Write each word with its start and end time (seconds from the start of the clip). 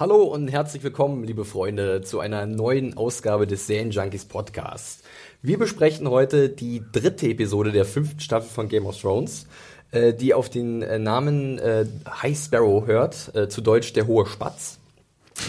Hallo 0.00 0.22
und 0.22 0.46
herzlich 0.46 0.84
willkommen, 0.84 1.24
liebe 1.24 1.44
Freunde, 1.44 2.02
zu 2.02 2.20
einer 2.20 2.46
neuen 2.46 2.96
Ausgabe 2.96 3.48
des 3.48 3.66
Junkies 3.66 4.26
Podcast. 4.26 5.02
Wir 5.42 5.58
besprechen 5.58 6.08
heute 6.08 6.50
die 6.50 6.84
dritte 6.92 7.26
Episode 7.26 7.72
der 7.72 7.84
fünften 7.84 8.20
Staffel 8.20 8.48
von 8.48 8.68
Game 8.68 8.86
of 8.86 8.96
Thrones, 8.96 9.48
äh, 9.90 10.14
die 10.14 10.34
auf 10.34 10.50
den 10.50 10.82
äh, 10.82 11.00
Namen 11.00 11.58
äh, 11.58 11.84
High 12.22 12.38
Sparrow 12.38 12.86
hört, 12.86 13.34
äh, 13.34 13.48
zu 13.48 13.60
Deutsch 13.60 13.92
der 13.92 14.06
hohe 14.06 14.24
Spatz. 14.26 14.78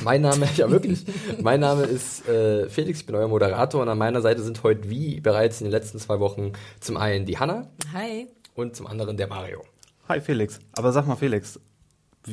Mein 0.03 0.21
Name, 0.21 0.49
ja 0.55 0.71
wirklich, 0.71 1.05
mein 1.39 1.59
Name 1.59 1.83
ist 1.83 2.27
äh, 2.27 2.67
Felix, 2.69 3.01
ich 3.01 3.05
bin 3.05 3.13
euer 3.13 3.27
Moderator 3.27 3.83
und 3.83 3.89
an 3.89 3.99
meiner 3.99 4.21
Seite 4.21 4.41
sind 4.41 4.63
heute, 4.63 4.89
wie 4.89 5.19
bereits 5.19 5.61
in 5.61 5.65
den 5.65 5.71
letzten 5.71 5.99
zwei 5.99 6.19
Wochen, 6.19 6.53
zum 6.79 6.97
einen 6.97 7.27
die 7.27 7.37
Hanna. 7.37 7.67
Hi. 7.93 8.27
Und 8.55 8.75
zum 8.75 8.87
anderen 8.87 9.15
der 9.15 9.27
Mario. 9.27 9.61
Hi 10.07 10.19
Felix. 10.19 10.59
Aber 10.73 10.91
sag 10.91 11.05
mal 11.05 11.17
Felix, 11.17 11.59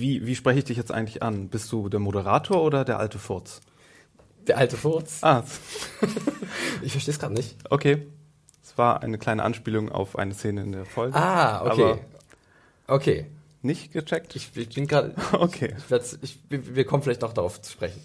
wie, 0.00 0.26
wie 0.26 0.34
spreche 0.34 0.60
ich 0.60 0.64
dich 0.64 0.76
jetzt 0.76 0.92
eigentlich 0.92 1.22
an? 1.22 1.48
Bist 1.48 1.70
du 1.72 1.88
der 1.88 2.00
Moderator 2.00 2.62
oder 2.62 2.84
der 2.84 2.98
alte 2.98 3.18
Furz? 3.18 3.60
Der 4.46 4.58
alte 4.58 4.76
Furz? 4.76 5.18
Ah. 5.22 5.44
ich 6.82 6.92
verstehe 6.92 7.12
es 7.12 7.18
gerade 7.18 7.34
nicht. 7.34 7.56
Okay. 7.70 8.06
Es 8.62 8.78
war 8.78 9.02
eine 9.02 9.18
kleine 9.18 9.42
Anspielung 9.42 9.90
auf 9.90 10.18
eine 10.18 10.34
Szene 10.34 10.62
in 10.62 10.72
der 10.72 10.84
Folge. 10.84 11.16
Ah, 11.16 11.64
okay. 11.64 11.98
okay. 12.86 13.26
Nicht 13.62 13.92
gecheckt? 13.92 14.36
Ich, 14.36 14.56
ich 14.56 14.74
bin 14.74 14.86
gerade. 14.86 15.14
Okay. 15.32 15.74
Ich, 15.90 16.18
ich, 16.22 16.38
wir 16.48 16.84
kommen 16.84 17.02
vielleicht 17.02 17.22
noch 17.22 17.32
darauf 17.32 17.60
zu 17.60 17.72
sprechen. 17.72 18.00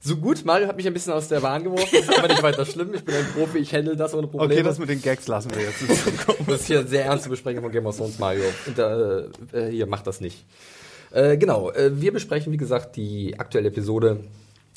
So 0.00 0.16
gut, 0.16 0.44
Mario 0.44 0.68
hat 0.68 0.76
mich 0.76 0.86
ein 0.86 0.92
bisschen 0.92 1.12
aus 1.12 1.26
der 1.26 1.40
Bahn 1.40 1.64
geworfen, 1.64 1.88
das 1.90 2.02
ist 2.02 2.18
aber 2.18 2.28
nicht 2.28 2.42
weiter 2.42 2.64
schlimm. 2.64 2.94
Ich 2.94 3.04
bin 3.04 3.16
ein 3.16 3.26
Profi, 3.34 3.58
ich 3.58 3.74
handle 3.74 3.96
das 3.96 4.14
ohne 4.14 4.28
Probleme. 4.28 4.54
Okay, 4.54 4.62
das 4.62 4.78
mit 4.78 4.88
den 4.88 5.02
Gags 5.02 5.26
lassen 5.26 5.50
wir 5.52 5.62
jetzt. 5.62 5.82
das 6.46 6.60
ist 6.60 6.66
hier 6.66 6.80
eine 6.80 6.88
sehr 6.88 7.04
ernste 7.04 7.28
Besprechung 7.28 7.62
von 7.64 7.72
Game 7.72 7.84
of 7.84 7.96
Thrones, 7.96 8.18
Mario. 8.18 8.44
Und, 8.66 8.78
äh, 8.78 9.20
äh, 9.58 9.70
hier, 9.70 9.86
macht 9.86 10.06
das 10.06 10.20
nicht. 10.20 10.44
Äh, 11.10 11.36
genau, 11.36 11.72
äh, 11.72 12.00
wir 12.00 12.12
besprechen, 12.12 12.52
wie 12.52 12.56
gesagt, 12.56 12.96
die 12.96 13.38
aktuelle 13.38 13.68
Episode 13.68 14.20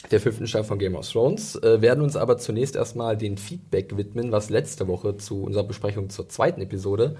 der 0.09 0.19
fünften 0.19 0.47
Staffel 0.47 0.67
von 0.67 0.79
Game 0.79 0.95
of 0.95 1.07
Thrones, 1.07 1.55
äh, 1.57 1.81
werden 1.81 2.01
uns 2.01 2.15
aber 2.15 2.39
zunächst 2.39 2.75
erstmal 2.75 3.15
den 3.15 3.37
Feedback 3.37 3.95
widmen, 3.97 4.31
was 4.31 4.49
letzte 4.49 4.87
Woche 4.87 5.17
zu 5.17 5.43
unserer 5.43 5.63
Besprechung 5.63 6.09
zur 6.09 6.27
zweiten 6.27 6.61
Episode 6.61 7.17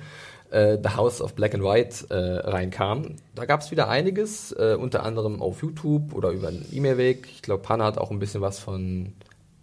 äh, 0.52 0.78
The 0.82 0.90
House 0.90 1.22
of 1.22 1.34
Black 1.34 1.54
and 1.54 1.64
White 1.64 2.08
äh, 2.10 2.48
reinkam. 2.50 3.16
Da 3.36 3.46
gab 3.46 3.62
es 3.62 3.72
wieder 3.72 3.90
einiges, 3.90 4.52
äh, 4.52 4.78
unter 4.80 5.04
anderem 5.04 5.42
auf 5.42 5.62
YouTube 5.62 6.14
oder 6.14 6.30
über 6.30 6.50
einen 6.50 6.66
E-Mail-Weg. 6.72 7.28
Ich 7.34 7.42
glaube, 7.42 7.64
Panna 7.64 7.86
hat 7.86 7.98
auch 7.98 8.12
ein 8.12 8.20
bisschen 8.20 8.42
was 8.42 8.60
von 8.60 9.14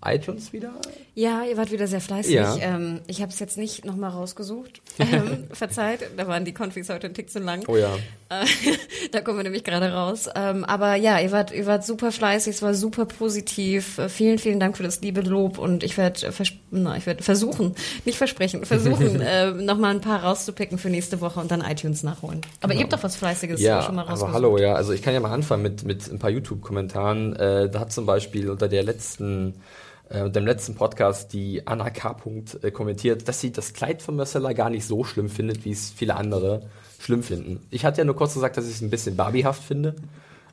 iTunes 0.04 0.52
wieder? 0.52 0.72
Ja, 1.14 1.44
ihr 1.44 1.56
wart 1.56 1.72
wieder 1.72 1.86
sehr 1.86 2.00
fleißig. 2.00 2.34
Ja. 2.34 2.56
Ähm, 2.60 3.00
ich 3.06 3.20
habe 3.20 3.32
es 3.32 3.38
jetzt 3.40 3.58
nicht 3.58 3.84
nochmal 3.84 4.10
rausgesucht. 4.10 4.80
Ähm, 4.98 5.44
verzeiht, 5.52 6.00
da 6.16 6.26
waren 6.26 6.44
die 6.44 6.52
Konfis 6.52 6.88
heute 6.88 7.06
ein 7.06 7.14
Tick 7.14 7.30
zu 7.30 7.38
lang. 7.38 7.64
Oh 7.68 7.76
ja. 7.76 7.94
Äh, 8.28 8.44
da 9.12 9.20
kommen 9.20 9.38
wir 9.38 9.44
nämlich 9.44 9.64
gerade 9.64 9.92
raus. 9.92 10.28
Ähm, 10.34 10.64
aber 10.64 10.96
ja, 10.96 11.18
ihr 11.18 11.32
wart, 11.32 11.52
ihr 11.52 11.66
wart 11.66 11.84
super 11.84 12.12
fleißig, 12.12 12.56
es 12.56 12.62
war 12.62 12.74
super 12.74 13.06
positiv. 13.06 13.98
Äh, 13.98 14.08
vielen, 14.08 14.38
vielen 14.38 14.60
Dank 14.60 14.76
für 14.76 14.82
das 14.82 15.00
liebe 15.00 15.20
Lob 15.20 15.58
und 15.58 15.82
ich 15.82 15.96
werde 15.96 16.28
ich 16.28 17.06
werd 17.06 17.24
versuchen, 17.24 17.74
nicht 18.04 18.18
versprechen, 18.18 18.64
versuchen, 18.64 19.20
äh, 19.20 19.52
nochmal 19.52 19.94
ein 19.94 20.00
paar 20.00 20.24
rauszupicken 20.24 20.78
für 20.78 20.90
nächste 20.90 21.20
Woche 21.20 21.40
und 21.40 21.50
dann 21.50 21.60
iTunes 21.60 22.02
nachholen. 22.02 22.40
Aber 22.60 22.72
genau. 22.72 22.80
ihr 22.80 22.82
habt 22.84 22.92
doch 22.92 23.02
was 23.02 23.16
Fleißiges 23.16 23.60
ja, 23.60 23.82
schon 23.82 23.94
mal 23.94 24.02
rausgesucht. 24.02 24.28
Aber 24.28 24.34
hallo, 24.34 24.58
ja, 24.58 24.74
also 24.74 24.92
ich 24.92 25.02
kann 25.02 25.14
ja 25.14 25.20
mal 25.20 25.32
anfangen 25.32 25.62
mit, 25.62 25.84
mit 25.84 26.10
ein 26.10 26.18
paar 26.18 26.30
YouTube-Kommentaren. 26.30 27.36
Äh, 27.36 27.70
da 27.70 27.80
hat 27.80 27.92
zum 27.92 28.06
Beispiel 28.06 28.50
unter 28.50 28.68
der 28.68 28.82
letzten 28.82 29.54
äh, 30.10 30.30
dem 30.30 30.46
letzten 30.46 30.74
Podcast 30.74 31.32
die 31.32 31.66
Anna 31.66 31.90
K. 31.90 32.16
Äh, 32.62 32.70
kommentiert, 32.70 33.28
dass 33.28 33.40
sie 33.40 33.52
das 33.52 33.72
Kleid 33.72 34.02
von 34.02 34.16
Marcella 34.16 34.52
gar 34.52 34.70
nicht 34.70 34.86
so 34.86 35.04
schlimm 35.04 35.28
findet, 35.28 35.64
wie 35.64 35.70
es 35.72 35.90
viele 35.90 36.16
andere 36.16 36.62
schlimm 37.00 37.22
finden. 37.22 37.60
Ich 37.70 37.84
hatte 37.84 37.98
ja 37.98 38.04
nur 38.04 38.16
kurz 38.16 38.34
gesagt, 38.34 38.56
dass 38.56 38.66
ich 38.66 38.74
es 38.76 38.80
ein 38.80 38.90
bisschen 38.90 39.16
Barbiehaft 39.16 39.62
finde. 39.62 39.94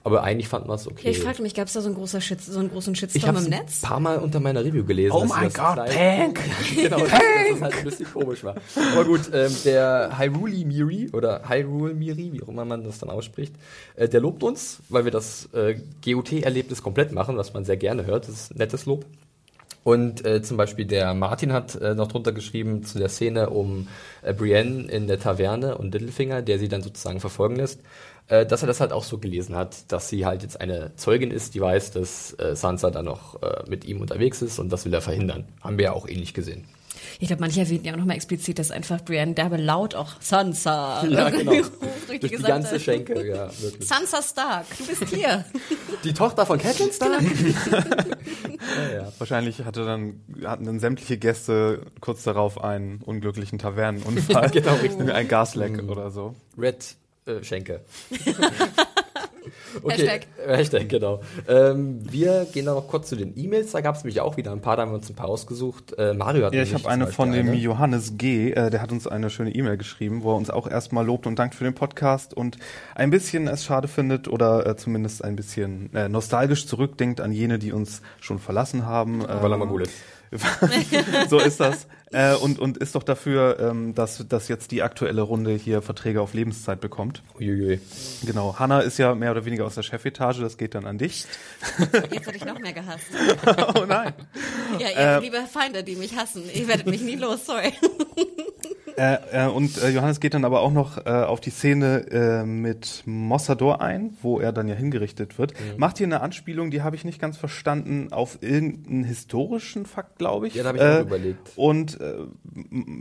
Aber 0.06 0.22
eigentlich 0.22 0.48
fand 0.48 0.68
man 0.68 0.76
es 0.76 0.86
okay. 0.86 1.06
Ja, 1.06 1.10
ich 1.10 1.20
fragte 1.20 1.42
mich, 1.42 1.56
gab 1.56 1.66
es 1.66 1.74
da 1.74 1.82
so 1.82 1.88
einen, 1.88 1.96
großer 1.96 2.22
Shit, 2.22 2.40
so 2.40 2.60
einen 2.60 2.70
großen 2.70 2.94
Shitstorm 2.94 3.38
im 3.38 3.46
Netz? 3.46 3.80
Ich 3.82 3.90
habe 3.90 3.96
ein 3.96 4.04
paar 4.04 4.18
Mal 4.18 4.18
unter 4.20 4.40
meiner 4.40 4.64
Review 4.64 4.86
gelesen. 4.86 5.12
Oh 5.16 5.26
mein 5.26 5.52
Gott, 5.52 5.84
Pink! 5.86 6.40
genau, 6.76 6.98
Pink! 6.98 7.10
dass 7.10 7.50
das 7.50 7.62
halt 7.62 7.74
ein 7.74 7.84
bisschen 7.86 8.14
komisch 8.14 8.44
war. 8.44 8.54
Aber 8.94 9.04
gut, 9.04 9.22
ähm, 9.34 9.52
der 9.66 10.16
Hyrule 10.16 10.64
Miri, 10.64 11.10
oder 11.12 11.50
Hyrule 11.50 11.96
Miri, 11.96 12.34
wie 12.34 12.44
auch 12.44 12.50
immer 12.50 12.66
man 12.66 12.84
das 12.84 13.00
dann 13.00 13.10
ausspricht, 13.10 13.56
äh, 13.96 14.08
der 14.08 14.22
lobt 14.22 14.44
uns, 14.44 14.78
weil 14.90 15.06
wir 15.06 15.12
das 15.12 15.50
äh, 15.54 15.80
GOT-Erlebnis 16.04 16.84
komplett 16.84 17.12
machen, 17.12 17.36
was 17.36 17.56
man 17.56 17.66
sehr 17.66 17.78
gerne 17.78 18.06
hört. 18.06 18.28
Das 18.28 18.36
ist 18.36 18.52
ein 18.52 18.60
nettes 18.60 18.86
Lob. 18.86 19.06
Und 19.86 20.26
äh, 20.26 20.42
zum 20.42 20.58
Beispiel 20.58 20.86
der 20.86 21.14
Martin 21.14 21.54
hat 21.54 21.76
äh, 21.76 21.94
noch 21.94 22.08
drunter 22.08 22.32
geschrieben 22.32 22.84
zu 22.84 22.98
der 22.98 23.08
Szene 23.08 23.52
um 23.52 23.88
äh, 24.24 24.34
Brienne 24.34 24.90
in 24.92 25.06
der 25.06 25.20
Taverne 25.20 25.78
und 25.78 25.94
Littlefinger, 25.94 26.42
der 26.42 26.58
sie 26.58 26.68
dann 26.70 26.82
sozusagen 26.82 27.20
verfolgen 27.20 27.58
lässt, 27.58 27.82
äh, 28.28 28.48
dass 28.48 28.64
er 28.64 28.68
das 28.68 28.80
halt 28.82 28.92
auch 28.92 29.04
so 29.04 29.20
gelesen 29.20 29.56
hat, 29.56 29.92
dass 29.92 30.10
sie 30.10 30.26
halt 30.26 30.42
jetzt 30.42 30.60
eine 30.60 30.96
Zeugin 30.96 31.30
ist, 31.30 31.54
die 31.54 31.62
weiß, 31.62 31.92
dass 31.92 32.34
äh, 32.40 32.56
Sansa 32.56 32.90
dann 32.90 33.06
noch 33.06 33.40
äh, 33.44 33.64
mit 33.70 33.86
ihm 33.86 34.02
unterwegs 34.02 34.42
ist 34.42 34.58
und 34.58 34.72
das 34.72 34.86
will 34.86 34.94
er 34.96 35.02
verhindern. 35.02 35.46
Haben 35.62 35.78
wir 35.78 35.86
ja 35.86 35.94
auch 35.94 36.08
ähnlich 36.08 36.34
gesehen. 36.34 36.66
Ich 37.20 37.28
glaube, 37.28 37.42
manche 37.42 37.62
erwähnten 37.62 37.88
ja 37.88 37.94
auch 37.94 37.98
nochmal 37.98 38.16
explizit, 38.16 38.60
dass 38.60 38.72
einfach 38.72 39.04
Brienne 39.04 39.34
derbe 39.34 39.58
laut 39.58 39.96
auch 39.96 40.14
Sansa 40.20 41.06
ja, 41.10 41.30
genau. 41.30 41.52
Durch 42.08 42.20
die 42.20 42.44
ganze 42.44 42.80
Schenke, 42.80 43.28
ja, 43.28 43.50
wirklich. 43.62 43.88
Sansa 43.88 44.22
Stark, 44.22 44.66
du 44.78 44.86
bist 44.86 45.14
hier. 45.14 45.46
Die 46.04 46.14
Tochter 46.14 46.46
von 46.46 46.60
Catelyn 46.60 46.92
Stark? 46.92 47.22
ja, 47.22 48.96
ja. 48.96 49.14
Wahrscheinlich 49.18 49.66
hatte 49.66 49.86
dann, 49.86 50.22
hatten 50.44 50.66
dann 50.66 50.80
sämtliche 50.80 51.18
Gäste 51.18 51.82
kurz 52.00 52.24
darauf 52.24 52.64
einen 52.64 53.02
unglücklichen 53.02 53.60
Tavernenunfall. 53.60 54.50
genau, 54.52 54.76
richtig. 54.76 55.12
Ein 55.12 55.28
Gasleck 55.28 55.82
mhm. 55.82 55.90
oder 55.90 56.12
so. 56.12 56.36
Red 56.58 56.96
äh, 57.26 57.44
Schenke. 57.44 57.82
Okay, 59.84 59.94
Hashtag. 59.94 60.28
Hashtag, 60.48 60.90
genau. 60.90 61.22
Ähm, 61.48 62.00
wir 62.10 62.46
gehen 62.52 62.66
dann 62.66 62.76
noch 62.76 62.88
kurz 62.88 63.10
zu 63.10 63.16
den 63.16 63.38
E-Mails. 63.38 63.72
Da 63.72 63.82
gab 63.82 63.96
es 63.96 64.04
nämlich 64.04 64.22
auch 64.22 64.38
wieder 64.38 64.52
ein 64.52 64.62
paar, 64.62 64.76
da 64.76 64.84
haben 64.84 64.92
wir 64.92 64.96
uns 64.96 65.10
ein 65.10 65.16
paar 65.16 65.28
ausgesucht. 65.28 65.98
Äh, 65.98 66.14
Mario 66.14 66.46
hat 66.46 66.54
Ja, 66.54 66.64
ich 66.64 66.74
habe 66.74 66.88
eine 66.90 67.08
von 67.08 67.32
dem 67.32 67.48
eine. 67.48 67.58
Johannes 67.58 68.18
G., 68.18 68.52
äh, 68.52 68.70
der 68.70 68.82
hat 68.82 68.92
uns 68.92 69.08
eine 69.08 69.30
schöne 69.30 69.54
E-Mail 69.54 69.78
geschrieben, 69.78 70.24
wo 70.24 70.32
er 70.32 70.38
uns 70.38 70.50
auch 70.50 70.68
erstmal 70.68 71.06
lobt 71.06 71.28
und 71.28 71.38
dankt 71.38 71.56
für 71.56 71.64
den 71.64 71.74
Podcast 71.74 72.34
und 72.34 72.58
ein 72.96 73.10
bisschen 73.10 73.48
es 73.48 73.64
schade 73.64 73.88
findet 73.88 74.28
oder 74.28 74.66
äh, 74.66 74.76
zumindest 74.76 75.24
ein 75.24 75.36
bisschen 75.36 75.94
äh, 75.94 76.10
nostalgisch 76.10 76.68
zurückdenkt 76.68 77.22
an 77.22 77.32
jene, 77.32 77.60
die 77.60 77.72
uns 77.72 78.02
schon 78.20 78.40
verlassen 78.40 78.86
haben. 78.86 79.22
Ähm, 79.22 79.28
Weil 79.42 79.52
er 79.52 79.58
mal 79.58 79.68
gut 79.68 79.84
ist. 79.84 79.94
so 81.30 81.40
ist 81.40 81.60
das. 81.60 81.88
Äh, 82.16 82.34
und, 82.36 82.60
und 82.60 82.78
ist 82.78 82.96
doch 82.96 83.04
dafür, 83.04 83.60
ähm, 83.60 83.94
dass, 83.94 84.26
dass 84.30 84.48
jetzt 84.48 84.72
die 84.72 84.82
aktuelle 84.84 85.22
Runde 85.22 85.52
hier 85.52 85.82
Verträge 85.82 86.22
auf 86.22 86.34
Lebenszeit 86.34 86.80
bekommt. 86.80 87.22
Uiuiui. 87.38 87.82
Genau. 88.26 88.58
Hanna 88.58 88.80
ist 88.80 88.98
ja 88.98 89.14
mehr 89.16 89.32
oder 89.32 89.44
weniger 89.44 89.66
aus 89.66 89.76
der 89.76 89.84
Chefetage, 89.84 90.40
das 90.40 90.58
geht 90.58 90.76
dann 90.76 90.86
an 90.86 90.98
dich. 90.98 91.26
Jetzt 91.78 92.26
werde 92.26 92.38
ich 92.38 92.46
noch 92.46 92.58
mehr 92.58 92.72
gehasst. 92.72 93.08
oh 93.76 93.86
nein. 93.86 94.14
Ja, 94.80 94.90
ihr 94.90 95.18
äh, 95.18 95.20
liebe 95.20 95.44
Feinde, 95.52 95.84
die 95.84 95.98
mich 95.98 96.16
hassen, 96.16 96.44
ihr 96.54 96.70
werdet 96.70 96.88
mich 96.88 97.02
nie 97.02 97.18
los, 97.18 97.46
sorry. 97.46 97.74
Äh, 98.98 99.46
äh, 99.46 99.48
und 99.48 99.82
äh, 99.82 99.90
Johannes 99.90 100.20
geht 100.20 100.34
dann 100.34 100.46
aber 100.46 100.62
auch 100.62 100.72
noch 100.72 101.06
äh, 101.06 101.10
auf 101.10 101.42
die 101.42 101.50
Szene 101.50 102.06
äh, 102.12 102.46
mit 102.46 103.04
Mossador 103.06 103.82
ein, 103.82 104.16
wo 104.22 104.40
er 104.40 104.54
dann 104.54 104.68
ja 104.68 104.76
hingerichtet 104.76 105.38
wird. 105.38 105.54
Mhm. 105.54 105.80
Macht 105.80 105.98
hier 105.98 106.08
eine 106.08 106.22
Anspielung, 106.22 106.72
die 106.72 106.82
habe 106.82 106.96
ich 106.96 107.04
nicht 107.04 107.20
ganz 107.20 107.38
verstanden, 107.38 108.12
auf 108.12 108.40
irgendeinen 108.42 109.04
historischen 109.04 109.86
Fakt, 109.86 110.18
glaube 110.18 110.48
ich. 110.48 110.56
Ja, 110.56 110.64
da 110.64 110.70
habe 110.70 110.78
ich 110.78 110.84
äh, 110.84 110.98
auch 110.98 111.02
überlegt. 111.02 111.52
Und 111.56 111.98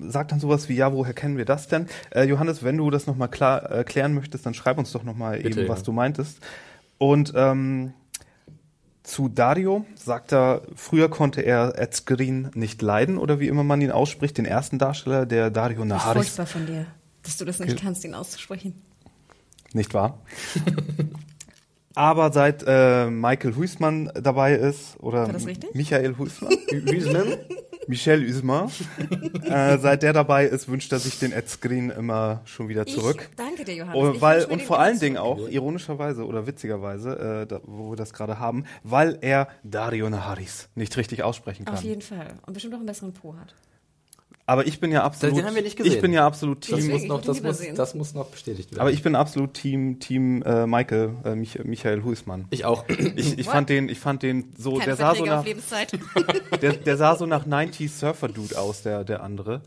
sagt 0.09 0.33
dann 0.33 0.41
sowas 0.41 0.69
wie, 0.69 0.75
ja, 0.75 0.93
woher 0.93 1.15
kennen 1.15 1.37
wir 1.37 1.45
das 1.45 1.69
denn? 1.69 1.87
Johannes, 2.15 2.63
wenn 2.63 2.77
du 2.77 2.91
das 2.91 3.07
nochmal 3.07 3.29
klar 3.29 3.63
erklären 3.63 4.15
möchtest, 4.15 4.47
dann 4.47 4.55
schreib 4.55 4.79
uns 4.79 4.93
doch 4.93 5.05
nochmal 5.05 5.45
eben, 5.45 5.59
ja. 5.59 5.69
was 5.69 5.83
du 5.83 5.93
meintest. 5.93 6.41
Und 6.99 7.33
ähm, 7.37 7.93
zu 9.05 9.29
Dario 9.29 9.85
sagt 9.95 10.33
er, 10.33 10.63
früher 10.75 11.09
konnte 11.09 11.43
er 11.43 11.79
Ed 11.79 11.95
Skrin 11.95 12.51
nicht 12.55 12.83
leiden 12.83 13.19
oder 13.19 13.39
wie 13.39 13.49
immer 13.49 13.63
man 13.63 13.81
ihn 13.81 13.93
ausspricht, 13.93 14.39
den 14.39 14.47
ersten 14.47 14.79
Darsteller, 14.79 15.27
der 15.27 15.51
Dario 15.51 15.85
Naharis. 15.85 16.27
Furchtbar 16.27 16.47
von 16.47 16.67
dir, 16.67 16.87
dass 17.23 17.37
du 17.37 17.45
das 17.45 17.61
nicht 17.61 17.81
kannst, 17.81 18.05
ihn 18.05 18.15
auszusprechen. 18.15 18.83
Nicht 19.73 19.93
wahr? 19.93 20.21
Aber 21.95 22.33
seit 22.33 22.65
äh, 22.67 23.09
Michael 23.09 23.55
Huismann 23.55 24.11
dabei 24.15 24.55
ist, 24.55 24.99
oder? 24.99 25.29
Michael 25.75 26.17
Huismann, 26.19 26.53
Huismann? 26.71 27.37
Michel 27.89 28.29
Usma. 28.29 28.71
äh, 29.45 29.79
seit 29.79 30.03
der 30.03 30.13
dabei 30.13 30.47
ist, 30.47 30.69
wünscht 30.69 30.93
er 30.93 30.99
sich 30.99 31.19
den 31.19 31.33
Ed 31.33 31.49
Screen 31.49 31.91
immer 31.91 32.41
schon 32.45 32.69
wieder 32.69 32.87
zurück. 32.87 33.29
Ich 33.31 33.37
danke 33.37 33.65
dir, 33.65 33.75
Johannes. 33.75 33.97
Und, 33.97 34.21
weil, 34.21 34.45
und 34.45 34.63
vor 34.63 34.79
allen 34.79 34.99
Dingen 34.99 35.17
auch, 35.17 35.49
ironischerweise 35.49 36.27
oder 36.27 36.47
witzigerweise, 36.47 37.43
äh, 37.43 37.47
da, 37.47 37.61
wo 37.65 37.91
wir 37.91 37.97
das 37.97 38.13
gerade 38.13 38.39
haben, 38.39 38.65
weil 38.83 39.19
er 39.21 39.49
Dario 39.63 40.09
Naharis 40.11 40.69
nicht 40.75 40.97
richtig 40.97 41.23
aussprechen 41.23 41.65
kann. 41.65 41.75
Auf 41.75 41.83
jeden 41.83 42.03
Fall. 42.03 42.35
Und 42.47 42.53
bestimmt 42.53 42.75
auch 42.75 42.79
einen 42.79 42.87
besseren 42.87 43.13
Po 43.13 43.35
hat. 43.37 43.55
Aber 44.47 44.67
ich 44.67 44.79
bin 44.79 44.93
ja 44.93 45.03
absolut. 45.05 45.39
Den 45.39 45.47
haben 45.47 45.55
wir 45.55 45.63
nicht 45.63 45.77
gesehen. 45.77 45.95
Ich 45.95 46.01
bin 46.01 46.13
ja 46.13 46.27
absolut 46.27 46.61
Team. 46.61 46.77
Das, 46.77 46.85
Deswegen, 46.85 47.09
muss 47.09 47.09
noch, 47.09 47.23
das, 47.23 47.43
muss, 47.43 47.75
das 47.75 47.95
muss 47.95 48.15
noch 48.15 48.27
bestätigt 48.27 48.73
werden. 48.73 48.81
Aber 48.81 48.93
ich 48.93 49.03
bin 49.03 49.15
absolut 49.15 49.55
Team 49.55 50.01
Team 50.01 50.43
äh, 50.43 50.67
Michael 50.67 51.15
äh, 51.25 51.35
Mich 51.35 51.65
Michael 51.65 52.05
Huismann. 52.05 52.45
ich 52.51 52.65
auch. 52.65 52.85
Ich, 52.89 53.39
ich 53.39 53.47
fand 53.47 53.71
den 53.71 53.89
ich 53.89 53.99
fand 53.99 54.23
den 54.23 54.53
so 54.59 54.75
Keine 54.75 54.85
der 54.85 54.97
sah 54.97 55.15
so 55.15 55.25
nach 55.25 55.39
auf 55.39 55.47
Lebenszeit. 55.47 55.99
der, 56.63 56.73
der 56.75 56.97
sah 56.97 57.17
so 57.17 57.25
nach 57.25 57.47
90s 57.47 57.89
Surfer 57.89 58.29
Dude 58.29 58.59
aus 58.59 58.83
der 58.83 59.05
der 59.05 59.23
andere. 59.23 59.63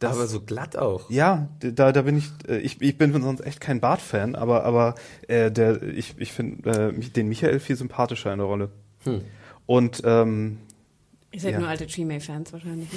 Das, 0.00 0.16
aber 0.16 0.28
so 0.28 0.40
glatt 0.40 0.76
auch. 0.76 1.10
ja, 1.10 1.48
da, 1.58 1.90
da 1.90 2.02
bin 2.02 2.18
ich, 2.18 2.30
äh, 2.48 2.58
ich, 2.58 2.80
ich 2.80 2.96
bin 2.96 3.20
sonst 3.20 3.40
echt 3.40 3.60
kein 3.60 3.80
Bart-Fan, 3.80 4.36
aber, 4.36 4.62
aber 4.62 4.94
äh, 5.26 5.50
der, 5.50 5.82
ich, 5.82 6.14
ich 6.18 6.30
finde 6.30 6.92
äh, 6.96 7.10
den 7.10 7.28
Michael 7.28 7.58
viel 7.58 7.74
sympathischer 7.74 8.32
in 8.32 8.38
der 8.38 8.46
Rolle. 8.46 8.70
Hm. 9.02 9.22
Und 9.66 10.02
ähm, 10.04 10.58
Ihr 11.30 11.40
seid 11.40 11.52
Ja. 11.52 11.60
nur 11.60 11.68
alte 11.68 11.86
Tree-May-Fans 11.86 12.52
wahrscheinlich, 12.54 12.88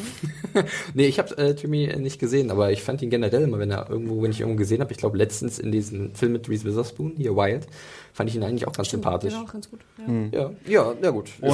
ne? 0.54 0.66
Nee, 0.94 1.06
ich 1.08 1.20
habe 1.20 1.38
äh, 1.38 1.52
Jimmy 1.52 1.88
nicht 1.98 2.18
gesehen, 2.18 2.50
aber 2.50 2.72
ich 2.72 2.82
fand 2.82 3.02
ihn 3.02 3.10
generell 3.10 3.42
immer, 3.44 3.60
wenn 3.60 3.72
er 3.72 3.90
irgendwo, 3.90 4.22
wenn 4.24 4.32
ich 4.32 4.40
irgendwo 4.40 4.58
gesehen 4.58 4.80
habe, 4.82 4.92
ich 4.94 4.98
glaube 4.98 5.18
letztens 5.18 5.60
in 5.60 5.72
diesem 5.72 6.16
Film 6.16 6.32
mit 6.32 6.48
Reese 6.48 6.64
Witherspoon, 6.64 7.14
hier 7.18 7.36
Wild, 7.36 7.68
fand 8.14 8.30
ich 8.30 8.36
ihn 8.38 8.44
eigentlich 8.44 8.68
auch 8.68 8.74
ganz 8.74 8.90
sympathisch. 8.90 9.34
Genau, 9.34 9.46
ganz 9.46 9.70
gut. 9.70 9.82
Ja. 9.98 10.06
Hm. 10.08 10.30
Ja, 10.34 10.52
ja, 10.66 10.94
ja 11.04 11.10
gut. 11.10 11.30
und 11.42 11.52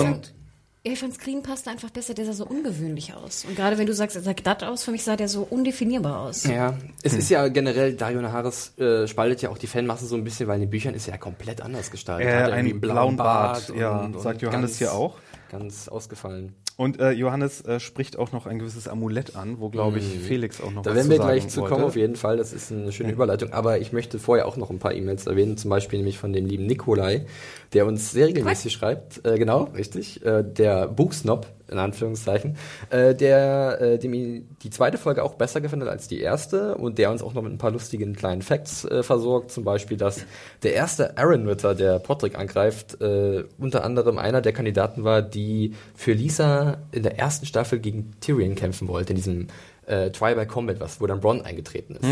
Ja, 0.86 0.94
ich 0.94 1.00
fand 1.00 1.16
Screen 1.16 1.42
passt 1.42 1.68
einfach 1.68 1.90
besser, 1.90 2.14
der 2.14 2.26
sah 2.26 2.34
so 2.34 2.46
ungewöhnlich 2.46 3.12
aus. 3.16 3.44
Und 3.46 3.56
gerade 3.56 3.80
wenn 3.80 3.88
du 3.88 3.94
sagst, 3.96 4.16
er 4.16 4.22
sah 4.22 4.34
glatt 4.34 4.64
aus, 4.64 4.84
für 4.84 4.92
mich 4.92 5.04
sah 5.04 5.16
der 5.16 5.28
so 5.30 5.42
undefinierbar 5.50 6.20
aus. 6.22 6.44
Ja, 6.46 6.78
es 7.02 7.14
Hm. 7.14 7.20
ist 7.20 7.30
ja 7.32 7.48
generell, 7.48 7.94
Dario 7.96 8.22
Naharis 8.22 8.78
äh, 8.78 9.08
spaltet 9.08 9.42
ja 9.42 9.50
auch 9.50 9.58
die 9.58 9.68
Fanmasse 9.68 10.06
so 10.06 10.16
ein 10.16 10.24
bisschen, 10.24 10.48
weil 10.48 10.56
in 10.58 10.62
den 10.62 10.70
Büchern 10.70 10.94
ist 10.94 11.08
er 11.08 11.16
ja 11.16 11.18
komplett 11.18 11.60
anders 11.62 11.90
gestaltet. 11.90 12.30
Äh, 12.32 12.36
Hat 12.36 12.50
er 12.52 12.54
einen 12.54 12.80
blauen 12.80 13.18
Bart, 13.18 13.74
ja, 13.76 14.08
sagt 14.20 14.44
Johannes 14.44 14.70
ganz, 14.72 14.78
hier 14.78 14.94
auch. 14.94 15.16
Ganz 15.50 15.88
ausgefallen. 15.88 16.54
Und 16.78 17.00
äh, 17.00 17.10
Johannes 17.10 17.62
äh, 17.62 17.80
spricht 17.80 18.20
auch 18.20 18.32
noch 18.32 18.46
ein 18.46 18.60
gewisses 18.60 18.88
Amulett 18.88 19.36
an, 19.36 19.60
wo, 19.60 19.70
glaube 19.70 19.98
ich, 19.98 20.06
Felix 20.20 20.62
auch 20.62 20.72
noch 20.72 20.84
Mhm. 20.84 20.84
Da 20.84 20.96
werden 20.96 21.10
wir 21.10 21.18
gleich 21.18 21.48
zu 21.50 21.64
kommen, 21.64 21.84
auf 21.84 21.96
jeden 21.96 22.16
Fall. 22.16 22.38
Das 22.38 22.54
ist 22.54 22.72
eine 22.72 22.92
schöne 22.92 23.12
Überleitung. 23.12 23.52
Aber 23.52 23.80
ich 23.80 23.94
möchte 23.94 24.20
vorher 24.20 24.48
auch 24.48 24.58
noch 24.58 24.70
ein 24.70 24.78
paar 24.78 24.94
E-Mails 24.94 25.26
erwähnen, 25.26 25.58
zum 25.58 25.70
Beispiel 25.70 25.98
nämlich 25.98 26.20
von 26.20 26.34
dem 26.34 26.46
lieben 26.46 26.68
Nikolai, 26.68 27.26
der 27.74 27.86
uns 27.86 28.12
sehr 28.12 28.28
regelmäßig 28.28 28.74
schreibt. 28.74 29.26
Äh, 29.26 29.38
genau, 29.38 29.64
richtig. 29.76 30.26
Äh, 30.26 30.44
der 30.44 30.88
Buchsnob, 30.88 31.48
in 31.70 31.78
Anführungszeichen, 31.80 32.58
äh, 32.90 33.14
der 33.14 33.82
äh, 33.82 34.00
dem 34.00 34.48
die 34.62 34.70
zweite 34.70 34.98
Folge 34.98 35.24
auch 35.24 35.36
besser 35.36 35.62
gefallen 35.62 35.82
hat 35.82 35.90
als 35.90 36.08
die 36.08 36.22
erste 36.22 36.76
und 36.76 36.98
der 36.98 37.12
uns 37.12 37.22
auch 37.22 37.34
noch 37.34 37.42
mit 37.42 37.52
ein 37.52 37.58
paar 37.58 37.72
lustigen 37.72 38.16
kleinen 38.16 38.42
Facts 38.42 38.86
äh, 38.86 39.04
versorgt. 39.04 39.52
Zum 39.52 39.64
Beispiel, 39.64 39.98
dass 39.98 40.26
der 40.64 40.74
erste 40.74 41.18
Aaron-Ritter, 41.18 41.76
der 41.76 42.00
Podrick 42.00 42.38
angreift, 42.38 43.02
äh, 43.02 43.44
unter 43.58 43.84
anderem 43.84 44.18
einer 44.18 44.42
der 44.42 44.54
Kandidaten 44.54 45.04
war, 45.04 45.22
die 45.22 45.74
für 45.96 46.14
Lisa 46.14 46.78
in 46.92 47.04
der 47.04 47.20
ersten 47.20 47.46
Staffel 47.46 47.80
gegen 47.80 48.12
Tyrion 48.22 48.56
kämpfen 48.56 48.88
wollte, 48.88 49.12
in 49.12 49.18
diesem 49.18 49.48
äh, 49.86 50.12
Trial 50.12 50.36
by 50.36 50.46
Combat, 50.46 50.80
was, 50.80 51.02
wo 51.02 51.08
dann 51.08 51.20
Bronn 51.20 51.42
eingetreten 51.42 51.96
ist. 51.96 52.06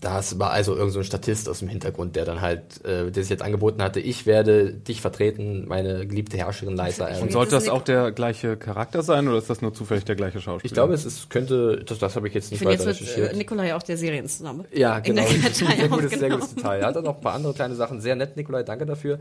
Das 0.00 0.38
war 0.38 0.50
also 0.50 0.74
irgend 0.74 0.92
so 0.94 1.00
ein 1.00 1.04
Statist 1.04 1.46
aus 1.48 1.58
dem 1.58 1.68
Hintergrund, 1.68 2.16
der 2.16 2.24
dann 2.24 2.40
halt, 2.40 2.82
äh, 2.84 3.10
der 3.10 3.22
sich 3.22 3.28
jetzt 3.28 3.42
angeboten 3.42 3.82
hatte, 3.82 4.00
ich 4.00 4.24
werde 4.24 4.72
dich 4.72 5.02
vertreten, 5.02 5.68
meine 5.68 6.06
geliebte 6.06 6.38
Herrscherin. 6.38 6.74
Ich 6.88 6.98
Und 7.00 7.06
Ähm, 7.22 7.30
sollte 7.30 7.50
Das 7.50 7.68
auch 7.68 7.82
der 7.82 8.10
gleiche 8.10 8.56
Charakter 8.56 9.02
sein 9.02 9.28
oder 9.28 9.36
ist 9.36 9.50
das 9.50 9.60
nur 9.60 9.74
zufällig 9.74 10.04
der 10.06 10.16
gleiche 10.16 10.40
Schauspieler? 10.40 10.64
ich 10.64 10.72
glaube, 10.72 10.94
es 10.94 11.04
ist, 11.04 11.28
könnte, 11.28 11.82
das, 11.84 11.98
das 11.98 12.16
habe 12.16 12.28
ich 12.28 12.34
jetzt 12.34 12.46
Ich 12.46 12.50
nicht 12.52 12.58
finde, 12.60 12.72
jetzt 12.74 12.86
weiter 12.86 12.98
wird 12.98 13.00
recherchiert. 13.02 13.32
äh, 13.34 13.36
Nikolai 13.36 13.74
auch 13.74 13.82
der 13.82 13.98
Serienname. 13.98 14.64
Ja, 14.72 14.96
in 14.98 15.02
genau. 15.02 15.26
Sehr 15.52 15.88
gutes, 15.88 16.18
sehr 16.18 16.30
gutes 16.30 16.54
Detail. 16.54 16.80
Er 16.80 16.86
hat 16.86 16.96
dann 16.96 17.04
noch 17.04 17.16
ein 17.16 17.20
paar 17.20 17.34
andere 17.34 17.52
kleine 17.52 17.74
Sachen. 17.74 18.00
Sehr 18.00 18.16
nett, 18.16 18.36
Nikolai, 18.36 18.62
danke 18.62 18.86
dafür. 18.86 19.18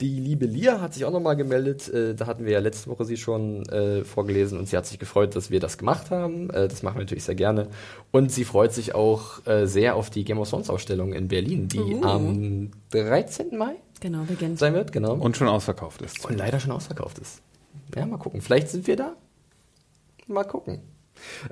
Die 0.00 0.18
liebe 0.18 0.46
Lia 0.46 0.80
hat 0.80 0.92
sich 0.92 1.04
auch 1.04 1.12
nochmal 1.12 1.36
gemeldet. 1.36 1.88
Äh, 1.88 2.14
da 2.14 2.26
hatten 2.26 2.44
wir 2.44 2.52
ja 2.52 2.58
letzte 2.58 2.90
Woche 2.90 3.04
sie 3.04 3.16
schon 3.16 3.64
äh, 3.68 4.02
vorgelesen 4.04 4.58
und 4.58 4.68
sie 4.68 4.76
hat 4.76 4.86
sich 4.86 4.98
gefreut, 4.98 5.36
dass 5.36 5.50
wir 5.50 5.60
das 5.60 5.78
gemacht 5.78 6.10
haben. 6.10 6.50
Äh, 6.50 6.66
das 6.66 6.82
machen 6.82 6.96
wir 6.96 7.02
natürlich 7.02 7.24
sehr 7.24 7.36
gerne. 7.36 7.68
Und 8.10 8.32
sie 8.32 8.44
freut 8.44 8.72
sich 8.72 8.94
auch 8.94 9.46
äh, 9.46 9.66
sehr 9.66 9.94
auf 9.94 10.10
die 10.10 10.24
Game 10.24 10.38
of 10.38 10.50
Thrones 10.50 10.68
Ausstellung 10.68 11.12
in 11.12 11.28
Berlin, 11.28 11.68
die 11.68 11.78
Uh. 11.78 12.02
am 12.04 12.70
13. 12.90 13.56
Mai 13.56 13.76
Genau, 14.00 14.24
beginnt. 14.24 14.58
sein 14.58 14.74
wird. 14.74 14.90
Genau. 14.92 15.14
Und 15.14 15.36
schon 15.36 15.48
ausverkauft 15.48 16.02
ist. 16.02 16.24
Und 16.28 16.36
leider 16.36 16.58
schon 16.58 16.72
ausverkauft 16.72 17.18
ist. 17.18 17.40
Ja, 17.96 18.04
mal 18.04 18.18
gucken. 18.18 18.40
Vielleicht 18.40 18.68
sind 18.70 18.86
wir 18.88 18.96
da. 18.96 19.14
Mal 20.26 20.44
gucken. 20.44 20.80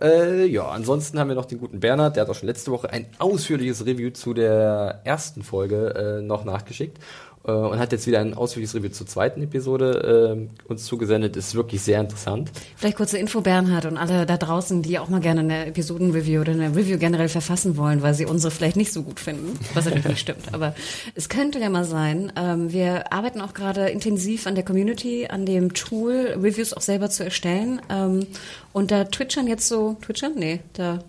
Äh, 0.00 0.46
ja, 0.46 0.68
ansonsten 0.68 1.18
haben 1.18 1.28
wir 1.28 1.36
noch 1.36 1.44
den 1.44 1.58
guten 1.58 1.78
Bernhard, 1.78 2.16
der 2.16 2.22
hat 2.24 2.30
auch 2.30 2.34
schon 2.34 2.48
letzte 2.48 2.72
Woche 2.72 2.90
ein 2.90 3.06
ausführliches 3.18 3.86
Review 3.86 4.10
zu 4.10 4.34
der 4.34 5.00
ersten 5.04 5.44
Folge 5.44 6.18
äh, 6.18 6.22
noch 6.22 6.44
nachgeschickt 6.44 6.98
äh, 7.44 7.50
und 7.50 7.78
hat 7.78 7.92
jetzt 7.92 8.06
wieder 8.06 8.20
ein 8.20 8.34
ausführliches 8.34 8.74
Review 8.74 8.90
zur 8.90 9.06
zweiten 9.06 9.42
Episode 9.42 10.48
äh, 10.66 10.70
uns 10.70 10.84
zugesendet. 10.84 11.36
Ist 11.36 11.54
wirklich 11.54 11.82
sehr 11.82 12.00
interessant. 12.00 12.50
Vielleicht 12.76 12.96
kurze 12.96 13.18
Info, 13.18 13.40
Bernhard 13.40 13.86
und 13.86 13.96
alle 13.96 14.26
da 14.26 14.36
draußen, 14.36 14.82
die 14.82 14.98
auch 14.98 15.08
mal 15.08 15.20
gerne 15.20 15.40
eine 15.40 15.66
Episoden-Review 15.66 16.40
oder 16.40 16.52
eine 16.52 16.74
Review 16.74 16.98
generell 16.98 17.28
verfassen 17.28 17.76
wollen, 17.76 18.02
weil 18.02 18.14
sie 18.14 18.26
unsere 18.26 18.50
vielleicht 18.50 18.76
nicht 18.76 18.92
so 18.92 19.02
gut 19.02 19.20
finden, 19.20 19.58
was 19.74 19.84
natürlich 19.84 20.06
nicht 20.06 20.20
stimmt. 20.20 20.52
Aber 20.52 20.74
es 21.14 21.28
könnte 21.28 21.58
ja 21.58 21.70
mal 21.70 21.84
sein, 21.84 22.32
ähm, 22.36 22.72
wir 22.72 23.12
arbeiten 23.12 23.40
auch 23.40 23.54
gerade 23.54 23.88
intensiv 23.88 24.46
an 24.46 24.54
der 24.54 24.64
Community, 24.64 25.26
an 25.28 25.46
dem 25.46 25.74
Tool, 25.74 26.36
Reviews 26.40 26.72
auch 26.72 26.80
selber 26.80 27.10
zu 27.10 27.24
erstellen. 27.24 27.80
Ähm, 27.90 28.26
und 28.72 28.90
da 28.90 29.04
twitchern 29.04 29.46
jetzt 29.46 29.68
so, 29.68 29.96
twitchern? 30.00 30.32
Nee, 30.36 30.60
da 30.74 31.00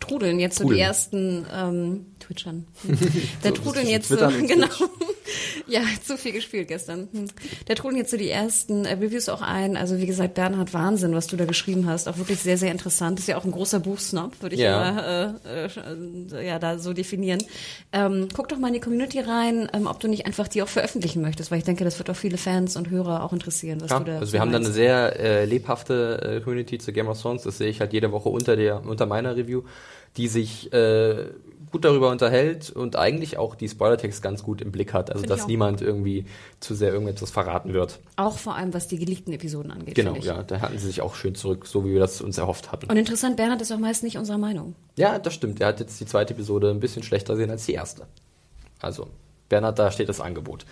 trudeln 0.00 0.38
jetzt 0.38 0.58
so 0.58 0.64
Trudeln. 0.64 0.76
die 0.76 0.82
ersten 0.82 1.46
ähm, 1.52 2.06
Twitchern. 2.20 2.66
Da 3.42 3.50
So, 3.50 3.54
trudeln 3.54 3.88
jetzt 3.88 4.08
so, 4.08 4.16
genau. 4.46 4.66
Ja, 5.66 5.80
zu 6.04 6.16
viel 6.16 6.32
gespielt 6.32 6.68
gestern. 6.68 7.08
Da 7.66 7.74
trudeln 7.74 7.98
jetzt 7.98 8.10
so 8.10 8.16
die 8.16 8.30
ersten 8.30 8.84
äh, 8.84 8.94
Reviews 8.94 9.28
auch 9.28 9.42
ein. 9.42 9.76
Also 9.76 9.98
wie 9.98 10.06
gesagt, 10.06 10.34
Bernhard, 10.34 10.72
Wahnsinn, 10.72 11.14
was 11.14 11.26
du 11.26 11.36
da 11.36 11.44
geschrieben 11.44 11.86
hast. 11.86 12.08
Auch 12.08 12.16
wirklich 12.16 12.38
sehr, 12.38 12.56
sehr 12.56 12.72
interessant. 12.72 13.18
Ist 13.18 13.28
ja 13.28 13.36
auch 13.36 13.44
ein 13.44 13.50
großer 13.50 13.80
Buchsnob, 13.80 14.32
würde 14.40 14.54
ich 14.54 14.60
Ja. 14.62 14.78
mal 14.92 15.40
äh, 15.44 16.38
äh, 16.40 16.46
ja, 16.46 16.58
da 16.58 16.78
so 16.78 16.92
definieren. 16.94 17.42
Ähm, 17.92 18.28
guck 18.34 18.48
doch 18.48 18.58
mal 18.58 18.68
in 18.68 18.74
die 18.74 18.80
Community 18.80 19.20
rein, 19.20 19.68
ähm, 19.74 19.86
ob 19.86 20.00
du 20.00 20.08
nicht 20.08 20.26
einfach 20.26 20.48
die 20.48 20.62
auch 20.62 20.68
veröffentlichen 20.68 21.20
möchtest, 21.22 21.50
weil 21.50 21.58
ich 21.58 21.64
denke, 21.64 21.84
das 21.84 21.98
wird 21.98 22.08
auch 22.10 22.16
viele 22.16 22.38
Fans 22.38 22.76
und 22.76 22.88
Hörer 22.90 23.22
auch 23.24 23.32
interessieren, 23.32 23.80
was 23.82 23.90
Ja, 23.90 23.98
du 23.98 24.04
da 24.04 24.18
also 24.20 24.32
wir 24.32 24.40
haben 24.40 24.52
da 24.52 24.58
eine 24.58 24.70
sehr 24.70 25.18
äh, 25.20 25.44
lebhafte 25.44 26.36
äh, 26.38 26.40
Community 26.40 26.78
zu 26.78 26.92
Game 26.92 27.08
of 27.08 27.20
Thrones. 27.20 27.42
Das 27.42 27.58
sehe 27.58 27.68
ich 27.68 27.80
halt 27.80 27.92
jede 27.92 28.12
Woche 28.12 28.28
unter 28.30 28.56
der 28.56 28.84
unter 28.86 29.06
meiner 29.06 29.36
Review, 29.36 29.62
die 30.16 30.28
sich 30.28 30.72
äh, 30.72 31.26
gut 31.70 31.84
darüber 31.84 32.10
unterhält 32.10 32.70
und 32.70 32.96
eigentlich 32.96 33.38
auch 33.38 33.54
die 33.54 33.68
Spoilertext 33.68 34.22
ganz 34.22 34.42
gut 34.42 34.60
im 34.60 34.72
Blick 34.72 34.92
hat. 34.92 35.10
Also 35.10 35.22
Finde 35.22 35.34
ich 35.34 35.40
dass 35.40 35.48
niemand 35.48 35.80
irgendwie 35.80 36.26
zu 36.60 36.74
sehr 36.74 36.92
irgendetwas 36.92 37.30
verraten 37.30 37.72
wird. 37.72 38.00
Auch 38.16 38.38
vor 38.38 38.56
allem, 38.56 38.74
was 38.74 38.88
die 38.88 38.98
geleakten 38.98 39.32
Episoden 39.32 39.70
angeht. 39.70 39.94
Genau, 39.94 40.16
ja, 40.16 40.42
da 40.42 40.60
hatten 40.60 40.78
sie 40.78 40.86
sich 40.86 41.00
auch 41.00 41.14
schön 41.14 41.34
zurück, 41.34 41.66
so 41.66 41.84
wie 41.84 41.92
wir 41.92 42.00
das 42.00 42.20
uns 42.20 42.38
erhofft 42.38 42.72
hatten. 42.72 42.90
Und 42.90 42.96
interessant, 42.96 43.36
Bernhard 43.36 43.60
ist 43.62 43.72
auch 43.72 43.78
meist 43.78 44.02
nicht 44.02 44.18
unserer 44.18 44.38
Meinung. 44.38 44.74
Ja, 44.96 45.18
das 45.18 45.34
stimmt. 45.34 45.60
Er 45.60 45.68
hat 45.68 45.80
jetzt 45.80 46.00
die 46.00 46.06
zweite 46.06 46.34
Episode 46.34 46.70
ein 46.70 46.80
bisschen 46.80 47.02
schlechter 47.02 47.34
gesehen 47.34 47.50
als 47.50 47.66
die 47.66 47.74
erste. 47.74 48.06
Also, 48.80 49.08
Bernhard, 49.48 49.78
da 49.78 49.90
steht 49.90 50.08
das 50.08 50.20
Angebot. 50.20 50.66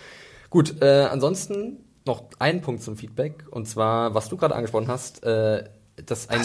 Gut, 0.49 0.81
äh, 0.81 1.07
ansonsten 1.11 1.77
noch 2.05 2.23
ein 2.39 2.61
Punkt 2.61 2.81
zum 2.81 2.97
Feedback. 2.97 3.45
Und 3.51 3.67
zwar, 3.67 4.13
was 4.13 4.29
du 4.29 4.37
gerade 4.37 4.55
angesprochen 4.55 4.87
hast, 4.87 5.23
äh, 5.23 5.65
das 6.05 6.29
ein, 6.29 6.41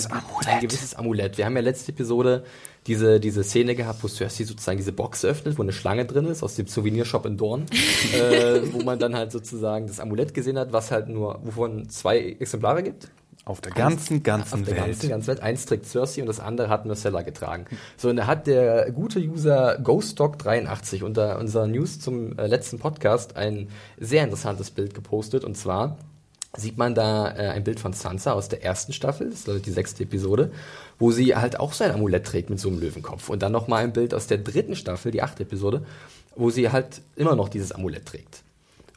ein 0.46 0.60
gewisses 0.60 0.94
Amulett. 0.94 1.38
Wir 1.38 1.44
haben 1.44 1.56
ja 1.56 1.62
letzte 1.62 1.92
Episode 1.92 2.44
diese, 2.86 3.20
diese 3.20 3.44
Szene 3.44 3.74
gehabt, 3.74 4.02
wo 4.02 4.08
Cersei 4.08 4.44
sozusagen 4.44 4.78
diese 4.78 4.92
Box 4.92 5.24
öffnet, 5.24 5.58
wo 5.58 5.62
eine 5.62 5.72
Schlange 5.72 6.04
drin 6.04 6.26
ist 6.26 6.42
aus 6.42 6.56
dem 6.56 6.66
Souvenirshop 6.66 7.26
in 7.26 7.36
Dorn, 7.36 7.66
äh, 8.14 8.60
wo 8.72 8.82
man 8.82 8.98
dann 8.98 9.14
halt 9.14 9.32
sozusagen 9.32 9.86
das 9.86 10.00
Amulett 10.00 10.34
gesehen 10.34 10.58
hat, 10.58 10.72
was 10.72 10.90
halt 10.90 11.08
nur, 11.08 11.40
wovon 11.44 11.88
zwei 11.88 12.18
Exemplare 12.18 12.82
gibt. 12.82 13.08
Auf 13.44 13.60
der 13.60 13.72
ganzen, 13.72 14.22
ganzen 14.22 14.60
Auf 14.60 14.62
der 14.62 14.76
Welt. 14.76 14.86
ganzen, 14.86 15.08
ganzen 15.08 15.26
Welt. 15.26 15.40
Eins 15.42 15.66
trägt 15.66 15.86
Cersei 15.86 16.20
und 16.20 16.28
das 16.28 16.38
andere 16.38 16.68
hat 16.68 16.86
Marcella 16.86 17.22
getragen. 17.22 17.66
So, 17.96 18.08
und 18.08 18.16
da 18.16 18.28
hat 18.28 18.46
der 18.46 18.92
gute 18.92 19.18
User 19.18 19.80
GhostDog83 19.80 21.02
unter 21.02 21.40
unserer 21.40 21.66
News 21.66 21.98
zum 21.98 22.38
äh, 22.38 22.46
letzten 22.46 22.78
Podcast 22.78 23.36
ein 23.36 23.68
sehr 23.98 24.22
interessantes 24.22 24.70
Bild 24.70 24.94
gepostet. 24.94 25.42
Und 25.44 25.56
zwar 25.56 25.96
sieht 26.56 26.76
man 26.76 26.94
da 26.94 27.30
äh, 27.30 27.48
ein 27.48 27.64
Bild 27.64 27.80
von 27.80 27.92
Sansa 27.92 28.32
aus 28.32 28.48
der 28.48 28.62
ersten 28.62 28.92
Staffel, 28.92 29.30
das 29.30 29.40
ist 29.40 29.48
also 29.48 29.60
die 29.60 29.70
sechste 29.70 30.02
Episode, 30.02 30.50
wo 30.98 31.10
sie 31.10 31.34
halt 31.34 31.58
auch 31.58 31.72
so 31.72 31.84
ein 31.84 31.92
Amulett 31.92 32.26
trägt 32.26 32.50
mit 32.50 32.60
so 32.60 32.68
einem 32.68 32.80
Löwenkopf. 32.80 33.28
Und 33.28 33.42
dann 33.42 33.52
nochmal 33.52 33.84
ein 33.84 33.92
Bild 33.92 34.12
aus 34.14 34.26
der 34.26 34.38
dritten 34.38 34.76
Staffel, 34.76 35.12
die 35.12 35.22
achte 35.22 35.44
Episode, 35.44 35.84
wo 36.36 36.50
sie 36.50 36.70
halt 36.70 37.00
immer 37.16 37.36
noch 37.36 37.48
dieses 37.48 37.72
Amulett 37.72 38.06
trägt. 38.06 38.42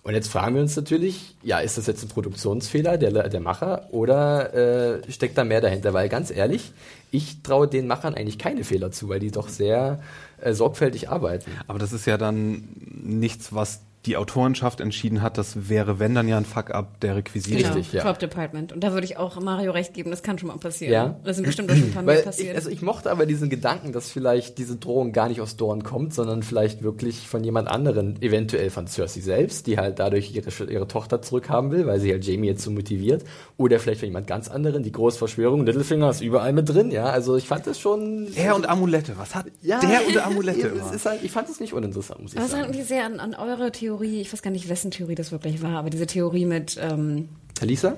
Und 0.03 0.13
jetzt 0.13 0.27
fragen 0.27 0.53
wir 0.53 0.61
uns 0.61 0.75
natürlich, 0.75 1.35
ja, 1.41 1.57
ist 1.59 1.79
das 1.79 1.87
jetzt 1.87 2.03
ein 2.03 2.09
Produktionsfehler 2.09 2.99
der, 2.99 3.27
der 3.27 3.39
Macher 3.39 3.87
oder 3.91 4.53
äh, 4.53 5.11
steckt 5.11 5.35
da 5.35 5.43
mehr 5.43 5.61
dahinter? 5.61 5.93
Weil 5.93 6.09
ganz 6.09 6.29
ehrlich, 6.29 6.73
ich 7.09 7.41
traue 7.41 7.67
den 7.67 7.87
Machern 7.87 8.13
eigentlich 8.13 8.37
keine 8.37 8.63
Fehler 8.63 8.91
zu, 8.91 9.09
weil 9.09 9.19
die 9.19 9.31
doch 9.31 9.49
sehr 9.49 9.99
äh, 10.41 10.53
sorgfältig 10.53 11.09
arbeiten. 11.09 11.49
Aber 11.65 11.79
das 11.79 11.91
ist 11.91 12.05
ja 12.05 12.19
dann 12.19 12.67
nichts, 13.03 13.51
was 13.51 13.79
die 14.05 14.17
Autorenschaft 14.17 14.79
entschieden 14.81 15.21
hat, 15.21 15.37
das 15.37 15.69
wäre, 15.69 15.99
wenn 15.99 16.13
dann 16.15 16.27
ja 16.27 16.37
ein 16.37 16.45
Fuck-up 16.45 16.99
der 16.99 17.15
Requisite. 17.15 17.57
Genau, 17.57 17.73
Richtig, 17.73 17.93
ja. 17.93 18.01
Crop 18.01 18.19
Department. 18.19 18.71
Und 18.71 18.83
da 18.83 18.93
würde 18.93 19.05
ich 19.05 19.17
auch 19.17 19.39
Mario 19.39 19.71
recht 19.71 19.93
geben, 19.93 20.11
das 20.11 20.23
kann 20.23 20.37
schon 20.37 20.47
mal 20.47 20.57
passieren. 20.57 20.93
Ja. 20.93 21.19
Das 21.23 21.37
sind 21.37 21.45
bestimmt 21.45 21.71
auch 21.71 21.75
schon 21.75 21.85
ein 21.85 21.93
paar 21.93 22.03
Mal 22.03 22.21
passiert. 22.21 22.51
ich, 22.51 22.55
also 22.55 22.69
ich 22.69 22.81
mochte 22.81 23.11
aber 23.11 23.25
diesen 23.25 23.49
Gedanken, 23.49 23.91
dass 23.91 24.11
vielleicht 24.11 24.57
diese 24.57 24.75
Drohung 24.75 25.11
gar 25.11 25.29
nicht 25.29 25.41
aus 25.41 25.55
Dorn 25.55 25.83
kommt, 25.83 26.13
sondern 26.13 26.43
vielleicht 26.43 26.83
wirklich 26.83 27.27
von 27.27 27.43
jemand 27.43 27.67
anderen, 27.67 28.21
eventuell 28.21 28.69
von 28.69 28.87
Cersei 28.87 29.21
selbst, 29.21 29.67
die 29.67 29.77
halt 29.77 29.99
dadurch 29.99 30.35
ihre, 30.35 30.49
ihre 30.71 30.87
Tochter 30.87 31.21
zurückhaben 31.21 31.71
will, 31.71 31.87
weil 31.87 31.99
sie 31.99 32.11
halt 32.11 32.25
Jamie 32.25 32.47
jetzt 32.47 32.63
so 32.63 32.71
motiviert. 32.71 33.23
Oder 33.57 33.79
vielleicht 33.79 34.01
von 34.01 34.07
jemand 34.07 34.27
ganz 34.27 34.49
anderen, 34.49 34.83
die 34.83 34.91
Großverschwörung, 34.91 35.65
Littlefinger 35.65 36.09
ist 36.09 36.21
überall 36.21 36.53
mit 36.53 36.69
drin, 36.69 36.91
ja. 36.91 37.05
Also 37.05 37.35
ich 37.35 37.47
fand 37.47 37.67
das 37.67 37.79
schon. 37.79 38.27
Er 38.35 38.55
und 38.55 38.67
Amulette, 38.67 39.17
was 39.17 39.35
hat 39.35 39.45
ja, 39.61 39.79
der 39.79 40.07
und 40.07 40.17
Amulette 40.17 40.67
immer? 40.75 40.93
ist 40.93 41.05
halt, 41.05 41.23
ich 41.23 41.31
fand 41.31 41.49
es 41.49 41.59
nicht 41.59 41.73
uninteressant, 41.73 42.21
muss 42.21 42.33
ich 42.33 42.39
es 42.39 42.51
sagen. 42.51 42.61
erinnert 42.61 42.77
mich 42.77 42.87
sehr 42.87 43.05
an, 43.05 43.19
an 43.19 43.35
eure 43.35 43.71
Theorie, 43.71 43.94
ich 44.03 44.31
weiß 44.31 44.41
gar 44.41 44.51
nicht, 44.51 44.69
wessen 44.69 44.91
Theorie 44.91 45.15
das 45.15 45.31
wirklich 45.31 45.61
war, 45.61 45.77
aber 45.77 45.89
diese 45.89 46.07
Theorie 46.07 46.45
mit, 46.45 46.77
ähm, 46.81 47.29
Talisa? 47.53 47.97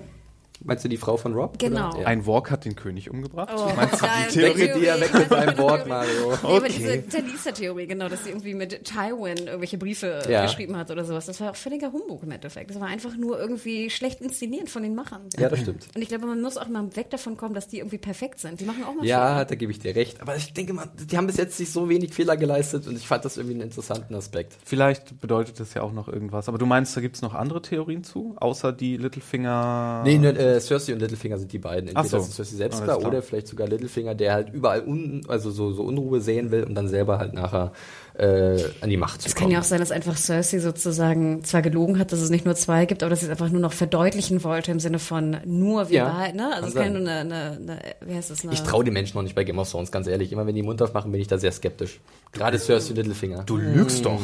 Meinst 0.67 0.83
du 0.85 0.89
die 0.89 0.97
Frau 0.97 1.17
von 1.17 1.33
Rob? 1.33 1.57
Genau. 1.57 1.89
Oder? 1.89 2.01
Ja. 2.01 2.07
Ein 2.07 2.25
Walk 2.27 2.51
hat 2.51 2.65
den 2.65 2.75
König 2.75 3.09
umgebracht. 3.09 3.49
Oh, 3.55 3.71
Meinst 3.75 4.01
du 4.01 4.05
die 4.05 4.33
Theorie? 4.33 4.59
Wecke 4.61 4.79
dir 4.79 4.99
weg 5.01 5.13
mit 5.13 5.31
deinem 5.31 5.57
Wort, 5.57 5.87
Mario. 5.87 6.31
Nee, 6.43 6.57
aber 6.57 6.67
diese 6.69 7.07
Talisa-Theorie, 7.07 7.87
genau, 7.87 8.09
dass 8.09 8.23
sie 8.23 8.29
irgendwie 8.29 8.53
mit 8.53 8.83
Tywin 8.83 9.37
irgendwelche 9.47 9.77
Briefe 9.77 10.19
Ja. 10.29 10.43
geschrieben 10.43 10.75
hat 10.77 10.91
oder 10.91 11.03
sowas. 11.05 11.25
Das 11.25 11.39
war 11.41 11.51
auch 11.51 11.55
völliger 11.55 11.91
Humbug 11.91 12.23
im 12.23 12.31
Endeffekt. 12.31 12.69
Das 12.69 12.79
war 12.79 12.87
einfach 12.87 13.15
nur 13.17 13.39
irgendwie 13.39 13.89
schlecht 13.89 14.21
inszeniert 14.21 14.69
von 14.69 14.83
den 14.83 14.93
Machern. 14.95 15.21
Ja, 15.39 15.49
das 15.49 15.59
stimmt. 15.61 15.87
Und 15.95 16.01
ich 16.01 16.09
glaube, 16.09 16.25
man 16.27 16.41
muss 16.41 16.57
auch 16.57 16.67
mal 16.67 16.95
weg 16.95 17.09
davon 17.09 17.37
kommen, 17.37 17.53
dass 17.53 17.67
die 17.67 17.77
irgendwie 17.79 17.97
perfekt 17.97 18.39
sind. 18.39 18.59
Die 18.59 18.65
machen 18.65 18.83
auch 18.83 18.93
mal 18.95 19.05
Ja, 19.05 19.27
Fehler. 19.33 19.45
da 19.45 19.55
gebe 19.55 19.71
ich 19.71 19.79
dir 19.79 19.95
recht. 19.95 20.21
Aber 20.21 20.35
ich 20.35 20.53
denke 20.53 20.73
mal, 20.73 20.87
die 21.09 21.17
haben 21.17 21.27
bis 21.27 21.37
jetzt 21.37 21.59
nicht 21.59 21.71
so 21.71 21.87
wenig 21.89 22.13
Fehler 22.13 22.35
geleistet 22.37 22.87
und 22.87 22.95
ich 22.97 23.07
fand 23.07 23.23
das 23.25 23.37
irgendwie 23.37 23.55
einen 23.55 23.63
interessanten 23.63 24.13
Aspekt. 24.15 24.53
Vielleicht 24.65 25.19
bedeutet 25.21 25.59
das 25.59 25.73
ja 25.73 25.81
auch 25.81 25.93
noch 25.93 26.07
irgendwas. 26.09 26.49
Aber 26.49 26.57
du 26.57 26.65
meinst, 26.65 26.95
da 26.97 27.01
gibt 27.01 27.15
es 27.15 27.21
noch 27.21 27.33
andere 27.33 27.61
Theorien 27.61 28.03
zu, 28.03 28.35
außer 28.37 28.73
die 28.73 28.97
Littlefinger. 28.97 30.01
Nee, 30.03 30.17
nur, 30.17 30.35
äh, 30.37 30.56
Cersei 30.61 30.93
und 30.93 30.99
Littlefinger 30.99 31.37
sind 31.37 31.51
die 31.51 31.59
beiden. 31.59 31.89
Entweder 31.89 31.99
Ach 31.99 32.05
so. 32.05 32.17
ist 32.17 32.35
Cersei 32.35 32.55
selbst 32.57 32.79
war 32.87 32.97
klar. 32.97 33.09
oder 33.09 33.21
vielleicht 33.21 33.47
sogar 33.47 33.67
Littlefinger, 33.67 34.15
der 34.15 34.33
halt 34.33 34.53
überall 34.53 34.83
un, 34.85 35.21
also 35.27 35.51
so, 35.51 35.71
so 35.73 35.83
Unruhe 35.83 36.21
sehen 36.21 36.51
will 36.51 36.63
und 36.63 36.75
dann 36.75 36.87
selber 36.87 37.19
halt 37.19 37.33
nachher 37.33 37.71
äh, 38.15 38.63
an 38.81 38.89
die 38.89 38.97
Macht 38.97 39.21
zu 39.21 39.27
Es 39.27 39.35
kommen. 39.35 39.45
kann 39.45 39.51
ja 39.51 39.59
auch 39.59 39.63
sein, 39.63 39.79
dass 39.79 39.91
einfach 39.91 40.17
Cersei 40.17 40.59
sozusagen 40.59 41.43
zwar 41.43 41.61
gelogen 41.61 41.99
hat, 41.99 42.11
dass 42.11 42.21
es 42.21 42.29
nicht 42.29 42.45
nur 42.45 42.55
zwei 42.55 42.85
gibt, 42.85 43.03
aber 43.03 43.09
dass 43.11 43.19
sie 43.19 43.25
es 43.27 43.31
einfach 43.31 43.49
nur 43.49 43.61
noch 43.61 43.73
verdeutlichen 43.73 44.43
wollte 44.43 44.71
im 44.71 44.79
Sinne 44.79 44.99
von 44.99 45.37
nur 45.45 45.89
wir 45.89 45.97
Ja, 45.97 46.05
Wahrheit, 46.05 46.35
ne? 46.35 46.53
Also 46.53 46.69
es 46.69 46.75
kann 46.75 46.93
nur 46.93 47.01
eine, 47.01 47.19
eine, 47.19 47.57
eine, 47.61 47.79
wie 48.05 48.15
heißt 48.15 48.31
das? 48.31 48.43
Eine, 48.43 48.53
ich 48.53 48.61
traue 48.61 48.83
den 48.83 48.93
Menschen 48.93 49.15
noch 49.17 49.23
nicht 49.23 49.35
bei 49.35 49.43
Game 49.43 49.59
of 49.59 49.69
Thrones, 49.69 49.91
ganz 49.91 50.07
ehrlich. 50.07 50.31
Immer 50.31 50.47
wenn 50.47 50.55
die 50.55 50.63
Mund 50.63 50.81
aufmachen, 50.81 51.11
bin 51.11 51.21
ich 51.21 51.27
da 51.27 51.37
sehr 51.37 51.51
skeptisch. 51.51 51.99
Gerade 52.31 52.57
Cersei 52.57 52.89
und 52.91 52.97
Littlefinger. 52.97 53.43
Du 53.45 53.57
lügst 53.57 54.05
doch. 54.05 54.19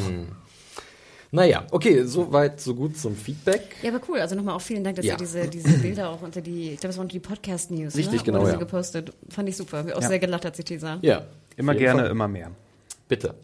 Naja, 1.34 1.64
okay, 1.72 2.04
so 2.04 2.32
weit, 2.32 2.60
so 2.60 2.74
gut 2.74 2.96
zum 2.96 3.16
Feedback. 3.16 3.76
Ja, 3.82 3.90
aber 3.92 4.00
cool. 4.08 4.20
Also 4.20 4.36
nochmal 4.36 4.54
auch 4.54 4.60
vielen 4.60 4.84
Dank, 4.84 4.96
dass 4.96 5.04
Ja. 5.04 5.14
ihr 5.14 5.18
diese, 5.18 5.48
diese 5.48 5.78
Bilder 5.82 6.10
auch 6.10 6.22
unter 6.22 6.40
die, 6.40 6.70
ich 6.72 6.80
glaube, 6.80 6.92
es 6.92 6.96
waren 6.96 7.04
unter 7.06 7.12
die 7.14 7.20
Podcast-News. 7.20 7.96
Richtig, 7.96 8.20
ne? 8.20 8.24
genau, 8.24 8.38
Wurde 8.40 8.50
ja. 8.50 8.54
sie 8.54 8.60
gepostet. 8.60 9.12
Fand 9.30 9.48
ich 9.48 9.56
super. 9.56 9.80
Auch 9.94 10.00
Ja. 10.00 10.08
sehr 10.08 10.18
gelacht, 10.20 10.46
als 10.46 10.58
ich 10.60 10.64
die 10.64 10.78
sah. 10.78 10.98
Ja. 11.02 11.24
Immer 11.56 11.74
gerne, 11.74 12.02
Fall. 12.02 12.10
immer 12.10 12.28
mehr. 12.28 12.50
Bitte. 13.08 13.34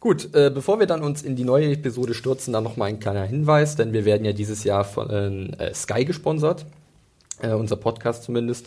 Gut, 0.00 0.34
äh, 0.34 0.50
bevor 0.52 0.80
wir 0.80 0.86
dann 0.86 1.02
uns 1.02 1.22
in 1.22 1.36
die 1.36 1.44
neue 1.44 1.70
Episode 1.72 2.14
stürzen, 2.14 2.52
dann 2.52 2.64
nochmal 2.64 2.88
ein 2.88 3.00
kleiner 3.00 3.24
Hinweis, 3.24 3.76
denn 3.76 3.92
wir 3.92 4.04
werden 4.04 4.24
ja 4.24 4.32
dieses 4.32 4.64
Jahr 4.64 4.84
von 4.84 5.52
äh, 5.54 5.74
Sky 5.74 6.04
gesponsert, 6.04 6.64
äh, 7.42 7.52
unser 7.52 7.76
Podcast 7.76 8.24
zumindest. 8.24 8.66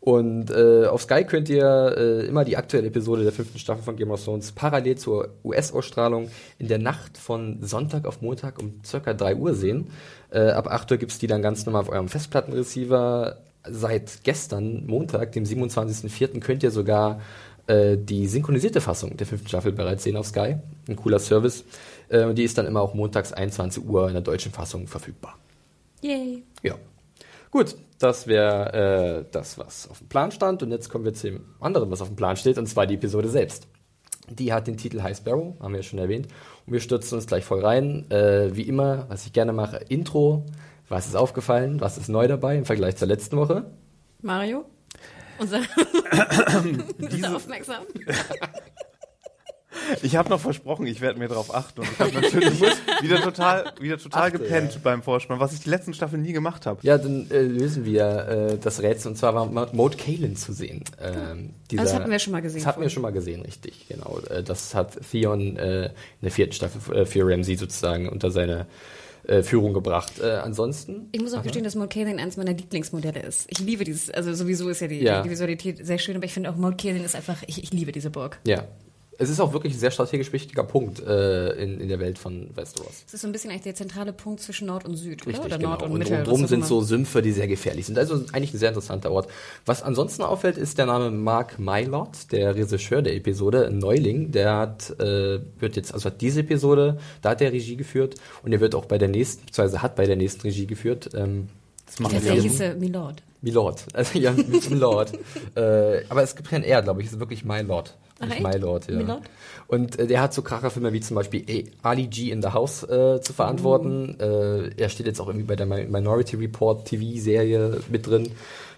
Und 0.00 0.50
äh, 0.50 0.86
auf 0.86 1.02
Sky 1.02 1.24
könnt 1.24 1.50
ihr 1.50 1.94
äh, 1.96 2.26
immer 2.26 2.44
die 2.44 2.56
aktuelle 2.56 2.86
Episode 2.86 3.22
der 3.22 3.32
fünften 3.32 3.58
Staffel 3.58 3.82
von 3.82 3.96
Game 3.96 4.10
of 4.10 4.24
Thrones 4.24 4.52
parallel 4.52 4.96
zur 4.96 5.28
US-Ausstrahlung 5.44 6.30
in 6.58 6.68
der 6.68 6.78
Nacht 6.78 7.18
von 7.18 7.58
Sonntag 7.60 8.06
auf 8.06 8.22
Montag 8.22 8.58
um 8.58 8.80
circa 8.82 9.12
3 9.12 9.36
Uhr 9.36 9.54
sehen. 9.54 9.88
Äh, 10.30 10.50
ab 10.50 10.68
8 10.68 10.90
Uhr 10.92 10.96
gibt's 10.96 11.18
die 11.18 11.26
dann 11.26 11.42
ganz 11.42 11.66
normal 11.66 11.82
auf 11.82 11.90
eurem 11.90 12.08
Festplattenreceiver. 12.08 13.36
Seit 13.68 14.24
gestern, 14.24 14.86
Montag, 14.86 15.32
dem 15.32 15.44
27.04., 15.44 16.40
könnt 16.40 16.62
ihr 16.62 16.70
sogar 16.70 17.20
äh, 17.66 17.98
die 17.98 18.26
synchronisierte 18.26 18.80
Fassung 18.80 19.18
der 19.18 19.26
fünften 19.26 19.48
Staffel 19.48 19.72
bereits 19.72 20.04
sehen 20.04 20.16
auf 20.16 20.26
Sky. 20.26 20.56
Ein 20.88 20.96
cooler 20.96 21.18
Service. 21.18 21.64
Äh, 22.08 22.24
und 22.24 22.36
die 22.36 22.44
ist 22.44 22.56
dann 22.56 22.66
immer 22.66 22.80
auch 22.80 22.94
montags 22.94 23.34
21 23.34 23.84
Uhr 23.84 24.08
in 24.08 24.14
der 24.14 24.22
deutschen 24.22 24.50
Fassung 24.50 24.86
verfügbar. 24.86 25.36
Yay. 26.00 26.42
Ja. 26.62 26.76
Gut, 27.50 27.76
das 28.00 28.26
wäre 28.26 29.20
äh, 29.20 29.24
das, 29.30 29.58
was 29.58 29.88
auf 29.88 29.98
dem 29.98 30.08
Plan 30.08 30.32
stand. 30.32 30.62
Und 30.62 30.70
jetzt 30.72 30.88
kommen 30.88 31.04
wir 31.04 31.14
zu 31.14 31.30
dem 31.30 31.44
anderen, 31.60 31.90
was 31.90 32.00
auf 32.00 32.08
dem 32.08 32.16
Plan 32.16 32.36
steht, 32.36 32.58
und 32.58 32.66
zwar 32.66 32.86
die 32.86 32.94
Episode 32.94 33.28
selbst. 33.28 33.68
Die 34.28 34.52
hat 34.52 34.66
den 34.66 34.76
Titel 34.76 35.02
High 35.02 35.16
Sparrow, 35.16 35.54
haben 35.60 35.72
wir 35.72 35.80
ja 35.80 35.82
schon 35.82 35.98
erwähnt. 35.98 36.26
Und 36.66 36.72
wir 36.72 36.80
stürzen 36.80 37.16
uns 37.16 37.26
gleich 37.26 37.44
voll 37.44 37.64
rein. 37.64 38.10
Äh, 38.10 38.56
wie 38.56 38.62
immer, 38.62 39.06
was 39.08 39.26
ich 39.26 39.32
gerne 39.32 39.52
mache, 39.52 39.76
Intro. 39.88 40.46
Was 40.88 41.06
ist 41.06 41.14
aufgefallen? 41.14 41.80
Was 41.80 41.98
ist 41.98 42.08
neu 42.08 42.26
dabei 42.26 42.56
im 42.56 42.64
Vergleich 42.64 42.96
zur 42.96 43.06
letzten 43.06 43.36
Woche? 43.36 43.70
Mario? 44.22 44.64
Unser 45.38 45.60
Bist 46.98 47.24
du 47.24 47.36
aufmerksam? 47.36 47.84
Ich 50.02 50.16
habe 50.16 50.28
noch 50.28 50.40
versprochen, 50.40 50.86
ich 50.86 51.00
werde 51.00 51.18
mir 51.18 51.28
darauf 51.28 51.54
achten. 51.54 51.80
Und 51.80 51.88
ich 51.92 51.98
habe 51.98 52.12
natürlich 52.20 52.60
wieder 53.02 53.20
total, 53.22 53.72
wieder 53.80 53.98
total 53.98 54.28
Achte, 54.28 54.38
gepennt 54.38 54.74
ja. 54.74 54.80
beim 54.82 55.02
Vorspann, 55.02 55.40
was 55.40 55.52
ich 55.52 55.60
die 55.60 55.70
letzten 55.70 55.94
Staffeln 55.94 56.22
nie 56.22 56.32
gemacht 56.32 56.66
habe. 56.66 56.78
Ja, 56.82 56.98
dann 56.98 57.30
äh, 57.30 57.42
lösen 57.42 57.84
wir 57.84 58.04
äh, 58.52 58.58
das 58.58 58.82
Rätsel. 58.82 59.10
Und 59.12 59.16
zwar 59.16 59.34
war 59.34 59.46
Maud 59.46 59.98
Kalen 59.98 60.36
zu 60.36 60.52
sehen. 60.52 60.84
Ähm, 61.00 61.50
dieser- 61.70 61.82
das 61.84 61.94
hatten 61.94 62.10
wir 62.10 62.18
schon 62.18 62.32
mal 62.32 62.40
gesehen 62.42 62.60
Das 62.60 62.66
hatten 62.66 62.80
wir 62.82 62.90
schon 62.90 63.02
mal 63.02 63.10
gesehen, 63.12 63.42
richtig, 63.42 63.86
genau. 63.88 64.18
Äh, 64.30 64.42
das 64.42 64.74
hat 64.74 64.98
Theon 65.10 65.56
äh, 65.56 65.86
in 65.86 65.92
der 66.22 66.30
vierten 66.30 66.52
Staffel 66.52 66.96
äh, 66.96 67.06
für 67.06 67.24
Ramsey 67.26 67.56
sozusagen 67.56 68.08
unter 68.08 68.30
seine 68.30 68.66
Führung 69.42 69.74
gebracht. 69.74 70.14
Äh, 70.18 70.30
ansonsten. 70.30 71.08
Ich 71.12 71.20
muss 71.20 71.34
auch 71.34 71.42
gestehen, 71.42 71.62
dass 71.62 71.74
Maud 71.76 71.90
Kaelin 71.92 72.18
eines 72.18 72.38
meiner 72.38 72.54
Lieblingsmodelle 72.54 73.20
ist. 73.20 73.46
Ich 73.48 73.58
liebe 73.60 73.84
dieses, 73.84 74.10
also 74.10 74.32
sowieso 74.34 74.68
ist 74.70 74.80
ja 74.80 74.88
die, 74.88 74.98
Ja. 75.04 75.22
die 75.22 75.30
Visualität 75.30 75.86
sehr 75.86 75.98
schön, 75.98 76.16
aber 76.16 76.24
ich 76.24 76.32
finde 76.32 76.50
auch 76.50 76.56
Maud 76.56 76.78
Kaelin 76.82 77.04
ist 77.04 77.14
einfach, 77.14 77.36
ich, 77.46 77.62
ich 77.62 77.70
liebe 77.72 77.92
diese 77.92 78.08
Burg. 78.10 78.38
Ja. 78.46 78.64
Es 79.20 79.28
ist 79.28 79.38
auch 79.38 79.52
wirklich 79.52 79.74
ein 79.74 79.78
sehr 79.78 79.90
strategisch 79.90 80.32
wichtiger 80.32 80.64
Punkt 80.64 80.98
äh, 80.98 81.52
in, 81.62 81.78
in 81.78 81.88
der 81.88 82.00
Welt 82.00 82.18
von 82.18 82.48
Westeros. 82.56 83.04
Es 83.06 83.12
ist 83.12 83.20
so 83.20 83.28
ein 83.28 83.32
bisschen 83.32 83.50
eigentlich 83.50 83.64
der 83.64 83.74
zentrale 83.74 84.14
Punkt 84.14 84.40
zwischen 84.40 84.66
Nord 84.66 84.86
und 84.86 84.96
Süd, 84.96 85.26
Richtig, 85.26 85.44
oder? 85.44 85.44
Oder 85.44 85.58
genau. 85.58 85.68
Nord 85.70 85.82
und, 85.82 85.92
und 85.92 85.98
Mitte. 85.98 86.14
rundherum 86.14 86.40
was 86.40 86.44
auch 86.46 86.48
sind 86.48 86.58
immer. 86.60 86.66
so 86.66 86.80
Sümpfe, 86.80 87.20
die 87.20 87.32
sehr 87.32 87.46
gefährlich 87.46 87.84
sind. 87.84 87.98
Also 87.98 88.14
eigentlich 88.32 88.54
ein 88.54 88.58
sehr 88.58 88.70
interessanter 88.70 89.12
Ort. 89.12 89.28
Was 89.66 89.82
ansonsten 89.82 90.22
auffällt, 90.22 90.56
ist 90.56 90.78
der 90.78 90.86
Name 90.86 91.10
Mark 91.10 91.58
Mylott, 91.58 92.32
der 92.32 92.54
Regisseur 92.54 93.02
der 93.02 93.14
Episode, 93.14 93.66
ein 93.66 93.76
Neuling. 93.76 94.32
Der 94.32 94.56
hat, 94.56 94.98
äh, 94.98 95.40
wird 95.58 95.76
jetzt, 95.76 95.92
also 95.92 96.06
hat 96.06 96.22
diese 96.22 96.40
Episode, 96.40 96.96
da 97.20 97.30
hat 97.30 97.42
er 97.42 97.52
Regie 97.52 97.76
geführt 97.76 98.14
und 98.42 98.54
er 98.54 98.60
wird 98.60 98.74
auch 98.74 98.86
bei 98.86 98.96
der 98.96 99.08
nächsten, 99.08 99.44
beziehungsweise 99.44 99.82
hat 99.82 99.96
bei 99.96 100.06
der 100.06 100.16
nächsten 100.16 100.40
Regie 100.40 100.66
geführt. 100.66 101.10
Ähm, 101.12 101.50
das 101.84 102.00
machen 102.00 102.24
wir 102.24 102.32
er 102.32 102.40
hieße 102.40 102.74
Milord. 102.76 103.22
Milord. 103.42 103.84
Also 103.92 104.18
ja, 104.18 104.32
Milord. 104.70 105.12
äh, 105.56 106.04
aber 106.08 106.22
es 106.22 106.34
gibt 106.36 106.48
kein 106.48 106.62
R, 106.62 106.80
glaube 106.80 107.02
ich. 107.02 107.08
Es 107.08 107.12
ist 107.12 107.20
wirklich 107.20 107.44
Mylord. 107.44 107.98
Nicht? 108.20 108.42
Mylord, 108.42 108.90
ja. 108.90 108.96
Milord? 108.96 109.22
Und 109.66 109.98
äh, 109.98 110.06
der 110.06 110.20
hat 110.20 110.34
so 110.34 110.42
Kracherfilme 110.42 110.92
wie 110.92 111.00
zum 111.00 111.14
Beispiel 111.14 111.70
Ali 111.82 112.06
G 112.06 112.30
in 112.30 112.42
the 112.42 112.48
House 112.48 112.82
äh, 112.82 113.20
zu 113.20 113.32
verantworten. 113.32 114.16
Oh. 114.18 114.22
Äh, 114.22 114.70
er 114.76 114.88
steht 114.88 115.06
jetzt 115.06 115.20
auch 115.20 115.28
irgendwie 115.28 115.46
bei 115.46 115.56
der 115.56 115.66
Mi- 115.66 115.86
Minority 115.86 116.36
Report 116.36 116.86
TV-Serie 116.86 117.80
mit 117.88 118.06
drin. 118.06 118.30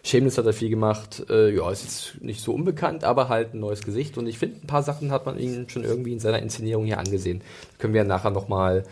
Shameless 0.04 0.38
hat 0.38 0.46
er 0.46 0.52
viel 0.52 0.68
gemacht. 0.68 1.24
Äh, 1.30 1.54
ja, 1.54 1.70
ist 1.70 1.82
jetzt 1.84 2.22
nicht 2.22 2.40
so 2.40 2.52
unbekannt, 2.52 3.04
aber 3.04 3.28
halt 3.28 3.54
ein 3.54 3.60
neues 3.60 3.82
Gesicht. 3.82 4.18
Und 4.18 4.26
ich 4.26 4.38
finde, 4.38 4.56
ein 4.62 4.66
paar 4.66 4.82
Sachen 4.82 5.10
hat 5.12 5.26
man 5.26 5.38
ihn 5.38 5.68
schon 5.68 5.84
irgendwie 5.84 6.12
in 6.12 6.18
seiner 6.20 6.40
Inszenierung 6.40 6.84
hier 6.84 6.98
angesehen. 6.98 7.40
Können 7.78 7.94
wir 7.94 8.04
nachher 8.04 8.30
nochmal 8.30 8.84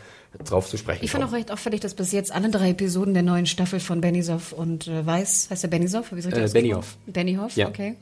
drauf 0.44 0.68
zu 0.68 0.76
sprechen 0.76 1.04
Ich 1.04 1.10
fand 1.10 1.25
auch 1.25 1.32
recht 1.32 1.50
auffällig, 1.50 1.80
dass 1.80 1.94
bis 1.94 2.12
jetzt 2.12 2.32
alle 2.32 2.50
drei 2.50 2.70
Episoden 2.70 3.14
der 3.14 3.22
neuen 3.22 3.46
Staffel 3.46 3.80
von 3.80 4.00
Benioff 4.00 4.52
und 4.52 4.87
äh, 4.87 5.04
Weiß, 5.04 5.49
heißt 5.50 5.62
der 5.64 5.68
Benioff? 5.68 6.12
Wie 6.12 6.20
soll 6.20 6.32
ich 6.32 6.38
Äh, 6.38 6.42
das 6.42 6.52
Benioff. 6.52 6.96
Benioff, 7.06 7.56
Ja. 7.56 7.68
okay. 7.68 7.96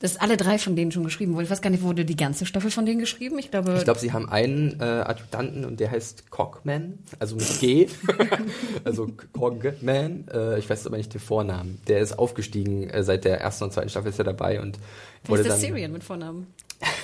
Dass 0.00 0.18
alle 0.18 0.36
drei 0.36 0.58
von 0.58 0.76
denen 0.76 0.92
schon 0.92 1.04
geschrieben 1.04 1.32
wurden. 1.32 1.44
Ich 1.44 1.50
weiß 1.50 1.62
gar 1.62 1.70
nicht, 1.70 1.82
wurde 1.82 2.04
die 2.04 2.16
ganze 2.16 2.44
Staffel 2.44 2.70
von 2.70 2.84
denen 2.84 3.00
geschrieben? 3.00 3.38
Ich 3.38 3.50
glaube, 3.50 3.76
Ich 3.78 3.84
glaube, 3.84 3.98
sie 3.98 4.12
haben 4.12 4.28
einen 4.28 4.78
äh, 4.78 4.84
Adjutanten 4.84 5.64
und 5.64 5.80
der 5.80 5.90
heißt 5.90 6.30
Cockman, 6.30 6.98
also 7.18 7.36
mit 7.36 7.60
G, 7.60 7.88
also 8.84 9.08
Cogman. 9.32 10.26
Äh, 10.32 10.58
ich 10.58 10.68
weiß 10.68 10.86
aber 10.86 10.98
nicht 10.98 11.14
den 11.14 11.20
Vornamen. 11.20 11.80
Der 11.88 12.00
ist 12.00 12.18
aufgestiegen 12.18 12.90
äh, 12.90 13.02
seit 13.04 13.24
der 13.24 13.40
ersten 13.40 13.64
und 13.64 13.72
zweiten 13.72 13.88
Staffel 13.88 14.10
ist 14.10 14.18
er 14.18 14.24
dabei 14.26 14.60
und 14.60 14.78
wer 15.24 15.28
wurde 15.30 15.40
ist 15.42 15.46
der 15.46 15.52
dann. 15.56 15.60
Syrian 15.64 15.92
mit 15.92 16.04
Vornamen? 16.04 16.46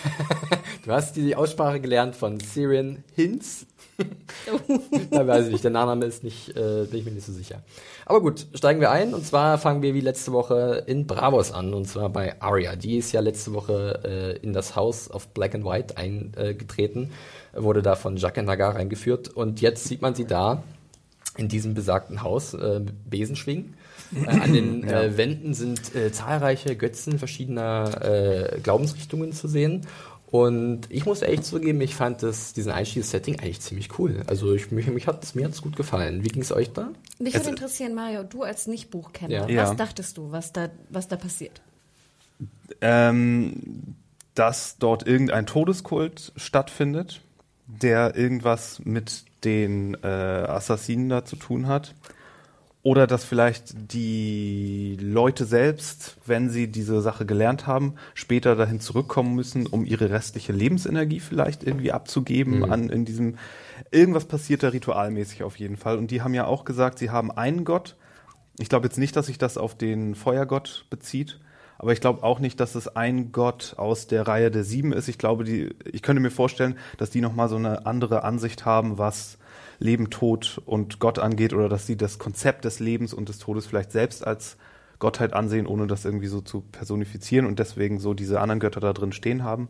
Du 0.85 0.90
hast 0.90 1.14
die 1.14 1.37
Aussprache 1.37 1.80
gelernt 1.80 2.16
von 2.16 2.40
Syrian 2.40 3.04
Hinz. 3.14 3.66
da 5.11 5.26
weiß 5.26 5.47
ich 5.47 5.52
nicht, 5.52 5.64
der 5.64 5.71
Nachname 5.71 6.06
ist 6.06 6.25
nicht, 6.25 6.49
äh, 6.56 6.87
bin 6.90 6.99
ich 6.99 7.04
mir 7.04 7.12
nicht 7.12 7.25
so 7.25 7.32
sicher. 7.32 7.62
Aber 8.04 8.21
gut, 8.21 8.49
steigen 8.54 8.80
wir 8.80 8.90
ein 8.90 9.14
und 9.14 9.25
zwar 9.25 9.59
fangen 9.59 9.82
wir 9.82 9.94
wie 9.94 10.00
letzte 10.00 10.32
Woche 10.32 10.82
in 10.87 11.06
Bravos 11.06 11.52
an 11.52 11.73
und 11.73 11.87
zwar 11.87 12.09
bei 12.09 12.40
Arya. 12.40 12.75
Die 12.75 12.97
ist 12.97 13.12
ja 13.12 13.21
letzte 13.21 13.52
Woche 13.52 14.00
äh, 14.04 14.44
in 14.44 14.52
das 14.52 14.75
Haus 14.75 15.09
auf 15.09 15.28
Black 15.28 15.54
and 15.54 15.64
White 15.64 15.97
eingetreten, 15.99 17.11
wurde 17.52 17.82
da 17.82 17.94
von 17.94 18.16
Jacques 18.16 18.44
Nagar 18.44 18.75
reingeführt 18.75 19.28
und 19.28 19.61
jetzt 19.61 19.85
sieht 19.85 20.02
man 20.02 20.16
sie 20.16 20.25
da 20.25 20.64
in 21.37 21.49
diesem 21.49 21.75
besagten 21.75 22.23
Haus 22.23 22.54
äh, 22.54 22.80
mit 22.80 23.09
Besenschwingen. 23.09 23.75
Äh, 24.14 24.28
an 24.28 24.52
den 24.52 24.85
äh, 24.88 25.16
Wänden 25.16 25.54
sind 25.54 25.95
äh, 25.95 26.12
zahlreiche 26.12 26.76
Götzen 26.76 27.19
verschiedener 27.19 28.02
äh, 28.02 28.61
Glaubensrichtungen 28.61 29.33
zu 29.33 29.49
sehen. 29.49 29.87
Und 30.33 30.87
ich 30.88 31.04
muss 31.04 31.21
ehrlich 31.21 31.42
zugeben, 31.42 31.78
ich 31.83 31.95
fand 31.95 32.23
das, 32.23 32.54
diesen 32.54 32.73
Einstiegssetting 32.73 33.38
eigentlich 33.38 33.61
ziemlich 33.61 33.99
cool. 33.99 34.23
Also 34.26 34.54
ich, 34.54 34.71
mich, 34.71 34.87
mich 34.87 35.07
hat, 35.07 35.35
mir 35.35 35.45
hat 35.45 35.52
es 35.52 35.61
gut 35.61 35.76
gefallen. 35.76 36.25
Wie 36.25 36.28
ging 36.28 36.40
es 36.40 36.52
euch 36.52 36.73
da? 36.73 36.88
Mich 37.19 37.35
würde 37.35 37.50
interessieren, 37.50 37.95
Mario, 37.95 38.23
du 38.23 38.42
als 38.42 38.66
Nicht-Buchkenner, 38.66 39.50
ja. 39.50 39.62
was 39.62 39.69
ja. 39.71 39.75
dachtest 39.75 40.16
du, 40.16 40.33
was 40.33 40.52
da, 40.54 40.71
was 40.88 41.07
da 41.09 41.16
passiert? 41.16 41.61
Ähm, 42.81 43.95
dass 44.35 44.78
dort 44.78 45.07
irgendein 45.07 45.45
Todeskult 45.45 46.33
stattfindet, 46.37 47.21
der 47.66 48.16
irgendwas 48.16 48.81
mit 48.85 49.25
den 49.45 49.99
äh, 50.02 50.07
Assassinen 50.07 51.11
da 51.11 51.26
zu 51.26 51.37
tun 51.37 51.66
hat. 51.66 51.95
Oder 52.84 53.06
dass 53.06 53.24
vielleicht 53.24 53.92
die 53.92 54.98
Leute 55.00 55.44
selbst, 55.44 56.16
wenn 56.26 56.50
sie 56.50 56.66
diese 56.66 57.00
Sache 57.00 57.24
gelernt 57.24 57.68
haben, 57.68 57.94
später 58.14 58.56
dahin 58.56 58.80
zurückkommen 58.80 59.36
müssen, 59.36 59.68
um 59.68 59.84
ihre 59.84 60.10
restliche 60.10 60.52
Lebensenergie 60.52 61.20
vielleicht 61.20 61.62
irgendwie 61.62 61.92
abzugeben 61.92 62.58
mhm. 62.58 62.72
an 62.72 62.88
in 62.90 63.04
diesem 63.04 63.36
irgendwas 63.92 64.24
passiert 64.24 64.62
da 64.62 64.68
ritualmäßig 64.70 65.44
auf 65.44 65.56
jeden 65.56 65.76
Fall. 65.76 65.96
Und 65.96 66.10
die 66.10 66.22
haben 66.22 66.34
ja 66.34 66.46
auch 66.46 66.64
gesagt, 66.64 66.98
sie 66.98 67.10
haben 67.10 67.30
einen 67.30 67.64
Gott. 67.64 67.96
Ich 68.58 68.68
glaube 68.68 68.86
jetzt 68.86 68.98
nicht, 68.98 69.14
dass 69.14 69.26
sich 69.26 69.38
das 69.38 69.58
auf 69.58 69.76
den 69.76 70.14
Feuergott 70.14 70.86
bezieht, 70.90 71.40
aber 71.78 71.92
ich 71.92 72.00
glaube 72.00 72.22
auch 72.22 72.38
nicht, 72.38 72.60
dass 72.60 72.74
es 72.74 72.88
ein 72.88 73.32
Gott 73.32 73.74
aus 73.76 74.06
der 74.06 74.26
Reihe 74.26 74.50
der 74.50 74.64
Sieben 74.64 74.92
ist. 74.92 75.08
Ich 75.08 75.18
glaube, 75.18 75.44
die, 75.44 75.74
ich 75.84 76.02
könnte 76.02 76.20
mir 76.20 76.30
vorstellen, 76.30 76.76
dass 76.98 77.10
die 77.10 77.20
nochmal 77.20 77.48
so 77.48 77.56
eine 77.56 77.86
andere 77.86 78.24
Ansicht 78.24 78.64
haben, 78.64 78.98
was 78.98 79.38
Leben, 79.82 80.10
Tod 80.10 80.60
und 80.64 80.98
Gott 80.98 81.18
angeht 81.18 81.52
oder 81.52 81.68
dass 81.68 81.86
sie 81.86 81.96
das 81.96 82.18
Konzept 82.18 82.64
des 82.64 82.80
Lebens 82.80 83.12
und 83.12 83.28
des 83.28 83.38
Todes 83.38 83.66
vielleicht 83.66 83.92
selbst 83.92 84.26
als 84.26 84.56
Gottheit 84.98 85.32
ansehen, 85.32 85.66
ohne 85.66 85.86
das 85.86 86.04
irgendwie 86.04 86.28
so 86.28 86.40
zu 86.40 86.60
personifizieren 86.60 87.46
und 87.46 87.58
deswegen 87.58 87.98
so 87.98 88.14
diese 88.14 88.40
anderen 88.40 88.60
Götter 88.60 88.80
da 88.80 88.92
drin 88.92 89.12
stehen 89.12 89.42
haben. 89.42 89.68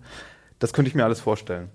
Das 0.58 0.72
könnte 0.72 0.88
ich 0.88 0.94
mir 0.94 1.04
alles 1.04 1.20
vorstellen. 1.20 1.70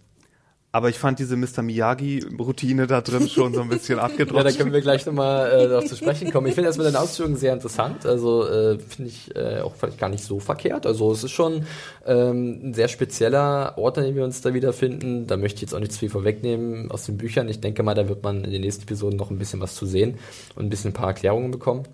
Aber 0.78 0.90
ich 0.90 1.00
fand 1.00 1.18
diese 1.18 1.36
Mr. 1.38 1.64
Miyagi-Routine 1.64 2.86
da 2.86 3.02
drin 3.02 3.28
schon 3.28 3.52
so 3.52 3.62
ein 3.62 3.70
bisschen 3.70 3.98
abgedruckt. 4.00 4.38
ja, 4.38 4.44
da 4.44 4.52
können 4.52 4.72
wir 4.72 4.82
gleich 4.82 5.08
nochmal 5.08 5.50
äh, 5.52 5.68
darauf 5.68 5.86
zu 5.86 5.96
sprechen 5.96 6.32
kommen. 6.32 6.46
Ich 6.46 6.54
finde 6.54 6.70
das 6.70 6.78
mit 6.78 6.86
den 6.86 6.96
Ausführungen 6.96 7.36
sehr 7.36 7.52
interessant. 7.52 8.06
Also 8.06 8.48
äh, 8.48 8.78
finde 8.78 9.10
ich 9.10 9.36
äh, 9.36 9.62
auch 9.62 9.74
vielleicht 9.74 9.98
gar 9.98 10.10
nicht 10.10 10.24
so 10.24 10.40
verkehrt. 10.40 10.86
Also 10.86 11.12
es 11.12 11.24
ist 11.24 11.32
schon 11.32 11.66
ähm, 12.06 12.60
ein 12.62 12.74
sehr 12.76 12.90
spezieller 12.90 13.74
Ort, 13.80 13.98
an 13.98 14.04
dem 14.04 14.14
wir 14.14 14.24
uns 14.24 14.42
da 14.42 14.54
wiederfinden. 14.54 15.26
Da 15.26 15.36
möchte 15.36 15.56
ich 15.56 15.62
jetzt 15.64 15.74
auch 15.74 15.80
nicht 15.80 15.94
zu 15.94 15.98
viel 15.98 16.12
vorwegnehmen 16.12 16.92
aus 16.92 17.08
den 17.08 17.18
Büchern. 17.18 17.50
Ich 17.50 17.60
denke 17.60 17.82
mal, 17.82 17.96
da 17.96 18.08
wird 18.08 18.22
man 18.22 18.44
in 18.44 18.52
den 18.52 18.62
nächsten 18.62 18.84
Episoden 18.84 19.18
noch 19.18 19.32
ein 19.32 19.40
bisschen 19.40 19.60
was 19.60 19.74
zu 19.74 19.88
sehen 19.88 20.20
und 20.56 20.68
ein 20.68 20.70
bisschen 20.70 20.92
ein 20.92 20.94
paar 20.94 21.08
Erklärungen 21.08 21.50
bekommen. 21.50 21.86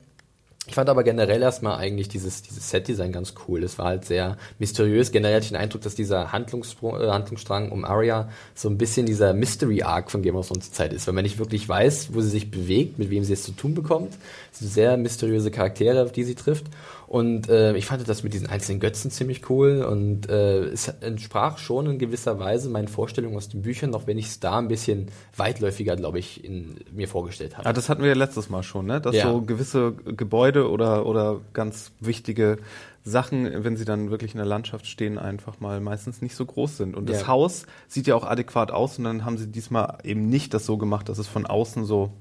Ich 0.65 0.75
fand 0.75 0.87
aber 0.89 1.03
generell 1.03 1.41
erstmal 1.41 1.77
eigentlich 1.77 2.07
dieses, 2.07 2.41
dieses 2.41 2.69
Set-Design 2.69 3.11
ganz 3.11 3.33
cool. 3.47 3.63
Es 3.63 3.77
war 3.77 3.87
halt 3.87 4.05
sehr 4.05 4.37
mysteriös. 4.59 5.11
Generell 5.11 5.35
hatte 5.35 5.43
ich 5.43 5.51
den 5.51 5.57
Eindruck, 5.57 5.81
dass 5.81 5.93
dieser 5.93 6.31
Handlungssprung, 6.31 7.01
äh, 7.01 7.09
Handlungsstrang 7.09 7.69
um 7.69 7.83
Arya 7.83 8.29
so 8.55 8.69
ein 8.69 8.77
bisschen 8.77 9.05
dieser 9.05 9.33
Mystery-Arc 9.33 10.09
von 10.09 10.21
Game 10.21 10.37
of 10.37 10.47
Thrones 10.47 10.71
Zeit 10.71 10.93
ist. 10.93 11.05
Wenn 11.05 11.15
man 11.15 11.25
nicht 11.25 11.37
wirklich 11.37 11.67
weiß, 11.67 12.13
wo 12.13 12.21
sie 12.21 12.29
sich 12.29 12.49
bewegt, 12.49 12.97
mit 12.97 13.09
wem 13.09 13.25
sie 13.25 13.33
es 13.33 13.43
zu 13.43 13.51
tun 13.51 13.73
bekommt. 13.73 14.13
Sehr 14.53 14.95
mysteriöse 14.95 15.51
Charaktere, 15.51 16.01
auf 16.01 16.13
die 16.13 16.23
sie 16.23 16.35
trifft. 16.35 16.65
Und 17.13 17.47
äh, 17.47 17.77
ich 17.77 17.85
fand 17.85 18.09
das 18.09 18.23
mit 18.23 18.33
diesen 18.33 18.47
einzelnen 18.47 18.79
Götzen 18.79 19.11
ziemlich 19.11 19.47
cool 19.47 19.83
und 19.83 20.27
äh, 20.31 20.63
es 20.63 20.87
entsprach 20.87 21.59
schon 21.59 21.85
in 21.85 21.99
gewisser 21.99 22.39
Weise 22.39 22.69
meinen 22.69 22.87
Vorstellungen 22.87 23.37
aus 23.37 23.49
den 23.49 23.61
Büchern, 23.61 23.93
auch 23.93 24.07
wenn 24.07 24.17
ich 24.17 24.25
es 24.25 24.39
da 24.39 24.57
ein 24.57 24.67
bisschen 24.67 25.09
weitläufiger, 25.37 25.95
glaube 25.95 26.17
ich, 26.17 26.43
in, 26.43 26.73
mir 26.91 27.07
vorgestellt 27.07 27.55
habe. 27.55 27.67
Ja, 27.67 27.73
das 27.73 27.87
hatten 27.87 28.01
wir 28.01 28.09
ja 28.09 28.15
letztes 28.15 28.49
Mal 28.49 28.63
schon, 28.63 28.87
ne? 28.87 28.99
Dass 28.99 29.15
ja. 29.15 29.29
so 29.29 29.41
gewisse 29.41 29.91
Gebäude 29.91 30.71
oder, 30.71 31.05
oder 31.05 31.41
ganz 31.53 31.91
wichtige 31.99 32.57
Sachen, 33.03 33.63
wenn 33.63 33.77
sie 33.77 33.85
dann 33.85 34.09
wirklich 34.09 34.31
in 34.33 34.39
der 34.39 34.47
Landschaft 34.47 34.87
stehen, 34.87 35.19
einfach 35.19 35.59
mal 35.59 35.81
meistens 35.81 36.23
nicht 36.23 36.35
so 36.35 36.47
groß 36.47 36.77
sind. 36.77 36.95
Und 36.95 37.09
das 37.09 37.21
ja. 37.21 37.27
Haus 37.27 37.67
sieht 37.87 38.07
ja 38.07 38.15
auch 38.15 38.23
adäquat 38.23 38.71
aus 38.71 38.97
und 38.97 39.03
dann 39.03 39.23
haben 39.23 39.37
sie 39.37 39.51
diesmal 39.51 39.99
eben 40.03 40.29
nicht 40.29 40.55
das 40.55 40.65
so 40.65 40.79
gemacht, 40.79 41.09
dass 41.09 41.19
es 41.19 41.27
von 41.27 41.45
außen 41.45 41.85
so 41.85 42.11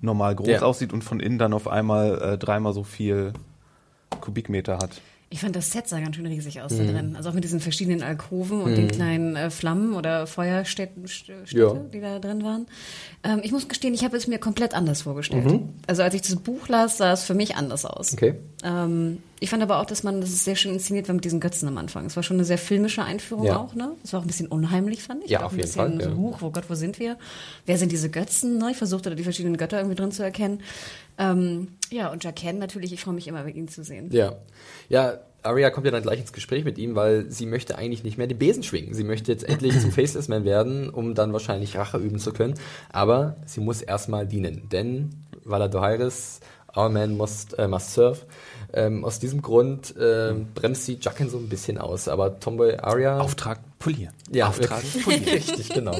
normal 0.00 0.36
groß 0.36 0.46
ja. 0.46 0.62
aussieht 0.62 0.92
und 0.92 1.02
von 1.02 1.18
innen 1.18 1.38
dann 1.38 1.52
auf 1.52 1.66
einmal 1.66 2.22
äh, 2.22 2.38
dreimal 2.38 2.74
so 2.74 2.84
viel 2.84 3.32
Kubikmeter 4.20 4.78
hat. 4.78 5.00
Ich 5.30 5.40
fand 5.40 5.56
das 5.56 5.72
Set 5.72 5.88
sah 5.88 5.98
ganz 5.98 6.14
schön 6.14 6.26
riesig 6.26 6.60
aus 6.60 6.72
mhm. 6.72 6.78
da 6.78 6.92
drin. 6.92 7.16
Also 7.16 7.30
auch 7.30 7.34
mit 7.34 7.42
diesen 7.42 7.58
verschiedenen 7.58 8.02
Alkoven 8.02 8.62
und 8.62 8.72
mhm. 8.72 8.76
den 8.76 8.88
kleinen 8.88 9.34
äh, 9.34 9.50
Flammen 9.50 9.94
oder 9.94 10.28
Feuerstädten, 10.28 11.06
ja. 11.48 11.74
die 11.92 12.00
da 12.00 12.20
drin 12.20 12.44
waren. 12.44 12.66
Ähm, 13.24 13.40
ich 13.42 13.50
muss 13.50 13.68
gestehen, 13.68 13.94
ich 13.94 14.04
habe 14.04 14.16
es 14.16 14.28
mir 14.28 14.38
komplett 14.38 14.74
anders 14.74 15.02
vorgestellt. 15.02 15.46
Mhm. 15.46 15.70
Also 15.88 16.02
als 16.02 16.14
ich 16.14 16.22
das 16.22 16.36
Buch 16.36 16.68
las, 16.68 16.98
sah 16.98 17.12
es 17.12 17.24
für 17.24 17.34
mich 17.34 17.56
anders 17.56 17.84
aus. 17.84 18.12
Okay. 18.12 18.36
Ähm, 18.64 19.22
ich 19.40 19.50
fand 19.50 19.62
aber 19.62 19.78
auch, 19.78 19.84
dass 19.84 20.02
man, 20.02 20.22
das 20.22 20.30
ist 20.30 20.44
sehr 20.44 20.56
schön 20.56 20.72
inszeniert 20.72 21.06
war 21.06 21.14
mit 21.14 21.24
diesen 21.24 21.38
Götzen 21.38 21.68
am 21.68 21.76
Anfang. 21.76 22.06
Es 22.06 22.16
war 22.16 22.22
schon 22.22 22.38
eine 22.38 22.46
sehr 22.46 22.56
filmische 22.56 23.04
Einführung 23.04 23.44
ja. 23.44 23.58
auch, 23.58 23.74
ne? 23.74 23.92
Es 24.02 24.14
war 24.14 24.20
auch 24.20 24.24
ein 24.24 24.26
bisschen 24.26 24.48
unheimlich, 24.48 25.02
fand 25.02 25.22
ich. 25.22 25.30
Ja, 25.30 25.44
auf 25.44 25.54
jeden 25.54 25.68
Fall. 25.68 26.00
So. 26.00 26.16
Huch, 26.16 26.40
wo 26.40 26.50
Gott, 26.50 26.64
wo 26.68 26.74
sind 26.74 26.98
wir? 26.98 27.18
Wer 27.66 27.76
sind 27.76 27.92
diese 27.92 28.08
Götzen? 28.08 28.56
Ne? 28.56 28.70
Ich 28.70 28.78
versuchte 28.78 29.10
da 29.10 29.16
die 29.16 29.22
verschiedenen 29.22 29.58
Götter 29.58 29.76
irgendwie 29.76 29.96
drin 29.96 30.12
zu 30.12 30.22
erkennen. 30.22 30.62
Ähm, 31.18 31.68
ja, 31.90 32.10
und 32.10 32.24
Jaqen 32.24 32.58
natürlich, 32.58 32.92
ich 32.94 33.02
freue 33.02 33.14
mich 33.14 33.28
immer, 33.28 33.44
mit 33.44 33.54
ihm 33.54 33.68
zu 33.68 33.84
sehen. 33.84 34.08
Ja. 34.12 34.32
Ja, 34.88 35.20
Arya 35.42 35.68
kommt 35.68 35.84
ja 35.84 35.92
dann 35.92 36.02
gleich 36.02 36.20
ins 36.20 36.32
Gespräch 36.32 36.64
mit 36.64 36.78
ihm, 36.78 36.94
weil 36.94 37.30
sie 37.30 37.44
möchte 37.44 37.76
eigentlich 37.76 38.02
nicht 38.02 38.16
mehr 38.16 38.26
den 38.26 38.38
Besen 38.38 38.62
schwingen. 38.62 38.94
Sie 38.94 39.04
möchte 39.04 39.30
jetzt 39.30 39.46
endlich 39.46 39.78
zum 39.78 39.92
Faceless 39.92 40.28
Man 40.28 40.46
werden, 40.46 40.88
um 40.88 41.14
dann 41.14 41.34
wahrscheinlich 41.34 41.76
Rache 41.76 41.98
üben 41.98 42.18
zu 42.18 42.32
können. 42.32 42.54
Aber 42.90 43.36
sie 43.44 43.60
muss 43.60 43.82
erstmal 43.82 44.26
dienen, 44.26 44.70
denn 44.70 45.10
Valadohairis, 45.44 46.40
our 46.76 46.88
man 46.88 47.16
must, 47.16 47.58
äh, 47.58 47.68
must 47.68 47.94
serve. 47.94 48.20
Ähm, 48.72 49.04
aus 49.04 49.18
diesem 49.20 49.42
Grund 49.42 49.96
äh, 49.96 50.34
bremst 50.54 50.86
sie 50.86 50.98
Jaqen 51.00 51.28
so 51.28 51.38
ein 51.38 51.48
bisschen 51.48 51.78
aus. 51.78 52.08
Aber 52.08 52.40
Tomboy 52.40 52.76
Arya... 52.76 53.20
Auftrag 53.20 53.60
polieren. 53.78 54.12
Ja, 54.30 54.48
Auftrag 54.48 54.82
polieren. 55.04 55.24
Richtig, 55.32 55.68
genau. 55.68 55.96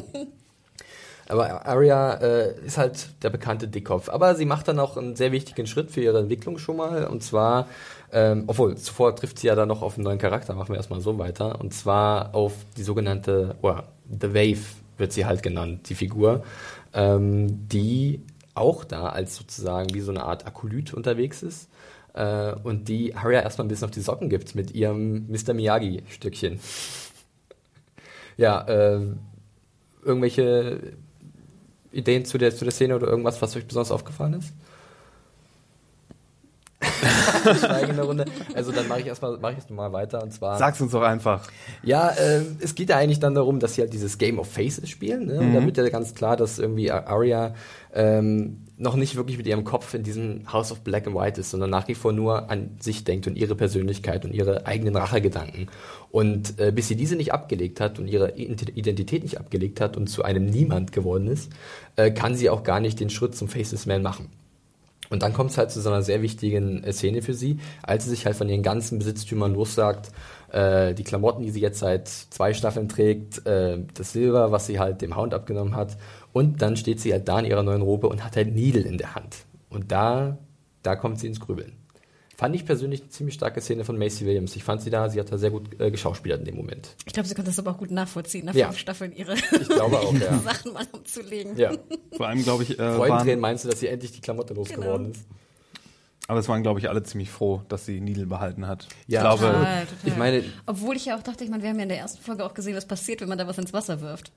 Aber 1.29 1.67
Arya 1.67 2.15
äh, 2.15 2.67
ist 2.67 2.77
halt 2.77 3.09
der 3.23 3.31
bekannte 3.31 3.69
Dickkopf. 3.69 4.09
Aber 4.09 4.35
sie 4.35 4.45
macht 4.45 4.69
dann 4.69 4.79
auch 4.79 4.97
einen 4.97 5.17
sehr 5.17 5.33
wichtigen 5.33 5.67
Schritt 5.67 5.91
für 5.91 6.01
ihre 6.01 6.19
Entwicklung 6.19 6.59
schon 6.59 6.77
mal. 6.77 7.07
Und 7.07 7.23
zwar, 7.23 7.69
ähm, 8.13 8.45
obwohl, 8.47 8.77
zuvor 8.77 9.17
trifft 9.17 9.39
sie 9.39 9.47
ja 9.47 9.55
dann 9.55 9.69
noch 9.69 9.83
auf 9.83 9.97
einen 9.97 10.05
neuen 10.05 10.19
Charakter. 10.19 10.55
Machen 10.55 10.71
wir 10.71 10.77
erstmal 10.77 11.01
so 11.01 11.19
weiter. 11.19 11.61
Und 11.61 11.73
zwar 11.73 12.35
auf 12.35 12.53
die 12.77 12.83
sogenannte, 12.83 13.57
oder 13.63 13.85
The 14.21 14.35
Wave 14.35 14.65
wird 14.99 15.13
sie 15.13 15.25
halt 15.25 15.43
genannt, 15.43 15.89
die 15.89 15.95
Figur, 15.95 16.43
ähm, 16.93 17.69
die 17.69 18.21
auch 18.55 18.85
da 18.85 19.09
als 19.09 19.37
sozusagen 19.37 19.93
wie 19.95 20.01
so 20.01 20.11
eine 20.11 20.25
Art 20.25 20.47
Akolyt 20.47 20.95
unterwegs 20.95 21.43
ist. 21.43 21.69
Äh, 22.15 22.55
und 22.63 22.89
die 22.89 23.15
Arya 23.15 23.41
erstmal 23.41 23.67
ein 23.67 23.69
bisschen 23.69 23.87
auf 23.87 23.91
die 23.91 24.01
Socken 24.01 24.29
gibt 24.29 24.55
mit 24.55 24.73
ihrem 24.73 25.27
Mr. 25.29 25.55
Miyagi-Stückchen. 25.55 26.61
ja, 28.37 28.63
äh, 28.63 29.01
irgendwelche 30.05 30.95
Ideen 31.93 32.25
zu 32.25 32.39
der, 32.39 32.55
zu 32.55 32.65
der 32.65 32.73
Szene 32.73 32.97
oder 32.97 33.09
irgendwas, 33.09 33.41
was 33.43 33.57
euch 33.57 33.67
besonders 33.67 33.91
aufgefallen 33.91 34.35
ist? 34.35 34.53
Schweigende 37.59 38.03
Runde. 38.03 38.25
Also 38.55 38.73
dann 38.73 38.89
mache 38.89 39.01
ich 39.01 39.07
erstmal 39.07 39.39
mache 39.39 39.53
ich 39.53 39.59
erst 39.59 39.71
mal 39.71 39.93
weiter 39.93 40.23
und 40.23 40.33
zwar. 40.33 40.59
Sag's 40.59 40.81
uns 40.81 40.93
doch 40.93 41.03
einfach. 41.03 41.47
Ja, 41.83 42.11
äh, 42.11 42.43
es 42.61 42.75
geht 42.75 42.91
ja 42.91 42.97
eigentlich 42.97 43.21
dann 43.21 43.35
darum, 43.35 43.61
dass 43.61 43.75
sie 43.75 43.83
halt 43.83 43.93
dieses 43.93 44.19
Game 44.19 44.39
of 44.39 44.51
Faces 44.51 44.89
spielen. 44.89 45.27
Ne? 45.27 45.35
Mhm. 45.35 45.41
Und 45.41 45.55
da 45.55 45.65
wird 45.65 45.77
ja 45.77 45.89
ganz 45.89 46.15
klar, 46.15 46.37
dass 46.37 46.59
irgendwie 46.59 46.91
Arya 46.91 47.55
ähm, 47.95 48.65
noch 48.77 48.97
nicht 48.97 49.15
wirklich 49.15 49.39
mit 49.39 49.47
ihrem 49.47 49.65
Kopf 49.65 49.95
in 49.95 50.03
diesem 50.03 50.53
House 50.53 50.73
of 50.73 50.81
Black 50.81 51.07
and 51.07 51.15
White 51.15 51.41
ist, 51.41 51.51
sondern 51.51 51.71
nach 51.71 51.87
wie 51.87 51.95
vor 51.95 52.13
nur 52.13 52.51
an 52.51 52.77
sich 52.81 53.05
denkt 53.05 53.27
und 53.27 53.37
ihre 53.37 53.55
Persönlichkeit 53.55 54.25
und 54.25 54.35
ihre 54.35 54.67
eigenen 54.67 54.97
Rachegedanken. 54.97 55.69
Und 56.11 56.59
äh, 56.59 56.73
bis 56.73 56.89
sie 56.89 56.97
diese 56.97 57.15
nicht 57.15 57.33
abgelegt 57.33 57.81
hat 57.81 57.99
und 57.99 58.09
ihre 58.09 58.37
Identität 58.37 59.23
nicht 59.23 59.39
abgelegt 59.39 59.81
hat 59.81 59.97
und 59.97 60.09
zu 60.09 60.25
einem 60.25 60.47
Niemand 60.47 60.93
geworden 60.93 61.29
ist, 61.29 61.53
äh, 61.97 62.11
kann 62.11 62.35
sie 62.35 62.51
auch 62.51 62.65
gar 62.65 62.81
nicht 62.81 62.99
den 62.99 63.11
Schritt 63.11 63.37
zum 63.37 63.49
Faceless 63.49 63.87
Man 63.87 64.03
machen. 64.03 64.29
Und 65.11 65.23
dann 65.23 65.33
kommt 65.33 65.51
es 65.51 65.59
halt 65.59 65.71
zu 65.71 65.81
so 65.81 65.91
einer 65.91 66.03
sehr 66.03 66.23
wichtigen 66.23 66.83
äh, 66.83 66.93
Szene 66.93 67.23
für 67.23 67.35
sie, 67.35 67.59
als 67.83 68.05
sie 68.05 68.11
sich 68.11 68.27
halt 68.27 68.37
von 68.37 68.49
ihren 68.49 68.63
ganzen 68.63 68.99
Besitztümern 68.99 69.55
lossagt, 69.55 70.11
äh, 70.51 70.95
die 70.95 71.05
Klamotten, 71.05 71.43
die 71.43 71.51
sie 71.51 71.61
jetzt 71.61 71.79
seit 71.79 72.09
zwei 72.09 72.55
Staffeln 72.55 72.89
trägt, 72.89 73.47
äh, 73.47 73.79
das 73.95 74.13
Silber, 74.13 74.51
was 74.51 74.67
sie 74.67 74.79
halt 74.79 75.03
dem 75.03 75.17
Hound 75.17 75.35
abgenommen 75.35 75.77
hat 75.77 75.97
und 76.33 76.63
dann 76.63 76.77
steht 76.77 77.01
sie 77.01 77.13
halt 77.13 77.29
da 77.29 77.39
in 77.39 77.47
ihrer 77.47 77.63
neuen 77.63 77.83
Robe 77.83 78.09
und 78.09 78.25
hat 78.25 78.37
halt 78.37 78.55
Needle 78.55 78.83
in 78.83 78.99
der 78.99 79.15
Hand. 79.15 79.47
Und 79.71 79.93
da, 79.93 80.39
da 80.83 80.97
kommt 80.97 81.21
sie 81.21 81.29
ins 81.29 81.41
Grübeln. 81.41 81.84
Fand 82.45 82.57
ich 82.57 82.67
persönlich 82.67 83.01
eine 83.01 83.09
ziemlich 83.09 83.37
starke 83.37 83.63
Szene 83.63 83.87
von 83.87 83.97
Macy 83.97 84.27
Williams. 84.27 84.55
Ich 84.55 84.65
fand 84.65 84.83
sie 84.83 84.91
da, 84.91 85.09
sie 85.09 85.19
hat 85.19 85.33
da 85.33 85.39
sehr 85.39 85.51
gut 85.51 85.81
äh, 85.81 85.91
geschauspielert 85.91 86.41
in 86.41 86.45
dem 86.45 86.57
Moment. 86.57 86.95
Ich 87.07 87.15
glaube, 87.15 87.27
sie 87.27 87.35
konnte 87.35 87.51
das 87.51 87.59
aber 87.59 87.71
auch 87.71 87.79
gut 87.79 87.91
nachvollziehen, 87.91 88.45
nach 88.45 88.55
ja. 88.55 88.67
fünf 88.67 88.81
Staffeln 88.81 89.17
ihre 89.17 89.33
ich 89.33 89.67
glaube 89.67 89.99
auch, 89.99 90.13
ja. 90.21 90.39
Sachen 90.41 90.75
mal 90.75 90.87
umzulegen. 90.93 91.57
Ja. 91.57 91.73
Vor 92.15 92.29
allem, 92.29 92.43
glaube 92.43 92.65
ich, 92.65 92.79
äh, 92.79 92.97
Freudentränen 92.97 93.41
meinst 93.41 93.65
du, 93.65 93.71
dass 93.71 93.81
sie 93.81 93.87
endlich 93.87 94.13
die 94.13 94.21
Klamotte 94.21 94.53
losgeworden 94.53 95.13
genau. 95.13 95.19
ist? 95.19 95.27
Aber 96.29 96.39
es 96.39 96.47
waren, 96.47 96.63
glaube 96.63 96.81
ich, 96.81 96.91
alle 96.91 97.03
ziemlich 97.03 97.31
froh, 97.31 97.63
dass 97.71 97.87
sie 97.87 98.03
Needle 98.03 98.27
behalten 98.27 98.67
hat. 98.67 98.89
Ja, 99.07 99.21
ich 99.21 99.39
glaube, 99.39 99.47
total, 99.47 99.87
total. 99.87 99.87
ich 100.05 100.17
meine, 100.19 100.45
obwohl 100.67 100.97
ich 100.97 101.07
ja 101.07 101.17
auch 101.17 101.23
dachte, 101.23 101.45
ich 101.45 101.51
meine, 101.51 101.63
wir 101.63 101.71
haben 101.71 101.79
ja 101.79 101.85
in 101.85 101.89
der 101.89 101.99
ersten 101.99 102.23
Folge 102.23 102.45
auch 102.45 102.53
gesehen, 102.53 102.77
was 102.77 102.85
passiert, 102.85 103.23
wenn 103.23 103.29
man 103.31 103.39
da 103.39 103.47
was 103.47 103.57
ins 103.57 103.73
Wasser 103.73 104.03
wirft. 104.03 104.33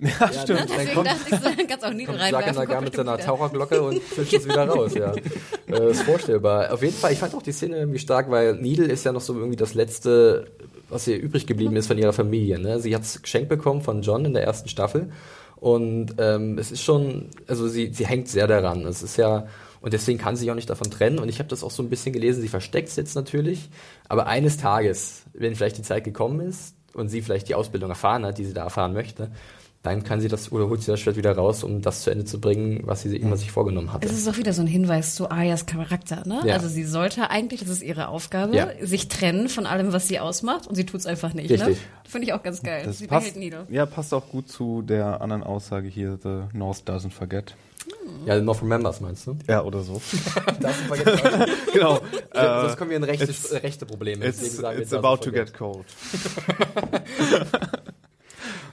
Ja, 0.08 0.08
ja 0.20 0.32
stimmt. 0.32 0.60
Dann, 0.60 0.68
dann 0.68 0.94
kommt, 0.94 1.06
dachte 1.06 1.20
ich, 1.30 1.40
so, 1.40 1.66
kannst 1.68 1.84
auch 1.84 1.92
Needle 1.92 2.18
reinwerfen. 2.18 2.66
Kommt 2.66 2.84
mit 2.84 2.94
seiner 2.94 3.18
Taucherglocke 3.18 3.82
und 3.82 4.02
fischt 4.02 4.32
es 4.32 4.48
wieder 4.48 4.66
raus, 4.66 4.94
ja. 4.94 5.12
äh, 5.68 5.90
ist 5.90 6.02
vorstellbar. 6.02 6.72
Auf 6.72 6.82
jeden 6.82 6.96
Fall, 6.96 7.12
ich 7.12 7.18
fand 7.18 7.34
auch 7.34 7.42
die 7.42 7.52
Szene 7.52 7.76
irgendwie 7.76 7.98
stark, 7.98 8.30
weil 8.30 8.54
Needle 8.54 8.86
ist 8.86 9.04
ja 9.04 9.12
noch 9.12 9.20
so 9.20 9.34
irgendwie 9.34 9.56
das 9.56 9.74
letzte 9.74 10.46
was 10.90 11.06
ihr 11.06 11.18
übrig 11.18 11.46
geblieben 11.46 11.76
ist 11.76 11.86
von 11.86 11.98
ihrer 11.98 12.12
Familie. 12.12 12.58
Ne? 12.58 12.80
Sie 12.80 12.94
hat 12.94 13.02
es 13.02 13.22
geschenkt 13.22 13.48
bekommen 13.48 13.80
von 13.80 14.02
John 14.02 14.24
in 14.24 14.34
der 14.34 14.44
ersten 14.44 14.68
Staffel. 14.68 15.10
Und 15.56 16.14
ähm, 16.18 16.58
es 16.58 16.72
ist 16.72 16.82
schon, 16.82 17.28
also 17.46 17.68
sie, 17.68 17.92
sie 17.92 18.06
hängt 18.06 18.28
sehr 18.28 18.46
daran. 18.46 18.86
Es 18.86 19.02
ist 19.02 19.16
ja, 19.16 19.46
und 19.80 19.92
deswegen 19.92 20.18
kann 20.18 20.36
sie 20.36 20.40
sich 20.40 20.50
auch 20.50 20.54
nicht 20.54 20.70
davon 20.70 20.90
trennen. 20.90 21.18
Und 21.18 21.28
ich 21.28 21.38
habe 21.38 21.48
das 21.48 21.62
auch 21.62 21.70
so 21.70 21.82
ein 21.82 21.90
bisschen 21.90 22.12
gelesen, 22.12 22.40
sie 22.40 22.48
versteckt 22.48 22.88
es 22.88 22.96
jetzt 22.96 23.14
natürlich. 23.14 23.70
Aber 24.08 24.26
eines 24.26 24.56
Tages, 24.56 25.24
wenn 25.32 25.54
vielleicht 25.54 25.78
die 25.78 25.82
Zeit 25.82 26.04
gekommen 26.04 26.40
ist 26.40 26.74
und 26.94 27.08
sie 27.08 27.22
vielleicht 27.22 27.48
die 27.48 27.54
Ausbildung 27.54 27.90
erfahren 27.90 28.24
hat, 28.24 28.38
die 28.38 28.44
sie 28.44 28.54
da 28.54 28.64
erfahren 28.64 28.92
möchte, 28.92 29.30
dann 29.82 30.04
kann 30.04 30.20
sie 30.20 30.28
das 30.28 30.52
oder 30.52 30.68
holt 30.68 30.82
sie 30.82 30.90
das 30.90 31.00
Schwert 31.00 31.16
wieder 31.16 31.34
raus, 31.34 31.64
um 31.64 31.80
das 31.80 32.02
zu 32.02 32.10
Ende 32.10 32.26
zu 32.26 32.38
bringen, 32.38 32.82
was 32.84 33.02
sie 33.02 33.16
immer 33.16 33.38
sich 33.38 33.50
vorgenommen 33.50 33.92
hatte. 33.92 34.06
Es 34.06 34.12
ist 34.12 34.28
auch 34.28 34.36
wieder 34.36 34.52
so 34.52 34.60
ein 34.60 34.66
Hinweis 34.66 35.14
zu 35.14 35.30
Arias 35.30 35.64
Charakter, 35.64 36.22
ne? 36.26 36.42
Ja. 36.44 36.54
Also 36.54 36.68
sie 36.68 36.84
sollte 36.84 37.30
eigentlich, 37.30 37.60
das 37.60 37.70
ist 37.70 37.82
ihre 37.82 38.08
Aufgabe, 38.08 38.54
ja. 38.54 38.68
sich 38.82 39.08
trennen 39.08 39.48
von 39.48 39.64
allem, 39.64 39.94
was 39.94 40.06
sie 40.06 40.20
ausmacht 40.20 40.66
und 40.66 40.74
sie 40.74 40.84
tut 40.84 41.00
es 41.00 41.06
einfach 41.06 41.32
nicht. 41.32 41.50
Richtig. 41.50 41.78
Ne? 41.78 41.84
Finde 42.04 42.26
ich 42.26 42.34
auch 42.34 42.42
ganz 42.42 42.62
geil. 42.62 42.82
Das 42.84 42.98
sie 42.98 43.06
passt, 43.06 43.34
ja, 43.70 43.86
passt 43.86 44.12
auch 44.12 44.28
gut 44.28 44.50
zu 44.50 44.82
der 44.82 45.22
anderen 45.22 45.42
Aussage 45.42 45.88
hier, 45.88 46.18
The 46.22 46.42
North 46.52 46.86
doesn't 46.86 47.12
forget. 47.12 47.54
Ja, 48.26 48.38
North 48.38 48.60
Remembers 48.60 49.00
meinst 49.00 49.26
du? 49.26 49.36
Ja, 49.48 49.62
oder 49.62 49.80
so. 49.80 49.94
genau. 51.72 52.00
Äh, 52.32 52.60
Sonst 52.62 52.76
kommen 52.76 52.90
wir 52.90 52.98
in 52.98 53.04
rechte, 53.04 53.62
rechte 53.62 53.86
Probleme. 53.86 54.26
It's, 54.26 54.42
it's 54.42 54.92
about 54.92 55.24
to 55.24 55.32
get 55.32 55.54
cold. 55.54 55.86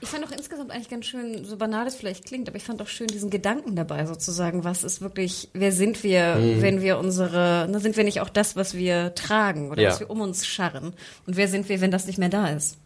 Ich 0.00 0.08
fand 0.08 0.24
auch 0.24 0.30
insgesamt 0.30 0.70
eigentlich 0.70 0.88
ganz 0.88 1.06
schön, 1.06 1.44
so 1.44 1.56
banal 1.56 1.86
es 1.86 1.94
vielleicht 1.94 2.24
klingt, 2.24 2.48
aber 2.48 2.56
ich 2.56 2.64
fand 2.64 2.80
auch 2.82 2.88
schön 2.88 3.06
diesen 3.08 3.30
Gedanken 3.30 3.76
dabei 3.76 4.06
sozusagen, 4.06 4.64
was 4.64 4.84
ist 4.84 5.00
wirklich, 5.00 5.48
wer 5.52 5.72
sind 5.72 6.02
wir, 6.02 6.36
mhm. 6.36 6.62
wenn 6.62 6.82
wir 6.82 6.98
unsere, 6.98 7.66
ne, 7.70 7.80
sind 7.80 7.96
wir 7.96 8.04
nicht 8.04 8.20
auch 8.20 8.28
das, 8.28 8.56
was 8.56 8.74
wir 8.74 9.14
tragen 9.14 9.70
oder 9.70 9.82
ja. 9.82 9.90
was 9.90 10.00
wir 10.00 10.10
um 10.10 10.20
uns 10.20 10.46
scharren? 10.46 10.94
Und 11.26 11.36
wer 11.36 11.48
sind 11.48 11.68
wir, 11.68 11.80
wenn 11.80 11.90
das 11.90 12.06
nicht 12.06 12.18
mehr 12.18 12.28
da 12.28 12.48
ist? 12.48 12.78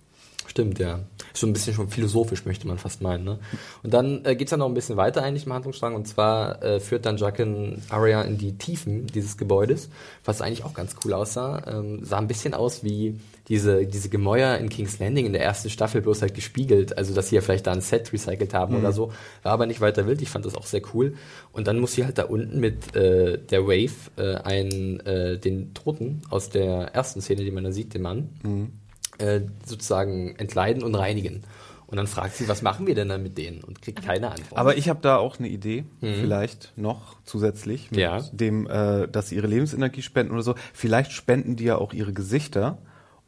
Stimmt, 0.47 0.79
ja. 0.79 1.01
So 1.35 1.47
ein 1.47 1.53
bisschen 1.53 1.75
schon 1.75 1.89
philosophisch, 1.89 2.45
möchte 2.45 2.67
man 2.67 2.79
fast 2.79 3.01
meinen. 3.01 3.25
Ne? 3.25 3.39
Und 3.83 3.95
dann 3.95 4.25
äh, 4.25 4.37
geht 4.37 4.49
es 4.49 4.51
dann 4.51 4.61
noch 4.61 4.67
ein 4.67 4.75
bisschen 4.75 4.97
weiter 4.97 5.23
eigentlich 5.23 5.47
im 5.47 5.53
Handlungsstrang. 5.53 5.95
Und 5.95 6.07
zwar 6.07 6.63
äh, 6.63 6.81
führt 6.81 7.07
dann 7.07 7.17
Jaqen 7.17 7.83
Arya 7.89 8.23
in 8.23 8.39
die 8.39 8.59
Tiefen 8.59 9.07
dieses 9.07 9.37
Gebäudes, 9.37 9.89
was 10.25 10.43
eigentlich 10.43 10.65
auch 10.65 10.75
ganz 10.75 10.97
cool 11.05 11.15
aussah. 11.15 11.63
Ähm, 11.67 12.05
sah 12.05 12.19
ein 12.19 12.29
bisschen 12.29 12.55
aus 12.55 12.85
wie 12.85 13.19
diese, 13.49 13.87
diese 13.87 14.09
Gemäuer 14.09 14.59
in 14.59 14.69
King's 14.69 14.99
Landing 14.99 15.27
in 15.27 15.33
der 15.33 15.43
ersten 15.43 15.71
Staffel, 15.71 16.03
bloß 16.03 16.23
halt 16.23 16.35
gespiegelt. 16.35 16.99
Also, 16.99 17.15
dass 17.15 17.29
sie 17.29 17.37
ja 17.37 17.41
vielleicht 17.41 17.67
da 17.67 17.73
ein 17.73 17.81
Set 17.81 18.13
recycelt 18.13 18.53
haben 18.53 18.75
mhm. 18.75 18.81
oder 18.81 18.93
so. 18.93 19.13
War 19.43 19.53
aber 19.53 19.67
nicht 19.67 19.81
weiter 19.81 20.07
wild. 20.07 20.23
Ich 20.23 20.29
fand 20.29 20.45
das 20.45 20.55
auch 20.55 20.67
sehr 20.67 20.83
cool. 20.93 21.15
Und 21.53 21.67
dann 21.67 21.79
muss 21.79 21.93
sie 21.93 22.05
halt 22.05 22.19
da 22.19 22.25
unten 22.25 22.61
mit 22.61 22.95
äh, 22.95 23.39
der 23.39 23.65
Wave 23.67 23.93
äh, 24.17 24.37
einen, 24.43 25.01
äh, 25.01 25.39
den 25.39 25.73
Toten 25.75 26.23
aus 26.31 26.51
der 26.51 26.95
ersten 26.95 27.21
Szene, 27.21 27.45
die 27.45 27.51
man 27.51 27.65
da 27.65 27.73
sieht, 27.73 27.95
den 27.95 28.03
Mann, 28.03 28.29
mhm 28.43 28.82
äh, 29.23 29.43
sozusagen 29.65 30.35
entleiden 30.37 30.83
und 30.83 30.95
reinigen. 30.95 31.43
Und 31.87 31.97
dann 31.97 32.07
fragt 32.07 32.37
sie, 32.37 32.49
was 32.49 32.63
machen 32.63 32.87
wir 32.87 32.95
denn 32.95 33.09
dann 33.11 33.23
mit 33.23 33.37
denen? 33.37 33.63
Und 33.63 33.83
kriegt 33.83 34.03
keine 34.03 34.31
Antwort. 34.31 34.59
Aber 34.59 34.79
ich 34.79 34.89
habe 34.89 35.01
da 35.03 35.19
auch 35.19 35.39
eine 35.39 35.49
Idee, 35.49 35.85
mhm. 36.01 36.15
vielleicht 36.15 36.73
noch 36.77 37.17
zusätzlich, 37.25 37.91
mit 37.91 38.01
ja. 38.01 38.23
dem, 38.33 38.67
äh, 38.67 39.07
dass 39.09 39.29
sie 39.29 39.37
ihre 39.37 39.47
Lebensenergie 39.47 40.03
spenden 40.03 40.33
oder 40.33 40.43
so. 40.43 40.55
Vielleicht 40.73 41.13
spenden 41.13 41.57
die 41.57 41.65
ja 41.65 41.77
auch 41.77 41.93
ihre 41.93 42.13
Gesichter 42.13 42.79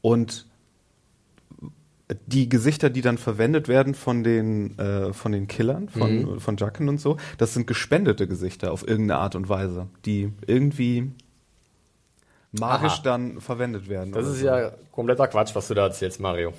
und 0.00 0.46
die 2.26 2.48
Gesichter, 2.48 2.90
die 2.90 3.00
dann 3.00 3.16
verwendet 3.16 3.66
werden 3.66 3.94
von 3.94 4.22
den 4.24 4.76
von 5.12 5.32
den 5.32 5.48
Killern, 5.48 5.88
von 5.88 6.34
mhm. 6.34 6.40
von 6.40 6.58
Jacken 6.58 6.90
und 6.90 7.00
so, 7.00 7.16
das 7.38 7.54
sind 7.54 7.66
gespendete 7.66 8.28
Gesichter 8.28 8.72
auf 8.72 8.86
irgendeine 8.86 9.20
Art 9.20 9.36
und 9.36 9.48
Weise, 9.48 9.88
die 10.04 10.30
irgendwie 10.46 11.12
magisch 12.58 12.92
Aha. 12.92 13.02
dann 13.02 13.40
verwendet 13.40 13.88
werden. 13.88 14.12
Das 14.12 14.26
ist 14.26 14.40
so. 14.40 14.46
ja 14.46 14.70
kompletter 14.92 15.26
Quatsch, 15.26 15.54
was 15.54 15.66
du 15.68 15.74
da 15.74 15.86
erzählst, 15.86 16.20
Mario. 16.20 16.52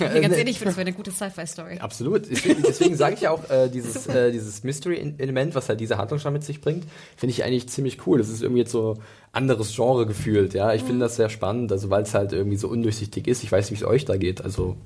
Nee, 0.00 0.20
ganz 0.20 0.36
ehrlich, 0.36 0.58
das 0.58 0.76
wäre 0.76 0.80
eine 0.80 0.92
gute 0.92 1.12
Sci-Fi-Story. 1.12 1.78
Absolut. 1.78 2.28
Deswegen, 2.28 2.62
deswegen 2.62 2.96
sage 2.96 3.14
ich 3.14 3.20
ja 3.20 3.30
auch, 3.30 3.48
äh, 3.48 3.68
dieses, 3.68 4.06
äh, 4.08 4.32
dieses 4.32 4.64
Mystery-Element, 4.64 5.54
was 5.54 5.68
halt 5.68 5.78
diese 5.78 5.96
Handlung 5.96 6.18
schon 6.18 6.32
mit 6.32 6.42
sich 6.42 6.60
bringt, 6.60 6.84
finde 7.16 7.32
ich 7.32 7.44
eigentlich 7.44 7.68
ziemlich 7.68 8.06
cool. 8.06 8.18
Das 8.18 8.28
ist 8.28 8.42
irgendwie 8.42 8.62
jetzt 8.62 8.72
so 8.72 8.98
anderes 9.30 9.74
Genre 9.74 10.06
gefühlt, 10.06 10.54
ja. 10.54 10.72
Ich 10.74 10.82
mhm. 10.82 10.86
finde 10.88 11.04
das 11.04 11.16
sehr 11.16 11.28
spannend, 11.28 11.70
also 11.70 11.88
weil 11.88 12.02
es 12.02 12.14
halt 12.14 12.32
irgendwie 12.32 12.56
so 12.56 12.68
undurchsichtig 12.68 13.28
ist. 13.28 13.44
Ich 13.44 13.52
weiß, 13.52 13.70
wie 13.70 13.76
es 13.76 13.84
euch 13.84 14.04
da 14.04 14.16
geht. 14.16 14.42
Also 14.42 14.76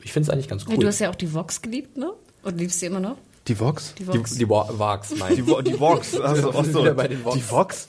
ich 0.00 0.12
finde 0.12 0.28
es 0.28 0.32
eigentlich 0.32 0.48
ganz 0.48 0.64
cool. 0.66 0.74
Ja, 0.74 0.80
du 0.80 0.86
hast 0.86 1.00
ja 1.00 1.10
auch 1.10 1.16
die 1.16 1.32
Vox 1.32 1.60
geliebt, 1.60 1.96
ne? 1.96 2.12
Und 2.44 2.58
liebst 2.58 2.80
sie 2.80 2.86
immer 2.86 3.00
noch? 3.00 3.16
Die 3.48 3.58
Vox? 3.58 3.94
Die 3.94 4.06
Vox. 4.06 4.32
Die, 4.32 4.38
die 4.38 4.48
Vox, 4.48 5.14
mein 5.18 5.34
Die, 5.34 5.42
die 5.42 5.80
Vox. 5.80 6.16
Also, 6.20 6.50
also, 6.50 6.92
die 6.92 7.50
Vox? 7.50 7.88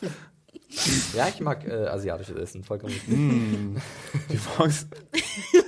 Ja, 1.15 1.27
ich 1.27 1.39
mag 1.39 1.67
äh, 1.67 1.88
asiatisches 1.88 2.36
Essen, 2.36 2.63
vollkommen. 2.63 2.93
Mm, 3.07 3.77
die 4.31 4.38
Fox. 4.38 4.88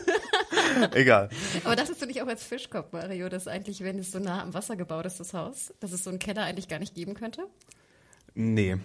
Egal. 0.93 1.29
Aber 1.63 1.75
dachtest 1.75 2.01
du 2.01 2.05
nicht 2.05 2.21
auch 2.21 2.27
als 2.27 2.43
Fischkopf, 2.43 2.91
Mario, 2.91 3.29
dass 3.29 3.47
eigentlich, 3.47 3.81
wenn 3.81 3.99
es 3.99 4.11
so 4.11 4.19
nah 4.19 4.41
am 4.41 4.53
Wasser 4.53 4.75
gebaut 4.75 5.05
ist, 5.05 5.19
das 5.19 5.33
Haus, 5.33 5.73
dass 5.79 5.91
es 5.91 6.03
so 6.03 6.09
einen 6.09 6.19
Keller 6.19 6.43
eigentlich 6.43 6.67
gar 6.67 6.79
nicht 6.79 6.95
geben 6.95 7.13
könnte? 7.13 7.43
Nee. 8.33 8.77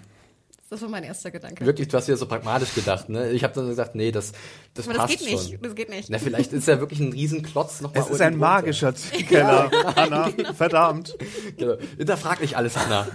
Das 0.68 0.80
war 0.82 0.88
mein 0.88 1.02
erster 1.02 1.32
Gedanke. 1.32 1.66
Wirklich, 1.66 1.88
du 1.88 1.96
hast 1.96 2.06
wieder 2.06 2.16
so 2.16 2.26
pragmatisch 2.26 2.72
gedacht, 2.74 3.08
ne? 3.08 3.32
Ich 3.32 3.42
habe 3.42 3.52
dann 3.54 3.66
gesagt, 3.68 3.96
nee, 3.96 4.12
das, 4.12 4.30
das 4.74 4.86
Aber 4.86 4.98
passt 4.98 5.14
das 5.14 5.20
geht 5.20 5.30
schon. 5.30 5.50
nicht, 5.50 5.64
das 5.64 5.74
geht 5.74 5.90
nicht. 5.90 6.10
Na, 6.10 6.18
vielleicht 6.20 6.52
ist 6.52 6.68
ja 6.68 6.78
wirklich 6.78 7.00
ein 7.00 7.12
Riesenklotz 7.12 7.80
noch 7.80 7.92
Es 7.92 8.08
ist 8.08 8.20
ein 8.20 8.36
magischer 8.36 8.92
Keller, 8.92 9.68
Anna, 9.96 10.30
verdammt. 10.54 11.16
Genau. 11.56 11.74
Hinterfrag 11.98 12.40
nicht 12.40 12.56
alles, 12.56 12.76
Anna. 12.76 13.08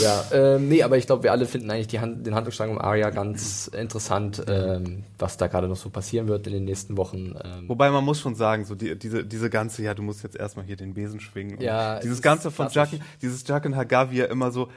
Ja, 0.00 0.24
ähm, 0.32 0.68
nee, 0.68 0.82
aber 0.82 0.96
ich 0.96 1.06
glaube, 1.06 1.22
wir 1.22 1.32
alle 1.32 1.46
finden 1.46 1.70
eigentlich 1.70 1.88
die 1.88 2.00
Hand, 2.00 2.26
den 2.26 2.34
Handlungsstrang 2.34 2.70
um 2.70 2.78
Arya 2.78 3.10
ganz 3.10 3.68
interessant, 3.68 4.42
ähm, 4.48 5.04
was 5.18 5.36
da 5.36 5.46
gerade 5.46 5.68
noch 5.68 5.76
so 5.76 5.90
passieren 5.90 6.28
wird 6.28 6.46
in 6.46 6.52
den 6.52 6.64
nächsten 6.64 6.96
Wochen. 6.96 7.34
Ähm. 7.42 7.68
Wobei 7.68 7.90
man 7.90 8.04
muss 8.04 8.20
schon 8.20 8.34
sagen, 8.34 8.64
so 8.64 8.74
die, 8.74 8.98
diese, 8.98 9.24
diese 9.24 9.50
ganze, 9.50 9.82
ja, 9.82 9.94
du 9.94 10.02
musst 10.02 10.22
jetzt 10.22 10.36
erstmal 10.36 10.64
hier 10.64 10.76
den 10.76 10.94
Besen 10.94 11.20
schwingen. 11.20 11.60
Ja, 11.60 12.00
dieses 12.00 12.22
ganze 12.22 12.50
von 12.50 12.68
Jacken, 12.70 13.00
dieses 13.22 13.46
Jacken 13.46 13.76
Hagar, 13.76 14.10
wie 14.10 14.20
er 14.20 14.30
immer 14.30 14.50
so 14.50 14.68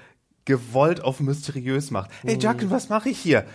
gewollt 0.46 1.04
auf 1.04 1.20
mysteriös 1.20 1.92
macht. 1.92 2.10
Hey 2.24 2.38
Jacken, 2.40 2.72
was 2.72 2.90
mache 2.90 3.10
ich 3.10 3.20
hier? 3.20 3.46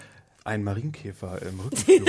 Ein 0.44 0.64
Marienkäfer 0.64 1.40
im 1.42 1.60
Rückflug 1.60 2.08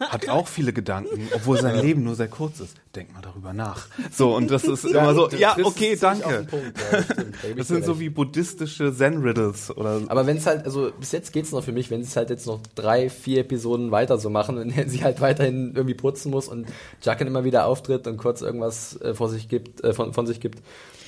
hat 0.00 0.28
auch 0.28 0.48
viele 0.48 0.72
Gedanken, 0.72 1.28
obwohl 1.32 1.60
sein 1.60 1.78
Leben 1.80 2.02
nur 2.02 2.16
sehr 2.16 2.26
kurz 2.26 2.58
ist. 2.58 2.74
Denk 2.96 3.14
mal 3.14 3.20
darüber 3.22 3.52
nach. 3.52 3.86
So, 4.10 4.34
und 4.36 4.50
das 4.50 4.64
ist 4.64 4.84
immer 4.84 5.14
so, 5.14 5.28
ja, 5.30 5.56
okay, 5.62 5.96
danke. 6.00 6.46
Punkt, 6.50 6.76
ja, 6.92 6.98
das, 6.98 7.06
das 7.56 7.68
sind 7.68 7.84
so 7.84 8.00
wie 8.00 8.08
buddhistische 8.08 8.92
Zen-Riddles 8.92 9.76
oder. 9.76 10.02
Aber 10.08 10.26
wenn 10.26 10.38
es 10.38 10.46
halt, 10.46 10.64
also 10.64 10.90
bis 10.98 11.12
jetzt 11.12 11.32
geht's 11.32 11.52
noch 11.52 11.62
für 11.62 11.70
mich, 11.70 11.88
wenn 11.90 12.02
sie 12.02 12.08
es 12.08 12.16
halt 12.16 12.30
jetzt 12.30 12.46
noch 12.46 12.60
drei, 12.74 13.08
vier 13.10 13.42
Episoden 13.42 13.92
weiter 13.92 14.18
so 14.18 14.28
machen 14.28 14.58
und 14.58 14.72
sie 14.90 15.04
halt 15.04 15.20
weiterhin 15.20 15.72
irgendwie 15.76 15.94
putzen 15.94 16.32
muss 16.32 16.48
und 16.48 16.66
Jacken 17.02 17.28
immer 17.28 17.44
wieder 17.44 17.66
auftritt 17.66 18.08
und 18.08 18.16
kurz 18.16 18.40
irgendwas 18.40 19.00
äh, 19.00 19.14
vor 19.14 19.28
sich 19.28 19.48
gibt, 19.48 19.84
äh, 19.84 19.92
von, 19.92 20.12
von 20.12 20.26
sich 20.26 20.40
gibt, 20.40 20.62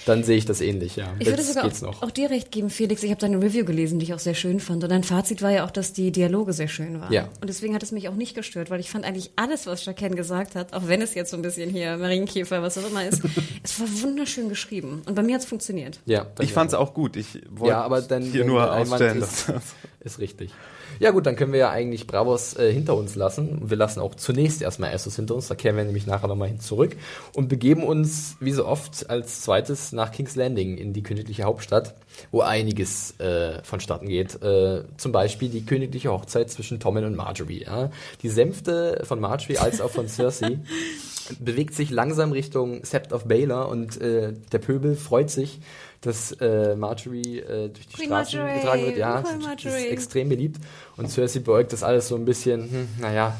dann 0.08 0.24
sehe 0.24 0.36
ich 0.36 0.46
das 0.46 0.60
ähnlich, 0.60 0.96
ja. 0.96 1.12
Ich 1.18 1.26
würde 1.26 1.42
sogar 1.42 1.64
auch, 1.66 2.02
auch, 2.02 2.10
dir 2.10 2.30
recht 2.30 2.50
geben, 2.50 2.70
Felix. 2.70 3.02
Ich 3.02 3.10
habe 3.10 3.20
deine 3.20 3.40
Review 3.42 3.64
gelesen, 3.64 3.98
die 3.98 4.06
ich 4.06 4.14
auch 4.14 4.18
sehr 4.18 4.34
schön 4.34 4.60
fand. 4.60 4.82
Und 4.82 4.90
dein 4.90 5.04
Fazit 5.04 5.42
war 5.42 5.50
ja 5.50 5.64
auch, 5.64 5.70
dass 5.70 5.92
die 5.92 6.10
Dialoge 6.10 6.52
sehr 6.52 6.68
schön 6.68 7.00
waren. 7.00 7.12
Ja. 7.12 7.28
Und 7.40 7.48
deswegen 7.48 7.74
hat 7.74 7.82
es 7.82 7.92
mich 7.92 8.08
auch 8.08 8.14
nicht 8.14 8.34
gestört, 8.34 8.70
weil 8.70 8.80
ich 8.80 8.90
fand 8.90 9.04
eigentlich 9.04 9.30
alles, 9.36 9.66
was 9.66 9.84
Jacqueline 9.84 10.16
gesagt 10.16 10.54
hat, 10.54 10.72
auch 10.72 10.88
wenn 10.88 11.02
es 11.02 11.14
jetzt 11.14 11.30
so 11.30 11.36
ein 11.36 11.42
bisschen 11.42 11.70
hier 11.70 11.96
Marienkäfer, 11.96 12.62
was 12.62 12.78
auch 12.78 12.88
immer 12.88 13.04
ist, 13.06 13.22
es 13.62 13.78
war 13.78 13.86
wunderschön 14.02 14.48
geschrieben. 14.48 15.02
Und 15.06 15.14
bei 15.14 15.22
mir 15.22 15.34
hat 15.34 15.42
es 15.42 15.46
funktioniert. 15.46 16.00
Ja. 16.06 16.26
Ich 16.40 16.52
fand 16.52 16.70
es 16.70 16.74
auch 16.74 16.94
gut. 16.94 17.16
Ich 17.16 17.42
wollte 17.50 17.72
ja, 17.72 17.82
aber 17.82 18.00
dann, 18.00 18.22
hier 18.22 18.44
nur 18.44 18.72
ausstellen. 18.72 19.22
Ist, 19.22 19.52
ist 20.00 20.18
richtig. 20.18 20.52
Ja 21.00 21.10
gut, 21.10 21.26
dann 21.26 21.36
können 21.36 21.52
wir 21.52 21.60
ja 21.60 21.70
eigentlich 21.70 22.06
Bravos 22.06 22.56
äh, 22.56 22.72
hinter 22.72 22.96
uns 22.96 23.14
lassen. 23.14 23.70
Wir 23.70 23.76
lassen 23.76 24.00
auch 24.00 24.14
zunächst 24.14 24.62
erstmal 24.62 24.92
Essos 24.92 25.16
hinter 25.16 25.34
uns, 25.34 25.48
da 25.48 25.54
kehren 25.54 25.76
wir 25.76 25.84
nämlich 25.84 26.06
nachher 26.06 26.28
nochmal 26.28 26.48
hin 26.48 26.60
zurück 26.60 26.96
und 27.34 27.48
begeben 27.48 27.84
uns, 27.84 28.36
wie 28.40 28.52
so 28.52 28.66
oft, 28.66 29.08
als 29.10 29.42
zweites 29.42 29.92
nach 29.92 30.12
King's 30.12 30.36
Landing 30.36 30.76
in 30.76 30.92
die 30.92 31.02
königliche 31.02 31.44
Hauptstadt, 31.44 31.94
wo 32.30 32.40
einiges 32.40 33.18
äh, 33.20 33.62
vonstatten 33.62 34.08
geht. 34.08 34.42
Äh, 34.42 34.84
zum 34.96 35.12
Beispiel 35.12 35.48
die 35.48 35.64
königliche 35.64 36.10
Hochzeit 36.10 36.50
zwischen 36.50 36.80
Tommen 36.80 37.04
und 37.04 37.16
Marjorie. 37.16 37.64
Ja? 37.64 37.90
Die 38.22 38.28
Sänfte 38.28 39.02
von 39.04 39.20
Marjorie 39.20 39.58
als 39.58 39.80
auch 39.80 39.90
von 39.90 40.08
Cersei 40.08 40.58
bewegt 41.40 41.74
sich 41.74 41.90
langsam 41.90 42.32
Richtung 42.32 42.84
Sept 42.84 43.12
of 43.12 43.24
Baylor 43.24 43.68
und 43.68 44.00
äh, 44.00 44.32
der 44.52 44.58
Pöbel 44.58 44.96
freut 44.96 45.30
sich, 45.30 45.60
dass 46.00 46.32
äh, 46.32 46.76
Marjorie 46.76 47.38
äh, 47.40 47.68
durch 47.68 47.86
die 47.86 47.94
Queen 47.94 48.06
Straßen 48.06 48.38
Marjorie. 48.38 48.60
getragen 48.60 48.82
wird. 48.86 48.96
Ja, 48.98 49.22
das 49.22 49.64
ist 49.64 49.86
extrem 49.86 50.28
beliebt. 50.28 50.60
Und 50.96 51.10
Cersei 51.10 51.40
beugt 51.40 51.72
das 51.72 51.82
alles 51.82 52.08
so 52.08 52.14
ein 52.14 52.24
bisschen, 52.24 52.70
hm, 52.70 52.88
naja, 53.00 53.36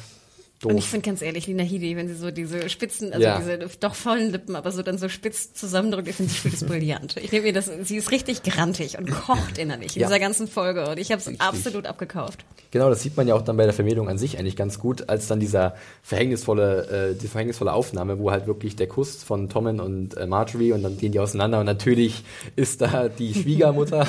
Doof. 0.61 0.73
Und 0.73 0.79
ich 0.79 0.87
finde 0.87 1.07
ganz 1.07 1.23
ehrlich, 1.23 1.47
Lina 1.47 1.63
Headey, 1.63 1.97
wenn 1.97 2.09
sie 2.09 2.17
so 2.17 2.33
diese 2.33 2.69
spitzen, 2.69 3.13
also 3.13 3.25
ja. 3.25 3.39
diese 3.39 3.59
doch 3.79 3.95
vollen 3.95 4.33
Lippen, 4.33 4.57
aber 4.57 4.73
so 4.73 4.83
dann 4.83 4.99
so 4.99 5.09
spitz 5.09 5.53
zusammendrückt, 5.53 6.09
ich 6.09 6.17
finde, 6.17 6.33
sie 6.33 6.39
spielt 6.39 6.55
das 6.55 6.65
brillant. 6.65 7.17
Ich 7.17 7.31
nehme 7.31 7.47
mir 7.47 7.53
das, 7.53 7.71
sie 7.83 7.97
ist 7.97 8.11
richtig 8.11 8.43
grantig 8.43 8.99
und 8.99 9.09
kocht 9.09 9.57
innerlich 9.57 9.95
in 9.95 10.03
ja. 10.03 10.09
dieser 10.09 10.19
ganzen 10.19 10.49
Folge 10.49 10.91
und 10.91 10.99
ich 10.99 11.13
habe 11.13 11.23
es 11.23 11.41
absolut 11.41 11.87
abgekauft. 11.87 12.45
Genau, 12.73 12.91
das 12.91 13.03
sieht 13.03 13.17
man 13.17 13.29
ja 13.29 13.37
auch 13.37 13.43
dann 13.43 13.57
bei 13.57 13.65
der 13.65 13.73
Vermählung 13.73 14.09
an 14.09 14.19
sich 14.19 14.37
eigentlich 14.37 14.57
ganz 14.57 14.81
gut, 14.81 15.09
als 15.09 15.29
dann 15.29 15.39
dieser 15.39 15.77
verhängnisvolle, 16.03 17.13
äh, 17.13 17.15
die 17.15 17.29
verhängnisvolle 17.29 17.73
Aufnahme, 17.73 18.19
wo 18.19 18.33
halt 18.33 18.49
wirklich 18.49 18.75
der 18.75 18.89
Kuss 18.89 19.23
von 19.23 19.49
Tommen 19.49 19.79
und 19.79 20.17
äh, 20.17 20.27
Marjorie 20.27 20.73
und 20.73 20.83
dann 20.83 20.99
gehen 20.99 21.13
die 21.13 21.21
auseinander 21.21 21.61
und 21.61 21.67
natürlich 21.67 22.25
ist 22.57 22.81
da 22.81 23.09
die 23.09 23.33
Schwiegermutter, 23.43 24.09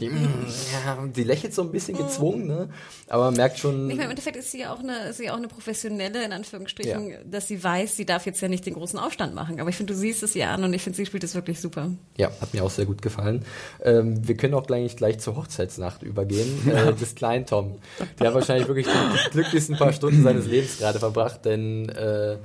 die, 0.00 0.06
ja, 0.06 1.06
die 1.06 1.22
lächelt 1.22 1.54
so 1.54 1.62
ein 1.62 1.70
bisschen 1.70 1.96
gezwungen, 1.96 2.48
ne? 2.48 2.68
aber 3.08 3.26
man 3.26 3.34
merkt 3.34 3.60
schon. 3.60 3.88
Ich 3.88 3.96
meine, 3.96 4.06
im 4.06 4.10
Endeffekt 4.10 4.36
ist 4.36 4.50
sie 4.50 4.60
ja 4.60 4.74
auch 4.74 4.80
eine, 4.80 5.10
ist 5.10 5.18
sie 5.18 5.30
auch 5.30 5.36
eine 5.36 5.46
Profession 5.48 5.83
professionelle, 5.84 6.24
in 6.24 6.32
Anführungsstrichen, 6.32 7.10
ja. 7.10 7.18
dass 7.24 7.48
sie 7.48 7.62
weiß, 7.62 7.96
sie 7.96 8.06
darf 8.06 8.26
jetzt 8.26 8.40
ja 8.40 8.48
nicht 8.48 8.66
den 8.66 8.74
großen 8.74 8.98
Aufstand 8.98 9.34
machen. 9.34 9.60
Aber 9.60 9.70
ich 9.70 9.76
finde, 9.76 9.92
du 9.92 9.98
siehst 9.98 10.22
es 10.22 10.34
ihr 10.34 10.48
an 10.48 10.64
und 10.64 10.72
ich 10.72 10.82
finde, 10.82 10.96
sie 10.96 11.06
spielt 11.06 11.24
es 11.24 11.34
wirklich 11.34 11.60
super. 11.60 11.90
Ja, 12.16 12.30
hat 12.40 12.54
mir 12.54 12.64
auch 12.64 12.70
sehr 12.70 12.86
gut 12.86 13.02
gefallen. 13.02 13.44
Ähm, 13.82 14.26
wir 14.26 14.36
können 14.36 14.54
auch 14.54 14.66
gleich, 14.66 14.96
gleich 14.96 15.18
zur 15.18 15.36
Hochzeitsnacht 15.36 16.02
übergehen, 16.02 16.70
äh, 16.70 16.92
des 16.94 17.14
kleinen 17.14 17.46
Tom. 17.46 17.78
Der 18.18 18.28
hat 18.28 18.34
wahrscheinlich 18.34 18.68
wirklich 18.68 18.86
die 18.86 19.30
glücklichsten 19.30 19.76
paar 19.76 19.92
Stunden 19.92 20.22
seines 20.22 20.46
Lebens 20.46 20.78
gerade 20.78 20.98
verbracht, 20.98 21.44
denn 21.44 21.88
äh, 21.90 22.38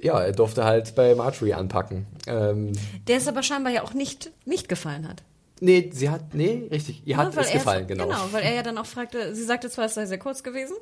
ja, 0.00 0.20
er 0.20 0.32
durfte 0.32 0.64
halt 0.64 0.94
bei 0.94 1.14
Marjorie 1.14 1.54
anpacken. 1.54 2.06
Ähm, 2.26 2.72
der 3.08 3.16
es 3.16 3.28
aber 3.28 3.42
scheinbar 3.42 3.72
ja 3.72 3.82
auch 3.82 3.94
nicht, 3.94 4.30
nicht 4.44 4.68
gefallen 4.68 5.08
hat. 5.08 5.22
Nee, 5.60 5.90
sie 5.92 6.10
hat, 6.10 6.34
nee, 6.34 6.68
richtig, 6.70 7.02
ihr 7.06 7.16
hat 7.16 7.34
es 7.34 7.50
gefallen, 7.50 7.86
genau. 7.86 8.04
Genau, 8.04 8.28
weil 8.30 8.42
er 8.42 8.54
ja 8.56 8.62
dann 8.62 8.76
auch 8.76 8.84
fragte, 8.84 9.34
sie 9.34 9.42
sagte 9.42 9.70
zwar, 9.70 9.86
es 9.86 9.94
sei 9.94 10.04
sehr 10.04 10.18
kurz 10.18 10.42
gewesen. 10.42 10.76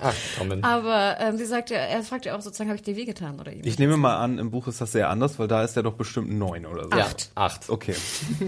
Ach, 0.00 0.14
kommen. 0.38 0.62
Aber 0.62 1.16
ähm, 1.20 1.36
sie 1.38 1.44
sagte, 1.44 1.74
er 1.74 2.02
fragte 2.02 2.34
auch 2.34 2.40
sozusagen, 2.40 2.70
habe 2.70 2.76
ich 2.76 2.82
dir 2.82 2.96
wehgetan 2.96 3.40
oder 3.40 3.52
ihm? 3.52 3.62
Ich 3.64 3.78
nehme 3.78 3.96
mal 3.96 4.16
an, 4.16 4.38
im 4.38 4.50
Buch 4.50 4.68
ist 4.68 4.80
das 4.80 4.92
sehr 4.92 5.08
anders, 5.10 5.38
weil 5.38 5.48
da 5.48 5.64
ist 5.64 5.76
er 5.76 5.82
doch 5.82 5.94
bestimmt 5.94 6.30
neun 6.30 6.66
oder 6.66 6.84
so. 6.84 6.90
Acht. 6.90 7.30
Ja, 7.36 7.42
acht. 7.42 7.70
Okay. 7.70 7.94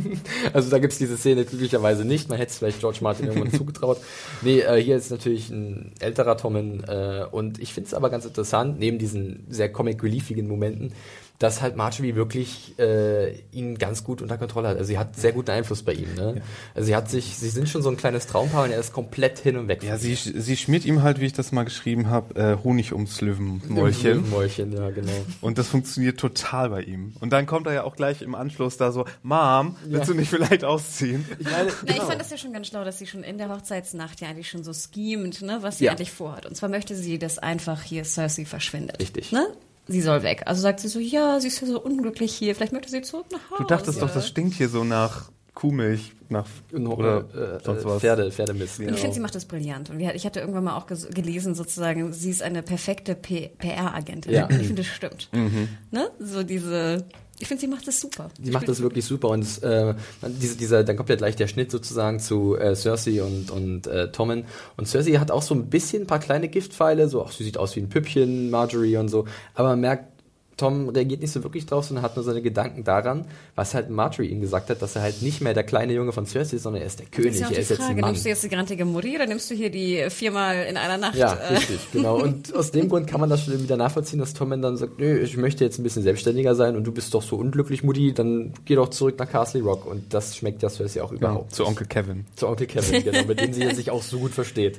also 0.52 0.70
da 0.70 0.78
gibt's 0.78 0.98
diese 0.98 1.16
Szene 1.16 1.44
glücklicherweise 1.44 2.04
nicht. 2.04 2.28
Man 2.28 2.38
hätte 2.38 2.50
es 2.50 2.58
vielleicht 2.58 2.80
George 2.80 2.98
Martin 3.00 3.26
irgendwann 3.26 3.52
zugetraut. 3.58 3.98
Nee, 4.42 4.60
äh, 4.60 4.82
hier 4.82 4.96
ist 4.96 5.10
natürlich 5.10 5.50
ein 5.50 5.92
älterer 6.00 6.36
Tommen 6.36 6.84
äh, 6.84 7.24
und 7.30 7.58
ich 7.58 7.72
finde 7.72 7.88
es 7.88 7.94
aber 7.94 8.10
ganz 8.10 8.24
interessant, 8.24 8.78
neben 8.78 8.98
diesen 8.98 9.46
sehr 9.48 9.72
comic-reliefigen 9.72 10.46
Momenten, 10.46 10.92
dass 11.38 11.62
halt 11.62 11.76
Marjorie 11.76 12.16
wirklich 12.16 12.76
äh, 12.80 13.38
ihn 13.52 13.78
ganz 13.78 14.02
gut 14.02 14.22
unter 14.22 14.38
Kontrolle 14.38 14.68
hat. 14.68 14.76
Also 14.76 14.88
sie 14.88 14.98
hat 14.98 15.14
sehr 15.14 15.32
guten 15.32 15.50
Einfluss 15.50 15.84
bei 15.84 15.92
ihm. 15.92 16.12
Ne? 16.14 16.34
Ja. 16.36 16.42
Also 16.74 16.86
sie 16.86 16.96
hat 16.96 17.08
sich, 17.08 17.36
sie 17.36 17.48
sind 17.48 17.68
schon 17.68 17.80
so 17.80 17.90
ein 17.90 17.96
kleines 17.96 18.26
Traumpaar 18.26 18.64
und 18.64 18.72
er 18.72 18.80
ist 18.80 18.92
komplett 18.92 19.38
hin 19.38 19.56
und 19.56 19.68
weg. 19.68 19.84
Ja, 19.84 19.98
sie, 19.98 20.16
sie 20.16 20.56
schmiert 20.56 20.84
ihm 20.84 21.02
halt, 21.02 21.20
wie 21.20 21.26
ich 21.26 21.32
das 21.32 21.52
mal 21.52 21.62
geschrieben 21.62 22.10
habe, 22.10 22.34
äh, 22.34 22.64
Honig 22.64 22.92
ums 22.92 23.20
Löwenmäulchen. 23.20 24.16
Löwenmäulchen, 24.16 24.72
ja 24.72 24.90
genau. 24.90 25.12
Und 25.40 25.58
das 25.58 25.68
funktioniert 25.68 26.18
total 26.18 26.70
bei 26.70 26.82
ihm. 26.82 27.14
Und 27.20 27.32
dann 27.32 27.46
kommt 27.46 27.68
er 27.68 27.72
ja 27.72 27.84
auch 27.84 27.94
gleich 27.94 28.20
im 28.20 28.34
Anschluss 28.34 28.76
da 28.76 28.90
so, 28.90 29.04
Mom, 29.22 29.76
willst 29.84 30.08
ja. 30.08 30.14
du 30.14 30.18
nicht 30.18 30.30
vielleicht 30.30 30.64
ausziehen? 30.64 31.24
Ich, 31.38 31.48
meine, 31.48 31.70
Na, 31.86 31.94
ich 31.94 32.02
fand 32.02 32.20
das 32.20 32.30
ja 32.30 32.36
schon 32.36 32.52
ganz 32.52 32.66
schlau, 32.66 32.82
dass 32.82 32.98
sie 32.98 33.06
schon 33.06 33.22
in 33.22 33.38
der 33.38 33.48
Hochzeitsnacht 33.48 34.20
ja 34.20 34.28
eigentlich 34.28 34.50
schon 34.50 34.64
so 34.64 34.72
schemt, 34.72 35.40
ne, 35.42 35.58
was 35.60 35.78
sie 35.78 35.84
ja. 35.84 35.92
eigentlich 35.92 36.10
vorhat. 36.10 36.46
Und 36.46 36.56
zwar 36.56 36.68
möchte 36.68 36.96
sie, 36.96 37.20
dass 37.20 37.38
einfach 37.38 37.82
hier 37.82 38.04
Cersei 38.04 38.44
verschwindet. 38.44 38.98
Richtig. 38.98 39.30
Ne? 39.30 39.46
Sie 39.88 40.00
soll 40.00 40.22
weg. 40.22 40.42
Also 40.46 40.62
sagt 40.62 40.80
sie 40.80 40.88
so, 40.88 41.00
ja, 41.00 41.40
sie 41.40 41.48
ist 41.48 41.60
ja 41.60 41.66
so 41.66 41.80
unglücklich 41.80 42.34
hier, 42.34 42.54
vielleicht 42.54 42.72
möchte 42.72 42.90
sie 42.90 43.02
zurück 43.02 43.26
nach 43.32 43.50
Hause. 43.50 43.62
Du 43.62 43.66
dachtest 43.66 44.02
doch, 44.02 44.12
das 44.12 44.28
stinkt 44.28 44.54
hier 44.54 44.68
so 44.68 44.84
nach 44.84 45.30
Kuhmilch, 45.54 46.12
nach 46.28 46.46
oder 46.72 47.56
äh, 47.58 47.64
sonst 47.64 47.84
was. 47.84 48.00
Pferde, 48.00 48.30
Pferdemist. 48.30 48.78
Genau. 48.78 48.92
Ich 48.92 49.00
finde, 49.00 49.14
sie 49.14 49.20
macht 49.20 49.34
das 49.34 49.46
brillant. 49.46 49.90
Und 49.90 49.98
ich 49.98 50.24
hatte 50.24 50.38
irgendwann 50.38 50.62
mal 50.62 50.76
auch 50.76 50.86
gelesen, 50.86 51.56
sozusagen, 51.56 52.12
sie 52.12 52.30
ist 52.30 52.42
eine 52.42 52.62
perfekte 52.62 53.16
PR-Agentin. 53.16 54.32
Ja. 54.32 54.48
Ich 54.50 54.68
finde, 54.68 54.82
das 54.82 54.86
stimmt. 54.86 55.28
Mhm. 55.32 55.68
Ne? 55.90 56.10
So 56.20 56.44
diese 56.44 57.06
ich 57.40 57.46
finde, 57.46 57.60
sie 57.60 57.68
macht 57.68 57.86
das 57.86 58.00
super. 58.00 58.30
Sie 58.42 58.50
macht 58.50 58.68
das 58.68 58.80
wirklich 58.80 59.04
super 59.04 59.28
und 59.28 59.62
äh, 59.62 59.94
diese, 60.26 60.56
dieser, 60.56 60.82
dann 60.82 60.96
kommt 60.96 61.08
ja 61.08 61.16
gleich 61.16 61.36
der 61.36 61.46
Schnitt 61.46 61.70
sozusagen 61.70 62.18
zu 62.18 62.56
äh, 62.56 62.74
Cersei 62.74 63.22
und, 63.22 63.50
und 63.50 63.86
äh, 63.86 64.10
Tommen. 64.10 64.44
Und 64.76 64.88
Cersei 64.88 65.12
hat 65.12 65.30
auch 65.30 65.42
so 65.42 65.54
ein 65.54 65.66
bisschen 65.66 66.02
ein 66.02 66.06
paar 66.06 66.18
kleine 66.18 66.48
Giftpfeile, 66.48 67.08
so, 67.08 67.24
ach, 67.24 67.32
sie 67.32 67.44
sieht 67.44 67.56
aus 67.56 67.76
wie 67.76 67.80
ein 67.80 67.88
Püppchen, 67.88 68.50
Marjorie 68.50 68.96
und 68.96 69.08
so. 69.08 69.26
Aber 69.54 69.68
man 69.68 69.80
merkt, 69.80 70.17
Tom 70.58 70.88
reagiert 70.90 71.22
nicht 71.22 71.32
so 71.32 71.42
wirklich 71.42 71.64
drauf, 71.64 71.86
sondern 71.86 72.04
hat 72.04 72.16
nur 72.16 72.24
seine 72.24 72.42
Gedanken 72.42 72.84
daran, 72.84 73.24
was 73.54 73.74
halt 73.74 73.88
Marjorie 73.88 74.28
ihm 74.28 74.40
gesagt 74.40 74.68
hat, 74.68 74.82
dass 74.82 74.96
er 74.96 75.02
halt 75.02 75.22
nicht 75.22 75.40
mehr 75.40 75.54
der 75.54 75.62
kleine 75.62 75.94
Junge 75.94 76.12
von 76.12 76.26
Cersei 76.26 76.56
ist, 76.56 76.64
sondern 76.64 76.82
er 76.82 76.86
ist 76.86 76.98
der 76.98 77.06
König, 77.06 77.34
ist 77.34 77.40
ja 77.40 77.48
er 77.48 77.58
ist 77.58 77.68
Frage. 77.68 77.80
jetzt 77.80 77.90
ein 77.90 78.00
Mann. 78.00 78.10
Nimmst 78.10 78.24
du 78.24 78.28
jetzt 78.28 78.42
die 78.42 78.48
grantige 78.48 78.84
Mutti 78.84 79.14
oder 79.14 79.26
nimmst 79.26 79.50
du 79.50 79.54
hier 79.54 79.70
die 79.70 80.10
viermal 80.10 80.66
in 80.68 80.76
einer 80.76 80.98
Nacht? 80.98 81.14
Ja, 81.14 81.32
äh? 81.32 81.54
richtig, 81.54 81.78
genau. 81.92 82.18
Und 82.22 82.54
aus 82.54 82.72
dem 82.72 82.88
Grund 82.88 83.06
kann 83.06 83.20
man 83.20 83.30
das 83.30 83.44
schon 83.44 83.62
wieder 83.62 83.76
nachvollziehen, 83.76 84.18
dass 84.18 84.34
Tom 84.34 84.50
dann 84.60 84.76
sagt, 84.76 84.98
nö, 84.98 85.18
ich 85.18 85.36
möchte 85.36 85.64
jetzt 85.64 85.78
ein 85.78 85.84
bisschen 85.84 86.02
selbstständiger 86.02 86.54
sein 86.54 86.74
und 86.74 86.84
du 86.84 86.92
bist 86.92 87.14
doch 87.14 87.22
so 87.22 87.36
unglücklich, 87.36 87.84
Mutti, 87.84 88.12
dann 88.12 88.52
geh 88.64 88.74
doch 88.74 88.88
zurück 88.88 89.18
nach 89.18 89.28
Castle 89.30 89.62
Rock. 89.62 89.86
Und 89.86 90.12
das 90.12 90.36
schmeckt 90.36 90.62
ja 90.62 90.68
Cersei 90.68 91.02
auch 91.02 91.12
überhaupt. 91.12 91.52
Ja, 91.52 91.56
zu 91.56 91.66
Onkel 91.66 91.86
Kevin. 91.86 92.26
Zu 92.34 92.48
Onkel 92.48 92.66
Kevin, 92.66 93.04
genau, 93.04 93.24
mit 93.24 93.40
dem 93.40 93.52
sie 93.52 93.70
sich 93.74 93.90
auch 93.90 94.02
so 94.02 94.18
gut 94.18 94.32
versteht. 94.32 94.78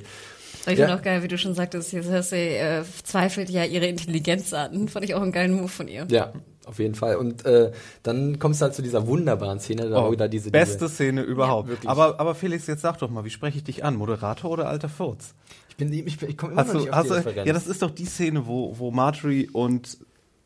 Ich 0.66 0.78
ja. 0.78 0.86
finde 0.86 0.94
auch 0.94 1.02
geil, 1.02 1.22
wie 1.22 1.28
du 1.28 1.38
schon 1.38 1.54
sagtest, 1.54 1.90
Cersei 1.90 2.56
äh, 2.56 2.84
zweifelt 3.04 3.50
ja 3.50 3.64
ihre 3.64 3.86
Intelligenz 3.86 4.52
an. 4.52 4.88
Fand 4.88 5.04
ich 5.04 5.14
auch 5.14 5.22
einen 5.22 5.32
geilen 5.32 5.52
Move 5.52 5.68
von 5.68 5.88
ihr. 5.88 6.06
Ja, 6.10 6.32
auf 6.66 6.78
jeden 6.78 6.94
Fall. 6.94 7.16
Und 7.16 7.44
äh, 7.46 7.72
dann 8.02 8.38
kommst 8.38 8.60
du 8.60 8.64
halt 8.64 8.74
zu 8.74 8.82
dieser 8.82 9.06
wunderbaren 9.06 9.58
Szene, 9.58 9.88
da 9.88 10.06
oh, 10.06 10.14
da 10.14 10.28
diese 10.28 10.50
beste 10.50 10.84
diese, 10.84 10.94
Szene 10.94 11.22
überhaupt. 11.22 11.70
Ja, 11.84 11.90
aber 11.90 12.20
aber 12.20 12.34
Felix, 12.34 12.66
jetzt 12.66 12.82
sag 12.82 12.98
doch 12.98 13.10
mal, 13.10 13.24
wie 13.24 13.30
spreche 13.30 13.58
ich 13.58 13.64
dich 13.64 13.84
an, 13.84 13.96
Moderator 13.96 14.50
oder 14.50 14.68
alter 14.68 14.88
Furz? 14.88 15.34
Ich 15.70 15.76
bin 15.76 15.92
ich, 15.92 16.22
ich 16.22 16.36
komme 16.36 16.52
immer 16.52 16.62
hast 16.62 16.74
noch 16.74 16.80
nicht 16.80 16.92
auf 16.92 17.06
die 17.06 17.12
Referenz. 17.12 17.46
Ja, 17.46 17.52
das 17.52 17.66
ist 17.66 17.82
doch 17.82 17.90
die 17.90 18.04
Szene, 18.04 18.46
wo 18.46 18.78
wo 18.78 18.90
Marjorie 18.90 19.48
und 19.50 19.98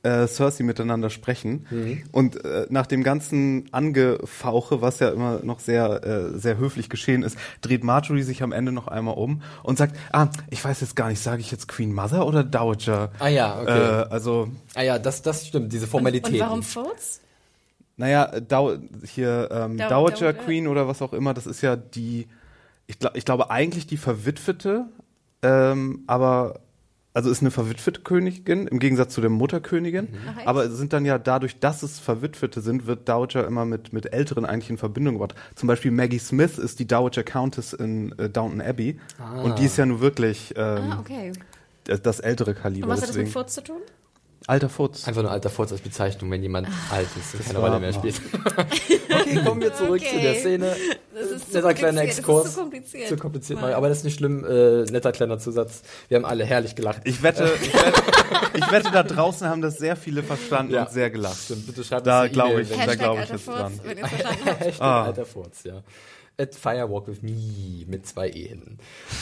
äh, 0.05 0.27
Cersei 0.29 0.65
miteinander 0.65 1.11
sprechen. 1.11 1.67
Mhm. 1.71 2.03
Und 2.13 2.45
äh, 2.45 2.67
nach 2.71 2.87
dem 2.87 3.03
ganzen 3.03 3.67
Angefauche, 3.73 4.83
was 4.83 5.01
ja 5.01 5.11
immer 5.11 5.41
noch 5.43 5.61
sehr, 5.61 6.05
äh, 6.05 6.39
sehr 6.39 6.59
höflich 6.59 6.89
geschehen 6.89 7.23
ist, 7.23 7.39
dreht 7.61 7.85
Marjorie 7.85 8.23
sich 8.23 8.43
am 8.43 8.53
Ende 8.53 8.73
noch 8.73 8.89
einmal 8.89 9.15
um 9.15 9.43
und 9.63 9.79
sagt, 9.79 9.97
ah, 10.13 10.29
ich 10.51 10.65
weiß 10.65 10.81
jetzt 10.81 10.97
gar 10.97 11.09
nicht, 11.09 11.21
sage 11.21 11.41
ich 11.41 11.51
jetzt 11.51 11.69
Queen 11.69 11.93
Mother 11.93 12.27
oder 12.27 12.45
Dowager? 12.45 13.11
Ah 13.19 13.29
ja, 13.29 13.61
okay. 13.61 14.03
Äh, 14.03 14.07
also 14.11 14.49
Ah 14.75 14.83
ja, 14.83 14.99
das, 14.99 15.23
das 15.23 15.47
stimmt, 15.47 15.73
diese 15.73 15.87
Formalität. 15.87 16.27
Und, 16.27 16.35
und 16.35 16.41
warum 16.41 16.63
Furz? 16.63 17.21
Naja, 17.97 18.41
Dow 18.41 18.77
hier 19.05 19.49
ähm, 19.53 19.79
Dow 19.79 19.89
Dowager 19.89 20.33
Dow 20.33 20.45
Queen 20.45 20.67
oder 20.67 20.89
was 20.89 21.01
auch 21.01 21.13
immer, 21.13 21.33
das 21.33 21.47
ist 21.47 21.63
ja 21.63 21.77
die, 21.77 22.27
ich, 22.87 22.99
glaub, 22.99 23.17
ich 23.17 23.25
glaube 23.25 23.51
eigentlich 23.51 23.87
die 23.87 23.97
verwitwete, 23.97 24.87
ähm, 25.43 26.03
aber 26.07 26.61
also 27.15 27.31
ist 27.31 27.41
eine 27.41 27.53
verwitwete 27.53 28.01
Königin 28.01 28.67
im 28.67 28.81
Gegensatz 28.81 29.15
zu 29.15 29.21
der 29.21 29.31
Mutterkönigin. 29.31 30.09
Mhm. 30.11 30.41
aber 30.45 30.69
sind 30.69 30.93
dann 30.93 31.05
ja 31.05 31.17
dadurch, 31.19 31.61
dass 31.61 31.83
es 31.83 32.01
Verwitwete 32.01 32.61
sind, 32.61 32.87
wird 32.87 33.09
Dowager 33.09 33.47
immer 33.47 33.65
mit, 33.65 33.93
mit 33.93 34.13
Älteren 34.13 34.45
eigentlich 34.45 34.71
in 34.71 34.79
Verbindung 34.79 35.15
gebracht. 35.15 35.35
Zum 35.55 35.69
Beispiel 35.69 35.93
Maggie 35.93 36.19
Smith 36.19 36.59
ist 36.59 36.81
die 36.81 36.87
Dowager 36.87 37.23
Countess 37.23 37.73
in 37.73 38.13
äh, 38.19 38.29
Downton 38.29 38.61
Abbey. 38.61 38.99
Ah. 39.19 39.43
Und 39.43 39.61
die 39.61 39.65
ist 39.67 39.77
ja 39.77 39.87
nun 39.87 40.01
wirklich 40.01 40.53
ähm, 40.57 40.93
ah, 40.93 40.99
okay. 41.01 41.33
das 41.85 42.19
ältere 42.19 42.53
Kaliber. 42.53 42.89
Und 42.89 42.93
was 42.93 43.03
hat 43.03 43.11
das 43.11 43.17
mit 43.17 43.29
Furz 43.29 43.55
zu 43.55 43.63
tun? 43.63 43.81
Alter 44.47 44.69
Furz. 44.69 45.09
Einfach 45.09 45.23
nur 45.23 45.31
alter 45.31 45.49
Furz 45.49 45.73
als 45.73 45.81
Bezeichnung, 45.81 46.31
wenn 46.31 46.43
jemand 46.43 46.69
alt 46.91 47.09
ist 47.19 47.35
und 47.35 47.47
keine 47.47 47.59
Rolle 47.61 47.81
mehr 47.81 47.95
spielt. 47.95 48.21
okay, 48.45 49.43
kommen 49.43 49.63
wir 49.63 49.73
zurück 49.73 50.03
okay. 50.03 50.17
zu 50.17 50.21
der 50.21 50.35
Szene. 50.35 50.77
Das 51.15 51.31
ist 51.31 51.55
netter 51.55 51.73
kleiner 51.73 52.03
Exkurs. 52.03 52.43
Das 52.43 52.49
ist 52.49 52.55
zu 52.55 52.61
kompliziert. 52.61 53.09
Zu 53.09 53.17
kompliziert 53.17 53.61
mal. 53.63 53.73
Aber 53.73 53.89
das 53.89 53.99
ist 53.99 54.05
nicht 54.05 54.19
schlimm. 54.19 54.45
Äh, 54.45 54.85
netter 54.91 55.13
kleiner 55.13 55.39
Zusatz. 55.39 55.83
Wir 56.09 56.19
haben 56.19 56.27
alle 56.27 56.45
herrlich 56.45 56.75
gelacht. 56.75 57.01
Ich 57.05 57.23
wette, 57.23 57.51
ich 57.63 57.73
wette, 57.73 58.03
ich 58.55 58.71
wette 58.71 58.91
da 58.91 59.03
draußen 59.03 59.49
haben 59.49 59.63
das 59.63 59.79
sehr 59.79 59.97
viele 59.97 60.23
verstanden 60.23 60.75
ja. 60.75 60.83
und 60.83 60.91
sehr 60.91 61.09
gelacht. 61.09 61.41
Stimmt, 61.43 61.67
bitte 61.67 61.83
schreibt 61.83 62.07
da 62.07 62.29
glaube 62.29 62.61
ich, 62.61 62.69
da 62.69 62.95
glaube 62.97 63.23
ich 63.23 63.31
jetzt 63.31 63.49
dran. 63.49 63.81
Hashtag 64.59 64.81
ah. 64.81 65.05
alter 65.05 65.25
Furz, 65.25 65.65
ja. 65.65 65.83
At 66.37 66.55
Firewalk 66.55 67.07
with 67.07 67.23
Me 67.23 67.85
mit 67.87 68.07
zwei 68.07 68.29
E 68.29 68.49
hinten. 68.49 68.79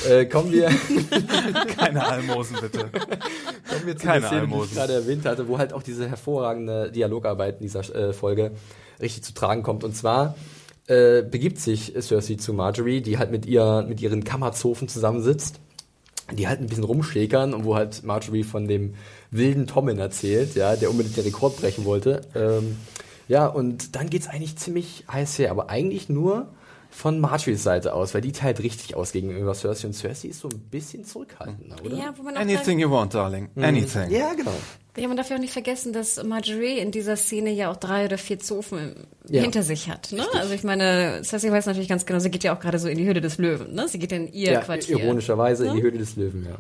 Äh, 0.09 0.25
kommen 0.25 0.51
wir. 0.51 0.69
Keine 1.77 2.07
Almosen, 2.07 2.57
bitte. 2.61 2.89
kommen 2.89 3.87
wir 3.87 3.97
zu 3.97 4.07
Keine 4.07 4.21
der 4.21 4.29
Szene, 4.29 4.41
Almosen. 4.43 4.63
die 4.63 4.73
ich 4.73 4.79
gerade 4.79 4.93
erwähnt 4.95 5.27
hatte, 5.27 5.47
wo 5.49 5.59
halt 5.59 5.73
auch 5.75 5.83
diese 5.83 6.09
hervorragende 6.09 6.91
Dialogarbeit 6.91 7.57
in 7.57 7.63
dieser 7.65 7.81
äh, 7.95 8.13
Folge 8.13 8.53
richtig 9.01 9.25
zu 9.25 9.35
tragen 9.35 9.63
kommt. 9.63 9.85
Und 9.85 9.95
zwar 9.95 10.37
äh, 10.87 11.23
begibt 11.23 11.59
sich 11.59 11.93
Cersei 12.01 12.37
zu 12.37 12.55
Marjorie, 12.55 13.03
die 13.03 13.19
halt 13.19 13.31
mit, 13.31 13.45
ihr, 13.47 13.85
mit 13.87 14.01
ihren 14.01 14.25
Kammerzofen 14.25 14.89
zusammensitzt, 14.89 15.61
die 16.33 16.49
halt 16.49 16.61
ein 16.61 16.67
bisschen 16.67 16.85
rumschlägern 16.85 17.53
und 17.53 17.65
wo 17.65 17.77
halt 17.77 18.05
Marjorie 18.05 18.43
von 18.45 18.67
dem 18.67 18.95
wilden 19.31 19.67
Tommen 19.67 19.99
erzählt, 19.99 20.55
ja, 20.55 20.77
der 20.77 20.91
unbedingt 20.91 21.17
den 21.17 21.25
Rekord 21.25 21.57
brechen 21.59 21.85
wollte. 21.85 22.23
Ähm, 22.35 22.79
ja, 23.29 23.47
und 23.47 23.97
dann 23.97 24.11
geht's 24.11 24.29
eigentlich 24.29 24.57
ziemlich 24.57 25.05
heiß 25.13 25.39
her, 25.39 25.51
aber 25.51 25.71
eigentlich 25.71 26.09
nur 26.09 26.49
von 26.93 27.21
Marjorie's 27.21 27.63
Seite 27.63 27.95
aus, 27.95 28.15
weil 28.15 28.21
die 28.21 28.33
teilt 28.33 28.63
richtig 28.63 28.95
aus 28.95 29.13
gegenüber 29.13 29.55
Cersei 29.55 29.87
und 29.89 29.95
Cersei 29.95 30.29
ist 30.29 30.41
so 30.41 30.49
ein 30.49 30.59
bisschen 30.71 31.05
zurückhaltender, 31.05 31.77
oder? 31.83 31.97
Ja, 31.97 32.15
wo 32.17 32.23
man 32.23 32.37
Anything 32.37 32.79
you 32.79 32.91
want, 32.91 33.15
darling. 33.15 33.49
Mhm. 33.55 33.65
Anything. 33.65 34.11
Ja, 34.11 34.35
genau. 34.35 34.53
Ja, 34.97 35.09
man 35.09 35.17
darf 35.17 35.31
ja 35.31 35.37
auch 35.37 35.41
nicht 35.41 35.55
vergessen, 35.55 35.95
dass 35.95 36.23
Marjorie 36.23 36.79
in 36.79 36.91
dieser 36.91 37.17
Szene 37.17 37.51
ja 37.51 37.71
auch 37.71 37.79
drei 37.79 38.05
oder 38.05 38.19
vier 38.19 38.39
Zofen 38.39 38.95
ja. 39.27 39.41
hinter 39.41 39.63
sich 39.63 39.89
hat. 39.89 40.13
Ne? 40.13 40.23
Also 40.35 40.53
ich 40.53 40.65
meine, 40.65 41.23
Cersei 41.25 41.51
weiß 41.51 41.65
natürlich 41.65 41.89
ganz 41.89 42.05
genau, 42.05 42.19
sie 42.19 42.31
geht 42.31 42.45
ja 42.45 42.55
auch 42.55 42.61
gerade 42.61 42.79
so 42.79 42.89
in 42.89 42.99
die 42.99 43.07
Höhle 43.07 43.23
des 43.23 43.39
Löwen. 43.39 43.75
Ne? 43.75 43.89
Sie 43.89 43.99
geht 43.99 44.13
in 44.13 44.31
ihr 44.31 44.53
ja, 44.53 44.61
Quartier. 44.61 44.99
Ironischerweise 44.99 45.65
ne? 45.65 45.71
in 45.71 45.77
die 45.77 45.83
Höhle 45.83 45.97
des 45.97 46.17
Löwen, 46.17 46.45
ja. 46.45 46.59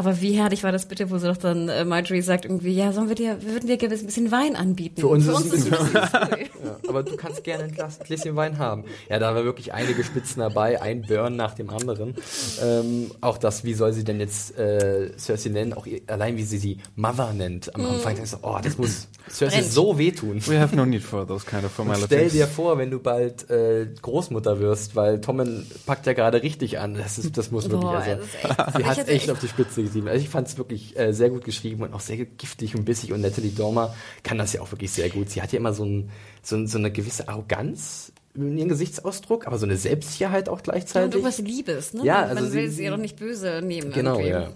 Aber 0.00 0.22
wie 0.22 0.32
herrlich 0.32 0.64
war 0.64 0.72
das 0.72 0.86
bitte, 0.86 1.10
wo 1.10 1.18
sie 1.18 1.26
doch 1.26 1.36
dann 1.36 1.68
äh, 1.68 1.84
Marjorie 1.84 2.22
sagt 2.22 2.46
irgendwie, 2.46 2.72
ja, 2.72 2.90
sollen 2.90 3.10
wir 3.10 3.14
dir, 3.14 3.36
wir 3.42 3.52
würden 3.52 3.66
dir 3.66 3.74
ein 3.78 3.90
bisschen 3.90 4.30
Wein 4.32 4.56
anbieten. 4.56 4.98
Für 4.98 5.08
uns, 5.08 5.26
Für 5.26 5.34
uns 5.34 5.52
ist 5.52 5.52
es 5.52 5.64
ein 5.66 5.90
bisschen 5.90 5.94
ja, 6.64 6.76
Aber 6.88 7.02
du 7.02 7.16
kannst 7.16 7.44
gerne 7.44 7.64
ein 7.64 7.72
Glas, 7.72 7.98
Gläschen 7.98 8.34
Wein 8.34 8.56
haben. 8.56 8.84
Ja, 9.10 9.18
da 9.18 9.34
war 9.34 9.44
wirklich 9.44 9.74
einige 9.74 10.02
Spitzen 10.02 10.40
dabei, 10.40 10.80
ein 10.80 11.02
Burn 11.02 11.36
nach 11.36 11.52
dem 11.52 11.68
anderen. 11.68 12.14
Ähm, 12.62 13.10
auch 13.20 13.36
das, 13.36 13.62
wie 13.64 13.74
soll 13.74 13.92
sie 13.92 14.02
denn 14.02 14.20
jetzt 14.20 14.58
äh, 14.58 15.10
Cersei 15.18 15.50
nennen, 15.50 15.74
auch 15.74 15.86
allein 16.06 16.38
wie 16.38 16.44
sie 16.44 16.56
sie 16.56 16.78
Mother 16.96 17.34
nennt 17.34 17.74
am 17.74 17.84
Anfang. 17.84 18.22
Mm. 18.22 18.24
So, 18.24 18.38
oh, 18.40 18.56
das 18.62 18.78
muss 18.78 19.06
Cersei 19.28 19.60
so 19.60 19.98
wehtun. 19.98 20.40
We 20.46 20.58
have 20.58 20.74
no 20.74 20.86
need 20.86 21.02
for 21.02 21.26
those 21.26 21.44
kind 21.44 21.62
of 21.62 21.72
formalities. 21.72 22.06
stell 22.06 22.30
dir 22.30 22.46
vor, 22.46 22.78
wenn 22.78 22.90
du 22.90 23.00
bald 23.00 23.50
äh, 23.50 23.86
Großmutter 24.00 24.60
wirst, 24.60 24.96
weil 24.96 25.20
Tommen 25.20 25.70
packt 25.84 26.06
ja 26.06 26.14
gerade 26.14 26.42
richtig 26.42 26.78
an. 26.78 26.94
Das, 26.94 27.18
ist, 27.18 27.36
das 27.36 27.50
muss 27.50 27.64
wirklich, 27.64 27.82
Boah, 27.82 27.98
also, 27.98 28.78
sie 28.78 28.84
hat 28.86 29.08
echt 29.08 29.30
auf 29.30 29.40
die 29.40 29.48
Spitze 29.48 29.89
sieben. 29.90 30.08
Also 30.08 30.22
ich 30.22 30.28
fand 30.28 30.48
es 30.48 30.58
wirklich 30.58 30.98
äh, 30.98 31.12
sehr 31.12 31.30
gut 31.30 31.44
geschrieben 31.44 31.82
und 31.82 31.92
auch 31.92 32.00
sehr 32.00 32.16
giftig 32.16 32.74
und 32.74 32.84
bissig 32.84 33.12
und 33.12 33.20
Natalie 33.20 33.50
Dormer 33.50 33.94
kann 34.22 34.38
das 34.38 34.52
ja 34.52 34.60
auch 34.60 34.70
wirklich 34.72 34.90
sehr 34.90 35.10
gut. 35.10 35.30
Sie 35.30 35.42
hat 35.42 35.52
ja 35.52 35.58
immer 35.58 35.72
so, 35.72 35.84
ein, 35.84 36.10
so, 36.42 36.64
so 36.66 36.78
eine 36.78 36.90
gewisse 36.90 37.28
Arroganz 37.28 38.12
in 38.34 38.56
ihren 38.56 38.68
Gesichtsausdruck, 38.68 39.46
aber 39.46 39.58
so 39.58 39.66
eine 39.66 39.76
Selbstsicherheit 39.76 40.48
auch 40.48 40.62
gleichzeitig. 40.62 41.06
und 41.06 41.14
irgendwas 41.14 41.38
Liebes, 41.38 41.94
ne? 41.94 42.04
Ja, 42.04 42.26
Man 42.26 42.38
also 42.38 42.52
will 42.52 42.70
sie- 42.70 42.84
ja 42.84 42.90
doch 42.90 42.96
nicht 42.96 43.16
böse 43.16 43.60
nehmen. 43.62 43.92
Genau, 43.92 44.18
irgendwie. 44.18 44.30
ja. 44.30 44.52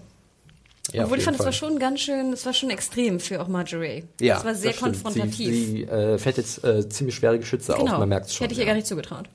Ja, 0.93 1.05
Obwohl 1.05 1.17
ich 1.17 1.23
fand, 1.23 1.39
es 1.39 1.45
war 1.45 1.51
schon 1.51 1.79
ganz 1.79 2.01
schön, 2.01 2.31
es 2.31 2.45
war 2.45 2.53
schon 2.53 2.69
extrem 2.69 3.19
für 3.19 3.41
auch 3.41 3.47
Marjorie. 3.47 4.03
Ja, 4.21 4.37
es 4.37 4.45
war 4.45 4.53
sehr 4.53 4.73
konfrontativ. 4.73 5.35
Sie, 5.35 5.65
sie 5.65 5.83
äh, 5.83 6.19
fährt 6.19 6.37
jetzt 6.37 6.63
äh, 6.63 6.87
ziemlich 6.87 7.15
schwere 7.15 7.39
Geschütze 7.39 7.73
genau. 7.73 7.93
auf, 7.93 7.99
man 7.99 8.09
merkt 8.09 8.27
es 8.27 8.35
schon. 8.35 8.45
Hätte 8.45 8.53
ich 8.53 8.59
ihr 8.59 8.65
ja. 8.65 8.69
gar 8.69 8.75
nicht 8.75 8.85
zugetraut. 8.85 9.27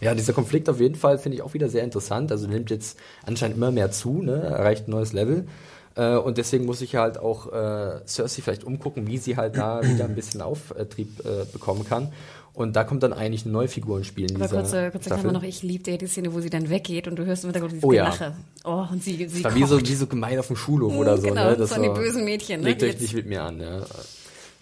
Ja, 0.00 0.14
dieser 0.14 0.32
Konflikt 0.32 0.68
auf 0.68 0.80
jeden 0.80 0.94
Fall 0.94 1.18
finde 1.18 1.36
ich 1.36 1.42
auch 1.42 1.54
wieder 1.54 1.68
sehr 1.68 1.84
interessant. 1.84 2.30
Also 2.32 2.46
nimmt 2.46 2.70
jetzt 2.70 2.98
anscheinend 3.24 3.56
immer 3.56 3.70
mehr 3.70 3.90
zu, 3.90 4.22
ne? 4.22 4.42
erreicht 4.42 4.88
ein 4.88 4.90
neues 4.90 5.12
Level. 5.12 5.46
Äh, 5.94 6.16
und 6.16 6.36
deswegen 6.38 6.66
muss 6.66 6.82
ich 6.82 6.96
halt 6.96 7.18
auch 7.18 7.52
äh, 7.52 8.00
Cersei 8.06 8.42
vielleicht 8.42 8.64
umgucken, 8.64 9.06
wie 9.06 9.16
sie 9.18 9.36
halt 9.36 9.56
da 9.56 9.82
wieder 9.88 10.04
ein 10.04 10.14
bisschen 10.14 10.42
Auftrieb 10.42 11.20
äh, 11.24 11.44
bekommen 11.50 11.84
kann. 11.88 12.12
Und 12.52 12.74
da 12.74 12.84
kommt 12.84 13.02
dann 13.02 13.12
eigentlich 13.12 13.44
eine 13.44 13.52
neue 13.52 13.68
Figur 13.68 13.98
ins 13.98 14.06
Spiel 14.06 14.30
in 14.30 14.36
Aber 14.36 14.48
kurze, 14.48 14.90
kurze 14.90 15.06
Staffel. 15.08 15.22
Klammer 15.24 15.32
noch, 15.38 15.42
ich 15.46 15.62
liebte 15.62 15.90
ja 15.90 15.98
die 15.98 16.06
Szene, 16.06 16.32
wo 16.32 16.40
sie 16.40 16.48
dann 16.48 16.70
weggeht 16.70 17.06
und 17.06 17.16
du 17.16 17.26
hörst 17.26 17.44
im 17.44 17.48
Hintergrund 17.48 17.72
dieses 17.72 17.84
Oh 17.84 17.92
ja. 17.92 18.04
Gelache. 18.04 18.34
Oh, 18.64 18.82
und 18.90 19.02
sie, 19.04 19.28
sie 19.28 19.42
Das 19.42 19.52
war 19.52 19.54
wie 19.54 19.64
so, 19.64 19.76
kocht. 19.76 19.88
wie 19.90 19.94
so 19.94 20.06
gemein 20.06 20.38
auf 20.38 20.46
dem 20.46 20.56
Schulhof 20.56 20.90
Mhm, 20.92 20.98
oder 20.98 21.18
so. 21.18 21.28
genau, 21.28 21.50
ne? 21.50 21.56
das 21.58 21.70
waren 21.70 21.82
die 21.82 21.88
bösen 21.90 22.24
Mädchen, 22.24 22.60
ne, 22.62 22.68
Legt 22.68 22.80
die 22.80 22.86
euch 22.86 23.00
nicht 23.00 23.14
mit 23.14 23.26
mir 23.26 23.42
an, 23.42 23.60
ja. 23.60 23.80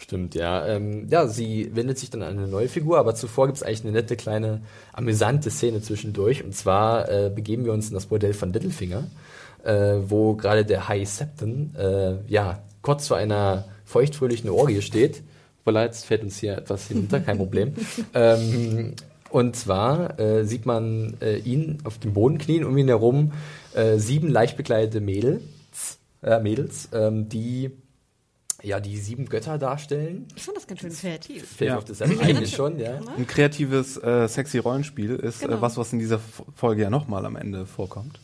Stimmt, 0.04 0.34
ja. 0.34 0.66
Ähm, 0.66 1.08
ja, 1.08 1.26
sie 1.26 1.70
wendet 1.74 1.98
sich 1.98 2.10
dann 2.10 2.20
an 2.20 2.36
eine 2.36 2.46
neue 2.46 2.68
Figur, 2.68 2.98
aber 2.98 3.14
zuvor 3.14 3.46
gibt 3.46 3.56
es 3.56 3.62
eigentlich 3.62 3.84
eine 3.84 3.92
nette, 3.92 4.16
kleine, 4.16 4.60
amüsante 4.92 5.50
Szene 5.50 5.80
zwischendurch. 5.80 6.44
Und 6.44 6.54
zwar 6.54 7.08
äh, 7.08 7.30
begeben 7.34 7.64
wir 7.64 7.72
uns 7.72 7.88
in 7.88 7.94
das 7.94 8.04
Bordell 8.04 8.34
von 8.34 8.52
Littlefinger, 8.52 9.04
äh, 9.64 9.94
wo 10.06 10.34
gerade 10.34 10.66
der 10.66 10.88
High 10.88 11.08
Septon, 11.08 11.74
äh, 11.74 12.16
ja, 12.26 12.62
kurz 12.82 13.08
vor 13.08 13.16
einer 13.16 13.64
feuchtfröhlichen 13.86 14.50
Orgie 14.50 14.82
steht. 14.82 15.22
Voilà, 15.64 15.84
jetzt 15.84 16.04
fällt 16.04 16.22
uns 16.22 16.36
hier 16.36 16.58
etwas 16.58 16.86
hinunter, 16.88 17.20
kein 17.20 17.38
Problem. 17.38 17.72
ähm, 18.14 18.92
und 19.30 19.56
zwar 19.56 20.20
äh, 20.20 20.44
sieht 20.44 20.66
man 20.66 21.16
äh, 21.22 21.38
ihn 21.38 21.78
auf 21.84 21.96
dem 21.96 22.12
Boden 22.12 22.36
knien, 22.36 22.66
um 22.66 22.76
ihn 22.76 22.88
herum 22.88 23.32
äh, 23.72 23.96
sieben 23.96 24.28
leicht 24.28 24.58
bekleidete 24.58 25.00
Mädels, 25.00 25.40
äh, 26.22 26.40
Mädels 26.40 26.90
ähm, 26.92 27.30
die 27.30 27.70
ja 28.64 28.80
die 28.80 28.96
sieben 28.98 29.26
Götter 29.26 29.58
darstellen. 29.58 30.26
Ich 30.34 30.42
fand 30.42 30.56
das 30.56 30.66
ganz 30.66 30.80
schön 30.80 30.92
kreativ. 30.92 31.46
Fällt 31.48 31.68
Ja. 31.70 31.78
auf 31.78 31.84
das 31.84 32.00
eigentlich 32.02 32.54
schon, 32.54 32.78
ja. 32.78 32.98
Ein 33.16 33.26
kreatives, 33.26 33.96
äh, 34.02 34.26
sexy 34.28 34.58
Rollenspiel 34.58 35.14
ist 35.16 35.40
Genau. 35.40 35.56
äh, 35.58 35.60
was, 35.60 35.76
was 35.76 35.92
in 35.92 35.98
dieser 35.98 36.18
Folge 36.54 36.82
ja 36.82 36.90
nochmal 36.90 37.24
am 37.26 37.36
Ende 37.36 37.66
vorkommt. 37.66 38.18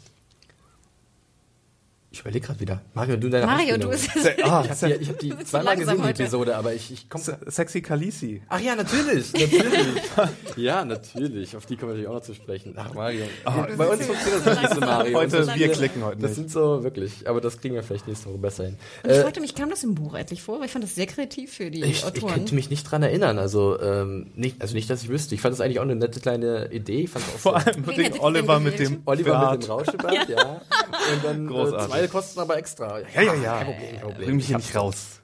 Ich 2.12 2.18
überlege 2.22 2.44
gerade 2.44 2.58
wieder. 2.58 2.80
Mario, 2.92 3.16
du 3.16 3.28
deine 3.30 3.46
Mario, 3.46 3.76
du 3.78 3.88
bist 3.88 4.08
Ah, 4.42 4.64
Ich 4.64 4.70
habe 4.82 4.88
die, 4.98 5.02
ich 5.02 5.08
hab 5.10 5.18
die 5.20 5.38
zweimal 5.44 5.76
gesehen, 5.76 6.02
die. 6.02 6.08
Episode, 6.08 6.56
aber 6.56 6.74
ich, 6.74 6.90
ich 6.90 7.08
komme. 7.08 7.22
Se- 7.22 7.38
Sexy 7.46 7.82
Khaleesi. 7.82 8.42
Ach 8.48 8.58
ja, 8.58 8.74
natürlich, 8.74 9.32
natürlich. 9.32 10.02
ja, 10.56 10.84
natürlich. 10.84 11.56
Auf 11.56 11.66
die 11.66 11.76
kommen 11.76 11.90
wir 11.92 11.94
natürlich 11.94 12.08
auch 12.08 12.14
noch 12.14 12.22
zu 12.22 12.34
sprechen. 12.34 12.74
Ach, 12.76 12.92
Mario. 12.94 13.26
bei 13.44 13.86
uns 13.86 14.04
funktioniert 14.06 14.44
das 14.44 14.44
wirklich 14.44 14.70
so, 14.74 14.80
Mario. 14.80 15.18
Heute, 15.18 15.36
das- 15.36 15.54
wir 15.54 15.68
klicken 15.70 16.04
heute 16.04 16.16
Das 16.16 16.30
nicht. 16.30 16.34
sind 16.36 16.50
so, 16.50 16.82
wirklich. 16.82 17.28
Aber 17.28 17.40
das 17.40 17.60
kriegen 17.60 17.76
wir 17.76 17.84
vielleicht 17.84 18.08
nächste 18.08 18.28
Woche 18.28 18.38
besser 18.38 18.64
hin. 18.64 18.76
Und 19.04 19.10
ich 19.12 19.16
Äh, 19.16 19.22
fragte 19.22 19.40
mich, 19.40 19.54
kam 19.54 19.70
das 19.70 19.84
im 19.84 19.94
Buch 19.94 20.14
eigentlich 20.14 20.42
vor? 20.42 20.58
Weil 20.58 20.66
ich 20.66 20.72
fand 20.72 20.82
das 20.82 20.96
sehr 20.96 21.06
kreativ 21.06 21.52
für 21.52 21.70
die 21.70 21.84
Ich, 21.84 21.90
ich 22.00 22.04
Autoren. 22.04 22.34
könnte 22.34 22.56
mich 22.56 22.70
nicht 22.70 22.82
dran 22.90 23.04
erinnern. 23.04 23.38
Also, 23.38 23.80
ähm, 23.80 24.32
nicht, 24.34 24.60
also 24.60 24.74
nicht, 24.74 24.90
dass 24.90 25.04
ich 25.04 25.08
wüsste. 25.10 25.36
Ich 25.36 25.40
fand 25.42 25.52
das 25.52 25.60
eigentlich 25.60 25.78
auch 25.78 25.84
eine 25.84 25.94
nette 25.94 26.18
kleine 26.18 26.72
Idee. 26.72 27.02
Ich 27.02 27.10
fand 27.10 27.24
auch 27.26 27.38
Vor 27.38 27.60
sehr- 27.60 27.72
allem 27.72 27.84
mit 27.86 27.98
dem 27.98 28.20
Oliver 28.20 28.56
dem 28.56 28.64
mit 28.64 28.78
dem 28.80 29.00
Rauscheband, 29.70 30.28
ja. 30.28 30.60
Und 31.12 31.24
dann 31.24 31.44
äh, 31.46 31.48
Großartig. 31.48 31.99
Zwei 32.00 32.08
kosten 32.08 32.40
aber 32.40 32.56
extra. 32.58 33.00
Ja, 33.14 33.22
ja, 33.22 33.34
ja. 33.34 33.56
Kein 33.58 33.66
Problem, 33.66 33.90
kein 33.90 34.00
Problem. 34.00 34.24
Bring 34.26 34.36
mich 34.36 34.46
hier 34.46 34.58
Ich 34.58 34.66
nicht 34.66 34.76
raus. 34.76 35.20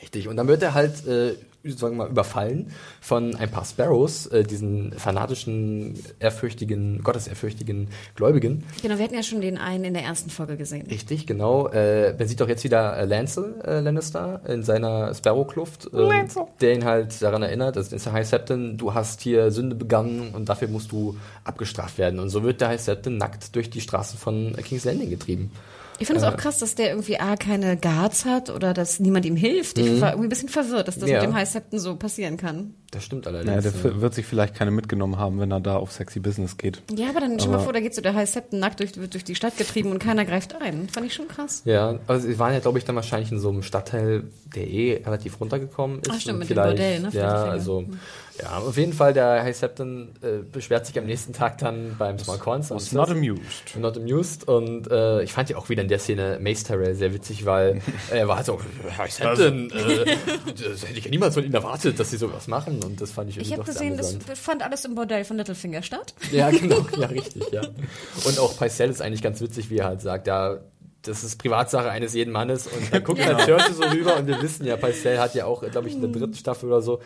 Richtig. 0.00 0.28
Und 0.28 0.36
dann 0.36 0.46
wird 0.46 0.62
er 0.62 0.74
halt, 0.74 1.06
äh, 1.06 1.34
sagen 1.64 1.96
wir 1.96 2.04
mal, 2.04 2.08
überfallen 2.08 2.70
von 3.00 3.34
ein 3.34 3.50
paar 3.50 3.64
Sparrows, 3.64 4.26
äh, 4.26 4.44
diesen 4.44 4.92
fanatischen, 4.92 5.98
ehrfürchtigen, 6.20 7.02
gottesehrfürchtigen 7.02 7.88
Gläubigen. 8.14 8.64
Genau, 8.80 8.96
wir 8.96 9.04
hatten 9.04 9.16
ja 9.16 9.24
schon 9.24 9.40
den 9.40 9.58
einen 9.58 9.84
in 9.84 9.94
der 9.94 10.04
ersten 10.04 10.30
Folge 10.30 10.56
gesehen. 10.56 10.86
Richtig, 10.86 11.26
genau. 11.26 11.66
Äh, 11.68 12.14
man 12.16 12.28
sieht 12.28 12.40
auch 12.40 12.48
jetzt 12.48 12.62
wieder 12.62 12.96
äh, 12.96 13.06
Lancel 13.06 13.60
äh, 13.64 13.80
Lannister 13.80 14.40
in 14.46 14.62
seiner 14.62 15.12
Sparrow-Kluft, 15.12 15.90
ähm, 15.92 16.28
der 16.60 16.74
ihn 16.74 16.84
halt 16.84 17.20
daran 17.20 17.42
erinnert, 17.42 17.74
das 17.74 17.92
ist 17.92 18.06
der 18.06 18.12
High 18.12 18.26
Septon, 18.26 18.76
du 18.76 18.94
hast 18.94 19.20
hier 19.20 19.50
Sünde 19.50 19.74
begangen 19.74 20.32
und 20.32 20.48
dafür 20.48 20.68
musst 20.68 20.92
du 20.92 21.16
abgestraft 21.42 21.98
werden. 21.98 22.20
Und 22.20 22.28
so 22.28 22.44
wird 22.44 22.60
der 22.60 22.68
High 22.68 22.80
Septon 22.80 23.18
nackt 23.18 23.56
durch 23.56 23.68
die 23.68 23.80
Straßen 23.80 24.16
von 24.16 24.56
äh, 24.56 24.62
King's 24.62 24.84
Landing 24.84 25.10
getrieben. 25.10 25.50
Ich 26.00 26.06
finde 26.06 26.22
es 26.22 26.26
auch 26.28 26.36
krass, 26.36 26.58
dass 26.58 26.74
der 26.76 26.90
irgendwie 26.90 27.18
A, 27.18 27.34
keine 27.36 27.76
Guards 27.76 28.24
hat 28.24 28.50
oder 28.50 28.72
dass 28.72 29.00
niemand 29.00 29.26
ihm 29.26 29.34
hilft. 29.36 29.78
Ich 29.78 30.00
war 30.00 30.10
irgendwie 30.12 30.26
ein 30.26 30.30
bisschen 30.30 30.48
verwirrt, 30.48 30.86
dass 30.86 30.98
das 30.98 31.08
Ja. 31.08 31.20
mit 31.20 31.30
dem 31.30 31.34
High 31.34 31.48
Septon 31.48 31.78
so 31.80 31.96
passieren 31.96 32.36
kann. 32.36 32.74
Das 32.92 33.04
stimmt 33.04 33.26
Naja, 33.26 33.38
allerdings. 33.38 33.62
der 33.64 33.72
ja. 33.90 33.96
f- 33.96 34.00
wird 34.00 34.14
sich 34.14 34.24
vielleicht 34.24 34.54
keine 34.54 34.70
mitgenommen 34.70 35.18
haben, 35.18 35.40
wenn 35.40 35.50
er 35.50 35.60
da 35.60 35.76
auf 35.76 35.92
Sexy 35.92 36.20
Business 36.20 36.56
geht. 36.56 36.80
Ja, 36.94 37.10
aber 37.10 37.20
dann 37.20 37.38
stell 37.38 37.48
mal 37.50 37.56
Aber- 37.56 37.64
vor, 37.64 37.72
da 37.72 37.80
geht 37.80 37.94
so 37.94 38.00
der 38.00 38.14
High 38.14 38.28
Septon 38.30 38.60
nackt 38.60 38.80
durch, 38.80 38.96
wird 38.96 39.12
durch 39.12 39.24
die 39.24 39.34
Stadt 39.34 39.58
getrieben 39.58 39.90
und 39.90 39.98
keiner 39.98 40.24
greift 40.24 40.54
ein. 40.60 40.88
Fand 40.88 41.04
ich 41.04 41.14
schon 41.14 41.28
krass. 41.28 41.62
Ja, 41.64 41.98
also 42.06 42.26
sie 42.28 42.38
waren 42.38 42.54
ja, 42.54 42.60
glaube 42.60 42.78
ich, 42.78 42.84
dann 42.84 42.96
wahrscheinlich 42.96 43.30
in 43.32 43.38
so 43.40 43.50
einem 43.50 43.62
Stadtteil, 43.62 44.24
der 44.54 44.66
eh 44.68 45.02
relativ 45.04 45.40
runtergekommen 45.40 46.00
ist. 46.00 46.10
Ach, 46.10 46.20
stimmt, 46.20 46.38
mit 46.38 46.48
dem 46.50 46.54
Bordell, 46.56 47.00
ne, 47.00 47.10
Ja, 47.12 47.44
also, 47.44 47.84
ja, 48.42 48.58
auf 48.58 48.76
jeden 48.76 48.92
Fall, 48.92 49.12
der 49.12 49.42
High 49.42 49.56
Septon 49.56 50.14
äh, 50.22 50.42
beschwert 50.42 50.86
sich 50.86 50.98
am 50.98 51.06
nächsten 51.06 51.32
Tag 51.32 51.58
dann 51.58 51.96
beim 51.98 52.18
Small 52.18 52.38
Corns. 52.38 52.70
Was 52.70 52.92
not 52.92 53.10
amused. 53.10 53.76
Not 53.78 53.96
amused. 53.96 54.46
Und 54.46 54.90
äh, 54.90 55.22
ich 55.22 55.32
fand 55.32 55.50
ja 55.50 55.56
auch 55.56 55.68
wieder 55.68 55.82
in 55.82 55.88
der 55.88 55.98
Szene 55.98 56.38
Mace 56.40 56.64
Tyrell 56.64 56.94
sehr 56.94 57.12
witzig, 57.12 57.44
weil 57.44 57.80
er 58.10 58.28
war 58.28 58.36
halt 58.36 58.46
so, 58.46 58.60
High 58.96 59.12
Septon, 59.12 59.70
äh, 59.70 60.16
das 60.52 60.86
hätte 60.86 60.98
ich 60.98 61.04
ja 61.04 61.10
niemals 61.10 61.34
von 61.34 61.44
ihnen 61.44 61.54
erwartet, 61.54 61.98
dass 61.98 62.10
sie 62.10 62.16
sowas 62.16 62.46
machen. 62.46 62.82
Und 62.82 63.00
das 63.00 63.10
fand 63.10 63.30
ich 63.30 63.36
irgendwie 63.36 63.52
Ich 63.52 63.58
habe 63.58 63.70
gesehen, 63.70 63.96
das 63.96 64.16
fand 64.38 64.62
alles 64.62 64.84
im 64.84 64.94
Bordell 64.94 65.24
von 65.24 65.36
Littlefinger 65.36 65.82
statt. 65.82 66.14
Ja, 66.30 66.50
genau, 66.50 66.86
ja, 66.96 67.06
richtig, 67.06 67.50
ja. 67.50 67.62
Und 68.24 68.38
auch 68.38 68.56
Pycelle 68.56 68.92
ist 68.92 69.00
eigentlich 69.00 69.22
ganz 69.22 69.40
witzig, 69.40 69.70
wie 69.70 69.78
er 69.78 69.86
halt 69.86 70.02
sagt, 70.02 70.26
ja, 70.26 70.58
das 71.02 71.24
ist 71.24 71.36
Privatsache 71.36 71.90
eines 71.90 72.14
jeden 72.14 72.32
Mannes 72.32 72.66
und 72.66 72.92
dann 72.92 73.02
guckt 73.02 73.24
halt 73.24 73.40
Cersei 73.40 73.72
so 73.72 73.82
rüber 73.84 74.16
und 74.16 74.26
wir 74.26 74.42
wissen 74.42 74.66
ja, 74.66 74.76
Pycelle 74.76 75.20
hat 75.20 75.34
ja 75.34 75.46
auch, 75.46 75.62
glaube 75.70 75.88
ich, 75.88 75.94
in 75.94 76.00
der 76.02 76.10
dritten 76.10 76.34
Staffel 76.34 76.68
oder 76.68 76.82
so, 76.82 77.00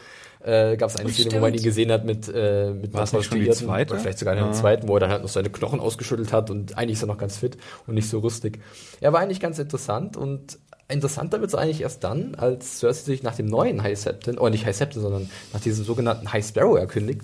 äh, 0.44 0.76
gab 0.76 0.90
es 0.90 0.96
eine 0.96 1.08
Oh, 1.08 1.12
Szene, 1.12 1.32
wo 1.32 1.40
man 1.40 1.54
ihn 1.54 1.62
gesehen 1.62 1.90
hat 1.92 2.04
mit, 2.04 2.28
äh, 2.28 2.70
mit 2.72 2.92
War 2.94 3.06
schon 3.06 3.20
die 3.40 3.50
zweite? 3.50 3.92
Oder 3.94 4.00
vielleicht 4.00 4.18
sogar 4.18 4.34
in 4.34 4.40
der 4.40 4.46
Ja. 4.48 4.52
zweiten, 4.52 4.88
wo 4.88 4.96
er 4.96 5.00
dann 5.00 5.10
halt 5.10 5.22
noch 5.22 5.28
seine 5.28 5.50
Knochen 5.50 5.80
ausgeschüttelt 5.80 6.32
hat 6.32 6.50
und 6.50 6.76
eigentlich 6.76 6.96
ist 6.98 7.02
er 7.02 7.08
noch 7.08 7.18
ganz 7.18 7.38
fit 7.38 7.56
und 7.86 7.94
nicht 7.94 8.08
so 8.08 8.18
rüstig. 8.20 8.60
Er 9.00 9.12
war 9.12 9.20
eigentlich 9.20 9.40
ganz 9.40 9.58
interessant 9.58 10.16
und 10.16 10.58
interessanter 10.88 11.40
wird 11.40 11.48
es 11.50 11.54
eigentlich 11.54 11.80
erst 11.80 12.04
dann, 12.04 12.34
als 12.34 12.80
Cersei 12.80 13.04
sich 13.04 13.22
nach 13.22 13.34
dem 13.36 13.46
neuen 13.46 13.82
High 13.82 13.98
Septon, 13.98 14.38
oder 14.38 14.50
nicht 14.50 14.66
High 14.66 14.76
Septon, 14.76 15.02
sondern 15.02 15.30
nach 15.52 15.60
diesem 15.60 15.84
sogenannten 15.84 16.32
High 16.32 16.44
Sparrow 16.46 16.76
erkündigt, 16.78 17.22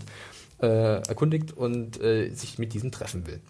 äh, 0.62 0.66
erkundigt 1.06 1.52
und 1.56 2.00
äh, 2.00 2.30
sich 2.30 2.58
mit 2.58 2.72
diesem 2.72 2.90
treffen 2.92 3.26
will. 3.26 3.40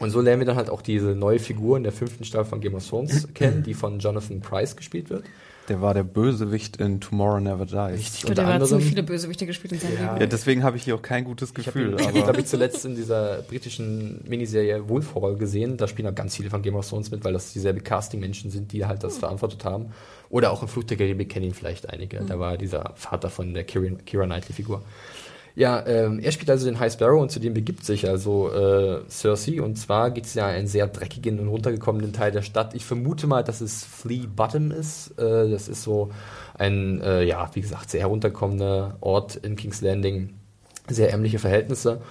Und 0.00 0.10
so 0.10 0.20
lernen 0.20 0.40
wir 0.40 0.46
dann 0.46 0.56
halt 0.56 0.70
auch 0.70 0.82
diese 0.82 1.08
neue 1.08 1.38
Figur 1.40 1.76
in 1.76 1.82
der 1.82 1.92
fünften 1.92 2.24
Staffel 2.24 2.46
von 2.50 2.60
Game 2.60 2.74
of 2.74 2.86
Thrones 2.88 3.28
kennen, 3.34 3.62
die 3.64 3.74
von 3.74 3.98
Jonathan 3.98 4.40
Price 4.40 4.76
gespielt 4.76 5.10
wird. 5.10 5.24
Der 5.68 5.82
war 5.82 5.92
der 5.92 6.02
Bösewicht 6.04 6.78
in 6.78 6.98
Tomorrow 6.98 7.40
Never 7.40 7.66
Dies. 7.66 7.98
Richtig, 7.98 8.24
Und 8.24 8.30
unter 8.30 8.42
er 8.42 8.46
hat 8.46 8.54
anderem. 8.54 8.68
ziemlich 8.70 8.88
viele 8.88 9.02
Bösewichte 9.02 9.44
gespielt 9.44 9.72
in 9.74 9.80
seinem 9.80 9.94
Ja. 9.96 10.04
Leben. 10.12 10.20
Ja, 10.22 10.26
deswegen 10.26 10.62
habe 10.62 10.78
ich 10.78 10.84
hier 10.84 10.94
auch 10.94 11.02
kein 11.02 11.24
gutes 11.24 11.50
Ich 11.58 11.66
habe 11.66 11.78
Gefühl. 11.78 12.00
ihn, 12.00 12.22
glaube 12.24 12.40
ich, 12.40 12.46
zuletzt 12.46 12.86
in 12.86 12.94
dieser 12.96 13.42
britischen 13.42 14.22
Miniserie 14.26 14.88
Wolfhall 14.88 15.36
gesehen. 15.36 15.76
Da 15.76 15.86
spielen 15.86 16.06
halt 16.06 16.16
ganz 16.16 16.34
viele 16.36 16.48
von 16.48 16.62
Game 16.62 16.74
of 16.74 16.88
Thrones 16.88 17.10
mit, 17.10 17.22
weil 17.22 17.34
das 17.34 17.52
dieselbe 17.52 17.80
Casting-Menschen 17.80 18.50
sind, 18.50 18.72
die 18.72 18.86
halt 18.86 19.04
das 19.04 19.18
verantwortet 19.18 19.62
haben. 19.66 19.86
Oder 20.30 20.52
auch 20.52 20.62
in 20.62 20.68
Fluch 20.68 20.84
der 20.84 20.96
Karibik 20.96 21.28
kennen 21.28 21.44
ihn 21.46 21.54
vielleicht 21.54 21.90
einige. 21.90 22.20
Da 22.26 22.38
war 22.38 22.56
dieser 22.56 22.92
Vater 22.94 23.28
von 23.28 23.52
der 23.52 23.64
Kira, 23.64 23.94
Kira 24.06 24.24
Knightley-Figur. 24.24 24.80
Ja, 25.58 25.84
ähm, 25.88 26.20
er 26.20 26.30
spielt 26.30 26.50
also 26.50 26.66
den 26.66 26.78
High 26.78 26.92
Sparrow 26.92 27.20
und 27.20 27.32
zu 27.32 27.40
dem 27.40 27.52
begibt 27.52 27.84
sich 27.84 28.08
also 28.08 28.48
äh, 28.52 29.00
Cersei. 29.10 29.60
Und 29.60 29.76
zwar 29.76 30.12
geht 30.12 30.24
es 30.24 30.34
ja 30.34 30.46
einen 30.46 30.68
sehr 30.68 30.86
dreckigen 30.86 31.40
und 31.40 31.48
runtergekommenen 31.48 32.12
Teil 32.12 32.30
der 32.30 32.42
Stadt. 32.42 32.74
Ich 32.74 32.84
vermute 32.84 33.26
mal, 33.26 33.42
dass 33.42 33.60
es 33.60 33.84
Flea 33.84 34.28
Bottom 34.28 34.70
ist. 34.70 35.18
Äh, 35.18 35.50
das 35.50 35.66
ist 35.66 35.82
so 35.82 36.12
ein, 36.56 37.00
äh, 37.00 37.24
ja, 37.24 37.50
wie 37.54 37.60
gesagt, 37.60 37.90
sehr 37.90 38.02
herunterkommender 38.02 38.98
Ort 39.00 39.34
in 39.34 39.56
King's 39.56 39.80
Landing. 39.80 40.34
Sehr 40.86 41.10
ärmliche 41.10 41.40
Verhältnisse. 41.40 42.02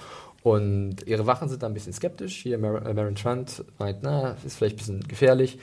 Und 0.44 1.08
ihre 1.08 1.26
Wachen 1.26 1.48
sind 1.48 1.64
da 1.64 1.68
ein 1.68 1.74
bisschen 1.74 1.94
skeptisch. 1.94 2.36
Hier 2.44 2.58
Mar 2.58 2.86
äh, 2.86 2.94
Maren 2.94 3.16
Trant 3.16 3.64
meint, 3.80 4.00
na, 4.02 4.36
ist 4.46 4.58
vielleicht 4.58 4.76
ein 4.76 4.80
bisschen 4.80 5.08
gefährlich. 5.08 5.58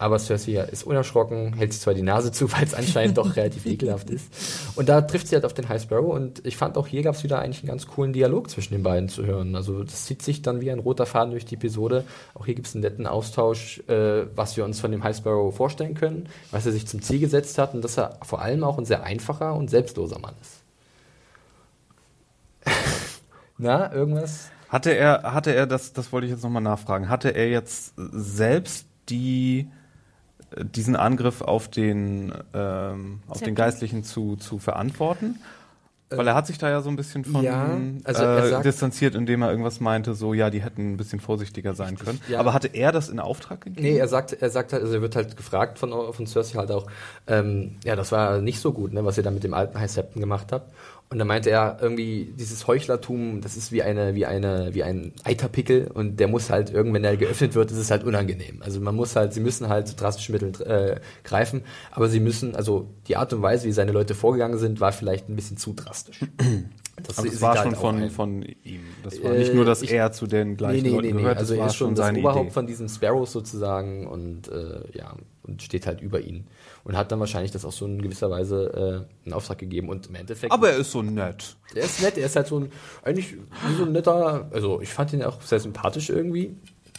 Aber 0.00 0.18
Cersei 0.20 0.60
ist 0.70 0.84
unerschrocken, 0.84 1.54
hält 1.54 1.72
sich 1.72 1.82
zwar 1.82 1.92
die 1.92 2.02
Nase 2.02 2.30
zu, 2.30 2.52
weil 2.52 2.64
es 2.64 2.74
anscheinend 2.74 3.18
doch 3.18 3.36
relativ 3.36 3.66
ekelhaft 3.66 4.10
ist. 4.10 4.32
Und 4.76 4.88
da 4.88 5.00
trifft 5.00 5.28
sie 5.28 5.34
halt 5.34 5.44
auf 5.44 5.54
den 5.54 5.68
High 5.68 5.82
Sparrow. 5.82 6.14
Und 6.14 6.46
ich 6.46 6.56
fand 6.56 6.76
auch 6.76 6.86
hier 6.86 7.02
gab 7.02 7.16
es 7.16 7.24
wieder 7.24 7.40
eigentlich 7.40 7.60
einen 7.60 7.68
ganz 7.68 7.86
coolen 7.86 8.12
Dialog 8.12 8.48
zwischen 8.48 8.74
den 8.74 8.82
beiden 8.82 9.08
zu 9.08 9.26
hören. 9.26 9.56
Also 9.56 9.82
das 9.82 10.06
zieht 10.06 10.22
sich 10.22 10.42
dann 10.42 10.60
wie 10.60 10.70
ein 10.70 10.78
roter 10.78 11.06
Faden 11.06 11.32
durch 11.32 11.44
die 11.44 11.56
Episode. 11.56 12.04
Auch 12.34 12.46
hier 12.46 12.54
gibt 12.54 12.68
es 12.68 12.74
einen 12.74 12.82
netten 12.82 13.06
Austausch, 13.06 13.80
äh, 13.88 14.26
was 14.36 14.56
wir 14.56 14.64
uns 14.64 14.78
von 14.80 14.92
dem 14.92 15.02
High 15.02 15.16
Sparrow 15.16 15.54
vorstellen 15.54 15.94
können, 15.94 16.28
was 16.50 16.64
er 16.64 16.72
sich 16.72 16.86
zum 16.86 17.02
Ziel 17.02 17.18
gesetzt 17.18 17.58
hat 17.58 17.74
und 17.74 17.82
dass 17.82 17.98
er 17.98 18.18
vor 18.22 18.40
allem 18.40 18.62
auch 18.64 18.78
ein 18.78 18.84
sehr 18.84 19.02
einfacher 19.02 19.54
und 19.54 19.68
selbstloser 19.68 20.18
Mann 20.18 20.34
ist. 20.40 20.62
Na, 23.58 23.92
irgendwas? 23.92 24.50
hatte 24.68 24.90
er, 24.90 25.22
hatte 25.22 25.54
er 25.54 25.66
das, 25.66 25.92
das 25.92 26.12
wollte 26.12 26.26
ich 26.26 26.32
jetzt 26.32 26.42
nochmal 26.44 26.62
nachfragen, 26.62 27.08
hatte 27.08 27.30
er 27.30 27.48
jetzt 27.48 27.94
selbst 27.96 28.86
die 29.08 29.70
diesen 30.56 30.96
Angriff 30.96 31.40
auf 31.42 31.68
den, 31.68 32.32
ähm, 32.54 33.20
auf 33.28 33.40
den 33.40 33.54
Geistlichen 33.54 34.04
zu, 34.04 34.36
zu 34.36 34.58
verantworten? 34.58 35.36
Weil 36.10 36.26
er 36.26 36.34
hat 36.34 36.46
sich 36.46 36.56
da 36.56 36.70
ja 36.70 36.80
so 36.80 36.88
ein 36.88 36.96
bisschen 36.96 37.22
von 37.26 37.44
Ja, 37.44 37.76
also 38.04 38.22
äh, 38.24 38.48
sagt- 38.48 38.64
distanziert, 38.64 39.14
indem 39.14 39.42
er 39.42 39.50
irgendwas 39.50 39.78
meinte, 39.78 40.14
so 40.14 40.32
ja, 40.32 40.48
die 40.48 40.62
hätten 40.62 40.92
ein 40.92 40.96
bisschen 40.96 41.20
vorsichtiger 41.20 41.74
sein 41.74 41.98
können. 41.98 42.18
ja. 42.30 42.40
Aber 42.40 42.54
hatte 42.54 42.68
er 42.68 42.92
das 42.92 43.10
in 43.10 43.20
Auftrag 43.20 43.60
gegeben? 43.60 43.82
Nee, 43.86 43.98
er 43.98 44.08
sagt, 44.08 44.32
er 44.32 44.48
sagt 44.48 44.72
halt, 44.72 44.82
also 44.82 44.94
er 44.94 45.02
wird 45.02 45.16
halt 45.16 45.36
gefragt 45.36 45.78
von, 45.78 45.90
von 46.14 46.26
Cersei 46.26 46.56
halt 46.60 46.70
auch, 46.70 46.86
ähm, 47.26 47.72
ja, 47.84 47.94
das 47.94 48.10
war 48.10 48.40
nicht 48.40 48.58
so 48.58 48.72
gut, 48.72 48.94
ne, 48.94 49.04
was 49.04 49.18
ihr 49.18 49.22
da 49.22 49.30
mit 49.30 49.44
dem 49.44 49.52
alten 49.52 49.78
High 49.78 49.90
Septon 49.90 50.20
gemacht 50.20 50.50
habt. 50.50 50.72
Und 51.10 51.18
dann 51.18 51.26
meinte 51.26 51.48
er 51.48 51.78
irgendwie, 51.80 52.34
dieses 52.38 52.66
Heuchlertum, 52.66 53.40
das 53.40 53.56
ist 53.56 53.72
wie 53.72 53.82
eine, 53.82 54.14
wie 54.14 54.26
eine, 54.26 54.74
wie 54.74 54.82
ein 54.82 55.12
Eiterpickel 55.24 55.90
und 55.94 56.20
der 56.20 56.28
muss 56.28 56.50
halt 56.50 56.68
irgendwann, 56.70 56.96
wenn 57.02 57.04
er 57.04 57.16
geöffnet 57.16 57.54
wird, 57.54 57.70
ist 57.70 57.78
es 57.78 57.90
halt 57.90 58.04
unangenehm. 58.04 58.60
Also 58.60 58.78
man 58.80 58.94
muss 58.94 59.16
halt, 59.16 59.32
sie 59.32 59.40
müssen 59.40 59.70
halt 59.70 59.88
zu 59.88 59.96
drastischen 59.96 60.34
Mitteln 60.34 60.54
äh, 60.66 61.00
greifen, 61.24 61.62
aber 61.92 62.08
sie 62.08 62.20
müssen, 62.20 62.54
also 62.54 62.88
die 63.06 63.16
Art 63.16 63.32
und 63.32 63.40
Weise, 63.40 63.66
wie 63.66 63.72
seine 63.72 63.92
Leute 63.92 64.14
vorgegangen 64.14 64.58
sind, 64.58 64.80
war 64.80 64.92
vielleicht 64.92 65.30
ein 65.30 65.36
bisschen 65.36 65.56
zu 65.56 65.72
drastisch. 65.72 66.20
Das 67.00 67.16
Aber 67.16 67.28
sieht 67.28 67.34
es 67.34 67.40
war 67.40 67.54
halt 67.56 67.62
schon 67.62 67.76
von, 67.76 68.10
von 68.10 68.42
ihm. 68.64 68.80
Das 69.04 69.22
war 69.22 69.32
nicht 69.34 69.54
nur, 69.54 69.64
dass 69.64 69.82
Äh, 69.82 69.84
ich- 69.84 69.92
er 69.92 70.10
zu 70.10 70.26
den 70.26 70.56
gleichen 70.56 70.82
nee, 70.82 70.88
nee, 70.90 70.96
Leuten 70.96 71.06
nee, 71.06 71.12
nee. 71.12 71.22
gehört, 71.22 71.38
Also 71.38 71.54
das 71.54 71.60
er 71.60 71.66
ist 71.68 71.76
schon 71.76 71.94
das 71.94 72.10
Oberhaupt 72.10 72.46
Idee. 72.46 72.50
von 72.54 72.66
diesen 72.66 72.88
Sparrows 72.88 73.30
sozusagen 73.30 74.08
und 74.08 74.48
äh, 74.48 74.80
ja, 74.98 75.14
und 75.44 75.62
steht 75.62 75.86
halt 75.86 76.00
über 76.00 76.20
ihn. 76.20 76.48
Und 76.88 76.96
hat 76.96 77.12
dann 77.12 77.20
wahrscheinlich 77.20 77.52
das 77.52 77.66
auch 77.66 77.72
so 77.72 77.84
in 77.84 78.00
gewisser 78.00 78.30
Weise 78.30 79.04
äh, 79.04 79.26
einen 79.26 79.34
Auftrag 79.34 79.58
gegeben. 79.58 79.90
Und 79.90 80.06
im 80.06 80.14
Endeffekt. 80.14 80.50
Aber 80.50 80.70
er 80.70 80.78
ist 80.78 80.90
so 80.90 81.02
nett. 81.02 81.56
er 81.74 81.84
ist 81.84 82.00
nett, 82.00 82.16
er 82.16 82.24
ist 82.26 82.34
halt 82.34 82.46
so 82.46 82.60
ein, 82.60 82.72
eigentlich 83.04 83.34
so 83.76 83.84
ein 83.84 83.92
netter, 83.92 84.48
also 84.50 84.80
ich 84.80 84.88
fand 84.88 85.12
ihn 85.12 85.22
auch 85.22 85.42
sehr 85.42 85.60
sympathisch 85.60 86.08
irgendwie. 86.08 86.56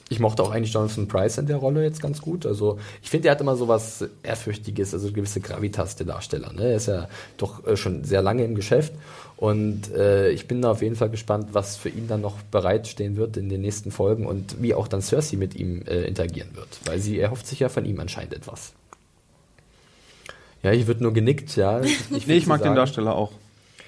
Ich 0.07 0.19
mochte 0.19 0.43
auch 0.43 0.51
eigentlich 0.51 0.73
Jonathan 0.73 1.07
Price 1.07 1.39
in 1.39 1.47
der 1.47 1.57
Rolle 1.57 1.83
jetzt 1.83 2.01
ganz 2.01 2.21
gut. 2.21 2.45
Also 2.45 2.77
ich 3.01 3.09
finde, 3.09 3.29
er 3.29 3.31
hat 3.31 3.41
immer 3.41 3.55
so 3.55 3.67
was 3.67 4.07
Ehrfürchtiges, 4.21 4.93
also 4.93 5.11
gewisse 5.11 5.39
Gravitas 5.39 5.95
der 5.95 6.05
Darsteller. 6.05 6.53
Ne? 6.53 6.63
Er 6.63 6.75
ist 6.75 6.87
ja 6.87 7.07
doch 7.37 7.65
äh, 7.65 7.75
schon 7.75 8.03
sehr 8.03 8.21
lange 8.21 8.43
im 8.43 8.53
Geschäft. 8.53 8.93
Und 9.37 9.91
äh, 9.95 10.29
ich 10.31 10.47
bin 10.47 10.61
da 10.61 10.71
auf 10.71 10.83
jeden 10.83 10.95
Fall 10.95 11.09
gespannt, 11.09 11.49
was 11.53 11.77
für 11.77 11.89
ihn 11.89 12.07
dann 12.07 12.21
noch 12.21 12.41
bereitstehen 12.51 13.17
wird 13.17 13.37
in 13.37 13.49
den 13.49 13.61
nächsten 13.61 13.89
Folgen 13.89 14.27
und 14.27 14.61
wie 14.61 14.75
auch 14.75 14.87
dann 14.87 15.01
Cersei 15.01 15.37
mit 15.37 15.55
ihm 15.55 15.81
äh, 15.87 16.01
interagieren 16.01 16.55
wird. 16.55 16.79
Weil 16.85 16.99
sie 16.99 17.19
erhofft 17.19 17.47
sich 17.47 17.59
ja 17.59 17.69
von 17.69 17.85
ihm 17.85 17.99
anscheinend 17.99 18.33
etwas. 18.33 18.73
Ja, 20.63 20.71
ich 20.73 20.87
würde 20.87 21.03
nur 21.03 21.13
genickt, 21.13 21.55
ja. 21.55 21.81
Ich, 21.81 22.27
Nee, 22.27 22.35
ich 22.37 22.47
mag 22.47 22.61
den 22.63 22.75
Darsteller 22.75 23.15
auch. 23.15 23.31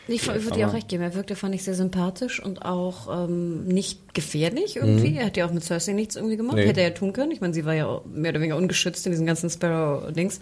Ich 0.07 0.27
würde 0.27 0.51
dir 0.51 0.67
auch 0.67 0.73
recht 0.73 0.89
geben. 0.89 1.03
Er 1.03 1.13
wirkte, 1.13 1.35
fand 1.35 1.53
ich, 1.55 1.63
sehr 1.63 1.75
sympathisch 1.75 2.43
und 2.43 2.65
auch 2.65 3.25
ähm, 3.29 3.65
nicht 3.65 4.13
gefährlich 4.13 4.75
irgendwie. 4.75 5.15
Er 5.15 5.27
hat 5.27 5.37
ja 5.37 5.45
auch 5.45 5.53
mit 5.53 5.63
Cersei 5.63 5.93
nichts 5.93 6.15
irgendwie 6.17 6.35
gemacht. 6.37 6.55
Nee. 6.57 6.65
Hätte 6.65 6.81
er 6.81 6.89
ja 6.89 6.93
tun 6.93 7.13
können. 7.13 7.31
Ich 7.31 7.39
meine, 7.39 7.53
sie 7.53 7.63
war 7.65 7.75
ja 7.75 8.01
mehr 8.11 8.31
oder 8.31 8.39
weniger 8.41 8.57
ungeschützt 8.57 9.05
in 9.05 9.11
diesen 9.13 9.25
ganzen 9.25 9.49
Sparrow-Dings. 9.49 10.39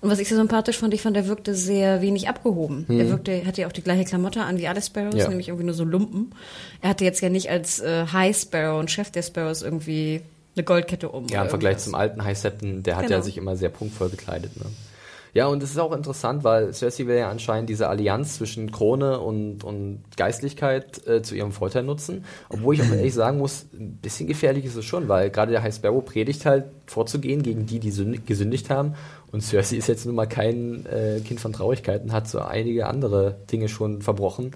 Und 0.00 0.08
was 0.10 0.18
ich 0.18 0.28
sehr 0.28 0.38
sympathisch 0.38 0.78
fand, 0.78 0.94
ich 0.94 1.02
fand, 1.02 1.16
er 1.16 1.26
wirkte 1.26 1.54
sehr 1.54 2.00
wenig 2.00 2.28
abgehoben. 2.28 2.86
Er 2.88 3.10
wirkte, 3.10 3.44
hatte 3.44 3.62
ja 3.62 3.66
auch 3.66 3.72
die 3.72 3.82
gleiche 3.82 4.04
Klamotte 4.04 4.42
an 4.44 4.56
wie 4.58 4.68
alle 4.68 4.80
Sparrows, 4.80 5.16
Ja. 5.16 5.28
nämlich 5.28 5.48
irgendwie 5.48 5.66
nur 5.66 5.74
so 5.74 5.84
Lumpen. 5.84 6.32
Er 6.80 6.90
hatte 6.90 7.04
jetzt 7.04 7.20
ja 7.20 7.28
nicht 7.28 7.50
als 7.50 7.80
äh, 7.80 8.06
High 8.12 8.36
Sparrow 8.36 8.78
und 8.80 8.90
Chef 8.90 9.10
der 9.10 9.22
Sparrows 9.22 9.62
irgendwie 9.62 10.22
eine 10.56 10.64
Goldkette 10.64 11.08
um. 11.10 11.26
Ja, 11.26 11.42
im 11.42 11.48
Vergleich 11.50 11.72
irgendwas. 11.72 11.84
zum 11.84 11.94
alten 11.96 12.24
High 12.24 12.38
Septon, 12.38 12.82
der 12.82 12.96
hat 12.96 13.04
Genau. 13.04 13.16
ja 13.16 13.22
sich 13.22 13.36
immer 13.36 13.56
sehr 13.56 13.68
punktvoll 13.68 14.08
gekleidet. 14.10 14.56
Ne? 14.56 14.66
Ja, 15.34 15.46
und 15.46 15.62
es 15.62 15.70
ist 15.70 15.78
auch 15.78 15.92
interessant, 15.92 16.44
weil 16.44 16.74
Cersei 16.74 17.06
will 17.06 17.16
ja 17.16 17.30
anscheinend 17.30 17.70
diese 17.70 17.88
Allianz 17.88 18.36
zwischen 18.36 18.70
Krone 18.70 19.18
und, 19.18 19.64
und 19.64 20.02
Geistlichkeit 20.16 21.06
äh, 21.06 21.22
zu 21.22 21.34
ihrem 21.34 21.52
Vorteil 21.52 21.84
nutzen. 21.84 22.26
Obwohl 22.50 22.74
ich 22.74 22.82
auch 22.82 22.90
ehrlich 22.90 23.14
sagen 23.14 23.38
muss, 23.38 23.64
ein 23.72 23.96
bisschen 24.02 24.26
gefährlich 24.26 24.66
ist 24.66 24.76
es 24.76 24.84
schon, 24.84 25.08
weil 25.08 25.30
gerade 25.30 25.52
der 25.52 25.62
High 25.62 25.74
Sparrow 25.74 26.04
predigt 26.04 26.44
halt 26.44 26.66
vorzugehen 26.86 27.42
gegen 27.42 27.64
die, 27.64 27.78
die 27.78 27.90
sündig, 27.90 28.26
gesündigt 28.26 28.68
haben. 28.68 28.94
Und 29.30 29.40
Cersei 29.40 29.76
ist 29.76 29.88
jetzt 29.88 30.04
nun 30.04 30.14
mal 30.14 30.26
kein 30.26 30.84
äh, 30.84 31.20
Kind 31.20 31.40
von 31.40 31.54
Traurigkeit 31.54 32.02
und 32.02 32.12
hat 32.12 32.28
so 32.28 32.40
einige 32.40 32.86
andere 32.86 33.36
Dinge 33.50 33.70
schon 33.70 34.02
verbrochen, 34.02 34.50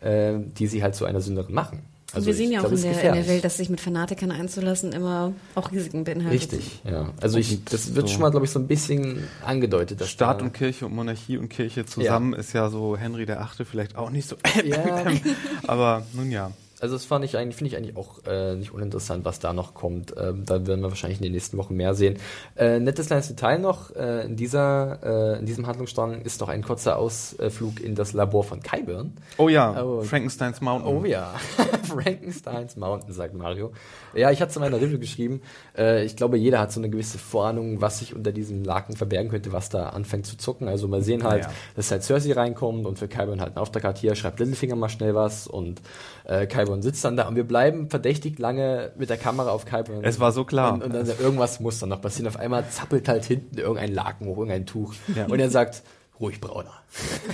äh, 0.00 0.38
die 0.38 0.68
sie 0.68 0.82
halt 0.82 0.94
zu 0.94 1.04
einer 1.04 1.20
Sünderin 1.20 1.54
machen. 1.54 1.82
Und 2.16 2.26
wir 2.26 2.34
sehen 2.34 2.52
ja 2.52 2.60
auch 2.60 2.68
glaub, 2.68 2.76
in 2.76 2.82
der, 2.82 3.02
in 3.02 3.14
der. 3.14 3.28
Welt, 3.28 3.44
dass 3.44 3.56
sich 3.56 3.68
mit 3.70 3.80
Fanatikern 3.80 4.30
einzulassen 4.30 4.92
immer 4.92 5.32
auch 5.54 5.72
Risiken 5.72 6.04
beinhaltet. 6.04 6.52
Richtig, 6.52 6.80
ja. 6.84 7.10
Also 7.20 7.38
ich, 7.38 7.64
das 7.64 7.94
wird 7.94 8.08
so- 8.08 8.12
schon 8.14 8.22
mal, 8.22 8.30
glaube 8.30 8.46
ich, 8.46 8.52
so 8.52 8.58
ein 8.58 8.66
bisschen 8.66 9.24
angedeutet. 9.44 10.00
Dass 10.00 10.10
Staat 10.10 10.42
und 10.42 10.52
Kirche 10.52 10.86
und 10.86 10.94
Monarchie 10.94 11.36
und 11.38 11.48
Kirche 11.48 11.86
zusammen 11.86 12.32
ist 12.34 12.52
ja 12.52 12.68
so 12.70 12.96
Henry 12.96 13.26
der 13.26 13.40
Achte 13.40 13.64
vielleicht 13.64 13.96
auch 13.96 14.10
nicht 14.10 14.28
so. 14.28 14.36
Ja, 14.64 15.04
Aber 15.66 16.06
nun 16.12 16.30
ja. 16.30 16.50
Also 16.80 16.94
das 16.94 17.04
fand 17.04 17.24
ich 17.24 17.36
eigentlich, 17.36 17.56
finde 17.56 17.68
ich 17.70 17.76
eigentlich 17.76 17.96
auch 17.96 18.24
äh, 18.26 18.54
nicht 18.56 18.72
uninteressant, 18.72 19.24
was 19.24 19.38
da 19.38 19.52
noch 19.52 19.74
kommt. 19.74 20.14
Ähm, 20.16 20.44
da 20.44 20.66
werden 20.66 20.80
wir 20.82 20.88
wahrscheinlich 20.90 21.18
in 21.18 21.24
den 21.24 21.32
nächsten 21.32 21.56
Wochen 21.56 21.74
mehr 21.74 21.94
sehen. 21.94 22.16
Äh, 22.56 22.78
nettes 22.80 23.06
kleines 23.06 23.28
Detail 23.28 23.58
noch, 23.58 23.94
äh, 23.94 24.24
in 24.26 24.36
dieser, 24.36 25.34
äh, 25.34 25.38
in 25.38 25.46
diesem 25.46 25.66
Handlungsstrang 25.66 26.22
ist 26.22 26.40
noch 26.40 26.48
ein 26.48 26.62
kurzer 26.62 26.98
Ausflug 26.98 27.80
in 27.80 27.94
das 27.94 28.12
Labor 28.12 28.44
von 28.44 28.60
Kyburn. 28.62 29.12
Oh 29.38 29.48
ja, 29.48 29.82
Oh. 29.84 30.02
Frankensteins 30.02 30.60
Mountain. 30.60 30.94
Oh 30.96 31.04
ja, 31.04 31.34
Frankensteins 31.84 32.76
Mountain, 32.76 33.12
sagt 33.12 33.34
Mario. 33.34 33.72
Ja, 34.14 34.30
ich 34.30 34.40
hatte 34.40 34.50
es 34.50 34.56
in 34.56 34.62
meiner 34.62 34.80
Review 34.80 34.98
geschrieben. 34.98 35.42
Äh, 35.76 36.04
ich 36.04 36.16
glaube, 36.16 36.36
jeder 36.36 36.60
hat 36.60 36.72
so 36.72 36.80
eine 36.80 36.90
gewisse 36.90 37.18
Vorahnung, 37.18 37.80
was 37.80 37.98
sich 38.00 38.14
unter 38.14 38.32
diesem 38.32 38.64
Laken 38.64 38.96
verbergen 38.96 39.30
könnte, 39.30 39.52
was 39.52 39.68
da 39.68 39.90
anfängt 39.90 40.26
zu 40.26 40.36
zucken. 40.36 40.68
Also 40.68 40.88
wir 40.88 41.02
sehen 41.02 41.24
halt, 41.24 41.44
Ja. 41.44 41.50
dass 41.76 41.90
halt 41.90 42.02
Cersei 42.02 42.32
reinkommt 42.32 42.86
und 42.86 42.98
für 42.98 43.08
Kyburn 43.08 43.40
halt 43.40 43.50
einen 43.56 43.58
Auftrag 43.58 43.84
hat, 43.84 43.98
hier 43.98 44.14
schreibt 44.14 44.38
Littlefinger 44.40 44.76
mal 44.76 44.88
schnell 44.88 45.14
was 45.14 45.46
und 45.46 45.80
äh, 46.24 46.46
Kyburn 46.46 46.82
sitzt 46.82 47.04
dann 47.04 47.16
da 47.16 47.28
und 47.28 47.36
wir 47.36 47.44
bleiben 47.44 47.90
verdächtig 47.90 48.38
lange 48.38 48.92
mit 48.96 49.10
der 49.10 49.16
Kamera 49.18 49.50
auf 49.50 49.64
Kyburn. 49.66 50.02
Es 50.04 50.20
war 50.20 50.32
so 50.32 50.44
klar. 50.44 50.72
Und, 50.74 50.82
und 50.82 50.94
dann 50.94 51.06
irgendwas 51.06 51.60
muss 51.60 51.78
dann 51.78 51.90
noch 51.90 52.00
passieren. 52.00 52.26
Auf 52.28 52.38
einmal 52.38 52.68
zappelt 52.70 53.08
halt 53.08 53.24
hinten 53.24 53.58
irgendein 53.58 53.92
Laken 53.92 54.26
hoch, 54.26 54.38
irgendein 54.38 54.66
Tuch. 54.66 54.94
Ja. 55.14 55.26
Und 55.26 55.38
er 55.38 55.50
sagt, 55.50 55.82
ruhig 56.18 56.40
brauner. 56.40 56.72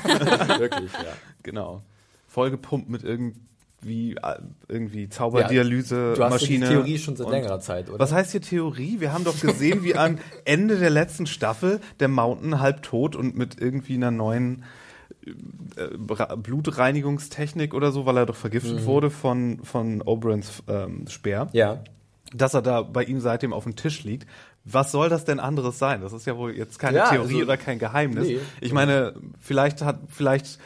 Wirklich, 0.59 0.93
ja. 0.93 1.13
Genau. 1.43 1.83
Vollgepumpt 2.29 2.89
mit 2.89 3.03
irgendwie, 3.05 4.15
äh, 4.23 4.37
irgendwie 4.69 5.09
Zauberdialyse, 5.09 6.15
Du 6.17 6.25
hast 6.25 6.33
Maschine. 6.33 6.67
die 6.69 6.73
Theorie 6.75 6.99
schon 6.99 7.17
seit 7.17 7.27
und- 7.27 7.33
längerer 7.33 7.61
Zeit, 7.61 7.89
oder? 7.89 7.99
Was 7.99 8.13
heißt 8.13 8.33
hier 8.33 8.43
Theorie? 8.43 9.01
Wir 9.01 9.13
haben 9.13 9.25
doch 9.25 9.39
gesehen, 9.41 9.83
wie 9.85 9.95
am 9.97 10.19
Ende 10.45 10.79
der 10.79 10.91
letzten 10.91 11.27
Staffel 11.27 11.81
der 12.01 12.09
Mountain 12.09 12.61
halb 12.61 12.83
tot 12.83 13.17
und 13.17 13.37
mit 13.37 13.61
irgendwie 13.61 13.95
einer 13.95 14.11
neuen 14.11 14.65
äh, 15.77 16.37
Blutreinigungstechnik 16.37 17.75
oder 17.75 17.93
so, 17.93 18.07
weil 18.07 18.17
er 18.17 18.27
doch 18.27 18.37
vergiftet 18.37 18.85
wurde 18.85 19.11
von, 19.11 19.61
von 19.65 20.03
Oberons 20.03 20.63
ähm, 20.69 21.07
Speer, 21.09 21.49
Ja. 21.53 21.83
dass 22.35 22.55
er 22.55 22.63
da 22.63 22.83
bei 22.83 23.05
ihm 23.05 23.21
seitdem 23.21 23.53
auf 23.53 23.65
dem 23.65 23.77
Tisch 23.77 24.05
liegt. 24.05 24.27
Was 24.65 24.93
soll 24.93 25.09
das 25.09 25.25
denn 25.25 25.41
anderes 25.41 25.79
sein? 25.79 26.03
Das 26.03 26.13
ist 26.13 26.27
ja 26.27 26.37
wohl 26.37 26.55
jetzt 26.57 26.79
keine 26.79 26.99
Ja, 26.99 27.09
Theorie 27.11 27.35
also- 27.35 27.45
oder 27.45 27.57
kein 27.57 27.79
Geheimnis. 27.79 28.27
Nee. 28.29 28.39
Ich 28.61 28.73
meine, 28.73 29.15
vielleicht 29.39 29.83
hat, 29.83 30.01
vielleicht 30.09 30.59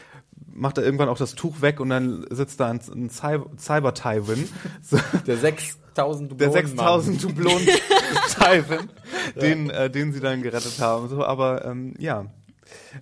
macht 0.53 0.79
er 0.79 0.85
irgendwann 0.85 1.09
auch 1.09 1.17
das 1.19 1.35
Tuch 1.35 1.61
weg 1.62 1.81
und 1.81 1.91
dann 1.91 2.27
sitzt 2.31 2.61
da 2.61 2.69
ein, 2.71 2.81
ein 2.93 3.09
Cy- 3.11 3.45
Cyber-Tywin. 3.59 4.49
So, 4.83 4.99
Der 5.27 5.37
6000 5.37 6.31
der 6.41 6.49
Dublonen 6.49 6.53
6000 6.53 7.23
Dublonen 7.25 7.69
Tywin, 8.35 8.89
den, 9.41 9.71
äh, 9.71 9.89
den 9.91 10.12
sie 10.12 10.21
dann 10.21 10.43
gerettet 10.43 10.79
haben. 10.81 11.09
So, 11.09 11.25
aber 11.25 11.65
ähm, 11.65 11.95
ja, 11.99 12.27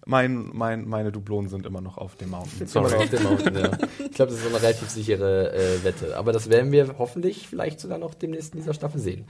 mein, 0.07 0.51
mein, 0.53 0.89
meine 0.89 1.13
Dublonen 1.13 1.51
sind 1.51 1.67
immer 1.67 1.81
noch 1.81 1.99
auf 1.99 2.17
dem 2.17 2.31
Mountain. 2.31 2.67
Sorry. 2.67 2.95
Auf 2.95 3.11
dem 3.11 3.23
Mountain, 3.23 3.55
ja. 3.55 3.71
Ich 3.99 4.13
glaube, 4.13 4.33
das 4.33 4.41
ist 4.41 4.47
eine 4.47 4.63
relativ 4.63 4.91
sichere 4.91 5.53
äh, 5.53 5.85
Wette. 5.85 6.17
Aber 6.17 6.33
das 6.33 6.51
werden 6.51 6.73
wir 6.73 6.97
hoffentlich 6.99 7.49
vielleicht 7.49 7.81
sogar 7.81 7.99
noch 7.99 8.15
demnächst 8.15 8.55
in 8.55 8.61
dieser 8.61 8.75
Staffel 8.75 9.01
sehen. 9.01 9.25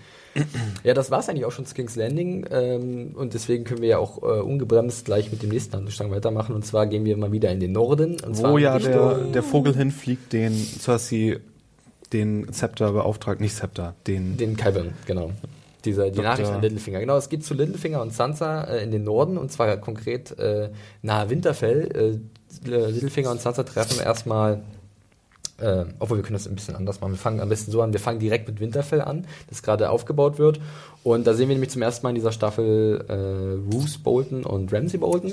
ja, 0.85 0.95
das 0.95 1.11
war 1.11 1.21
es 1.21 1.29
eigentlich 1.29 1.45
auch 1.45 1.53
schon 1.53 1.67
zu 1.67 1.75
King's 1.75 1.97
Landing. 1.97 2.47
Ähm, 2.51 3.13
und 3.15 3.35
deswegen 3.35 3.65
können 3.65 3.83
wir 3.83 3.89
ja 3.89 3.99
auch 3.99 4.23
äh, 4.23 4.41
ungebremst 4.41 5.05
gleich 5.05 5.31
mit 5.31 5.43
dem 5.43 5.51
nächsten 5.51 5.75
Handlungsstrang 5.75 6.11
weitermachen. 6.11 6.55
Und 6.55 6.65
zwar 6.65 6.87
gehen 6.87 7.05
wir 7.05 7.17
mal 7.17 7.33
wieder 7.33 7.51
in 7.51 7.61
den 7.61 7.73
Norden. 7.73 8.17
Wo 8.27 8.59
ja 8.59 8.79
der, 8.79 9.25
der 9.25 9.43
Vogel 9.43 9.75
hinfliegt, 9.75 10.33
den 10.33 10.53
Cersei 10.55 11.41
den 12.13 12.53
Zepter 12.53 12.93
beauftragt, 12.93 13.41
nicht 13.41 13.57
Zepter, 13.57 13.95
den, 14.07 14.37
Den 14.37 14.57
Kyburn, 14.57 14.93
genau. 15.07 15.31
Dieser, 15.85 16.07
die 16.07 16.17
Dr. 16.17 16.25
Nachricht 16.25 16.51
an 16.51 16.63
Littlefinger. 16.63 17.01
Genau, 17.01 17.17
es 17.17 17.29
geht 17.29 17.45
zu 17.45 17.55
Littlefinger 17.55 18.01
und 18.01 18.13
Sansa 18.13 18.65
äh, 18.65 18.83
in 18.83 18.91
den 18.91 19.05
Norden 19.05 19.39
und 19.39 19.51
zwar 19.51 19.77
konkret 19.79 20.39
äh, 20.39 20.71
nahe 21.03 21.31
Winterfell. 21.31 22.21
Äh, 22.65 22.69
Littlefinger 22.69 23.31
und 23.31 23.41
Sansa 23.41 23.63
treffen 23.63 24.01
erstmal, 24.01 24.63
äh, 25.59 25.85
obwohl 25.99 26.19
wir 26.19 26.23
können 26.23 26.35
das 26.35 26.47
ein 26.47 26.55
bisschen 26.55 26.77
anders 26.77 27.01
machen. 27.01 27.13
Wir 27.13 27.19
fangen 27.19 27.41
am 27.41 27.49
besten 27.49 27.71
so 27.71 27.83
an, 27.83 27.93
wir 27.93 28.01
fangen 28.01 28.19
direkt 28.21 28.49
mit 28.49 28.61
Winterfell 28.61 29.01
an, 29.01 29.27
das 29.49 29.63
gerade 29.63 29.91
aufgebaut 29.91 30.39
wird. 30.39 30.61
Und 31.03 31.27
da 31.27 31.35
sehen 31.35 31.49
wir 31.49 31.55
nämlich 31.55 31.71
zum 31.71 31.83
ersten 31.83 32.05
Mal 32.05 32.11
in 32.11 32.17
dieser 32.17 32.33
Staffel 32.33 33.05
äh, 33.09 33.75
Roose 33.75 33.99
Bolton 33.99 34.45
und 34.45 34.73
Ramsey 34.73 34.99
Bolton. 34.99 35.33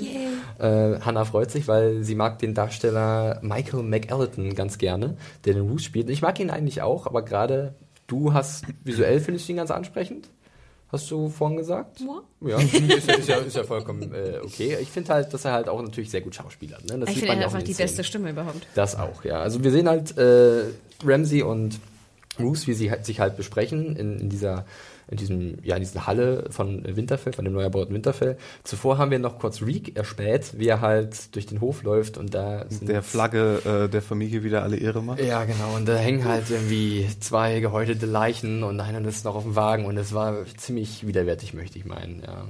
Äh, 0.58 1.00
Hannah 1.00 1.24
freut 1.24 1.50
sich, 1.50 1.68
weil 1.68 2.02
sie 2.02 2.14
mag 2.14 2.38
den 2.38 2.54
Darsteller 2.54 3.38
Michael 3.42 3.82
McAlliton 3.82 4.54
ganz 4.54 4.78
gerne, 4.78 5.16
der 5.44 5.54
den 5.54 5.68
Roose 5.68 5.84
spielt. 5.84 6.10
Ich 6.10 6.22
mag 6.22 6.38
ihn 6.40 6.50
eigentlich 6.50 6.82
auch, 6.82 7.06
aber 7.06 7.22
gerade 7.22 7.74
du 8.06 8.32
hast 8.32 8.64
visuell 8.84 9.20
findest 9.20 9.48
du 9.48 9.52
ihn 9.52 9.56
ganz 9.56 9.70
ansprechend. 9.70 10.28
Hast 10.92 11.10
du 11.10 11.28
vorhin 11.28 11.56
gesagt? 11.56 12.00
Ja, 12.40 12.58
ist 12.60 13.06
ja, 13.06 13.14
ist 13.14 13.28
ja, 13.28 13.36
ist 13.36 13.56
ja 13.56 13.62
vollkommen 13.64 14.12
äh, 14.12 14.40
okay. 14.44 14.76
Ich 14.80 14.88
finde 14.90 15.12
halt, 15.14 15.32
dass 15.32 15.44
er 15.44 15.52
halt 15.52 15.68
auch 15.68 15.80
natürlich 15.80 16.10
sehr 16.10 16.20
gut 16.20 16.34
schauspielert. 16.34 16.84
Ne? 16.88 16.98
Das 16.98 17.08
Ich 17.10 17.14
sieht 17.16 17.20
finde 17.20 17.26
man 17.28 17.36
er 17.38 17.40
ja 17.42 17.46
auch 17.46 17.50
einfach 17.50 17.60
in 17.60 17.64
die 17.66 17.72
Szenen. 17.74 17.88
beste 17.88 18.04
Stimme 18.04 18.30
überhaupt. 18.30 18.66
Das 18.74 18.96
auch, 18.96 19.22
ja. 19.24 19.40
Also 19.40 19.62
wir 19.62 19.70
sehen 19.70 19.88
halt 19.88 20.16
äh, 20.18 20.64
Ramsey 21.04 21.42
und 21.42 21.78
Roose, 22.40 22.66
wie 22.66 22.72
sie 22.74 22.90
halt, 22.90 23.04
sich 23.06 23.20
halt 23.20 23.36
besprechen 23.36 23.94
in, 23.96 24.18
in 24.18 24.28
dieser 24.30 24.64
in 25.10 25.16
diesem, 25.16 25.58
ja, 25.62 25.76
in 25.76 25.82
dieser 25.82 26.06
Halle 26.06 26.44
von 26.50 26.84
Winterfell, 26.84 27.32
von 27.32 27.44
dem 27.44 27.54
neu 27.54 27.62
erbauten 27.62 27.94
Winterfell. 27.94 28.36
Zuvor 28.64 28.98
haben 28.98 29.10
wir 29.10 29.18
noch 29.18 29.38
kurz 29.38 29.60
Reek 29.62 29.96
erspäht, 29.96 30.58
wie 30.58 30.68
er 30.68 30.80
halt 30.80 31.34
durch 31.34 31.46
den 31.46 31.60
Hof 31.60 31.82
läuft 31.82 32.16
und 32.16 32.34
da 32.34 32.66
sind 32.68 32.88
der 32.88 33.02
Flagge 33.02 33.60
äh, 33.64 33.88
der 33.88 34.02
Familie 34.02 34.44
wieder 34.44 34.62
alle 34.62 34.76
Ehre 34.76 35.02
macht. 35.02 35.20
Ja, 35.20 35.44
genau. 35.44 35.76
Und 35.76 35.88
da 35.88 35.96
hängen 35.96 36.24
halt 36.24 36.50
irgendwie 36.50 37.08
zwei 37.20 37.60
gehäutete 37.60 38.06
Leichen 38.06 38.62
und 38.62 38.78
einer 38.80 39.06
ist 39.06 39.24
noch 39.24 39.34
auf 39.34 39.42
dem 39.42 39.56
Wagen 39.56 39.84
und 39.84 39.96
es 39.96 40.14
war 40.14 40.44
ziemlich 40.56 41.06
widerwärtig, 41.06 41.54
möchte 41.54 41.78
ich 41.78 41.84
meinen, 41.84 42.22
ja. 42.24 42.46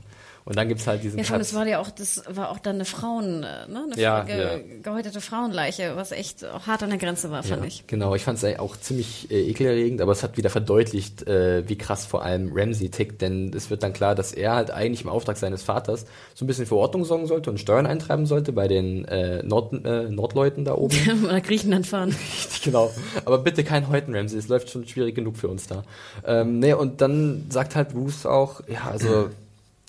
Und 0.50 0.56
dann 0.56 0.66
gibt's 0.66 0.84
halt 0.88 1.04
diesen 1.04 1.16
Ja, 1.16 1.24
schon, 1.24 1.38
das 1.38 1.54
war 1.54 1.64
ja 1.64 1.78
auch, 1.78 1.92
das 1.92 2.24
war 2.28 2.50
auch 2.50 2.58
dann 2.58 2.74
eine 2.74 2.84
Frauen, 2.84 3.44
äh, 3.44 3.68
ne? 3.68 3.86
Eine 3.92 4.02
ja, 4.02 4.24
ge 4.24 4.36
ja. 4.36 4.58
gehäutete 4.82 5.20
Frauenleiche, 5.20 5.92
was 5.94 6.10
echt 6.10 6.44
hart 6.66 6.82
an 6.82 6.90
der 6.90 6.98
Grenze 6.98 7.30
war, 7.30 7.44
fand 7.44 7.62
ja, 7.62 7.68
ich. 7.68 7.86
Genau, 7.86 8.16
ich 8.16 8.24
fand 8.24 8.42
es 8.42 8.58
auch 8.58 8.76
ziemlich 8.76 9.30
äh, 9.30 9.48
ekelerregend, 9.48 10.00
aber 10.00 10.10
es 10.10 10.24
hat 10.24 10.36
wieder 10.36 10.50
verdeutlicht, 10.50 11.24
äh, 11.28 11.68
wie 11.68 11.78
krass 11.78 12.04
vor 12.04 12.24
allem 12.24 12.50
Ramsey 12.52 12.88
tickt, 12.88 13.22
denn 13.22 13.52
es 13.54 13.70
wird 13.70 13.84
dann 13.84 13.92
klar, 13.92 14.16
dass 14.16 14.32
er 14.32 14.56
halt 14.56 14.72
eigentlich 14.72 15.02
im 15.02 15.08
Auftrag 15.08 15.36
seines 15.36 15.62
Vaters 15.62 16.06
so 16.34 16.44
ein 16.44 16.48
bisschen 16.48 16.66
für 16.66 16.74
Ordnung 16.74 17.04
sorgen 17.04 17.28
sollte 17.28 17.48
und 17.48 17.60
Steuern 17.60 17.86
eintreiben 17.86 18.26
sollte 18.26 18.50
bei 18.50 18.66
den 18.66 19.04
äh, 19.04 19.44
Nord, 19.44 19.72
äh, 19.84 20.08
Nordleuten 20.08 20.64
da 20.64 20.74
oben. 20.74 20.96
Nach 21.28 21.42
Griechenland 21.44 21.86
fahren. 21.86 22.16
genau. 22.64 22.90
Aber 23.24 23.38
bitte 23.38 23.62
kein 23.62 23.88
Häuten, 23.88 24.16
Ramsey. 24.16 24.36
Es 24.36 24.48
läuft 24.48 24.68
schon 24.70 24.84
schwierig 24.88 25.14
genug 25.14 25.36
für 25.36 25.46
uns 25.46 25.68
da. 25.68 25.84
Ähm, 26.26 26.58
nee, 26.58 26.72
und 26.72 27.00
dann 27.00 27.46
sagt 27.50 27.76
halt 27.76 27.90
Bruce 27.90 28.26
auch, 28.26 28.62
ja, 28.66 28.90
also 28.90 29.30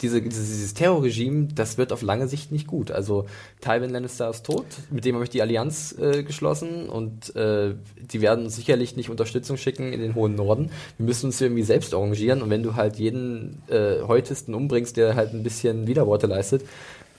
diese, 0.01 0.21
dieses 0.21 0.73
Terrorregime, 0.73 1.49
das 1.53 1.77
wird 1.77 1.93
auf 1.93 2.01
lange 2.01 2.27
Sicht 2.27 2.51
nicht 2.51 2.67
gut. 2.67 2.91
Also 2.91 3.25
Tywin 3.61 3.91
Lannister 3.91 4.29
ist 4.29 4.45
tot, 4.45 4.65
mit 4.89 5.05
dem 5.05 5.15
habe 5.15 5.23
ich 5.23 5.29
die 5.29 5.41
Allianz 5.41 5.95
äh, 5.99 6.23
geschlossen 6.23 6.89
und 6.89 7.35
äh, 7.35 7.75
die 8.11 8.21
werden 8.21 8.45
uns 8.45 8.55
sicherlich 8.55 8.95
nicht 8.95 9.09
Unterstützung 9.09 9.57
schicken 9.57 9.93
in 9.93 10.01
den 10.01 10.15
hohen 10.15 10.35
Norden. 10.35 10.71
Wir 10.97 11.05
müssen 11.05 11.27
uns 11.27 11.39
irgendwie 11.39 11.63
selbst 11.63 11.93
arrangieren 11.93 12.41
und 12.41 12.49
wenn 12.49 12.63
du 12.63 12.75
halt 12.75 12.97
jeden 12.97 13.61
äh, 13.67 14.01
Heutisten 14.07 14.53
umbringst, 14.53 14.97
der 14.97 15.15
halt 15.15 15.33
ein 15.33 15.43
bisschen 15.43 15.87
Widerworte 15.87 16.27
leistet, 16.27 16.63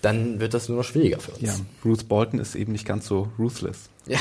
dann 0.02 0.40
wird 0.40 0.52
das 0.52 0.68
nur 0.68 0.78
noch 0.78 0.84
schwieriger 0.84 1.20
für 1.20 1.30
uns. 1.30 1.42
Ja, 1.42 1.54
Bruce 1.80 2.04
Bolton 2.04 2.40
ist 2.40 2.54
eben 2.56 2.72
nicht 2.72 2.86
ganz 2.86 3.06
so 3.06 3.28
ruthless. 3.38 3.88
Ja. 4.06 4.18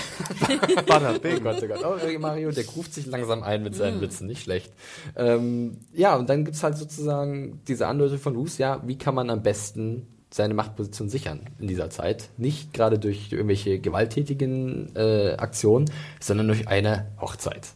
Bing. 1.21 1.37
Oh 1.37 1.41
Gott, 1.41 1.63
oh 1.63 1.67
Gott. 1.67 1.83
Oh, 1.83 2.19
Mario, 2.19 2.51
der 2.51 2.65
ruft 2.67 2.93
sich 2.93 3.07
langsam 3.07 3.41
ein 3.41 3.63
mit 3.63 3.75
seinen 3.75 3.97
mm. 3.97 4.01
Witzen, 4.01 4.27
nicht 4.27 4.43
schlecht. 4.43 4.71
Ähm, 5.15 5.77
ja, 5.91 6.15
und 6.15 6.29
dann 6.29 6.45
gibt's 6.45 6.61
halt 6.61 6.77
sozusagen 6.77 7.61
diese 7.67 7.87
Andeutung 7.87 8.19
von 8.19 8.35
Bruce, 8.35 8.59
ja, 8.59 8.81
wie 8.85 8.97
kann 8.97 9.15
man 9.15 9.31
am 9.31 9.41
besten 9.41 10.05
seine 10.29 10.53
Machtposition 10.53 11.09
sichern 11.09 11.41
in 11.59 11.67
dieser 11.67 11.89
Zeit. 11.89 12.29
Nicht 12.37 12.73
gerade 12.73 12.99
durch 12.99 13.31
irgendwelche 13.31 13.79
gewalttätigen 13.79 14.95
äh, 14.95 15.33
Aktionen, 15.37 15.89
sondern 16.19 16.47
durch 16.47 16.67
eine 16.67 17.07
Hochzeit. 17.19 17.69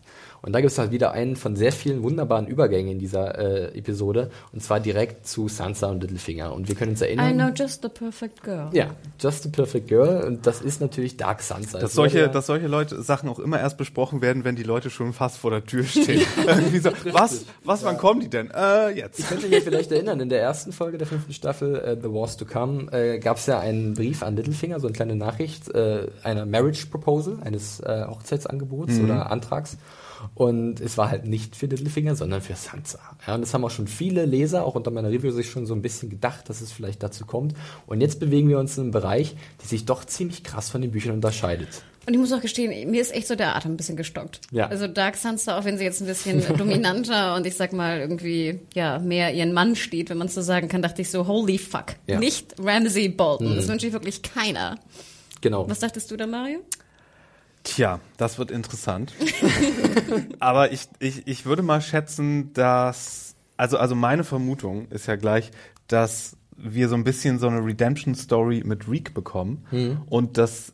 Und 0.46 0.54
da 0.54 0.62
gibt 0.62 0.72
es 0.72 0.78
halt 0.78 0.92
wieder 0.92 1.12
einen 1.12 1.36
von 1.36 1.56
sehr 1.56 1.72
vielen 1.72 2.04
wunderbaren 2.04 2.46
Übergängen 2.46 2.92
in 2.92 3.00
dieser 3.00 3.40
äh, 3.40 3.78
Episode. 3.78 4.30
Und 4.54 4.62
zwar 4.62 4.80
direkt 4.80 5.26
zu 5.26 5.48
Sansa 5.48 5.88
und 5.88 6.04
Littlefinger. 6.04 6.54
Und 6.54 6.68
wir 6.68 6.76
können 6.76 6.92
uns 6.92 7.02
erinnern. 7.02 7.32
I 7.32 7.34
know 7.34 7.50
just 7.50 7.82
the 7.82 7.90
perfect 7.90 8.44
girl. 8.44 8.70
Ja, 8.72 8.92
just 9.20 9.42
the 9.42 9.50
perfect 9.50 9.88
girl. 9.88 10.24
Und 10.24 10.46
das 10.46 10.62
ist 10.62 10.82
natürlich 10.82 11.18
Dark 11.18 11.42
Sansa. 11.42 11.80
Dass 11.80 11.94
solche, 11.94 12.20
ja, 12.20 12.28
dass 12.28 12.46
solche 12.46 12.68
Leute 12.68 13.02
Sachen 13.02 13.28
auch 13.28 13.40
immer 13.40 13.60
erst 13.60 13.78
besprochen 13.78 14.22
werden, 14.22 14.44
wenn 14.44 14.56
die 14.56 14.62
Leute 14.62 14.92
schon 14.92 15.14
fast 15.14 15.40
vor 15.40 15.50
der 15.50 15.66
Tür 15.66 15.84
stehen. 15.86 16.22
Irgendwie 16.46 16.78
so, 16.78 16.92
was, 17.12 17.46
was, 17.64 17.84
wann 17.84 17.98
kommen 17.98 18.20
die 18.20 18.30
denn? 18.30 18.52
Äh, 18.52 18.90
jetzt. 18.90 19.18
Ich 19.18 19.28
könnte 19.28 19.48
mich 19.48 19.64
vielleicht 19.64 19.92
erinnern, 19.92 20.20
in 20.20 20.30
der 20.30 20.42
ersten 20.42 20.72
Folge 20.74 21.00
der 21.00 21.08
fünften 21.08 21.34
Staffel, 21.34 21.76
äh, 21.76 21.98
The 22.00 22.14
Wars 22.14 22.38
to 22.38 22.46
Come, 22.46 22.92
äh, 22.92 23.18
gab 23.18 23.38
es 23.38 23.48
ja 23.48 23.60
einen 23.60 23.96
Brief 23.96 24.22
an 24.22 24.36
Littlefinger, 24.36 24.80
so 24.80 24.86
eine 24.86 24.96
kleine 24.96 25.16
Nachricht, 25.16 25.74
äh, 25.74 26.06
einer 26.22 26.46
Marriage 26.46 26.86
Proposal, 26.86 27.40
eines 27.44 27.80
äh, 27.80 28.06
Hochzeitsangebots 28.08 28.94
mhm. 28.94 29.06
oder 29.06 29.32
Antrags. 29.32 29.78
Und 30.34 30.80
es 30.80 30.98
war 30.98 31.10
halt 31.10 31.26
nicht 31.26 31.56
für 31.56 31.68
Littlefinger, 31.68 32.16
sondern 32.16 32.42
für 32.42 32.56
Sansa. 32.56 33.00
Ja, 33.28 33.36
und 33.36 33.42
das 33.42 33.54
haben 33.54 33.64
auch 33.64 33.70
schon 33.70 33.88
viele 33.88 34.26
Leser, 34.26 34.66
auch 34.66 34.76
unter 34.76 34.92
meiner 34.92 35.10
Review, 35.10 35.32
sich 35.32 35.50
schon 35.50 35.66
so 35.66 35.74
ein 35.74 35.82
bisschen 35.82 36.10
gedacht, 36.10 36.50
dass 36.50 36.62
es 36.62 36.72
vielleicht 36.72 37.04
dazu 37.04 37.26
kommt. 37.26 37.54
Und 37.86 38.02
jetzt 38.02 38.20
bewegen 38.20 38.50
wir 38.50 38.60
uns 38.60 38.78
in 38.78 38.84
einem 38.84 38.92
Bereich, 38.92 39.36
der 39.62 39.68
sich 39.68 39.86
doch 39.86 40.06
ziemlich 40.06 40.44
krass 40.44 40.70
von 40.70 40.82
den 40.82 40.92
Büchern 40.92 41.14
unterscheidet. 41.14 41.84
Und 42.08 42.14
ich 42.14 42.20
muss 42.20 42.32
auch 42.32 42.42
gestehen, 42.42 42.92
mir 42.92 43.02
ist 43.02 43.14
echt 43.16 43.28
so 43.28 43.36
der 43.36 43.56
Atem 43.56 43.74
ein 43.74 43.78
bisschen 43.78 43.96
gestockt. 43.96 44.42
Ja. 44.52 44.68
Also 44.68 44.88
Dark 44.88 45.16
Sansa, 45.16 45.58
auch 45.58 45.66
wenn 45.66 45.78
sie 45.78 45.84
jetzt 45.84 46.02
ein 46.02 46.08
bisschen 46.08 46.44
dominanter 46.58 47.36
und 47.36 47.48
ich 47.48 47.56
sag 47.56 47.74
mal 47.74 48.00
irgendwie, 48.00 48.60
ja, 48.74 49.00
mehr 49.00 49.34
ihren 49.34 49.54
Mann 49.54 49.76
steht, 49.76 50.12
wenn 50.12 50.20
man 50.20 50.28
so 50.28 50.42
sagen 50.42 50.68
kann, 50.68 50.84
dachte 50.84 51.02
ich 51.02 51.10
so, 51.10 51.26
holy 51.28 51.58
fuck. 51.58 51.96
Ja. 52.06 52.20
Nicht 52.20 52.56
Ramsay 52.60 53.10
Bolton. 53.10 53.52
Mhm. 53.52 53.56
Das 53.56 53.68
wünsche 53.68 53.88
ich 53.88 53.94
wirklich 53.94 54.22
keiner. 54.22 54.78
Genau. 55.42 55.68
Was 55.68 55.80
dachtest 55.80 56.12
du 56.12 56.18
da, 56.18 56.28
Mario? 56.28 56.60
Tja, 57.66 58.00
das 58.18 58.38
wird 58.38 58.52
interessant. 58.52 59.14
Aber 60.40 60.72
ich, 60.72 60.88
ich, 61.00 61.28
ich 61.28 61.46
würde 61.46 61.64
mal 61.64 61.82
schätzen, 61.82 62.54
dass, 62.54 63.36
also, 63.58 63.78
also 63.78 63.96
meine 63.96 64.24
Vermutung 64.24 64.88
ist 64.90 65.08
ja 65.08 65.16
gleich, 65.16 65.52
dass 65.88 66.38
wir 66.56 66.88
so 66.88 66.96
ein 66.96 67.04
bisschen 67.04 67.40
so 67.40 67.48
eine 67.48 67.66
Redemption-Story 67.66 68.64
mit 68.66 68.88
Reek 68.88 69.14
bekommen 69.14 69.66
mhm. 69.72 70.02
und 70.08 70.38
dass 70.38 70.74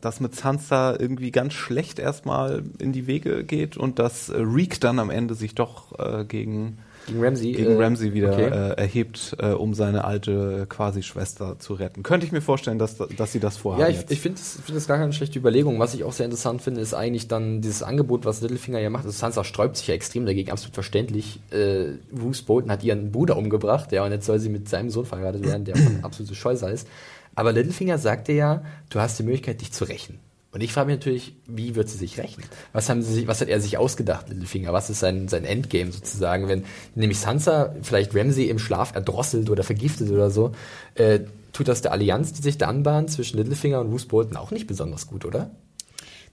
das 0.00 0.18
mit 0.18 0.34
Sansa 0.34 0.96
irgendwie 0.98 1.30
ganz 1.30 1.52
schlecht 1.52 2.00
erstmal 2.00 2.64
in 2.80 2.92
die 2.92 3.06
Wege 3.06 3.44
geht 3.44 3.76
und 3.76 4.00
dass 4.00 4.30
Reek 4.30 4.80
dann 4.80 4.98
am 4.98 5.10
Ende 5.10 5.34
sich 5.34 5.54
doch 5.54 5.96
äh, 6.00 6.24
gegen 6.24 6.78
gegen 7.08 7.24
Ramsey, 7.24 7.52
gegen 7.52 7.78
äh, 7.78 7.82
Ramsey 7.82 8.14
wieder 8.14 8.32
okay. 8.32 8.44
äh, 8.44 8.72
erhebt, 8.74 9.36
äh, 9.38 9.48
um 9.48 9.74
seine 9.74 10.04
alte 10.04 10.66
quasi 10.68 11.02
Schwester 11.02 11.58
zu 11.58 11.74
retten. 11.74 12.02
Könnte 12.02 12.26
ich 12.26 12.32
mir 12.32 12.40
vorstellen, 12.40 12.78
dass, 12.78 12.96
dass 12.96 13.32
sie 13.32 13.40
das 13.40 13.56
vorhaben. 13.56 13.82
Ja, 13.82 13.88
ich, 13.88 14.04
ich 14.08 14.20
finde 14.20 14.38
das, 14.38 14.58
find 14.64 14.76
das 14.76 14.86
gar 14.86 14.98
keine 14.98 15.12
schlechte 15.12 15.38
Überlegung. 15.38 15.78
Was 15.78 15.94
ich 15.94 16.04
auch 16.04 16.12
sehr 16.12 16.26
interessant 16.26 16.62
finde, 16.62 16.80
ist 16.80 16.94
eigentlich 16.94 17.28
dann 17.28 17.60
dieses 17.60 17.82
Angebot, 17.82 18.24
was 18.24 18.40
Littlefinger 18.40 18.78
ja 18.78 18.90
macht. 18.90 19.04
Also 19.04 19.18
Sansa 19.18 19.44
sträubt 19.44 19.76
sich 19.76 19.88
ja 19.88 19.94
extrem 19.94 20.26
dagegen, 20.26 20.50
absolut 20.50 20.74
verständlich. 20.74 21.40
Äh, 21.50 21.92
Bruce 22.12 22.42
Bolton 22.42 22.70
hat 22.70 22.84
ihren 22.84 23.10
Bruder 23.10 23.36
umgebracht, 23.36 23.90
ja, 23.92 24.04
und 24.04 24.12
jetzt 24.12 24.26
soll 24.26 24.38
sie 24.38 24.48
mit 24.48 24.68
seinem 24.68 24.90
Sohn 24.90 25.06
verheiratet 25.06 25.44
werden, 25.44 25.64
der 25.64 25.76
ein 25.76 26.00
absolute 26.02 26.34
Scheusal 26.34 26.72
ist. 26.72 26.86
Aber 27.34 27.52
Littlefinger 27.52 27.98
sagte 27.98 28.32
ja, 28.32 28.62
du 28.90 29.00
hast 29.00 29.18
die 29.18 29.22
Möglichkeit, 29.22 29.60
dich 29.60 29.72
zu 29.72 29.84
rächen. 29.84 30.18
Und 30.50 30.62
ich 30.62 30.72
frage 30.72 30.86
mich 30.86 30.96
natürlich, 30.96 31.36
wie 31.46 31.74
wird 31.74 31.90
sie 31.90 31.98
sich 31.98 32.18
rächen? 32.18 32.42
Was 32.72 32.88
haben 32.88 33.02
sie 33.02 33.12
sich, 33.12 33.26
was 33.26 33.40
hat 33.40 33.48
er 33.48 33.60
sich 33.60 33.76
ausgedacht, 33.76 34.30
Littlefinger? 34.30 34.72
Was 34.72 34.88
ist 34.88 35.00
sein, 35.00 35.28
sein 35.28 35.44
Endgame 35.44 35.92
sozusagen? 35.92 36.48
Wenn 36.48 36.64
nämlich 36.94 37.18
Sansa 37.18 37.74
vielleicht 37.82 38.14
Ramsey 38.14 38.48
im 38.48 38.58
Schlaf 38.58 38.94
erdrosselt 38.94 39.50
oder 39.50 39.62
vergiftet 39.62 40.10
oder 40.10 40.30
so, 40.30 40.52
äh, 40.94 41.20
tut 41.52 41.68
das 41.68 41.82
der 41.82 41.92
Allianz, 41.92 42.32
die 42.32 42.42
sich 42.42 42.56
da 42.56 42.66
anbahnt 42.66 43.10
zwischen 43.10 43.36
Littlefinger 43.36 43.80
und 43.80 43.90
Bruce 43.90 44.06
Bolton 44.06 44.36
auch 44.36 44.50
nicht 44.50 44.66
besonders 44.66 45.06
gut, 45.06 45.26
oder? 45.26 45.50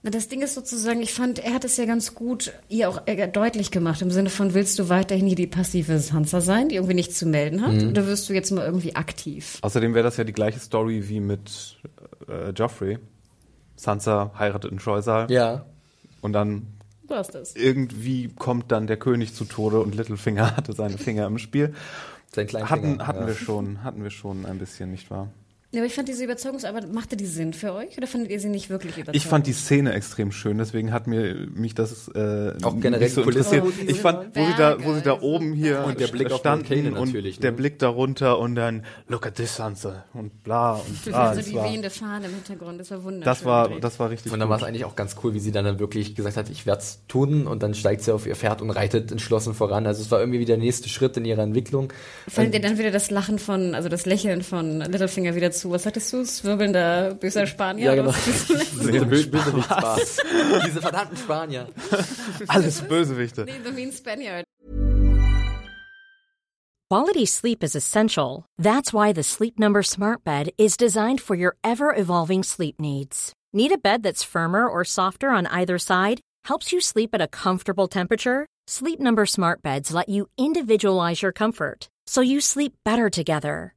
Na, 0.02 0.10
das 0.10 0.28
Ding 0.28 0.40
ist 0.40 0.54
sozusagen, 0.54 1.02
ich 1.02 1.12
fand, 1.12 1.38
er 1.38 1.52
hat 1.52 1.64
es 1.64 1.76
ja 1.76 1.84
ganz 1.84 2.14
gut 2.14 2.52
ihr 2.68 2.88
auch 2.88 3.02
äh, 3.06 3.28
deutlich 3.28 3.70
gemacht, 3.70 4.00
im 4.00 4.10
Sinne 4.10 4.30
von, 4.30 4.54
willst 4.54 4.78
du 4.78 4.88
weiterhin 4.88 5.26
hier 5.26 5.36
die 5.36 5.46
passive 5.46 5.98
Sansa 5.98 6.40
sein, 6.40 6.68
die 6.68 6.76
irgendwie 6.76 6.94
nichts 6.94 7.18
zu 7.18 7.26
melden 7.26 7.60
hat, 7.60 7.74
mhm. 7.74 7.88
oder 7.90 8.06
wirst 8.06 8.28
du 8.28 8.32
jetzt 8.32 8.50
mal 8.50 8.64
irgendwie 8.64 8.94
aktiv? 8.94 9.58
Außerdem 9.60 9.94
wäre 9.94 10.04
das 10.04 10.16
ja 10.16 10.24
die 10.24 10.32
gleiche 10.32 10.60
Story 10.60 11.08
wie 11.08 11.20
mit 11.20 11.76
äh, 12.28 12.50
Joffrey. 12.50 12.98
Sansa 13.76 14.32
heiratet 14.38 14.70
einen 14.70 14.80
Scheusal. 14.80 15.30
Ja. 15.30 15.64
Und 16.20 16.32
dann 16.32 16.66
Was 17.06 17.28
das? 17.28 17.54
irgendwie 17.54 18.28
kommt 18.28 18.72
dann 18.72 18.86
der 18.86 18.96
König 18.96 19.34
zu 19.34 19.44
Tode 19.44 19.80
und 19.80 19.94
Littlefinger 19.94 20.56
hatte 20.56 20.72
seine 20.72 20.98
Finger 20.98 21.26
im 21.26 21.38
Spiel. 21.38 21.74
Sein 22.34 22.46
kleiner 22.46 22.70
hatten, 22.70 23.06
hatten 23.06 23.20
ja. 23.20 23.26
wir 23.28 23.34
schon, 23.34 23.84
hatten 23.84 24.02
wir 24.02 24.10
schon 24.10 24.44
ein 24.46 24.58
bisschen, 24.58 24.90
nicht 24.90 25.10
wahr? 25.10 25.28
Ja, 25.72 25.80
aber 25.80 25.86
ich 25.86 25.94
fand 25.94 26.08
diese 26.08 26.22
Überzeugungsarbeit, 26.22 26.92
machte 26.92 27.16
die 27.16 27.26
Sinn 27.26 27.52
für 27.52 27.72
euch 27.74 27.98
oder 27.98 28.06
fandet 28.06 28.30
ihr 28.30 28.38
sie 28.38 28.48
nicht 28.48 28.70
wirklich 28.70 28.92
überzeugend? 28.92 29.16
Ich 29.16 29.26
fand 29.26 29.48
die 29.48 29.52
Szene 29.52 29.92
extrem 29.94 30.30
schön, 30.30 30.58
deswegen 30.58 30.92
hat 30.92 31.08
mir 31.08 31.34
mich 31.52 31.74
das 31.74 32.08
äh, 32.14 32.52
auch 32.62 32.78
generell 32.80 33.08
so 33.08 33.22
interessiert. 33.22 33.64
Oh, 33.66 33.72
ich 33.84 34.00
fand, 34.00 34.36
wo 34.36 34.46
sie 34.46 34.54
da, 34.56 34.82
wo 34.82 34.94
sie 34.94 35.02
da 35.02 35.20
oben 35.20 35.54
hier 35.54 35.84
und 35.84 35.98
der 35.98 36.06
Blick 36.06 36.30
standen 36.30 36.94
auf 36.94 37.00
und 37.02 37.12
ne? 37.12 37.32
der 37.32 37.50
Blick 37.50 37.80
darunter 37.80 38.38
und 38.38 38.54
dann 38.54 38.84
Look 39.08 39.26
at 39.26 39.34
this 39.34 39.56
Sansa 39.56 40.04
und 40.14 40.44
bla 40.44 40.74
und 40.74 41.04
bla. 41.04 41.30
Also 41.30 41.42
die 41.42 41.56
wehende 41.56 41.90
Fahne 41.90 42.26
im 42.26 42.34
Hintergrund, 42.34 42.80
das 42.80 42.92
war 42.92 43.02
wunderschön. 43.02 43.24
Das 43.24 43.44
war, 43.44 43.68
das 43.68 43.98
war 43.98 44.10
richtig. 44.10 44.32
Und 44.32 44.38
dann 44.38 44.48
war 44.48 44.58
es 44.58 44.62
eigentlich 44.62 44.84
auch 44.84 44.94
ganz 44.94 45.16
cool, 45.24 45.34
wie 45.34 45.40
sie 45.40 45.50
dann, 45.50 45.64
dann 45.64 45.80
wirklich 45.80 46.14
gesagt 46.14 46.36
hat, 46.36 46.48
ich 46.48 46.64
werde 46.66 46.82
es 46.82 47.00
tun 47.08 47.48
und 47.48 47.64
dann 47.64 47.74
steigt 47.74 48.02
sie 48.02 48.14
auf 48.14 48.26
ihr 48.26 48.36
Pferd 48.36 48.62
und 48.62 48.70
reitet 48.70 49.10
entschlossen 49.10 49.52
voran. 49.52 49.84
Also 49.86 50.00
es 50.00 50.12
war 50.12 50.20
irgendwie 50.20 50.38
wieder 50.38 50.54
der 50.54 50.64
nächste 50.64 50.88
Schritt 50.88 51.16
in 51.16 51.24
ihrer 51.24 51.42
Entwicklung. 51.42 51.92
Fällt 52.28 52.54
dir 52.54 52.60
dann 52.60 52.78
wieder 52.78 52.92
das 52.92 53.10
Lachen 53.10 53.40
von, 53.40 53.74
also 53.74 53.88
das 53.88 54.06
Lächeln 54.06 54.42
von 54.42 54.80
Littlefinger 54.80 55.34
wieder 55.34 55.50
zu? 55.60 55.70
Was 55.70 55.82
sagtest 55.82 56.12
du? 56.12 56.24
wirbelnder, 56.44 57.14
böser 57.14 57.46
Spanier. 57.46 57.86
Ja, 57.86 57.94
genau. 57.94 58.12
Diese 58.12 59.06
Bösewicht-Spaß. 59.06 60.18
Diese 60.66 60.80
verdammten 60.80 61.16
Spanier. 61.16 61.66
Alles 62.48 62.80
Bösewichte. 62.82 63.44
Nee, 63.44 63.60
the 63.64 63.72
mean 63.72 63.92
Spaniard. 63.92 64.44
Quality 66.88 67.26
sleep 67.26 67.64
is 67.64 67.74
essential. 67.74 68.44
That's 68.58 68.92
why 68.92 69.12
the 69.12 69.24
Sleep 69.24 69.58
Number 69.58 69.82
Smart 69.82 70.22
Bed 70.22 70.50
is 70.56 70.76
designed 70.76 71.20
for 71.20 71.34
your 71.34 71.56
ever-evolving 71.64 72.44
sleep 72.44 72.80
needs. 72.80 73.32
Need 73.52 73.72
a 73.72 73.78
bed 73.78 74.02
that's 74.04 74.22
firmer 74.22 74.68
or 74.68 74.84
softer 74.84 75.30
on 75.30 75.46
either 75.46 75.78
side? 75.78 76.20
Helps 76.44 76.72
you 76.72 76.80
sleep 76.80 77.10
at 77.12 77.20
a 77.20 77.26
comfortable 77.26 77.88
temperature? 77.88 78.46
Sleep 78.68 79.00
Number 79.00 79.26
Smart 79.26 79.62
Beds 79.62 79.92
let 79.92 80.08
you 80.08 80.28
individualize 80.38 81.22
your 81.22 81.32
comfort 81.32 81.88
so 82.08 82.20
you 82.20 82.40
sleep 82.40 82.72
better 82.84 83.10
together. 83.10 83.74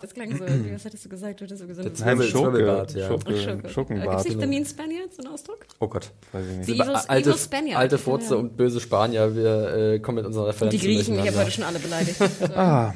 Das 0.00 0.14
klang 0.14 0.36
so, 0.36 0.44
was 0.44 0.84
hattest 0.84 1.04
du 1.04 1.08
gesagt? 1.08 1.40
Du 1.40 1.44
hattest 1.44 1.60
so 1.60 1.66
gesagt. 1.66 2.00
Nein, 2.00 2.22
Schurke, 2.22 2.64
ja. 2.64 3.06
Schurke, 3.06 3.36
Schurke. 3.36 3.68
Schurkenbart. 3.68 4.08
Gibt 4.08 4.20
es 4.20 4.24
nicht 4.26 4.40
The 4.40 4.46
Mean 4.46 4.64
Spaniards, 4.64 5.16
so 5.16 5.22
einen 5.22 5.32
Ausdruck? 5.32 5.58
Oh 5.80 5.88
Gott. 5.88 6.10
Weiß 6.32 6.44
ich 6.46 6.56
nicht. 6.58 6.68
Die 6.68 6.74
Evil, 6.74 6.94
alte, 6.94 7.30
Evil 7.30 7.38
Spaniard. 7.38 7.78
alte 7.78 7.98
Furze 7.98 8.36
und 8.36 8.56
böse 8.56 8.80
Spanier, 8.80 9.34
wir 9.34 9.74
äh, 9.94 9.98
kommen 10.00 10.16
mit 10.16 10.26
unserer 10.26 10.48
Referenz. 10.48 10.72
Die 10.72 10.78
Griechen, 10.78 11.18
ich 11.18 11.26
habe 11.26 11.38
heute 11.38 11.50
schon 11.50 11.64
alle 11.64 11.78
beleidigt. 11.78 12.20
Ah, 12.54 12.94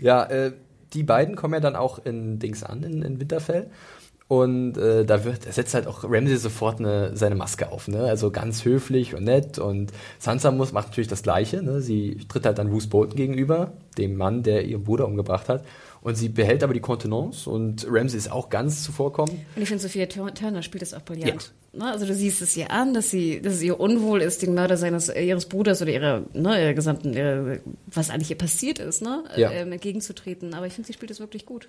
Ja, 0.00 0.24
äh, 0.24 0.52
die 0.92 1.02
beiden 1.02 1.36
kommen 1.36 1.54
ja 1.54 1.60
dann 1.60 1.76
auch 1.76 2.04
in 2.04 2.38
Dings 2.38 2.62
an, 2.62 2.82
in, 2.82 3.02
in 3.02 3.20
Winterfell. 3.20 3.70
Und 4.26 4.78
äh, 4.78 5.04
da 5.04 5.24
wird, 5.24 5.42
setzt 5.52 5.74
halt 5.74 5.86
auch 5.86 6.02
Ramsay 6.04 6.36
sofort 6.36 6.80
eine, 6.80 7.14
seine 7.14 7.34
Maske 7.34 7.70
auf, 7.70 7.88
ne? 7.88 8.04
Also 8.04 8.30
ganz 8.30 8.64
höflich 8.64 9.14
und 9.14 9.24
nett. 9.24 9.58
Und 9.58 9.92
Sansa 10.18 10.50
muss, 10.50 10.72
macht 10.72 10.88
natürlich 10.88 11.08
das 11.08 11.22
Gleiche, 11.22 11.62
ne? 11.62 11.80
Sie 11.82 12.18
tritt 12.28 12.46
halt 12.46 12.56
dann 12.58 12.68
Roose 12.68 12.88
Bolton 12.88 13.16
gegenüber, 13.16 13.74
dem 13.98 14.16
Mann, 14.16 14.42
der 14.42 14.64
ihren 14.64 14.82
Bruder 14.84 15.06
umgebracht 15.06 15.48
hat. 15.50 15.64
Und 16.04 16.16
sie 16.16 16.28
behält 16.28 16.62
aber 16.62 16.74
die 16.74 16.80
Kontenance 16.80 17.48
und 17.48 17.86
Ramsay 17.88 18.18
ist 18.18 18.30
auch 18.30 18.50
ganz 18.50 18.84
zuvorkommend. 18.84 19.40
Und 19.56 19.62
ich 19.62 19.68
finde, 19.68 19.82
Sophia 19.82 20.04
Tur- 20.04 20.34
Turner 20.34 20.62
spielt 20.62 20.82
das 20.82 20.92
auch 20.92 21.00
brillant. 21.00 21.52
Ne? 21.72 21.90
Also 21.90 22.04
du 22.06 22.14
siehst 22.14 22.42
es 22.42 22.54
ihr 22.58 22.70
an, 22.70 22.92
dass 22.92 23.10
sie, 23.10 23.40
dass 23.40 23.54
es 23.54 23.62
ihr 23.62 23.80
unwohl 23.80 24.20
ist, 24.20 24.42
den 24.42 24.52
Mörder 24.54 24.76
seines 24.76 25.08
äh, 25.08 25.22
ihres 25.24 25.46
Bruders 25.46 25.80
oder 25.80 25.90
ihrer, 25.92 26.22
ne, 26.34 26.62
ihrer 26.62 26.74
gesamten, 26.74 27.14
ihrer, 27.14 27.56
was 27.86 28.10
eigentlich 28.10 28.28
ihr 28.30 28.36
passiert 28.36 28.78
ist, 28.80 29.00
ne, 29.00 29.24
Ja. 29.34 29.50
ähm, 29.50 29.72
entgegenzutreten. 29.72 30.52
Aber 30.52 30.66
ich 30.66 30.74
finde, 30.74 30.86
sie 30.88 30.92
spielt 30.92 31.10
das 31.10 31.20
wirklich 31.20 31.46
gut. 31.46 31.68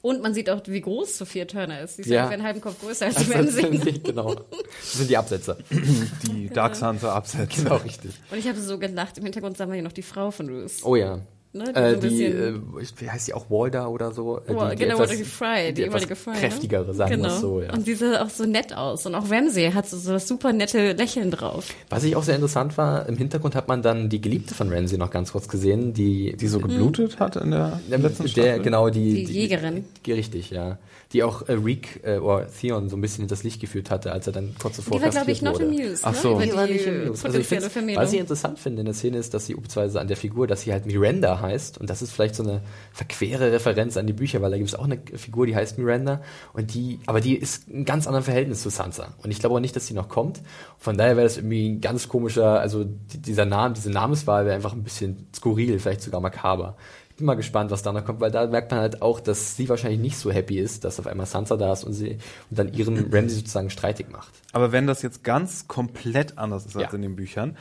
Und 0.00 0.22
man 0.22 0.32
sieht 0.32 0.48
auch, 0.48 0.62
wie 0.66 0.80
groß 0.80 1.18
Sophia 1.18 1.44
Turner 1.44 1.82
ist. 1.82 1.96
Sie 1.96 2.02
ist 2.02 2.08
ja, 2.08 2.14
Ja. 2.14 2.20
ungefähr 2.22 2.38
einen 2.38 2.46
halben 2.46 2.60
Kopf 2.62 2.80
größer 2.80 3.04
als 3.04 3.18
Also, 3.18 3.32
Ramsay. 3.34 3.98
genau. 4.02 4.34
Das 4.34 4.92
sind 4.94 5.10
die 5.10 5.16
Absetzer. 5.18 5.58
die 6.26 6.48
Dark 6.48 6.74
Sansa 6.74 7.14
Absätze. 7.14 7.62
genau, 7.62 7.76
richtig. 7.76 8.12
Und 8.30 8.38
ich 8.38 8.48
habe 8.48 8.58
so 8.58 8.78
gelacht. 8.78 9.18
Im 9.18 9.24
Hintergrund 9.24 9.58
sah 9.58 9.66
man 9.66 9.76
ja 9.76 9.82
noch 9.82 9.92
die 9.92 10.02
Frau 10.02 10.30
von 10.30 10.48
Roos. 10.48 10.82
Oh 10.84 10.96
ja. 10.96 11.20
Ne, 11.56 11.72
die 11.72 11.78
äh, 11.78 11.96
die, 11.98 12.24
äh, 12.24 12.54
wie 12.98 13.08
heißt 13.10 13.28
die 13.28 13.32
auch, 13.34 13.48
Walder 13.48 13.88
oder 13.88 14.10
so? 14.10 14.38
Äh, 14.38 14.40
Oh, 14.54 14.68
die, 14.70 14.76
genau, 14.76 14.94
etwas- 14.96 15.08
oder 15.10 15.16
die 15.18 15.24
Fry, 15.24 15.72
die, 15.72 15.82
etwas 15.84 16.02
ehemalige 16.02 16.16
Fry. 16.16 16.32
Kräftigere, 16.32 16.84
ne? 16.86 16.94
sagen 16.94 17.10
wir 17.10 17.16
genau. 17.18 17.28
es 17.28 17.40
so, 17.40 17.60
ja. 17.62 17.72
Und 17.72 17.84
sie 17.84 17.94
sah 17.94 18.22
auch 18.24 18.28
so 18.28 18.44
nett 18.44 18.76
aus. 18.76 19.06
Und 19.06 19.14
auch 19.14 19.30
Ramsay 19.30 19.70
hat 19.70 19.88
so, 19.88 19.96
so 19.96 20.12
das 20.12 20.26
super 20.26 20.52
nette 20.52 20.92
Lächeln 20.94 21.30
drauf. 21.30 21.68
Was 21.90 22.02
ich 22.02 22.16
auch 22.16 22.24
sehr 22.24 22.34
interessant 22.34 22.76
war, 22.76 23.08
im 23.08 23.16
Hintergrund 23.16 23.54
hat 23.54 23.68
man 23.68 23.82
dann 23.82 24.08
die 24.08 24.20
Geliebte 24.20 24.52
von 24.52 24.68
Ramsay 24.72 24.98
noch 24.98 25.10
ganz 25.10 25.30
kurz 25.30 25.46
gesehen, 25.48 25.94
die, 25.94 26.36
Die 26.36 26.48
so 26.48 26.58
geblutet 26.58 27.20
hat 27.20 27.36
in 27.36 27.52
der 27.52 27.80
Ja, 27.88 27.96
letzten 27.98 28.24
der, 28.24 28.28
Staffel. 28.30 28.62
genau, 28.62 28.90
die, 28.90 29.24
Die 29.24 29.32
Jägerin. 29.32 29.84
Die, 30.04 30.12
richtig, 30.12 30.50
ja. 30.50 30.78
Die 31.14 31.22
auch 31.22 31.48
äh, 31.48 31.52
Reek 31.52 32.00
äh, 32.04 32.18
oder 32.18 32.48
Theon 32.48 32.90
so 32.90 32.96
ein 32.96 33.00
bisschen 33.00 33.22
hinters 33.22 33.44
Licht 33.44 33.60
geführt 33.60 33.90
hatte, 33.90 34.12
als 34.12 34.26
er 34.26 34.32
dann 34.32 34.54
kurz 34.60 34.76
zuvor 34.76 34.98
Die 34.98 35.04
war, 35.04 35.10
glaube 35.10 35.30
ich, 35.30 35.40
kastriert 35.40 35.68
not 35.68 35.72
wurde. 35.72 35.82
amused. 35.84 36.04
Ach 36.04 36.12
ne? 36.12 36.18
so. 36.18 36.32
Über 36.32 36.44
Die 36.44 36.52
war 36.54 36.66
die 36.66 36.72
nicht 36.72 36.88
amused. 36.88 37.24
Also 37.24 37.38
ich 37.38 37.96
was 37.96 38.12
ich 38.12 38.18
interessant 38.18 38.58
finde 38.58 38.80
in 38.80 38.86
der 38.86 38.94
Szene 38.94 39.18
ist, 39.18 39.32
dass 39.32 39.46
sie 39.46 39.54
beziehungsweise 39.54 40.00
an 40.00 40.08
der 40.08 40.16
Figur, 40.16 40.46
dass 40.46 40.62
sie 40.62 40.72
halt 40.72 40.86
Miranda 40.86 41.40
heißt 41.40 41.78
und 41.78 41.88
das 41.88 42.02
ist 42.02 42.10
vielleicht 42.10 42.34
so 42.34 42.42
eine 42.42 42.62
verquere 42.92 43.52
Referenz 43.52 43.96
an 43.96 44.06
die 44.06 44.12
Bücher, 44.12 44.42
weil 44.42 44.50
da 44.50 44.56
gibt 44.56 44.68
es 44.68 44.74
auch 44.74 44.84
eine 44.84 44.98
Figur, 45.14 45.46
die 45.46 45.54
heißt 45.54 45.78
Miranda 45.78 46.20
und 46.52 46.74
die, 46.74 46.98
aber 47.06 47.20
die 47.20 47.36
ist 47.36 47.68
ein 47.68 47.84
ganz 47.84 48.06
anderes 48.08 48.24
Verhältnis 48.24 48.62
zu 48.62 48.70
Sansa 48.70 49.14
und 49.22 49.30
ich 49.30 49.38
glaube 49.38 49.54
auch 49.54 49.60
nicht, 49.60 49.76
dass 49.76 49.86
sie 49.86 49.94
noch 49.94 50.08
kommt. 50.08 50.40
Von 50.78 50.98
daher 50.98 51.16
wäre 51.16 51.26
das 51.26 51.36
irgendwie 51.36 51.68
ein 51.68 51.80
ganz 51.80 52.08
komischer, 52.08 52.60
also 52.60 52.84
die, 52.84 53.18
dieser 53.18 53.44
Name, 53.44 53.74
diese 53.74 53.90
Namenswahl 53.90 54.44
wäre 54.46 54.56
einfach 54.56 54.72
ein 54.72 54.82
bisschen 54.82 55.28
skurril, 55.34 55.78
vielleicht 55.78 56.02
sogar 56.02 56.20
makaber. 56.20 56.76
Ich 57.14 57.18
bin 57.18 57.26
mal 57.26 57.34
gespannt, 57.34 57.70
was 57.70 57.82
da 57.84 57.92
noch 57.92 58.04
kommt, 58.04 58.20
weil 58.20 58.32
da 58.32 58.44
merkt 58.48 58.72
man 58.72 58.80
halt 58.80 59.00
auch, 59.00 59.20
dass 59.20 59.56
sie 59.56 59.68
wahrscheinlich 59.68 60.00
nicht 60.00 60.16
so 60.18 60.32
happy 60.32 60.58
ist, 60.58 60.82
dass 60.82 60.98
auf 60.98 61.06
einmal 61.06 61.26
Sansa 61.26 61.56
da 61.56 61.72
ist 61.72 61.84
und 61.84 61.92
sie 61.92 62.18
und 62.50 62.58
dann 62.58 62.72
ihren 62.74 62.96
Ramsay 63.12 63.36
sozusagen 63.36 63.70
streitig 63.70 64.10
macht. 64.10 64.32
Aber 64.52 64.72
wenn 64.72 64.88
das 64.88 65.02
jetzt 65.02 65.22
ganz 65.22 65.68
komplett 65.68 66.38
anders 66.38 66.66
ist 66.66 66.76
als 66.76 66.90
Ja. 66.90 66.96
in 66.96 67.02
den 67.02 67.14
Büchern, 67.14 67.56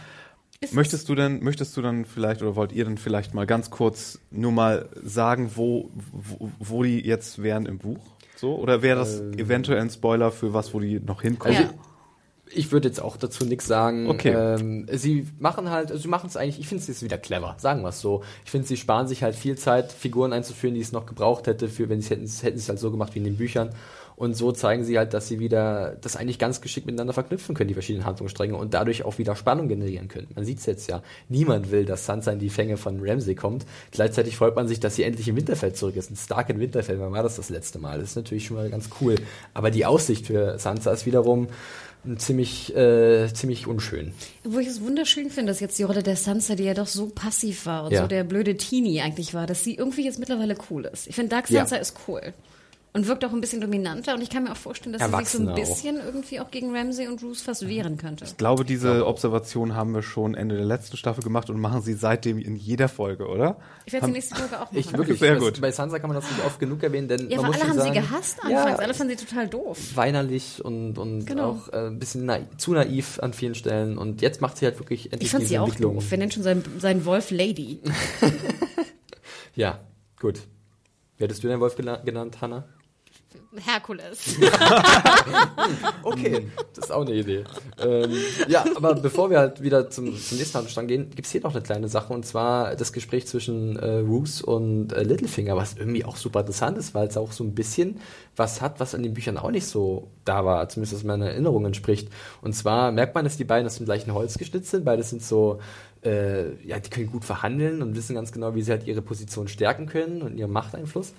Ist 0.60 0.74
möchtest 0.74 1.08
du 1.08 1.14
denn, 1.14 1.43
möchtest 1.43 1.78
du 1.78 1.84
dann 1.84 2.06
vielleicht 2.06 2.41
oder 2.41 2.56
wollt 2.56 2.72
ihr 2.72 2.84
denn 2.86 2.97
vielleicht 2.97 3.36
mal 3.36 3.45
ganz 3.45 3.70
kurz 3.70 4.18
nur 4.32 4.51
mal 4.51 4.89
sagen, 5.04 5.51
wo, 5.54 5.91
wo, 6.12 6.49
wo 6.58 6.82
die 6.82 7.01
jetzt 7.06 7.43
wären 7.43 7.68
im 7.68 7.78
Buch? 7.78 7.99
So? 8.38 8.56
Oder 8.56 8.82
wäre 8.82 8.97
das 8.97 9.20
eventuell 9.38 9.80
ein 9.82 9.91
Spoiler 9.91 10.32
für 10.32 10.56
was, 10.56 10.74
wo 10.74 10.80
die 10.80 10.99
noch 10.99 11.22
hinkommen? 11.22 11.56
Also, 11.58 11.70
ich 12.56 12.72
würde 12.72 12.88
jetzt 12.88 13.01
auch 13.01 13.18
dazu 13.18 13.45
nichts 13.45 13.68
sagen. 13.68 14.10
Okay. 14.10 14.34
Ähm, 14.34 14.88
sie 14.91 15.28
machen 15.39 15.70
halt, 15.70 15.91
also 15.91 16.01
sie 16.01 16.08
machen 16.08 16.28
es 16.28 16.38
eigentlich, 16.38 16.60
ich 16.60 16.68
finde 16.68 16.82
es 16.82 16.88
jetzt 16.88 17.04
wieder 17.04 17.18
clever, 17.18 17.56
sagen 17.58 17.82
wir 17.82 17.89
es 17.89 18.01
so. 18.01 18.24
Ich 18.45 18.51
finde, 18.51 18.68
sie 18.68 18.78
sparen 18.78 19.08
sich 19.08 19.24
halt 19.24 19.36
viel 19.36 19.58
Zeit, 19.58 19.91
Figuren 19.91 20.34
einzuführen, 20.34 20.76
die 20.76 20.82
es 20.82 20.91
noch 20.91 21.06
gebraucht 21.06 21.47
hätte, 21.47 21.68
für 21.68 21.89
wenn 21.89 22.01
sie 22.01 22.10
hätten, 22.10 22.28
hätten 22.28 22.58
sie 22.58 22.64
es 22.64 22.70
halt 22.70 22.80
so 22.80 22.91
gemacht 22.91 23.16
wie 23.16 23.20
in 23.20 23.26
den 23.26 23.38
Büchern. 23.38 23.70
Und 24.16 24.36
so 24.36 24.51
zeigen 24.51 24.84
sie 24.84 24.97
halt, 24.97 25.14
dass 25.14 25.28
sie 25.28 25.39
wieder 25.39 25.97
das 26.01 26.16
eigentlich 26.16 26.39
ganz 26.39 26.61
geschickt 26.61 26.86
miteinander 26.86 27.14
verknüpfen 27.14 27.55
können, 27.55 27.68
die 27.68 27.74
verschiedenen 27.74 28.05
Handlungsstränge, 28.05 28.55
und 28.55 28.74
dadurch 28.74 29.03
auch 29.03 29.18
wieder 29.18 29.36
Spannung 29.36 29.68
generieren 29.68 30.07
können. 30.07 30.28
Man 30.36 30.45
sieht 30.45 30.59
es 30.59 30.66
jetzt 30.66 30.88
ja. 30.89 31.01
Niemand 31.30 31.72
will, 31.72 31.86
dass 31.86 32.05
Sansa 32.05 32.32
in 32.32 32.39
die 32.39 32.49
Fänge 32.49 32.78
von 32.78 32.99
Ramsay 33.01 33.36
kommt. 33.36 33.66
Gleichzeitig 33.91 34.38
freut 34.38 34.55
man 34.55 34.68
sich, 34.68 34.80
dass 34.80 34.95
sie 34.95 35.03
endlich 35.03 35.28
im 35.28 35.36
Winterfell 35.36 35.74
zurück 35.74 35.95
ist. 35.95 36.11
Ein 36.11 36.16
Stark 36.16 36.49
in 36.49 36.59
Winterfell, 36.59 36.99
wann 36.99 37.11
war 37.11 37.24
das 37.24 37.36
das 37.36 37.49
letzte 37.49 37.80
Mal? 37.80 37.99
Das 37.99 38.09
ist 38.11 38.16
natürlich 38.16 38.45
schon 38.45 38.57
mal 38.57 38.70
ganz 38.70 38.89
cool. 39.01 39.16
Aber 39.53 39.72
die 39.72 39.86
Aussicht 39.86 40.28
für 40.28 40.59
Sansa 40.59 40.91
ist 40.91 41.05
wiederum 41.05 41.47
ziemlich, 42.18 42.76
äh, 42.76 43.34
ziemlich 43.34 43.66
unschön. 43.66 44.14
Wo 44.43 44.59
ich 44.59 44.68
es 44.68 44.82
wunderschön 44.82 45.30
finde, 45.30 45.51
dass 45.51 45.59
jetzt 45.61 45.80
die 45.80 45.84
Rolle 45.84 46.03
der 46.03 46.18
Sansa, 46.18 46.55
die 46.55 46.64
ja 46.66 46.74
doch 46.74 46.88
so 46.88 47.07
passiv 47.07 47.66
war 47.66 47.86
und 47.86 47.93
Ja. 47.93 48.01
so 48.01 48.07
der 48.07 48.24
blöde 48.26 48.57
Teenie 48.57 49.01
eigentlich 49.01 49.34
war, 49.34 49.47
dass 49.47 49.64
sie 49.64 49.76
irgendwie 49.76 50.03
jetzt 50.03 50.20
mittlerweile 50.20 50.55
cool 50.70 50.86
ist. 50.86 51.07
Ich 51.07 51.16
finde, 51.16 51.30
Dark 51.30 51.49
Ja. 51.49 51.61
Sansa 51.61 51.78
ist 51.78 51.95
cool. 52.07 52.34
Und 52.95 53.07
wirkt 53.07 53.25
auch 53.25 53.33
ein 53.33 53.41
bisschen 53.41 53.59
dominanter. 53.59 54.13
Und 54.13 54.21
ich 54.21 54.29
kann 54.29 54.43
mir 54.43 54.51
auch 54.51 54.55
vorstellen, 54.57 54.93
dass 54.93 55.01
sie 55.01 55.07
sich 55.17 55.29
so 55.29 55.39
ein 55.39 55.47
Erwachsener 55.47 55.51
auch. 55.53 55.55
bisschen 55.55 55.95
irgendwie 55.97 56.39
auch 56.39 56.51
gegen 56.51 56.75
Ramsay 56.75 57.07
und 57.07 57.23
Roose 57.23 57.43
fast 57.43 57.67
wehren 57.67 57.97
könnte. 57.97 58.23
Ich 58.25 58.37
glaube, 58.37 58.65
diese 58.65 59.07
Observation 59.07 59.73
haben 59.73 59.95
wir 59.95 60.03
schon 60.03 60.35
Ende 60.35 60.57
der 60.57 60.65
letzten 60.65 60.95
Staffel 60.97 61.23
gemacht 61.23 61.49
und 61.49 61.59
machen 61.59 61.81
sie 61.81 61.95
seitdem 61.95 62.37
in 62.37 62.55
jeder 62.55 62.87
Folge, 62.89 63.27
oder? 63.27 63.57
Ich 63.85 63.93
werde 63.93 64.05
die 64.05 64.11
nächste 64.11 64.35
Folge 64.35 64.57
auch 64.57 64.65
machen. 64.71 64.77
Ich 64.77 64.93
wirklich, 64.95 65.17
Sehr 65.17 65.37
gut. 65.37 65.59
Bei 65.59 65.71
Sansa 65.71 65.97
kann 65.97 66.07
man 66.11 66.21
das 66.21 66.29
nicht 66.29 66.45
oft 66.45 66.59
genug 66.59 66.83
erwähnen, 66.83 67.07
denn 67.07 67.31
ja, 67.31 67.37
man 67.37 67.47
muss 67.47 67.55
alle 67.61 67.69
haben 67.69 67.77
sagen, 67.79 67.93
sie 67.95 67.99
gehasst 67.99 68.37
anfangs. 68.43 68.69
Ja, 68.69 68.75
Alle 68.75 68.93
fanden 68.93 69.17
sie 69.17 69.25
total 69.25 69.47
doof. 69.47 69.77
weinerlich 69.95 70.63
und, 70.63 70.99
und 70.99 71.25
Genau. 71.25 71.49
auch 71.49 71.69
äh, 71.73 71.87
ein 71.87 71.97
bisschen 71.97 72.25
naiv, 72.27 72.45
zu 72.57 72.73
naiv 72.73 73.17
an 73.23 73.33
vielen 73.33 73.55
Stellen. 73.55 73.97
Und 73.97 74.21
jetzt 74.21 74.39
macht 74.39 74.57
sie 74.57 74.65
halt 74.65 74.77
wirklich 74.77 75.05
endlich 75.11 75.23
Ich 75.23 75.31
fand 75.31 75.41
diese 75.41 75.49
sie 75.55 75.57
auch 75.59 75.73
doof. 75.73 76.11
Wir 76.11 76.17
nennen 76.19 76.29
schon 76.31 76.43
seinen, 76.43 76.63
seinen 76.79 77.05
Wolf 77.05 77.31
Lady. 77.31 77.79
Ja, 79.55 79.79
gut. 80.19 80.41
Wie 81.17 81.23
hättest 81.23 81.43
du 81.43 81.47
den 81.47 81.59
Wolf 81.59 81.75
gena- 81.77 82.03
genannt, 82.03 82.41
Hanna? 82.41 82.65
Herkules. 83.55 84.38
Okay, 86.03 86.47
das 86.73 86.86
ist 86.86 86.91
auch 86.91 87.01
eine 87.01 87.13
Idee. 87.13 87.43
ähm, 87.81 88.11
ja, 88.47 88.65
aber 88.75 88.93
bevor 88.95 89.29
wir 89.29 89.39
halt 89.39 89.61
wieder 89.61 89.89
zum, 89.89 90.05
zum 90.17 90.38
nächsten 90.38 90.55
Handlungsstrang 90.55 90.88
gehen, 90.88 91.09
gibt's 91.15 91.31
hier 91.31 91.41
noch 91.41 91.53
eine 91.53 91.63
kleine 91.63 91.88
Sache 91.88 92.13
und 92.13 92.25
zwar 92.25 92.75
das 92.75 92.91
Gespräch 92.93 93.25
zwischen 93.27 93.77
äh, 93.77 93.99
Roose 93.99 94.45
und 94.45 94.91
äh, 94.91 95.03
Littlefinger, 95.03 95.55
was 95.55 95.75
irgendwie 95.75 96.05
auch 96.05 96.17
super 96.17 96.41
interessant 96.41 96.77
ist, 96.77 96.93
weil 96.93 97.07
es 97.07 97.17
auch 97.17 97.31
so 97.31 97.43
ein 97.43 97.55
bisschen 97.55 97.99
was 98.36 98.61
hat, 98.61 98.79
was 98.79 98.93
in 98.93 99.03
den 99.03 99.13
Büchern 99.13 99.38
auch 99.38 99.51
nicht 99.51 99.65
so 99.65 100.11
da 100.25 100.43
war, 100.45 100.67
zumindest 100.69 100.95
aus 100.95 101.03
meiner 101.03 101.29
Erinnerung 101.29 101.65
entspricht. 101.65 102.09
Und 102.41 102.53
zwar 102.53 102.91
merkt 102.91 103.15
man, 103.15 103.23
dass 103.23 103.38
die 103.38 103.45
beiden 103.45 103.65
aus 103.67 103.77
dem 103.77 103.86
gleichen 103.86 104.13
Holz 104.13 104.38
geschnitzt 104.38 104.71
sind, 104.71 104.86
beide 104.86 105.03
sind 105.03 105.23
so 105.23 105.59
äh, 106.05 106.55
ja, 106.65 106.79
die 106.79 106.89
können 106.89 107.11
gut 107.11 107.25
verhandeln 107.25 107.81
und 107.81 107.95
wissen 107.95 108.15
ganz 108.15 108.31
genau, 108.31 108.55
wie 108.55 108.61
sie 108.61 108.71
halt 108.71 108.88
ihre 108.88 109.01
Position 109.01 109.47
stärken 109.47 109.86
können 109.86 110.21
und 110.21 110.38
ihren 110.38 110.51
Machteinfluss. 110.51 111.13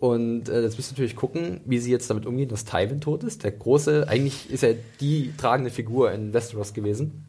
Und 0.00 0.48
äh, 0.48 0.62
jetzt 0.62 0.78
müsst 0.78 0.90
ihr 0.90 0.94
natürlich 0.94 1.14
gucken, 1.14 1.60
wie 1.66 1.78
sie 1.78 1.92
jetzt 1.92 2.08
damit 2.08 2.24
umgehen, 2.24 2.48
dass 2.48 2.64
Tywin 2.64 3.02
tot 3.02 3.22
ist. 3.22 3.44
Der 3.44 3.52
große, 3.52 4.08
eigentlich 4.08 4.50
ist 4.50 4.64
er 4.64 4.74
die 4.98 5.32
tragende 5.36 5.70
Figur 5.70 6.10
in 6.10 6.32
Westeros 6.32 6.72
gewesen. 6.72 7.26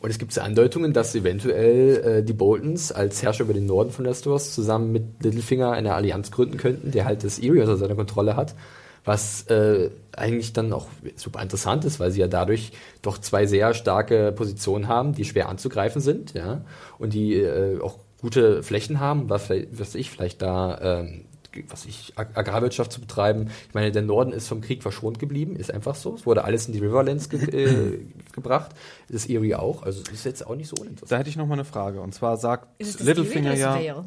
Und 0.00 0.10
es 0.10 0.18
gibt 0.18 0.32
so 0.32 0.40
Andeutungen, 0.40 0.92
dass 0.92 1.14
eventuell 1.14 2.18
äh, 2.18 2.22
die 2.24 2.32
Boltons 2.32 2.90
als 2.90 3.22
Herrscher 3.22 3.44
über 3.44 3.54
den 3.54 3.66
Norden 3.66 3.92
von 3.92 4.04
Westeros 4.04 4.52
zusammen 4.52 4.90
mit 4.90 5.22
Littlefinger 5.22 5.70
eine 5.70 5.94
Allianz 5.94 6.32
gründen 6.32 6.56
könnten, 6.56 6.90
der 6.90 7.04
halt 7.04 7.22
das 7.22 7.38
Eyrie 7.38 7.60
unter 7.60 7.76
seiner 7.76 7.94
Kontrolle 7.94 8.34
hat. 8.34 8.56
Was 9.04 9.46
äh, 9.46 9.90
eigentlich 10.10 10.52
dann 10.52 10.72
auch 10.72 10.88
super 11.14 11.40
interessant 11.40 11.84
ist, 11.84 12.00
weil 12.00 12.10
sie 12.10 12.20
ja 12.20 12.26
dadurch 12.26 12.72
doch 13.02 13.18
zwei 13.18 13.46
sehr 13.46 13.74
starke 13.74 14.32
Positionen 14.32 14.88
haben, 14.88 15.12
die 15.14 15.24
schwer 15.24 15.48
anzugreifen 15.48 16.00
sind, 16.00 16.34
ja, 16.34 16.64
und 16.98 17.12
die 17.12 17.34
äh, 17.34 17.80
auch 17.80 17.98
gute 18.20 18.64
Flächen 18.64 18.98
haben, 18.98 19.28
was, 19.28 19.50
was 19.72 19.94
ich 19.94 20.10
vielleicht 20.10 20.42
da 20.42 21.00
ähm, 21.00 21.26
was 21.68 21.84
ich, 21.86 22.12
Ag- 22.16 22.36
Agrarwirtschaft 22.36 22.92
zu 22.92 23.00
betreiben. 23.00 23.48
Ich 23.68 23.74
meine, 23.74 23.90
der 23.92 24.02
Norden 24.02 24.32
ist 24.32 24.48
vom 24.48 24.60
Krieg 24.60 24.82
verschont 24.82 25.18
geblieben, 25.18 25.56
ist 25.56 25.72
einfach 25.72 25.94
so. 25.94 26.14
Es 26.14 26.26
wurde 26.26 26.44
alles 26.44 26.66
in 26.66 26.72
die 26.72 26.78
Riverlands 26.80 27.28
ge 27.28 27.40
äh, 27.42 27.98
gebracht. 28.32 28.70
Das 29.08 29.26
Erie 29.26 29.58
auch. 29.58 29.82
Also 29.82 30.02
ist 30.12 30.24
jetzt 30.24 30.46
auch 30.46 30.54
nicht 30.56 30.68
so 30.68 30.76
uninteressant. 30.80 31.12
Da 31.12 31.18
hätte 31.18 31.30
ich 31.30 31.36
noch 31.36 31.46
mal 31.46 31.54
eine 31.54 31.64
Frage. 31.64 32.00
Und 32.00 32.14
zwar 32.14 32.36
sagt 32.36 32.68
Littlefinger 33.00 33.54
ja, 33.54 33.74
Vale? 33.74 34.04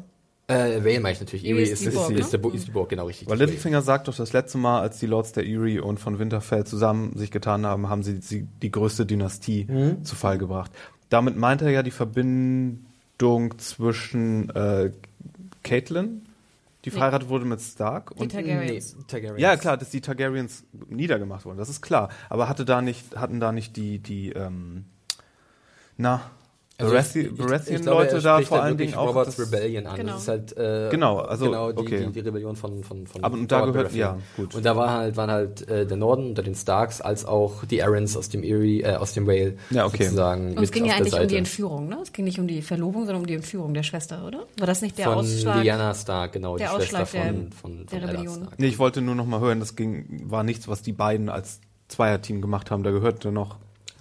Äh, 0.48 0.84
Vale 0.84 1.00
meine 1.00 1.12
ich 1.14 1.20
natürlich. 1.20 1.44
Erie 1.44 1.62
ist 1.62 1.72
ist, 1.72 1.82
die 1.82 1.88
ist, 1.88 1.94
Burg, 1.94 2.10
ist, 2.12 2.24
ne? 2.26 2.30
der, 2.30 2.38
Bu- 2.38 2.50
ist 2.50 2.66
die 2.68 2.70
Burg, 2.70 2.88
genau 2.88 3.06
richtig. 3.06 3.28
weil 3.28 3.38
Littlefinger 3.38 3.82
sagt 3.82 4.06
doch 4.06 4.14
das 4.16 4.32
letzte 4.32 4.58
Mal, 4.58 4.80
als 4.80 4.98
die 5.00 5.06
Lords 5.06 5.32
der 5.32 5.44
Erie 5.44 5.80
und 5.82 5.98
von 5.98 6.18
Winterfell 6.20 6.64
zusammen 6.64 7.16
sich 7.16 7.30
getan 7.32 7.66
haben, 7.66 7.88
haben 7.88 8.02
sie, 8.04 8.18
sie 8.20 8.46
die 8.62 8.70
größte 8.70 9.06
Dynastie 9.06 9.66
Mhm. 9.68 10.04
zu 10.04 10.14
Fall 10.14 10.38
gebracht. 10.38 10.70
Damit 11.08 11.36
meint 11.36 11.62
er 11.62 11.70
ja 11.70 11.82
die 11.82 11.90
Verbindung 11.92 13.58
zwischen 13.58 14.50
äh, 14.50 14.92
Caitlin, 15.62 16.22
die 16.86 16.92
verheiratet 16.92 17.28
wurde 17.28 17.44
mit 17.44 17.60
Stark. 17.60 18.14
Die 18.16 18.28
Targaryens. 18.28 18.94
Nee, 18.94 19.02
Targaryens. 19.08 19.40
Ja, 19.40 19.56
klar, 19.56 19.76
dass 19.76 19.90
die 19.90 20.00
Targaryens 20.00 20.64
niedergemacht 20.88 21.44
wurden, 21.44 21.58
das 21.58 21.68
ist 21.68 21.82
klar. 21.82 22.10
Aber 22.30 22.48
hatte 22.48 22.64
da 22.64 22.80
nicht, 22.80 23.16
hatten 23.16 23.40
da 23.40 23.50
nicht 23.50 23.76
die, 23.76 23.98
die, 23.98 24.30
ähm, 24.30 24.84
na, 25.96 26.30
Also 26.78 26.92
Baratheon-Leute 26.92 28.20
da 28.20 28.40
vor 28.42 28.62
allen 28.62 28.76
Dingen 28.76 28.94
auch. 28.94 29.08
Roberts 29.08 29.36
das- 29.36 29.46
Rebellion 29.46 29.86
an. 29.86 29.96
Genau. 29.96 30.12
Das 30.12 30.22
ist 30.22 30.28
halt 30.28 30.56
äh, 30.58 30.88
Genau, 30.90 31.18
also, 31.20 31.46
genau 31.46 31.72
die, 31.72 31.78
okay. 31.78 32.04
die, 32.06 32.12
die 32.12 32.20
Rebellion 32.20 32.54
von 32.56 32.84
von 32.84 33.06
von. 33.06 33.24
Aber 33.24 33.34
und 33.34 33.50
da 33.50 33.60
Robert 33.60 33.72
gehört- 33.72 33.92
Baratheon. 33.92 34.18
ja, 34.18 34.42
gut. 34.42 34.54
Und 34.54 34.64
da 34.66 34.76
war 34.76 34.90
halt 34.90 35.16
waren 35.16 35.30
halt 35.30 35.66
äh, 35.68 35.86
der 35.86 35.96
Norden 35.96 36.26
unter 36.28 36.42
den 36.42 36.54
Starks 36.54 37.00
als 37.00 37.24
auch 37.24 37.64
die 37.64 37.82
Arryns 37.82 38.16
aus 38.16 38.28
dem 38.28 38.42
Erie, 38.42 38.82
äh, 38.82 38.96
aus 38.96 39.14
dem 39.14 39.26
Vale 39.26 39.56
Ja, 39.70 39.86
okay. 39.86 40.04
sozusagen. 40.04 40.56
Und 40.56 40.62
es 40.62 40.70
ging 40.70 40.84
ja 40.84 40.94
eigentlich 40.96 41.18
um 41.18 41.26
die. 41.28 41.36
Entführung, 41.36 41.88
ne? 41.88 41.98
Es 42.02 42.12
ging 42.12 42.24
nicht 42.26 42.38
um 42.38 42.46
die 42.46 42.60
Verlobung, 42.62 43.02
sondern 43.06 43.22
um 43.22 43.26
die 43.26 43.34
Entführung 43.34 43.72
der 43.72 43.82
Schwester, 43.82 44.26
oder? 44.26 44.44
War 44.58 44.66
das 44.66 44.82
nicht 44.82 44.98
der 44.98 45.06
von 45.06 45.14
Ausschlag? 45.18 45.62
Lyanna 45.64 45.94
Stark, 45.94 46.32
genau, 46.32 46.56
der 46.58 46.68
die 46.68 46.74
Schwester 46.84 47.02
Ausschlag 47.02 47.10
der- 47.24 47.32
von, 47.32 47.52
von, 47.52 47.88
von 47.88 48.00
der 48.00 48.08
Rebellion. 48.08 48.34
Stark. 48.44 48.58
Nee, 48.58 48.66
ich 48.66 48.78
wollte 48.78 49.00
nur 49.00 49.14
noch 49.14 49.26
mal 49.26 49.40
hören, 49.40 49.60
das 49.60 49.76
ging, 49.76 50.24
war 50.30 50.42
nichts, 50.42 50.68
was 50.68 50.82
die 50.82 50.92
beiden 50.92 51.28
als 51.30 51.60
Zweierteam 51.88 52.40
gemacht 52.42 52.70
haben. 52.70 52.82
Da 52.82 52.90
gehörte 52.90 53.32
noch 53.32 53.56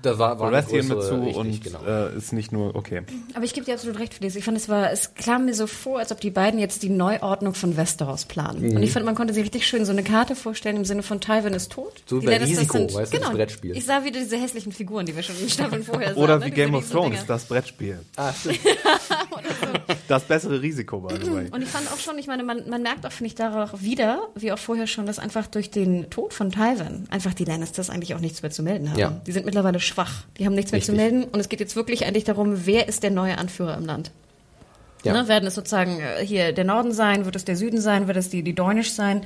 Da 0.06 0.20
war, 0.20 0.40
war 0.40 0.48
eine 0.50 0.58
Baratheon 0.58 0.88
mit 0.88 1.02
zu 1.02 1.16
richtig, 1.16 1.36
und 1.36 1.64
genau. 1.64 1.80
äh, 1.84 2.16
ist 2.16 2.32
nicht 2.32 2.52
nur, 2.52 2.76
okay. 2.76 3.02
Aber 3.34 3.44
ich 3.44 3.54
gebe 3.54 3.66
dir 3.66 3.74
absolut 3.74 3.98
recht 4.00 4.14
für 4.14 4.22
das. 4.22 4.36
Ich 4.36 4.44
fand, 4.44 4.56
es 4.56 4.70
war, 4.70 4.92
es 4.92 5.16
kam 5.16 5.46
mir 5.46 5.56
so 5.56 5.66
vor, 5.66 5.98
als 5.98 6.12
ob 6.12 6.22
die 6.22 6.30
beiden 6.30 6.60
jetzt 6.60 6.84
die 6.84 6.90
Neuordnung 6.90 7.56
von 7.56 7.76
Westeros 7.76 8.26
planen. 8.26 8.62
Mhm. 8.62 8.76
Und 8.78 8.84
ich 8.84 8.92
fand, 8.92 9.04
man 9.06 9.16
konnte 9.16 9.34
sich 9.34 9.44
richtig 9.44 9.66
schön 9.68 9.84
so 9.84 9.92
eine 9.92 10.04
Karte 10.04 10.36
vorstellen 10.36 10.78
im 10.78 10.86
Sinne 10.86 11.02
von 11.02 11.20
Tywin 11.22 11.54
ist 11.54 11.72
tot. 11.72 12.04
So 12.06 12.20
Lannisters 12.20 12.50
Risiko, 12.60 12.78
sind- 12.78 12.94
weißt 12.94 13.14
du, 13.14 13.18
das 13.18 13.26
genau. 13.26 13.36
Brettspiel. 13.36 13.76
Ich 13.76 13.86
sah 13.86 14.04
wieder 14.04 14.20
diese 14.20 14.38
hässlichen 14.38 14.72
Figuren, 14.72 15.08
die 15.08 15.16
wir 15.16 15.24
schon 15.24 15.36
in 15.38 15.42
den 15.42 15.50
Staffeln 15.50 15.84
vorher 15.84 16.14
sahen. 16.14 16.24
Oder 16.24 16.38
ne? 16.38 16.46
wie 16.46 16.52
Diese 16.52 16.62
Game 16.62 16.76
of. 16.76 16.88
Thrones, 16.90 17.26
das 17.26 17.46
Brettspiel. 17.46 18.00
Ah, 18.16 18.32
stimmt. 18.32 18.60
Das 20.08 20.24
bessere 20.24 20.62
Risiko, 20.62 21.00
by 21.00 21.16
the 21.16 21.32
way. 21.32 21.50
Und 21.52 21.62
ich 21.62 21.70
fand 21.70 21.92
auch 21.92 21.98
schon, 21.98 22.18
ich 22.18 22.28
meine, 22.28 22.44
man, 22.44 22.70
man 22.70 22.82
merkt 22.82 23.06
auch, 23.06 23.12
finde 23.12 23.28
ich, 23.28 23.36
darauf 23.36 23.82
wieder, 23.82 24.28
wie 24.36 24.52
auch 24.52 24.60
vorher 24.60 24.88
schon, 24.88 25.06
dass 25.06 25.20
einfach 25.20 25.48
durch 25.48 25.72
den 25.72 26.10
Tod 26.10 26.34
von 26.34 26.52
Tywin 26.52 27.08
einfach 27.10 27.34
die 27.34 27.46
Lannisters 27.46 27.90
eigentlich 27.90 28.14
auch 28.14 28.20
nichts 28.20 28.42
mehr 28.42 28.52
zu 28.52 28.64
melden 28.64 28.92
haben. 28.92 29.00
Ja. 29.00 29.22
Die 29.26 29.32
sind 29.32 29.46
mittlerweile 29.46 29.80
schwach. 29.80 30.24
Die 30.38 30.46
haben 30.46 30.54
nichts 30.54 30.72
mehr 30.72 30.82
zu 30.82 30.92
Richtig. 30.92 31.12
melden. 31.12 31.30
Und 31.32 31.40
es 31.40 31.50
geht 31.50 31.60
jetzt 31.60 31.76
wirklich 31.76 32.06
eigentlich 32.06 32.24
darum, 32.24 32.66
wer 32.66 32.88
ist 32.88 33.04
der 33.04 33.12
neue 33.12 33.38
Anführer 33.38 33.78
im 33.78 33.86
Land. 33.86 34.12
Ja. 35.06 35.14
Ne, 35.14 35.28
werden 35.28 35.46
es 35.46 35.54
sozusagen 35.54 36.00
äh, 36.00 36.26
hier 36.26 36.52
der 36.52 36.64
Norden 36.64 36.92
sein, 36.92 37.26
wird 37.26 37.36
es 37.36 37.46
der 37.46 37.56
Süden 37.56 37.80
sein, 37.80 38.08
wird 38.08 38.18
es 38.18 38.30
die, 38.30 38.42
die 38.42 38.56
Dornish 38.56 38.92
sein. 38.92 39.22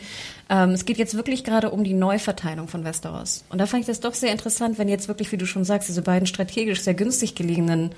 Ähm, 0.49 0.71
es 0.71 0.83
geht 0.83 0.97
jetzt 0.97 1.15
wirklich 1.15 1.45
gerade 1.45 1.69
um 1.69 1.85
die 1.85 1.93
Neuverteilung 1.93 2.67
von 2.67 2.83
Westeros. 2.83 3.45
Und 3.49 3.59
da 3.59 3.65
fand 3.65 3.81
ich 3.81 3.87
das 3.87 4.01
doch 4.01 4.13
sehr 4.13 4.33
interessant, 4.33 4.77
wenn 4.77 4.89
jetzt 4.89 5.07
wirklich, 5.07 5.31
wie 5.31 5.37
du 5.37 5.45
schon 5.45 5.63
sagst, 5.63 5.87
diese 5.87 6.01
beiden 6.01 6.27
strategisch 6.27 6.81
sehr 6.81 6.95
günstig 6.95 7.33
gelegenen 7.33 7.91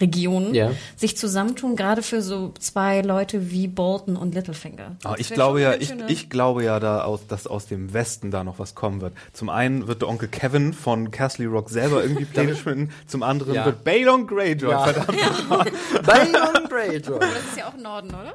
Regionen 0.00 0.54
Ja. 0.54 0.70
sich 0.96 1.16
zusammentun, 1.16 1.76
gerade 1.76 2.02
für 2.02 2.22
so 2.22 2.52
zwei 2.58 3.02
Leute 3.02 3.50
wie 3.50 3.68
Bolton 3.68 4.16
und 4.16 4.34
Littlefinger. 4.34 4.96
Aber 5.04 5.16
Das 5.16 5.20
ich 5.28 5.34
glaube 5.34 5.60
ja, 5.60 5.74
ich, 5.74 5.92
ich 6.08 6.30
glaube 6.30 6.64
ja 6.64 6.80
da 6.80 7.02
aus, 7.04 7.26
dass 7.26 7.46
aus 7.46 7.66
dem 7.66 7.92
Westen 7.92 8.30
da 8.30 8.42
noch 8.44 8.58
was 8.58 8.74
kommen 8.74 9.00
wird. 9.00 9.12
Zum 9.32 9.48
einen 9.50 9.86
wird 9.88 10.02
der 10.02 10.08
Onkel 10.08 10.28
Kevin 10.28 10.72
von 10.72 11.10
Castle 11.10 11.46
Rock 11.46 11.68
selber 11.70 12.02
irgendwie 12.02 12.24
Pläne 12.32 12.56
schmieden, 12.56 12.90
zum 13.06 13.22
anderen 13.22 13.54
Ja. 13.54 13.64
wird 13.66 13.84
Balon 13.84 14.26
Greyjoy, 14.26 14.70
Ja. 14.70 14.84
verdammt. 14.84 15.18
Balon 16.06 16.68
Greyjoy. 16.68 17.18
Das 17.20 17.30
ist 17.50 17.56
ja 17.58 17.68
auch 17.68 17.76
Norden, 17.76 18.08
oder? 18.08 18.34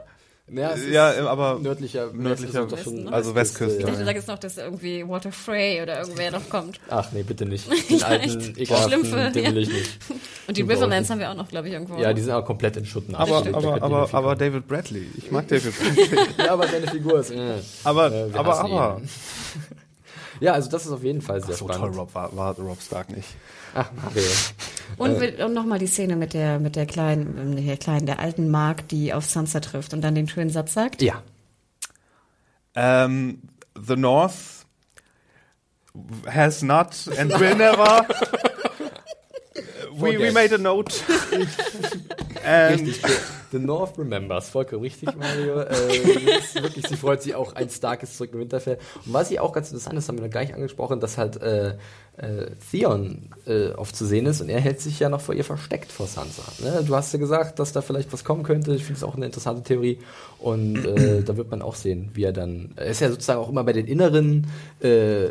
Ja, 0.50 0.72
es 0.72 0.80
ist 0.82 0.94
Ja, 0.94 1.28
aber 1.28 1.60
nördlicher, 1.60 2.10
nördlicher 2.14 2.64
West- 2.64 2.74
ist 2.78 2.78
doch 2.78 2.84
schon 2.84 2.98
Westen, 3.00 3.14
also 3.14 3.36
Westküste. 3.36 3.80
Ich 3.80 3.86
dachte, 3.86 4.06
da 4.06 4.14
gibt's 4.14 4.28
noch, 4.28 4.40
dass 4.40 4.58
irgendwie 4.58 5.06
Walter 5.08 5.32
Frey 5.34 5.82
oder 5.82 6.00
irgendwer 6.00 6.32
noch 6.32 6.50
kommt. 6.50 6.80
Ach 6.90 7.12
nee, 7.12 7.24
bitte 7.24 7.46
nicht. 7.46 7.68
Den 7.90 8.02
alten, 8.04 8.54
ekelhaften, 8.58 8.90
Schlimmfe, 9.04 9.32
den 9.32 9.56
will 9.56 9.64
ich 9.64 9.70
nicht. 9.74 10.00
Und 10.48 10.56
die 10.56 10.62
Riverlands 10.62 11.10
haben 11.10 11.20
wir 11.20 11.30
auch 11.30 11.36
noch, 11.36 11.50
glaube 11.50 11.68
ich, 11.68 11.74
irgendwo. 11.74 11.98
Ja, 12.00 12.14
die 12.14 12.22
sind 12.22 12.32
auch 12.32 12.46
komplett 12.46 12.78
in 12.78 12.86
Schutt 12.86 13.10
nach. 13.10 13.20
aber, 13.20 13.38
aber, 13.54 13.82
aber, 13.84 14.14
aber. 14.14 14.36
David 14.38 14.68
Bradley. 14.70 15.08
Ich 15.18 15.32
mag 15.32 15.48
David 15.50 15.74
Bradley. 15.78 16.08
ja, 16.46 16.54
aber 16.54 16.68
seine 16.70 16.88
Figur 16.88 17.20
ist. 17.20 17.32
Äh, 17.32 17.56
Aber, 17.84 18.10
äh, 18.12 18.30
aber, 18.34 18.60
aber. 18.60 19.02
ihn. 19.02 19.10
Ja, 20.40 20.54
also 20.54 20.70
das 20.70 20.86
ist 20.86 20.92
auf 20.92 21.04
jeden 21.04 21.22
Fall 21.22 21.42
sehr 21.44 21.56
So 21.56 21.66
spannend. 21.68 21.94
toll 21.94 22.00
Rob 22.00 22.16
war, 22.16 22.36
war 22.38 22.56
Rob 22.56 22.82
Stark 22.82 23.10
nicht. 23.16 23.28
Ach, 23.78 23.92
Mario. 23.94 24.24
Und, 24.98 25.20
will- 25.20 25.44
und 25.44 25.54
nochmal 25.54 25.78
die 25.78 25.86
Szene 25.86 26.16
mit 26.16 26.34
der, 26.34 26.60
mit 26.60 26.76
der 26.76 26.88
kleinen, 26.88 27.54
mit 27.54 27.68
der 27.68 27.78
kleinen, 27.78 28.08
der 28.08 28.20
alten 28.20 28.50
Mark, 28.50 28.88
die 28.88 29.14
auf 29.14 29.26
Sansa 29.26 29.60
trifft 29.60 29.94
und 29.94 30.02
dann 30.02 30.16
den 30.16 30.28
schönen 30.28 30.50
Satz 30.50 30.74
sagt. 30.74 31.04
Ja. 31.04 31.22
Um, 32.76 33.42
the 33.76 33.96
North 33.96 34.66
has 36.26 36.64
not 36.64 36.96
and 37.18 37.32
will 37.40 37.56
never. 37.56 38.08
We, 40.00 40.18
we 40.18 40.32
made 40.32 40.54
a 40.54 40.58
note. 40.58 40.94
and 42.44 42.82
Richtig. 42.88 43.02
The, 43.02 43.58
the 43.58 43.60
North 43.60 43.98
remembers. 43.98 44.50
Vollkommen 44.50 44.82
richtig, 44.82 45.10
Mario. 45.16 45.62
Äh, 45.68 46.62
wirklich, 46.62 46.88
sie 46.88 46.96
freut 46.96 47.22
sich 47.22 47.36
auch, 47.36 47.54
ein 47.54 47.70
Stark 47.70 48.04
ist 48.04 48.18
zurück 48.18 48.32
im 48.34 48.40
Winterfell. 48.40 48.78
Und 49.06 49.14
was 49.14 49.30
sie 49.30 49.40
auch 49.40 49.54
ganz 49.54 49.72
interessant 49.72 49.98
ist, 49.98 50.08
haben 50.08 50.18
wir 50.18 50.26
noch 50.26 50.32
gar 50.32 50.42
nicht 50.42 50.54
angesprochen, 50.54 51.00
dass 51.00 51.18
halt 51.18 51.42
äh, 51.42 51.76
äh, 52.18 52.52
Theon 52.72 53.30
äh, 53.46 53.70
oft 53.72 53.96
zu 53.96 54.06
sehen 54.06 54.26
ist 54.26 54.42
und 54.42 54.50
er 54.50 54.60
hält 54.60 54.82
sich 54.82 55.00
ja 55.00 55.10
noch 55.10 55.22
vor 55.22 55.36
ihr 55.36 55.44
versteckt, 55.44 55.92
vor 55.92 56.08
Sansa. 56.08 56.44
Ne? 56.60 56.84
Du 56.86 56.96
hast 56.96 57.14
ja 57.14 57.20
gesagt, 57.20 57.60
dass 57.60 57.74
da 57.74 57.82
vielleicht 57.82 58.12
was 58.14 58.24
kommen 58.24 58.44
könnte. 58.44 58.74
Ich 58.74 58.84
finde 58.84 58.98
es 58.98 59.04
auch 59.04 59.16
eine 59.16 59.26
interessante 59.26 59.64
Theorie. 59.64 60.00
Und 60.40 60.86
äh, 60.86 61.24
da 61.24 61.38
wird 61.38 61.52
man 61.52 61.62
auch 61.62 61.76
sehen, 61.76 62.12
wie 62.14 62.24
er 62.24 62.34
dann. 62.34 62.74
Er 62.76 62.88
ist 62.88 63.02
ja 63.02 63.10
sozusagen 63.10 63.40
auch 63.40 63.50
immer 63.50 63.64
bei 63.64 63.74
den 63.74 63.88
inneren 63.88 64.48
äh, 64.82 65.30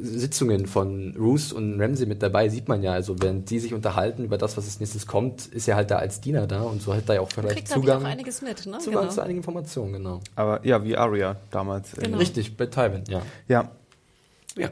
Sitzungen 0.00 0.66
von 0.66 1.14
Roos 1.18 1.52
und 1.52 1.80
Ramsey 1.80 2.06
mit 2.06 2.22
dabei, 2.22 2.48
sieht 2.48 2.68
man 2.68 2.82
ja, 2.82 2.92
also 2.92 3.16
während 3.20 3.50
die 3.50 3.58
sich 3.58 3.74
unterhalten 3.74 4.24
über 4.24 4.38
das, 4.38 4.56
was 4.56 4.64
als 4.64 4.80
nächstes 4.80 5.06
kommt, 5.06 5.46
ist 5.46 5.68
er 5.68 5.76
halt 5.76 5.90
da 5.90 5.96
als 5.96 6.20
Diener 6.20 6.46
da 6.46 6.62
und 6.62 6.80
so 6.82 6.94
hat 6.94 7.08
er 7.08 7.16
ja 7.16 7.20
auch 7.20 7.30
vielleicht 7.30 7.56
Kriegt, 7.56 7.68
Zugang, 7.68 8.02
auch 8.02 8.08
einiges 8.08 8.42
mit, 8.42 8.66
ne? 8.66 8.78
Zugang 8.78 9.02
Genau. 9.02 9.12
zu 9.12 9.20
einigen 9.22 9.38
Informationen, 9.38 9.92
genau. 9.92 10.20
aber 10.34 10.64
ja, 10.66 10.82
wie 10.84 10.96
Arya 10.96 11.36
damals. 11.50 11.92
Genau. 11.92 12.18
Richtig, 12.18 12.56
bei 12.56 12.66
Tywin, 12.66 13.04
ja. 13.08 13.22
Ja. 13.48 13.70
Ja. 14.56 14.70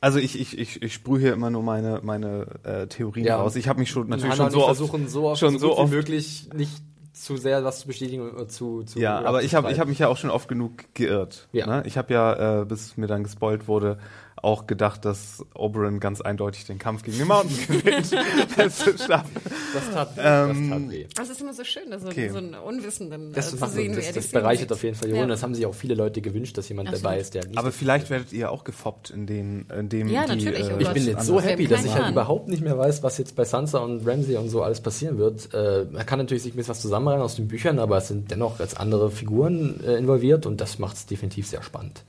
Also 0.00 0.18
ich, 0.18 0.40
ich, 0.40 0.58
ich, 0.58 0.82
ich 0.82 0.94
sprühe 0.94 1.20
hier 1.20 1.32
immer 1.34 1.50
nur 1.50 1.62
meine, 1.62 2.00
meine 2.02 2.46
äh, 2.62 2.86
Theorien 2.86 3.26
Ja. 3.26 3.36
raus. 3.36 3.54
Ich 3.56 3.68
habe 3.68 3.80
mich 3.80 3.90
schon 3.90 4.08
natürlich 4.08 4.34
schon 4.34 4.50
so 4.50 4.58
oft, 4.58 4.66
versuchen 4.76 5.08
so 5.08 5.28
oft, 5.28 5.40
schon 5.40 5.52
so, 5.54 5.58
so 5.58 5.68
gut 5.68 5.78
oft 5.78 5.92
wie 5.92 5.96
möglich 5.96 6.48
nicht 6.54 6.72
zu 7.12 7.36
sehr 7.36 7.62
was 7.64 7.80
zu 7.80 7.86
bestätigen 7.86 8.30
und 8.30 8.50
zu, 8.50 8.82
zu 8.84 8.98
Ja, 8.98 9.20
oder 9.20 9.28
aber 9.28 9.40
zu 9.40 9.46
ich 9.46 9.54
habe 9.54 9.70
ich 9.70 9.78
hab 9.78 9.88
mich 9.88 9.98
ja 9.98 10.08
auch 10.08 10.16
schon 10.16 10.30
oft 10.30 10.48
genug 10.48 10.94
geirrt. 10.94 11.48
Ja. 11.52 11.66
Ne? 11.66 11.82
Ich 11.84 11.98
habe 11.98 12.14
ja, 12.14 12.62
äh, 12.62 12.64
bis 12.64 12.96
mir 12.96 13.08
dann 13.08 13.24
gespoilt 13.24 13.68
wurde, 13.68 13.98
auch 14.42 14.66
gedacht, 14.66 15.04
dass 15.04 15.44
Oberyn 15.54 16.00
ganz 16.00 16.20
eindeutig 16.20 16.64
den 16.66 16.78
Kampf 16.78 17.02
gegen 17.02 17.18
den 17.18 17.28
Mountain 17.28 17.56
gewinnt. 17.68 18.10
Letzte 18.56 18.98
Staffel. 18.98 19.40
das 19.74 19.90
tat 19.92 20.16
weh, 20.16 20.20
Ähm, 20.24 20.70
das 20.70 20.78
tat 20.80 20.90
weh. 20.90 21.06
Das 21.16 21.28
ist 21.30 21.40
immer 21.40 21.52
so 21.54 21.64
schön, 21.64 21.82
so, 22.00 22.08
Okay. 22.08 22.28
so 22.30 22.38
einen 22.38 22.54
Unwissenden 22.54 23.32
Das, 23.32 23.52
äh, 23.52 23.56
zu 23.58 23.66
sehen, 23.66 23.94
das, 23.94 24.06
er 24.06 24.12
das 24.14 24.26
die 24.28 24.32
bereichert 24.32 24.68
sieht. 24.68 24.72
auf 24.72 24.82
jeden 24.82 24.96
Fall 24.96 25.08
Ja. 25.10 25.16
Jonas. 25.16 25.38
Das 25.40 25.42
haben 25.42 25.54
sich 25.54 25.66
auch 25.66 25.74
viele 25.74 25.94
Leute 25.94 26.20
gewünscht, 26.20 26.56
dass 26.58 26.68
jemand 26.68 26.88
Absolut. 26.88 27.04
dabei 27.04 27.18
ist, 27.20 27.34
der 27.34 27.44
nicht 27.46 27.58
Aber 27.58 27.72
vielleicht 27.72 28.10
werdet 28.10 28.32
ihr 28.32 28.50
auch 28.50 28.64
gefoppt 28.64 29.10
in 29.10 29.26
den, 29.26 29.66
in 29.78 29.88
dem 29.88 30.08
Ja, 30.08 30.24
die, 30.26 30.36
natürlich, 30.44 30.64
oh 30.70 30.76
äh, 30.78 30.82
Ich 30.82 30.88
bin 30.90 31.06
jetzt 31.06 31.26
so 31.26 31.40
happy, 31.40 31.66
dass 31.66 31.84
ich 31.84 31.90
halt 31.92 32.00
Plan. 32.00 32.12
überhaupt 32.12 32.48
nicht 32.48 32.62
mehr 32.62 32.76
weiß, 32.78 33.02
was 33.02 33.18
jetzt 33.18 33.36
bei 33.36 33.44
Sansa 33.44 33.78
und 33.78 34.06
Ramsey 34.06 34.36
und 34.36 34.48
so 34.48 34.62
alles 34.62 34.80
passieren 34.80 35.18
wird. 35.18 35.52
Äh, 35.54 35.86
man 35.90 36.06
kann 36.06 36.18
natürlich 36.18 36.42
sich 36.42 36.54
ein 36.54 36.56
bisschen 36.56 36.70
was 36.70 36.80
zusammenreihen 36.80 37.22
aus 37.22 37.36
den 37.36 37.48
Büchern, 37.48 37.78
aber 37.78 37.98
es 37.98 38.08
sind 38.08 38.30
dennoch 38.30 38.58
jetzt 38.60 38.78
andere 38.80 39.10
Figuren 39.10 39.80
äh, 39.84 39.96
involviert 39.96 40.46
und 40.46 40.60
das 40.60 40.78
macht 40.78 40.96
es 40.96 41.06
definitiv 41.06 41.46
sehr 41.46 41.62
spannend. 41.62 42.04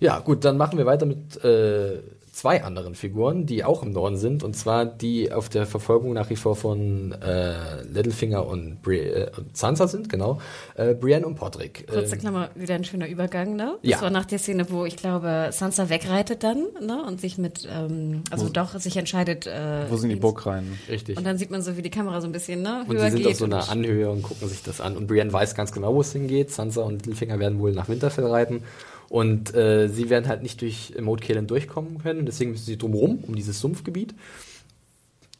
Ja, 0.00 0.18
gut, 0.20 0.44
dann 0.44 0.56
machen 0.56 0.78
wir 0.78 0.86
weiter 0.86 1.04
mit 1.06 1.42
äh, 1.44 2.00
zwei 2.32 2.62
anderen 2.64 2.94
Figuren, 2.94 3.44
die 3.44 3.64
auch 3.64 3.82
im 3.82 3.92
Norden 3.92 4.16
sind, 4.16 4.42
und 4.42 4.56
zwar 4.56 4.86
die 4.86 5.30
auf 5.30 5.50
der 5.50 5.66
Verfolgung 5.66 6.14
nach 6.14 6.30
wie 6.30 6.36
vor 6.36 6.56
von 6.56 7.12
äh, 7.20 7.82
Littlefinger 7.82 8.46
und, 8.46 8.80
Bri 8.82 8.98
äh, 9.00 9.30
und 9.36 9.54
Sansa 9.56 9.88
sind, 9.88 10.08
genau. 10.08 10.40
Äh, 10.74 10.94
Brienne 10.94 11.26
und 11.26 11.34
Podrick. 11.34 11.86
Kurze 11.86 12.14
Äh, 12.14 12.18
Klammer, 12.18 12.48
wieder 12.54 12.76
ein 12.76 12.84
schöner 12.84 13.08
Übergang, 13.08 13.56
ne? 13.56 13.76
Ja. 13.82 13.96
Das 13.96 14.02
war 14.02 14.10
nach 14.10 14.24
der 14.24 14.38
Szene, 14.38 14.70
wo 14.70 14.86
ich 14.86 14.96
glaube, 14.96 15.48
Sansa 15.50 15.90
wegreitet 15.90 16.42
dann, 16.42 16.64
ne? 16.80 17.02
Und 17.06 17.20
sich 17.20 17.36
mit, 17.36 17.68
ähm, 17.70 18.22
also 18.30 18.48
doch 18.48 18.78
sich 18.78 18.96
entscheidet, 18.96 19.46
äh, 19.46 19.90
wo 19.90 19.96
sind 19.96 20.08
die 20.08 20.14
ins- 20.14 20.22
Burgreihen? 20.22 20.78
richtig. 20.88 21.18
Und 21.18 21.26
dann 21.26 21.36
sieht 21.36 21.50
man 21.50 21.60
so, 21.60 21.76
wie 21.76 21.82
die 21.82 21.90
Kamera 21.90 22.22
so 22.22 22.26
ein 22.28 22.32
bisschen, 22.32 22.62
ne, 22.62 22.84
Und 22.88 22.96
höher 22.96 23.06
sie 23.06 23.10
sind 23.10 23.22
geht. 23.24 23.32
auf 23.32 23.38
so 23.38 23.44
einer 23.44 23.56
und- 23.64 23.70
Anhöhe 23.70 24.08
und 24.08 24.22
gucken 24.22 24.48
sich 24.48 24.62
das 24.62 24.80
an. 24.80 24.96
Und 24.96 25.08
Brienne 25.08 25.30
weiß 25.30 25.54
ganz 25.56 25.72
genau, 25.72 25.94
wo 25.94 26.00
es 26.00 26.12
hingeht. 26.12 26.50
Sansa 26.52 26.80
und 26.82 26.92
Littlefinger 27.04 27.38
werden 27.38 27.58
wohl 27.58 27.72
nach 27.72 27.88
Winterfell 27.90 28.24
reiten. 28.26 28.62
Und 29.10 29.54
äh, 29.56 29.88
sie 29.88 30.08
werden 30.08 30.28
halt 30.28 30.42
nicht 30.42 30.60
durch 30.60 30.94
Moat 31.00 31.20
Cailin 31.20 31.48
durchkommen 31.48 31.98
können. 31.98 32.26
Deswegen 32.26 32.52
müssen 32.52 32.64
sie 32.64 32.78
drumherum, 32.78 33.18
um 33.26 33.34
dieses 33.34 33.58
Sumpfgebiet. 33.58 34.14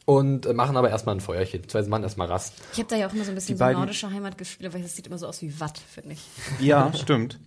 Und 0.06 0.44
äh, 0.44 0.52
machen 0.52 0.76
aber 0.76 0.90
erstmal 0.90 1.14
ein 1.14 1.20
Feuerchen. 1.20 1.68
Zwei 1.68 1.82
machen 1.82 2.02
erstmal 2.02 2.26
Rast. 2.26 2.54
Ich 2.72 2.80
habe 2.80 2.88
da 2.88 2.96
ja 2.96 3.06
auch 3.06 3.14
immer 3.14 3.22
so 3.22 3.30
ein 3.30 3.36
bisschen 3.36 3.56
Die 3.56 3.62
so 3.62 3.70
nordische 3.70 4.10
Heimatgefühle, 4.10 4.74
weil 4.74 4.82
das 4.82 4.96
sieht 4.96 5.06
immer 5.06 5.18
so 5.18 5.28
aus 5.28 5.40
wie 5.40 5.60
Watt, 5.60 5.78
finde 5.78 6.14
ich. 6.14 6.20
Ja, 6.58 6.92
stimmt. 6.94 7.38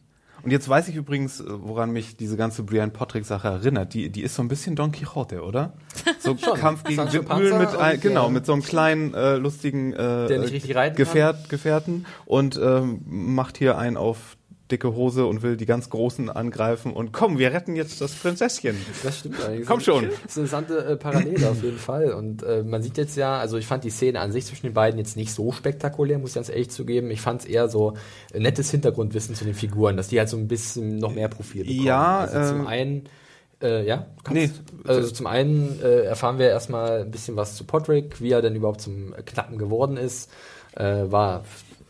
Und 0.44 0.52
jetzt 0.52 0.68
weiß 0.68 0.90
ich 0.90 0.96
übrigens, 0.96 1.42
äh, 1.42 1.44
woran 1.48 1.92
mich 1.92 2.16
diese 2.16 2.38
ganze 2.38 2.64
Brienne 2.64 2.92
Podrick-Sache 2.92 3.50
erinnert. 3.50 3.94
Die, 3.94 4.10
die 4.10 4.22
ist 4.22 4.36
so 4.36 4.42
ein 4.44 4.48
bisschen 4.48 4.78
Don 4.78 4.94
Quixote, 4.94 5.42
oder? 5.42 5.74
So 6.20 6.36
Kampf 6.36 6.86
gegen 6.86 7.12
Windmühlen 7.12 7.58
mit, 7.58 7.76
ein, 7.76 8.00
genau, 8.00 8.30
mit 8.30 8.46
so 8.46 8.54
einem 8.54 8.64
kleinen, 8.64 9.14
äh, 9.14 9.36
lustigen 9.36 9.92
äh, 9.92 10.28
Der 10.28 10.40
nicht 10.40 10.54
richtig 10.54 10.74
reiten 10.74 10.96
Gefährt, 10.96 11.50
Gefährten 11.50 12.06
und 12.26 12.58
ähm, 12.64 13.02
macht 13.06 13.58
hier 13.58 13.78
einen 13.78 13.98
auf 13.98 14.38
dicke 14.72 14.96
Hose 14.96 15.26
und 15.26 15.44
will 15.44 15.58
die 15.58 15.66
ganz 15.66 15.90
Großen 15.90 16.30
angreifen 16.30 16.94
und 16.94 17.12
komm, 17.12 17.38
wir 17.38 17.52
retten 17.52 17.76
jetzt 17.76 18.00
das 18.02 18.14
Prinzesschen. 18.14 18.78
Das 19.04 19.20
stimmt 19.20 19.44
eigentlich. 19.44 19.68
Komm 19.68 19.82
schon. 19.82 20.06
Das 20.06 20.14
ist 20.14 20.20
eine 20.20 20.24
interessante 20.64 20.78
äh, 20.78 20.96
Parallele 20.96 21.50
auf 21.50 21.62
jeden 21.62 21.78
Fall. 21.78 22.14
Und 22.14 22.44
äh, 22.44 22.64
man 22.64 22.82
sieht 22.82 22.98
jetzt 22.98 23.18
ja, 23.18 23.38
also 23.38 23.58
ich 23.58 23.68
fand 23.68 23.84
die 23.84 23.90
Szene 23.90 24.20
an 24.20 24.32
sich 24.32 24.46
zwischen 24.46 24.68
den 24.68 24.74
beiden 24.74 24.98
jetzt 24.98 25.18
nicht 25.18 25.34
so 25.34 25.52
spektakulär, 25.52 26.18
muss 26.18 26.32
ich 26.32 26.36
ganz 26.36 26.50
ehrlich 26.50 26.70
zugeben. 26.70 27.12
Ich 27.12 27.22
fand 27.22 27.42
es 27.42 27.48
eher 27.48 27.68
so 27.68 27.94
äh, 28.34 28.40
nettes 28.40 28.72
Hintergrundwissen 28.72 29.36
zu 29.36 29.44
den 29.44 29.54
Figuren, 29.54 29.98
dass 29.98 30.08
die 30.08 30.18
halt 30.18 30.30
so 30.30 30.38
ein 30.38 30.48
bisschen 30.48 30.98
noch 30.98 31.14
mehr 31.14 31.28
Profil 31.28 31.66
bekommen. 31.66 31.86
Ja, 31.86 32.20
also 32.20 32.54
zum 32.54 32.62
ähm, 32.62 32.68
einen 32.68 33.10
äh, 33.62 33.86
ja, 33.86 34.08
kannst, 34.24 34.34
Nee. 34.34 34.50
also 34.88 35.10
zum 35.10 35.28
einen 35.28 35.82
äh, 35.82 36.04
erfahren 36.04 36.38
wir 36.38 36.50
erstmal 36.50 37.02
ein 37.02 37.12
bisschen 37.12 37.36
was 37.36 37.56
zu 37.56 37.64
Podrick, 37.64 38.22
wie 38.22 38.32
er 38.32 38.42
denn 38.42 38.56
überhaupt 38.56 38.82
zum 38.82 39.14
Knappen 39.26 39.58
geworden 39.58 39.98
ist. 39.98 40.32
Äh, 40.76 41.12
war 41.12 41.44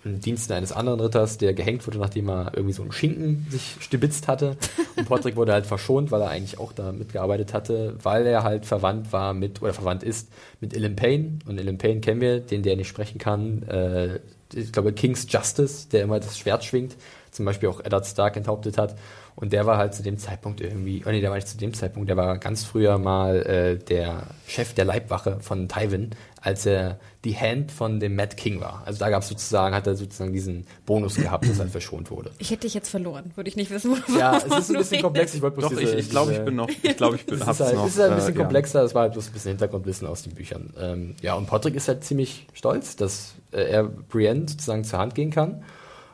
im 0.06 0.20
Dienste 0.20 0.56
eines 0.56 0.72
anderen 0.72 1.00
Ritters, 1.00 1.38
der 1.38 1.54
gehängt 1.54 1.86
wurde, 1.88 1.98
nachdem 1.98 2.30
er 2.30 2.52
irgendwie 2.56 2.74
so 2.74 2.82
einen 2.82 2.92
Schinken 2.92 3.48
sich 3.50 3.78
stibitzt 3.80 4.28
hatte. 4.28 4.58
Und 4.96 5.08
Podrick 5.08 5.36
wurde 5.36 5.54
halt 5.54 5.66
verschont, 5.66 6.12
weil 6.12 6.22
er 6.22 6.30
eigentlich 6.30 6.60
auch 6.60 6.74
da 6.74 6.92
mitgearbeitet 6.92 7.54
hatte, 7.54 7.96
weil 8.04 8.26
er 8.26 8.44
halt 8.44 8.66
verwandt 8.66 9.14
war 9.14 9.34
mit, 9.34 9.62
oder 9.62 9.74
verwandt 9.74 10.04
ist 10.04 10.30
mit 10.60 10.74
Ilyn 10.74 10.96
Payne. 10.96 11.40
Und 11.48 11.60
Ilyn 11.60 11.78
Payne 11.78 12.02
kennen 12.02 12.22
wir, 12.22 12.40
den 12.40 12.64
der 12.64 12.76
nicht 12.76 12.90
sprechen 12.90 13.18
kann. 13.18 13.64
Äh, 13.64 14.20
ich 14.54 14.72
glaube, 14.72 14.94
King's 14.94 15.26
Justice, 15.30 15.88
der 15.90 16.04
immer 16.04 16.20
das 16.20 16.38
Schwert 16.38 16.64
schwingt, 16.64 16.96
zum 17.32 17.46
Beispiel 17.46 17.70
auch 17.70 17.80
Eddard 17.80 18.06
Stark 18.06 18.38
enthauptet 18.38 18.78
hat. 18.78 18.96
Und 19.36 19.52
der 19.54 19.66
war 19.66 19.78
halt 19.78 19.94
zu 19.94 20.04
dem 20.04 20.18
Zeitpunkt 20.18 20.62
irgendwie, 20.62 21.04
oh 21.06 21.10
nee, 21.10 21.22
der 21.22 21.30
war 21.30 21.38
nicht 21.38 21.48
zu 21.48 21.58
dem 21.58 21.74
Zeitpunkt, 21.74 22.10
der 22.10 22.18
war 22.18 22.38
ganz 22.38 22.64
früher 22.64 22.98
mal 22.98 23.42
äh, 23.44 23.78
der 23.78 24.28
Chef 24.48 24.74
der 24.74 24.86
Leibwache 24.86 25.40
von 25.40 25.68
Tywin, 25.68 26.12
als 26.40 26.66
er 26.66 27.00
die 27.24 27.36
Hand 27.36 27.72
von 27.72 28.00
dem 28.00 28.16
Mad 28.16 28.36
King 28.36 28.60
war. 28.60 28.84
Also 28.86 29.00
da 29.00 29.10
gab 29.10 29.24
es 29.24 29.30
sozusagen, 29.30 29.74
hat 29.74 29.88
er 29.88 29.96
sozusagen 29.96 30.34
diesen 30.34 30.68
Bonus 30.86 31.16
gehabt, 31.16 31.48
dass 31.50 31.58
er 31.58 31.68
verschont 31.68 32.12
wurde. 32.12 32.32
Ich 32.38 32.52
hätte 32.52 32.62
dich 32.62 32.74
jetzt 32.74 32.90
verloren, 32.90 33.32
würde 33.36 33.50
ich 33.50 33.56
nicht 33.56 33.72
wissen, 33.72 33.92
wo 33.92 34.20
Ja, 34.20 34.38
es 34.38 34.44
ist 34.44 34.70
ein 34.70 34.78
bisschen 34.78 35.02
komplex. 35.02 35.34
Ich 35.34 35.42
wollte 35.42 35.58
bloß 35.58 35.72
Doch, 35.72 35.80
diese, 35.80 35.94
ich, 35.94 36.06
ich 36.06 36.10
glaube, 36.10 36.34
ich 36.34 36.40
bin 36.44 36.56
noch, 36.56 36.70
ich 36.70 36.98
glaube, 36.98 37.16
ich 37.16 37.26
bin, 37.26 37.36
es 37.40 37.46
hab's 37.46 37.60
ist 37.60 37.66
halt, 37.66 37.76
noch. 37.76 37.86
es 37.86 37.94
ist 37.94 38.00
halt 38.02 38.12
ein 38.12 38.18
bisschen 38.18 38.36
äh, 38.36 38.38
ja. 38.38 38.44
komplexer, 38.44 38.82
das 38.82 38.94
war 38.94 39.04
halt 39.04 39.14
bloß 39.14 39.28
ein 39.28 39.34
bisschen 39.34 39.52
Hintergrundwissen 39.52 40.08
aus 40.08 40.24
den 40.24 40.34
Büchern. 40.34 40.74
Ähm, 40.80 41.16
ja, 41.22 41.34
und 41.36 41.48
Podrick 41.48 41.76
ist 41.76 41.88
halt 41.88 42.04
ziemlich 42.04 42.48
stolz, 42.54 42.98
dass 42.98 43.36
äh, 43.52 43.62
er 43.62 43.84
Brienne 43.86 44.48
sozusagen 44.48 44.84
zur 44.84 45.00
Hand 45.00 45.16
gehen 45.16 45.32
kann, 45.32 45.64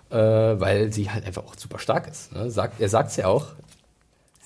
äh, 0.10 0.16
weil 0.16 0.92
sie 0.92 1.10
halt 1.10 1.26
einfach 1.26 1.44
auch 1.46 1.56
super 1.58 1.80
stark 1.80 2.08
ist. 2.08 2.32
Ne? 2.34 2.50
Sagt, 2.50 2.80
er 2.82 2.90
sagt 2.90 3.12
es 3.12 3.18
ja 3.18 3.28
auch. 3.28 3.48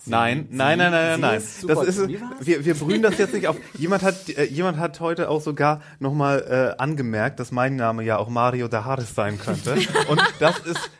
Nein, 0.05 0.49
nein, 0.51 0.77
nein, 0.77 0.91
nein, 0.91 1.15
sie 1.15 1.21
nein, 1.21 1.37
ist 1.37 1.63
nein. 1.63 1.75
Das 1.77 1.87
ist, 1.87 2.09
wir, 2.41 2.65
wir 2.65 2.73
brühen 2.75 3.01
das 3.01 3.17
jetzt 3.17 3.33
nicht 3.33 3.47
auf. 3.47 3.55
Jemand 3.77 4.03
hat, 4.03 4.29
äh, 4.29 4.43
jemand 4.43 4.77
hat 4.77 4.99
heute 4.99 5.29
auch 5.29 5.39
sogar 5.39 5.81
nochmal 5.99 6.75
äh, 6.77 6.81
angemerkt, 6.81 7.39
dass 7.39 7.51
mein 7.51 7.77
Name 7.77 8.03
ja 8.03 8.17
auch 8.17 8.27
Mario 8.27 8.67
Daharis 8.67 9.15
sein 9.15 9.39
könnte. 9.39 9.75
Und 10.09 10.21
das 10.39 10.59
ist, 10.59 10.91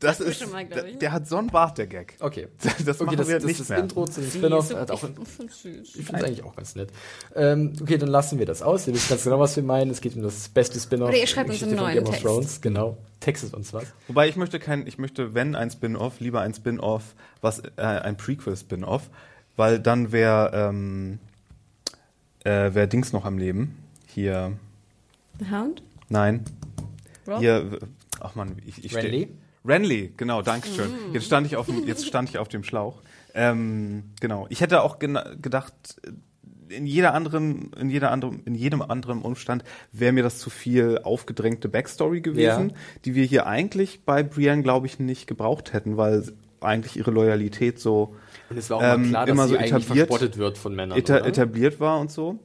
das 0.00 0.20
ist, 0.20 0.40
schon 0.40 0.50
mal, 0.52 0.62
ich, 0.86 0.98
der 0.98 1.12
hat 1.12 1.26
so 1.26 1.36
einen 1.36 1.48
Bart, 1.48 1.78
der 1.78 1.86
Gag. 1.86 2.16
Okay. 2.20 2.48
Das 2.84 3.00
okay, 3.00 3.04
machen 3.04 3.16
das, 3.18 3.28
wir 3.28 3.36
das, 3.36 3.44
nicht 3.44 3.60
das 3.60 3.68
mehr. 3.68 3.78
Intro 3.78 4.04
zu 4.06 4.20
dem 4.20 4.30
Spin-off 4.30 4.66
so- 4.68 4.76
auch 4.76 4.90
ich 4.92 4.98
finde 5.00 5.82
es 5.82 6.10
eigentlich 6.24 6.44
auch 6.44 6.54
ganz 6.54 6.74
nett. 6.74 6.90
Ähm, 7.34 7.72
okay, 7.80 7.96
dann 7.98 8.08
lassen 8.08 8.38
wir 8.38 8.46
das 8.46 8.62
aus. 8.62 8.86
Wir 8.86 8.94
wissen 8.94 9.08
ganz 9.08 9.24
genau, 9.24 9.38
was 9.40 9.56
wir 9.56 9.62
meinen. 9.62 9.90
Es 9.90 10.00
geht 10.00 10.14
um 10.16 10.22
das 10.22 10.48
beste 10.48 10.78
Spin-off. 10.78 11.08
Oder 11.08 11.18
ihr 11.18 11.26
schreibt 11.26 11.50
uns 11.50 11.62
einen 11.62 11.76
von 11.76 11.84
neuen 11.84 11.94
Game 11.94 12.04
of 12.04 12.10
Text. 12.10 12.24
Thrones. 12.24 12.60
Genau. 12.60 12.98
Textet 13.20 13.54
uns 13.54 13.72
was. 13.72 13.84
Wobei 14.08 14.28
ich 14.28 14.36
möchte 14.36 14.58
kein, 14.58 14.86
ich 14.86 14.98
möchte, 14.98 15.34
wenn 15.34 15.54
ein 15.54 15.70
Spin-off, 15.70 16.20
lieber 16.20 16.40
ein 16.42 16.52
Spin-off, 16.54 17.14
was 17.40 17.60
äh, 17.76 17.82
ein 17.82 18.16
Prequel-Spin-off, 18.16 19.08
weil 19.56 19.78
dann 19.80 20.12
wäre 20.12 20.50
ähm, 20.54 21.18
äh, 22.44 22.74
wär 22.74 22.86
Dings 22.86 23.12
noch 23.12 23.24
am 23.24 23.38
Leben. 23.38 23.76
Hier, 24.06 24.52
The 25.38 25.46
Hound? 25.50 25.82
nein, 26.08 26.44
Rob? 27.26 27.38
hier, 27.40 27.78
ach 28.20 28.34
man, 28.34 28.56
ich, 28.66 28.84
ich 28.84 28.92
steh- 28.92 29.28
Renly? 29.66 30.12
Genau, 30.16 30.42
Dankeschön. 30.42 30.90
Mm. 31.10 31.14
Jetzt 31.14 31.26
stand 31.26 31.46
ich 31.46 31.56
auf 31.56 31.66
dem, 31.66 31.86
jetzt 31.86 32.06
stand 32.06 32.28
ich 32.30 32.38
auf 32.38 32.48
dem 32.48 32.62
Schlauch. 32.64 33.02
Ähm, 33.34 34.04
genau. 34.20 34.46
Ich 34.48 34.60
hätte 34.60 34.82
auch 34.82 34.98
gedacht, 34.98 35.74
in 36.68 36.86
jeder 36.86 37.14
anderen, 37.14 37.72
in 37.78 37.90
jeder 37.90 38.10
anderen, 38.10 38.42
in 38.44 38.54
jedem 38.54 38.82
anderen 38.82 39.22
Umstand 39.22 39.62
wäre 39.92 40.12
mir 40.12 40.22
das 40.22 40.38
zu 40.38 40.50
viel 40.50 40.98
aufgedrängte 41.02 41.68
Backstory 41.68 42.20
gewesen, 42.22 42.70
Ja. 42.70 42.74
die 43.04 43.14
wir 43.14 43.24
hier 43.24 43.46
eigentlich 43.46 44.04
bei 44.04 44.22
Brienne, 44.22 44.62
glaube 44.62 44.86
ich, 44.86 44.98
nicht 44.98 45.26
gebraucht 45.26 45.72
hätten, 45.72 45.96
weil 45.96 46.24
eigentlich 46.60 46.96
ihre 46.96 47.10
Loyalität 47.12 47.78
so 47.78 48.16
Und 48.50 48.56
es 48.56 48.70
war 48.70 48.78
auch 48.78 48.82
Ähm, 48.82 49.10
klar, 49.10 49.26
dass 49.26 49.32
immer 49.32 49.46
so 49.48 49.56
etabliert- 49.56 50.38
wird 50.38 50.58
von 50.58 50.74
Männern. 50.74 50.98
eta 50.98 51.16
oder? 51.18 51.26
etabliert 51.26 51.78
war 51.78 52.00
und 52.00 52.10
so. 52.10 52.38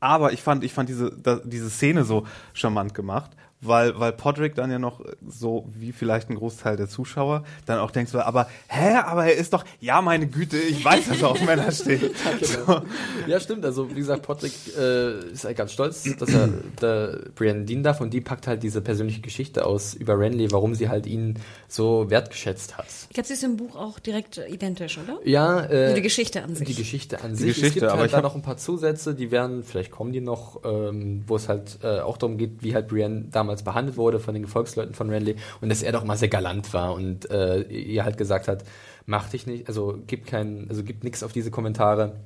Aber 0.00 0.32
ich 0.32 0.42
fand, 0.42 0.64
ich 0.64 0.72
fand 0.74 0.88
diese, 0.90 1.10
da, 1.16 1.40
diese 1.44 1.70
Szene 1.70 2.04
so 2.04 2.26
charmant 2.52 2.92
gemacht, 2.94 3.30
weil, 3.66 3.98
weil 3.98 4.12
Podrick 4.12 4.54
dann 4.54 4.70
ja 4.70 4.78
noch 4.78 5.00
so, 5.26 5.66
wie 5.74 5.92
vielleicht 5.92 6.30
ein 6.30 6.36
Großteil 6.36 6.76
der 6.76 6.88
Zuschauer, 6.88 7.44
dann 7.66 7.78
auch 7.78 7.90
denkt 7.90 8.10
so, 8.10 8.20
aber, 8.20 8.48
hä, 8.68 8.94
aber 9.04 9.24
er 9.26 9.34
ist 9.34 9.52
doch, 9.52 9.64
ja, 9.80 10.00
meine 10.02 10.26
Güte, 10.26 10.56
ich 10.58 10.84
weiß, 10.84 11.08
dass 11.08 11.22
er 11.22 11.28
auf 11.30 11.40
Männer 11.46 11.70
steht. 11.72 12.12
Genau. 12.40 12.82
Ja, 13.26 13.40
stimmt. 13.40 13.64
Also, 13.64 13.90
wie 13.90 13.94
gesagt, 13.94 14.22
Podrick 14.22 14.52
äh, 14.78 15.30
ist 15.32 15.44
halt 15.44 15.56
ganz 15.56 15.72
stolz, 15.72 16.04
dass 16.18 16.28
er 16.32 16.48
der 16.80 17.18
Brienne 17.34 17.64
dienen 17.64 17.82
darf 17.82 18.00
und 18.00 18.12
die 18.12 18.20
packt 18.20 18.46
halt 18.46 18.62
diese 18.62 18.80
persönliche 18.80 19.20
Geschichte 19.20 19.64
aus 19.66 19.94
über 19.94 20.18
Renly, 20.18 20.50
warum 20.52 20.74
sie 20.74 20.88
halt 20.88 21.06
ihn 21.06 21.38
so 21.68 22.08
wertgeschätzt 22.10 22.76
hat. 22.78 22.86
Ich 23.08 23.14
glaube, 23.14 23.26
sie 23.26 23.34
ist 23.34 23.44
im 23.44 23.56
Buch 23.56 23.76
auch 23.76 23.98
direkt 23.98 24.40
identisch, 24.48 24.98
oder? 24.98 25.18
Ja, 25.24 25.64
äh, 25.64 25.84
Also 25.84 25.94
die 25.96 26.02
Geschichte 26.02 26.42
an 26.42 26.54
sich. 26.54 26.66
Die 26.68 26.74
Geschichte 26.74 27.22
an 27.22 27.30
Die 27.32 27.36
sich. 27.36 27.46
Geschichte, 27.48 27.66
es 27.66 27.74
gibt 27.74 27.86
aber 27.86 28.00
halt 28.00 28.10
ich 28.10 28.16
da 28.16 28.22
noch 28.22 28.34
ein 28.34 28.42
paar 28.42 28.56
Zusätze, 28.56 29.14
die 29.14 29.30
werden, 29.30 29.62
vielleicht 29.64 29.90
kommen 29.90 30.12
die 30.12 30.20
noch, 30.20 30.60
ähm, 30.64 31.24
wo 31.26 31.36
es 31.36 31.48
halt 31.48 31.78
äh, 31.82 32.00
auch 32.00 32.16
darum 32.16 32.36
geht, 32.38 32.62
wie 32.62 32.74
halt 32.74 32.88
Brienne 32.88 33.26
damals 33.30 33.53
behandelt 33.62 33.96
wurde 33.96 34.18
von 34.18 34.34
den 34.34 34.42
Gefolgsleuten 34.42 34.94
von 34.94 35.10
Renly 35.10 35.36
und 35.60 35.68
dass 35.68 35.82
er 35.82 35.92
doch 35.92 36.04
mal 36.04 36.16
sehr 36.16 36.28
galant 36.28 36.72
war 36.74 36.94
und 36.94 37.30
äh, 37.30 37.62
ihr 37.62 38.04
halt 38.04 38.16
gesagt 38.16 38.48
hat, 38.48 38.64
mach 39.06 39.28
dich 39.28 39.46
nicht, 39.46 39.68
also 39.68 39.98
gib 40.06 40.26
kein, 40.26 40.66
also 40.68 40.82
gib 40.82 41.04
nichts 41.04 41.22
auf 41.22 41.32
diese 41.32 41.50
Kommentare. 41.50 42.16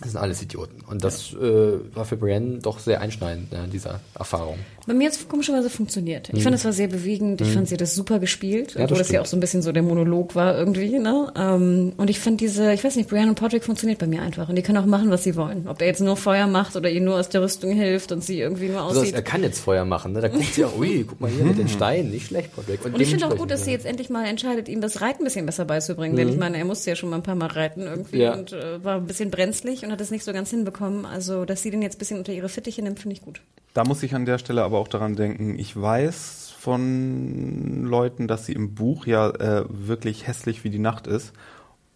Das 0.00 0.12
sind 0.12 0.20
alles 0.20 0.40
Idioten. 0.42 0.82
Und 0.82 1.02
das 1.02 1.32
äh, 1.34 1.94
war 1.94 2.04
für 2.04 2.16
Brienne 2.16 2.58
doch 2.58 2.78
sehr 2.78 3.00
einschneidend, 3.00 3.52
ja, 3.52 3.66
dieser 3.66 4.00
Erfahrung. 4.14 4.58
Bei 4.88 4.94
mir 4.94 5.06
hat 5.08 5.14
es 5.14 5.28
komischerweise 5.28 5.70
funktioniert. 5.70 6.30
Ich 6.32 6.42
fand, 6.42 6.54
es 6.56 6.64
war 6.64 6.72
sehr 6.72 6.88
bewegend. 6.88 7.40
Ich 7.42 7.52
fand, 7.52 7.68
sie 7.68 7.74
hat 7.74 7.80
das 7.82 7.94
super 7.94 8.18
gespielt. 8.18 8.72
Ja, 8.72 8.80
das 8.80 8.84
obwohl 8.86 8.98
das 8.98 9.10
ja 9.10 9.20
auch 9.20 9.26
so 9.26 9.36
ein 9.36 9.40
bisschen 9.40 9.60
so 9.62 9.70
der 9.70 9.82
Monolog 9.82 10.34
war 10.34 10.56
irgendwie. 10.58 10.98
Ne? 10.98 11.30
Ähm, 11.36 11.92
und 11.98 12.08
ich 12.10 12.18
fand 12.18 12.40
diese, 12.40 12.72
ich 12.72 12.82
weiß 12.82 12.96
nicht, 12.96 13.08
Brienne 13.08 13.28
und 13.28 13.34
Podrick 13.34 13.62
funktioniert 13.64 13.98
bei 13.98 14.06
mir 14.06 14.22
einfach. 14.22 14.48
Und 14.48 14.56
die 14.56 14.62
können 14.62 14.78
auch 14.78 14.86
machen, 14.86 15.10
was 15.10 15.22
sie 15.24 15.36
wollen. 15.36 15.68
Ob 15.68 15.80
er 15.82 15.86
jetzt 15.88 16.00
nur 16.00 16.16
Feuer 16.16 16.46
macht 16.46 16.74
oder 16.74 16.88
ihr 16.90 17.00
nur 17.02 17.16
aus 17.16 17.28
der 17.28 17.42
Rüstung 17.42 17.70
hilft 17.72 18.10
und 18.12 18.24
sie 18.24 18.40
irgendwie 18.40 18.68
nur 18.68 18.80
Also, 18.80 19.00
aussieht. 19.02 19.14
er 19.14 19.22
kann 19.22 19.42
jetzt 19.42 19.58
Feuer 19.60 19.84
machen, 19.84 20.12
ne? 20.12 20.22
Da 20.22 20.28
guckt 20.28 20.54
sie 20.54 20.64
auch, 20.64 20.76
ui, 20.78 21.04
guck 21.06 21.20
mal 21.20 21.30
hier 21.30 21.44
mit 21.44 21.58
den 21.58 21.68
Steinen, 21.68 22.10
nicht 22.10 22.26
schlecht, 22.28 22.54
Podrick. 22.56 22.82
und 22.84 22.98
ich 23.00 23.08
finde 23.10 23.26
auch 23.26 23.36
gut, 23.36 23.50
dass 23.50 23.64
sie 23.66 23.72
jetzt 23.72 23.84
endlich 23.84 24.08
mal 24.10 24.24
entscheidet, 24.26 24.68
ihm 24.68 24.80
das 24.80 25.02
Reiten 25.02 25.22
ein 25.22 25.24
bisschen 25.24 25.44
besser 25.46 25.66
beizubringen. 25.66 26.16
Denn 26.16 26.28
ich 26.30 26.38
meine, 26.38 26.56
er 26.56 26.64
musste 26.64 26.88
ja 26.90 26.96
schon 26.96 27.10
mal 27.10 27.16
ein 27.16 27.22
paar 27.22 27.34
Mal 27.34 27.48
reiten 27.48 27.82
irgendwie 27.82 28.18
Ja. 28.18 28.32
und 28.34 28.52
äh, 28.54 28.82
war 28.82 28.96
ein 28.96 29.06
bisschen 29.06 29.30
brenzlig 29.30 29.84
und 29.84 29.92
hat 29.92 30.00
es 30.00 30.10
nicht 30.10 30.24
so 30.24 30.32
ganz 30.32 30.48
hinbekommen. 30.50 31.04
Also, 31.04 31.44
dass 31.44 31.62
sie 31.62 31.70
den 31.70 31.82
jetzt 31.82 31.96
ein 31.96 31.98
bisschen 31.98 32.18
unter 32.18 32.32
ihre 32.32 32.48
Fittiche 32.48 32.80
nimmt, 32.82 33.00
finde 33.00 33.14
ich 33.14 33.20
gut. 33.22 33.40
Da 33.74 33.84
muss 33.84 34.02
ich 34.02 34.14
an 34.14 34.24
der 34.24 34.38
Stelle 34.38 34.64
aber 34.64 34.78
auch 34.78 34.88
daran 34.88 35.14
denken, 35.14 35.58
ich 35.58 35.80
weiß 35.80 36.54
von 36.58 37.84
Leuten, 37.84 38.26
dass 38.26 38.46
sie 38.46 38.52
im 38.52 38.74
Buch 38.74 39.06
ja 39.06 39.30
äh, 39.30 39.64
wirklich 39.68 40.26
hässlich 40.26 40.64
wie 40.64 40.70
die 40.70 40.78
Nacht 40.78 41.06
ist. 41.06 41.32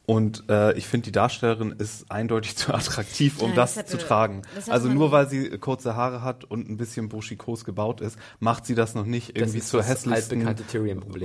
Und 0.05 0.43
äh, 0.51 0.77
ich 0.77 0.89
finde, 0.89 1.05
die 1.05 1.13
Darstellerin 1.13 1.77
ist 1.79 2.11
eindeutig 2.11 2.57
zu 2.57 2.75
attraktiv, 2.75 3.41
um 3.41 3.51
Ja, 3.51 3.57
das, 3.57 3.75
das 3.75 3.85
hat- 3.85 3.89
zu 3.91 3.99
tragen. 3.99 4.43
das 4.55 4.69
Also 4.69 4.89
nur 4.89 5.13
weil 5.13 5.29
sie 5.29 5.51
kurze 5.59 5.95
Haare 5.95 6.23
hat 6.23 6.45
und 6.45 6.69
ein 6.69 6.77
bisschen 6.77 7.09
buschikos 7.09 7.65
gebaut 7.65 8.01
ist, 8.01 8.19
macht 8.41 8.67
sie 8.67 8.75
das 8.75 8.95
noch 8.97 9.07
nicht 9.07 9.37
irgendwie 9.39 9.61
zur 9.61 9.79
das 9.81 9.89
hässlichsten. 9.91 10.43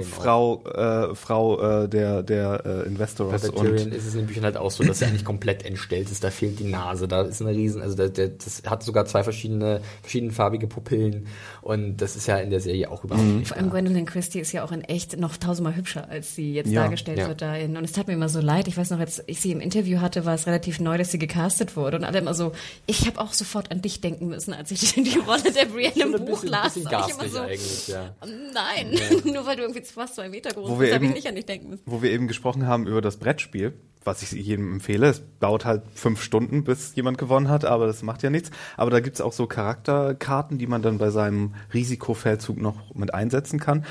Frau, 0.04 0.64
äh, 0.66 1.16
Frau 1.16 1.84
äh, 1.84 1.90
der, 1.90 2.22
der 2.24 2.62
äh, 2.66 2.70
Bei 2.80 2.84
Investoros. 2.84 3.42
bei 3.42 3.50
Tyrion 3.50 3.92
ist 3.92 4.06
es 4.06 4.14
in 4.14 4.22
den 4.22 4.28
Büchern 4.28 4.44
halt 4.44 4.58
auch 4.58 4.70
so, 4.72 4.84
dass 4.84 5.02
er 5.02 5.08
eigentlich 5.08 5.26
komplett 5.26 5.66
entstellt 5.66 6.12
ist. 6.12 6.24
Da 6.24 6.30
fehlt 6.30 6.60
die 6.60 6.66
Nase, 6.66 7.08
da 7.08 7.24
ist 7.24 7.42
eine 7.42 7.52
riesen, 7.52 7.82
also 7.82 7.96
der, 7.96 8.10
der, 8.10 8.28
das 8.30 8.62
hat 8.68 8.84
sogar 8.84 9.06
zwei 9.06 9.24
verschiedene, 9.24 9.82
verschiedenfarbige 10.04 10.68
Pupillen 10.68 11.28
und 11.62 11.98
das 11.98 12.16
ist 12.16 12.28
ja 12.28 12.38
in 12.38 12.52
der 12.52 12.60
Serie 12.60 12.90
auch 12.92 13.04
überhaupt 13.04 13.26
nicht. 13.26 13.48
Vor 13.48 13.58
allem 13.58 13.70
Gwendolyn 13.70 14.06
Christie 14.06 14.40
ist 14.40 14.52
ja 14.52 14.64
auch 14.64 14.72
in 14.72 14.82
echt 14.82 15.18
noch 15.20 15.38
tausendmal 15.38 15.76
hübscher, 15.76 16.08
als 16.10 16.36
sie 16.36 16.54
jetzt 16.54 16.70
Ja, 16.70 16.84
dargestellt 16.84 17.18
ja. 17.20 17.28
wird 17.28 17.42
dahin. 17.42 17.76
Und 17.76 17.84
es 17.84 17.92
tat 17.92 18.08
mir 18.08 18.14
immer 18.14 18.30
so 18.30 18.40
leid. 18.40 18.67
Ich 18.68 18.76
weiß 18.78 18.90
noch, 18.90 19.00
als 19.00 19.24
ich 19.28 19.40
sie 19.40 19.52
im 19.52 19.62
Interview 19.62 20.02
hatte, 20.02 20.26
war 20.26 20.34
es 20.34 20.46
relativ 20.46 20.80
neu, 20.80 20.98
dass 20.98 21.12
sie 21.12 21.20
gecastet 21.20 21.76
wurde. 21.76 21.98
Und 21.98 22.04
alle 22.04 22.20
immer 22.20 22.34
so, 22.34 22.52
ich 22.86 23.08
habe 23.08 23.20
auch 23.20 23.34
sofort 23.34 23.72
an 23.72 23.82
dich 23.82 24.02
denken 24.02 24.28
müssen, 24.28 24.54
als 24.54 24.72
ich 24.72 24.94
die, 24.94 25.04
die 25.04 25.20
Rolle 25.20 25.52
der 25.52 25.66
Brienne 25.66 26.16
im 26.16 26.26
Buch 26.26 26.42
bisschen, 26.42 26.50
las. 26.50 26.74
bisschen 26.74 27.00
ich 27.08 27.14
immer 27.14 27.30
so, 27.30 27.40
eigentlich, 27.40 27.88
ja. 27.88 28.14
nein, 28.54 29.00
nur 29.24 29.46
weil 29.46 29.56
du 29.56 29.64
irgendwie 29.64 29.82
fast 29.82 30.16
zwei 30.16 30.30
Meter 30.30 30.52
groß 30.52 30.70
Wo 30.70 30.76
bist, 30.76 30.94
habe 30.94 31.06
ich 31.06 31.14
nicht 31.14 31.28
an 31.28 31.36
dich 31.36 31.46
denken 31.46 31.70
müssen. 31.70 31.84
wo 31.86 32.02
wir 32.02 32.12
eben 32.12 32.28
gesprochen 32.28 32.68
haben 32.68 32.88
über 32.88 33.02
das 33.02 33.18
Brettspiel, 33.18 33.74
was 34.04 34.22
ich 34.22 34.32
jedem 34.32 34.74
empfehle. 34.74 35.08
Es 35.08 35.22
dauert 35.40 35.66
halt 35.66 35.84
fünf 35.94 36.22
Stunden, 36.22 36.64
bis 36.64 36.96
jemand 36.96 37.18
gewonnen 37.18 37.50
hat, 37.50 37.66
aber 37.66 37.88
das 37.88 38.04
macht 38.04 38.24
ja 38.24 38.30
nichts. 38.30 38.52
Aber 38.76 38.92
da 38.92 39.00
gibt's 39.00 39.22
auch 39.22 39.34
so 39.34 39.48
Charakterkarten, 39.48 40.58
die 40.58 40.68
man 40.68 40.82
dann 40.82 40.98
bei 40.98 41.10
seinem 41.10 41.56
Risikofeldzug 41.74 42.58
noch 42.58 42.94
mit 42.96 43.14
einsetzen 43.14 43.60
kann. 43.60 43.86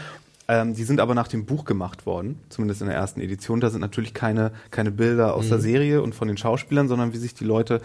Ähm, 0.48 0.74
die 0.74 0.84
sind 0.84 1.00
aber 1.00 1.14
nach 1.14 1.28
dem 1.28 1.44
Buch 1.44 1.64
gemacht 1.64 2.06
worden, 2.06 2.40
zumindest 2.48 2.80
in 2.80 2.86
der 2.86 2.96
ersten 2.96 3.20
Edition. 3.20 3.60
Da 3.60 3.70
sind 3.70 3.80
natürlich 3.80 4.14
keine, 4.14 4.52
keine 4.70 4.90
Bilder 4.90 5.34
aus 5.34 5.48
der 5.48 5.58
Serie 5.58 6.02
und 6.02 6.14
von 6.14 6.28
den 6.28 6.36
Schauspielern, 6.36 6.88
sondern 6.88 7.12
wie 7.12 7.18
sich 7.18 7.34
die 7.34 7.44
Leute 7.44 7.80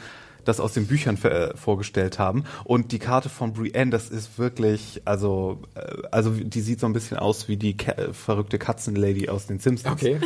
das 0.45 0.59
aus 0.59 0.73
den 0.73 0.87
Büchern 0.87 1.21
äh, 1.23 1.55
vorgestellt 1.55 2.19
haben. 2.19 2.45
Und 2.63 2.91
die 2.91 2.99
Karte 2.99 3.29
von 3.29 3.53
Brienne, 3.53 3.91
das 3.91 4.09
ist 4.09 4.37
wirklich, 4.37 5.01
also, 5.05 5.61
äh, 5.75 6.07
also 6.11 6.31
die 6.31 6.61
sieht 6.61 6.79
so 6.79 6.87
ein 6.87 6.93
bisschen 6.93 7.17
aus 7.17 7.47
wie 7.47 7.57
die 7.57 7.77
Ka 7.77 8.13
verrückte 8.13 8.57
Katzenlady 8.57 9.29
aus 9.29 9.47
den 9.47 9.59
Simpsons. 9.59 9.93
Okay. 9.93 10.19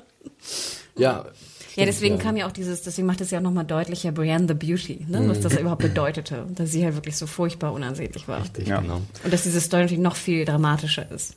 ja. 0.96 1.26
Ja, 1.76 1.84
deswegen 1.84 2.16
ja. 2.16 2.22
kam 2.22 2.36
ja 2.36 2.46
auch 2.46 2.52
dieses, 2.52 2.82
deswegen 2.82 3.06
macht 3.06 3.20
es 3.20 3.30
ja 3.30 3.38
auch 3.38 3.42
nochmal 3.42 3.64
deutlicher, 3.64 4.12
Brienne 4.12 4.46
the 4.48 4.54
Beauty, 4.54 5.06
ne? 5.08 5.28
was 5.28 5.40
das 5.40 5.56
überhaupt 5.56 5.82
bedeutete. 5.82 6.46
Dass 6.54 6.70
sie 6.70 6.84
halt 6.84 6.94
wirklich 6.94 7.16
so 7.16 7.26
furchtbar 7.26 7.72
unansehnlich 7.72 8.26
war. 8.28 8.42
Richtig, 8.42 8.68
ja. 8.68 8.80
genau. 8.80 9.00
Und 9.24 9.32
dass 9.32 9.42
diese 9.42 9.60
Story 9.60 9.82
natürlich 9.82 10.02
noch 10.02 10.16
viel 10.16 10.44
dramatischer 10.44 11.10
ist. 11.10 11.34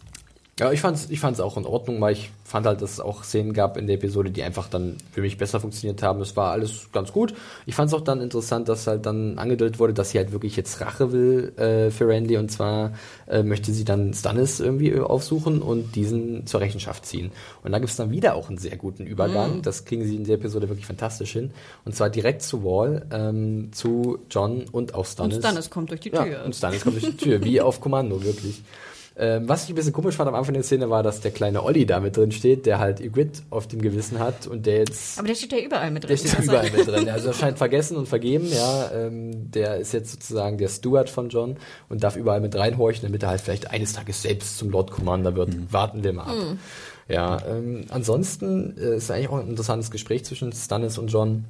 Ja, 0.59 0.71
ich 0.71 0.81
fand's, 0.81 1.07
ich 1.09 1.19
fand's 1.19 1.39
auch 1.39 1.57
in 1.57 1.65
Ordnung, 1.65 1.99
weil 1.99 2.13
ich 2.13 2.29
fand 2.43 2.67
halt, 2.67 2.83
dass 2.83 2.91
es 2.91 2.99
auch 2.99 3.23
Szenen 3.23 3.53
gab 3.53 3.75
in 3.75 3.87
der 3.87 3.95
Episode, 3.95 4.29
die 4.29 4.43
einfach 4.43 4.69
dann 4.69 4.97
für 5.11 5.21
mich 5.21 5.39
besser 5.39 5.59
funktioniert 5.59 6.03
haben. 6.03 6.21
Es 6.21 6.35
war 6.37 6.51
alles 6.51 6.89
ganz 6.91 7.11
gut. 7.11 7.33
Ich 7.65 7.73
fand's 7.73 7.91
auch 7.91 8.01
dann 8.01 8.21
interessant, 8.21 8.69
dass 8.69 8.85
halt 8.85 9.07
dann 9.07 9.39
angedeutet 9.39 9.79
wurde, 9.79 9.95
dass 9.95 10.11
sie 10.11 10.19
halt 10.19 10.31
wirklich 10.31 10.55
jetzt 10.55 10.79
Rache 10.79 11.11
will 11.11 11.53
äh, 11.57 11.89
für 11.89 12.07
Randy 12.07 12.37
und 12.37 12.51
zwar 12.51 12.93
äh, 13.27 13.41
möchte 13.41 13.73
sie 13.73 13.83
dann 13.83 14.13
Stannis 14.13 14.59
irgendwie 14.59 14.95
aufsuchen 14.99 15.59
und 15.59 15.95
diesen 15.95 16.45
zur 16.45 16.61
Rechenschaft 16.61 17.07
ziehen. 17.07 17.31
Und 17.63 17.71
da 17.71 17.79
gibt's 17.79 17.95
dann 17.95 18.11
wieder 18.11 18.35
auch 18.35 18.49
einen 18.49 18.59
sehr 18.59 18.77
guten 18.77 19.07
Übergang. 19.07 19.57
Mm. 19.57 19.61
Das 19.63 19.85
kriegen 19.85 20.05
sie 20.05 20.15
in 20.15 20.23
der 20.23 20.35
Episode 20.35 20.69
wirklich 20.69 20.85
fantastisch 20.85 21.31
hin. 21.31 21.49
Und 21.83 21.95
zwar 21.95 22.11
direkt 22.11 22.43
zu 22.43 22.63
Wall, 22.63 23.07
ähm, 23.11 23.71
zu 23.73 24.19
John 24.29 24.65
und 24.71 24.93
auch 24.93 25.07
Stannis. 25.07 25.37
Und 25.37 25.41
Stannis 25.41 25.69
kommt 25.71 25.89
durch 25.89 26.01
die 26.01 26.11
Tür. 26.11 26.27
Ja, 26.27 26.43
und 26.43 26.55
Stannis 26.55 26.83
kommt 26.83 27.01
durch 27.01 27.15
die 27.15 27.17
Tür, 27.17 27.43
wie 27.43 27.59
auf 27.59 27.81
Kommando, 27.81 28.23
wirklich. 28.23 28.61
Ähm, 29.15 29.47
was 29.47 29.65
ich 29.65 29.69
ein 29.69 29.75
bisschen 29.75 29.93
komisch 29.93 30.15
fand 30.15 30.27
am 30.27 30.33
Anfang 30.33 30.55
der 30.55 30.63
Szene 30.63 30.89
war, 30.89 31.03
dass 31.03 31.21
der 31.21 31.29
kleine 31.29 31.63
Olli 31.63 31.85
da 31.85 31.99
mit 31.99 32.17
drin 32.17 32.31
steht, 32.31 32.65
der 32.65 32.79
halt 32.79 32.99
Ygritte 32.99 33.43
auf 33.51 33.67
dem 33.67 33.79
Gewissen 33.79 34.17
hat 34.17 34.47
und 34.47 34.65
der 34.65 34.79
jetzt. 34.79 35.19
Aber 35.19 35.27
der 35.27 35.35
steht 35.35 35.51
ja 35.51 35.59
überall 35.59 35.91
mit 35.91 36.03
drin. 36.03 36.17
Der 36.17 36.29
steht 36.29 36.43
überall 36.43 36.71
mit 36.71 36.87
drin. 36.87 37.09
Also 37.09 37.27
er 37.27 37.33
scheint 37.35 37.59
vergessen 37.59 37.95
und 37.95 38.07
vergeben, 38.07 38.47
ja. 38.51 38.91
Ähm, 38.91 39.51
der 39.51 39.77
ist 39.77 39.93
jetzt 39.93 40.11
sozusagen 40.11 40.57
der 40.57 40.67
Steward 40.67 41.11
von 41.11 41.29
John 41.29 41.57
und 41.89 42.03
darf 42.03 42.15
überall 42.15 42.41
mit 42.41 42.55
reinhorchen, 42.55 43.03
damit 43.03 43.21
er 43.21 43.29
halt 43.29 43.41
vielleicht 43.41 43.69
eines 43.69 43.93
Tages 43.93 44.23
selbst 44.23 44.57
zum 44.57 44.71
Lord 44.71 44.89
Commander 44.89 45.35
wird. 45.35 45.49
Mhm. 45.49 45.67
Warten 45.71 46.03
wir 46.03 46.13
mal 46.13 46.23
ab. 46.23 46.35
Mhm. 46.35 46.59
Ja, 47.07 47.39
ähm, 47.47 47.85
ansonsten 47.89 48.75
äh, 48.77 48.95
ist 48.95 49.11
eigentlich 49.11 49.29
auch 49.29 49.39
ein 49.39 49.49
interessantes 49.49 49.91
Gespräch 49.91 50.25
zwischen 50.25 50.51
Stannis 50.53 50.97
und 50.97 51.09
John. 51.09 51.45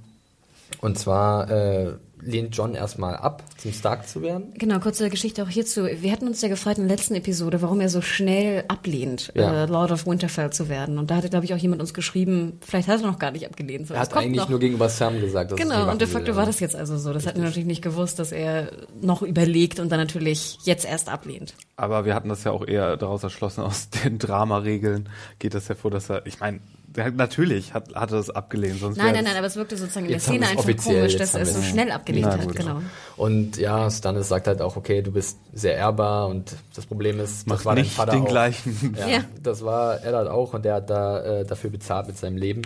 Und 0.81 0.97
zwar 0.99 1.49
äh, 1.49 1.93
lehnt 2.25 2.55
John 2.55 2.75
erstmal 2.75 3.15
ab, 3.15 3.43
zum 3.57 3.71
Stark 3.71 4.07
zu 4.07 4.21
werden. 4.21 4.53
Genau, 4.57 4.79
kurze 4.79 5.09
Geschichte 5.09 5.43
auch 5.43 5.49
hierzu. 5.49 5.85
Wir 5.85 6.11
hatten 6.11 6.27
uns 6.27 6.41
ja 6.41 6.47
gefragt 6.47 6.77
in 6.77 6.87
der 6.87 6.97
letzten 6.97 7.15
Episode, 7.15 7.61
warum 7.61 7.81
er 7.81 7.89
so 7.89 8.01
schnell 8.01 8.63
ablehnt, 8.67 9.31
ja. 9.35 9.63
äh, 9.63 9.65
Lord 9.65 9.91
of 9.91 10.05
Winterfell 10.05 10.51
zu 10.51 10.69
werden. 10.69 10.97
Und 10.97 11.11
da 11.11 11.17
hatte, 11.17 11.29
glaube 11.29 11.45
ich, 11.45 11.53
auch 11.53 11.57
jemand 11.57 11.81
uns 11.81 11.93
geschrieben, 11.93 12.59
vielleicht 12.65 12.87
hat 12.87 13.01
er 13.01 13.07
noch 13.07 13.19
gar 13.19 13.31
nicht 13.31 13.45
abgelehnt. 13.45 13.87
So, 13.87 13.93
er 13.93 14.01
hat 14.01 14.15
eigentlich 14.15 14.37
noch. 14.37 14.49
nur 14.49 14.59
gegenüber 14.59 14.89
Sam 14.89 15.19
gesagt, 15.19 15.51
dass 15.51 15.59
Genau, 15.59 15.91
und 15.91 16.01
de 16.01 16.07
facto 16.07 16.27
will, 16.27 16.35
war 16.35 16.45
das 16.45 16.59
jetzt 16.59 16.75
also 16.75 16.97
so. 16.97 17.09
Das 17.09 17.17
Richtig. 17.17 17.27
hatten 17.29 17.39
wir 17.41 17.45
natürlich 17.45 17.67
nicht 17.67 17.81
gewusst, 17.81 18.19
dass 18.19 18.31
er 18.31 18.71
noch 19.01 19.21
überlegt 19.21 19.79
und 19.79 19.91
dann 19.91 19.99
natürlich 19.99 20.57
jetzt 20.63 20.85
erst 20.85 21.09
ablehnt. 21.09 21.53
Aber 21.75 22.05
wir 22.05 22.15
hatten 22.15 22.29
das 22.29 22.43
ja 22.43 22.51
auch 22.51 22.65
eher 22.65 22.97
daraus 22.97 23.23
erschlossen, 23.23 23.61
aus 23.61 23.89
den 23.89 24.19
Dramaregeln 24.19 25.09
geht 25.39 25.53
das 25.53 25.69
hervor, 25.69 25.91
dass 25.91 26.09
er, 26.09 26.25
ich 26.25 26.39
meine, 26.39 26.59
der, 26.95 27.11
natürlich 27.11 27.73
hat, 27.73 27.95
hat 27.95 28.11
er 28.11 28.17
das 28.17 28.29
abgelehnt. 28.29 28.79
Sonst 28.79 28.97
nein, 28.97 29.13
nein, 29.13 29.23
nein, 29.23 29.35
aber 29.35 29.47
es 29.47 29.55
wirkte 29.55 29.77
sozusagen 29.77 30.05
in 30.05 30.11
der 30.11 30.19
Szene 30.19 30.47
einfach 30.47 30.63
komisch, 30.63 31.17
dass 31.17 31.33
er 31.35 31.41
es 31.41 31.53
so 31.53 31.61
schnell 31.61 31.91
abgelehnt 31.91 32.27
Na, 32.29 32.37
hat. 32.37 32.55
Genau. 32.55 32.81
Und 33.17 33.57
ja, 33.57 33.89
Stannis 33.89 34.29
sagt 34.29 34.47
halt 34.47 34.61
auch, 34.61 34.75
okay, 34.75 35.01
du 35.01 35.11
bist 35.11 35.39
sehr 35.53 35.75
ehrbar 35.75 36.27
und 36.27 36.55
das 36.75 36.85
Problem 36.85 37.19
ist, 37.19 37.47
Mach 37.47 37.57
das 37.57 37.65
war 37.65 37.75
dein 37.75 37.85
Vater 37.85 38.11
den 38.13 38.23
auch. 38.23 38.27
gleichen. 38.27 38.95
Ja, 38.99 39.07
ja, 39.07 39.23
das 39.41 39.63
war 39.63 40.01
er 40.01 40.15
halt 40.15 40.27
auch 40.27 40.53
und 40.53 40.65
der 40.65 40.75
hat 40.75 40.89
da 40.89 41.19
äh, 41.19 41.45
dafür 41.45 41.69
bezahlt 41.69 42.07
mit 42.07 42.17
seinem 42.17 42.37
Leben. 42.37 42.61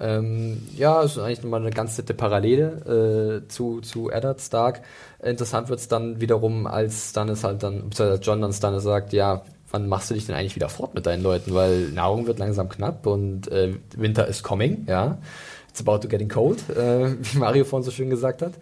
Ähm, 0.00 0.62
ja, 0.74 1.02
ist 1.02 1.18
eigentlich 1.18 1.42
nochmal 1.42 1.60
eine 1.60 1.70
ganz 1.70 1.98
nette 1.98 2.14
Parallele 2.14 3.42
äh, 3.44 3.48
zu, 3.48 3.80
zu 3.80 4.10
Eddard 4.10 4.40
Stark. 4.40 4.82
Interessant 5.22 5.68
wird 5.68 5.80
es 5.80 5.88
dann 5.88 6.20
wiederum, 6.20 6.66
als 6.66 7.10
Stannis 7.10 7.44
halt 7.44 7.62
dann, 7.62 7.90
John 8.22 8.40
dann 8.40 8.52
Stannis 8.52 8.84
sagt, 8.84 9.12
ja, 9.12 9.42
wann 9.72 9.88
machst 9.88 10.10
du 10.10 10.14
dich 10.14 10.26
denn 10.26 10.36
eigentlich 10.36 10.54
wieder 10.54 10.68
fort 10.68 10.94
mit 10.94 11.06
deinen 11.06 11.22
Leuten? 11.22 11.54
Weil 11.54 11.88
Nahrung 11.88 12.26
wird 12.26 12.38
langsam 12.38 12.68
knapp 12.68 13.06
und 13.06 13.50
äh, 13.50 13.74
Winter 13.96 14.28
is 14.28 14.42
coming, 14.42 14.86
ja. 14.88 15.18
It's 15.70 15.80
about 15.80 16.00
to 16.00 16.08
getting 16.08 16.28
cold, 16.28 16.58
äh, 16.68 17.16
wie 17.20 17.38
Mario 17.38 17.64
vorhin 17.64 17.82
so 17.82 17.90
schön 17.90 18.10
gesagt 18.10 18.42
hat. 18.42 18.52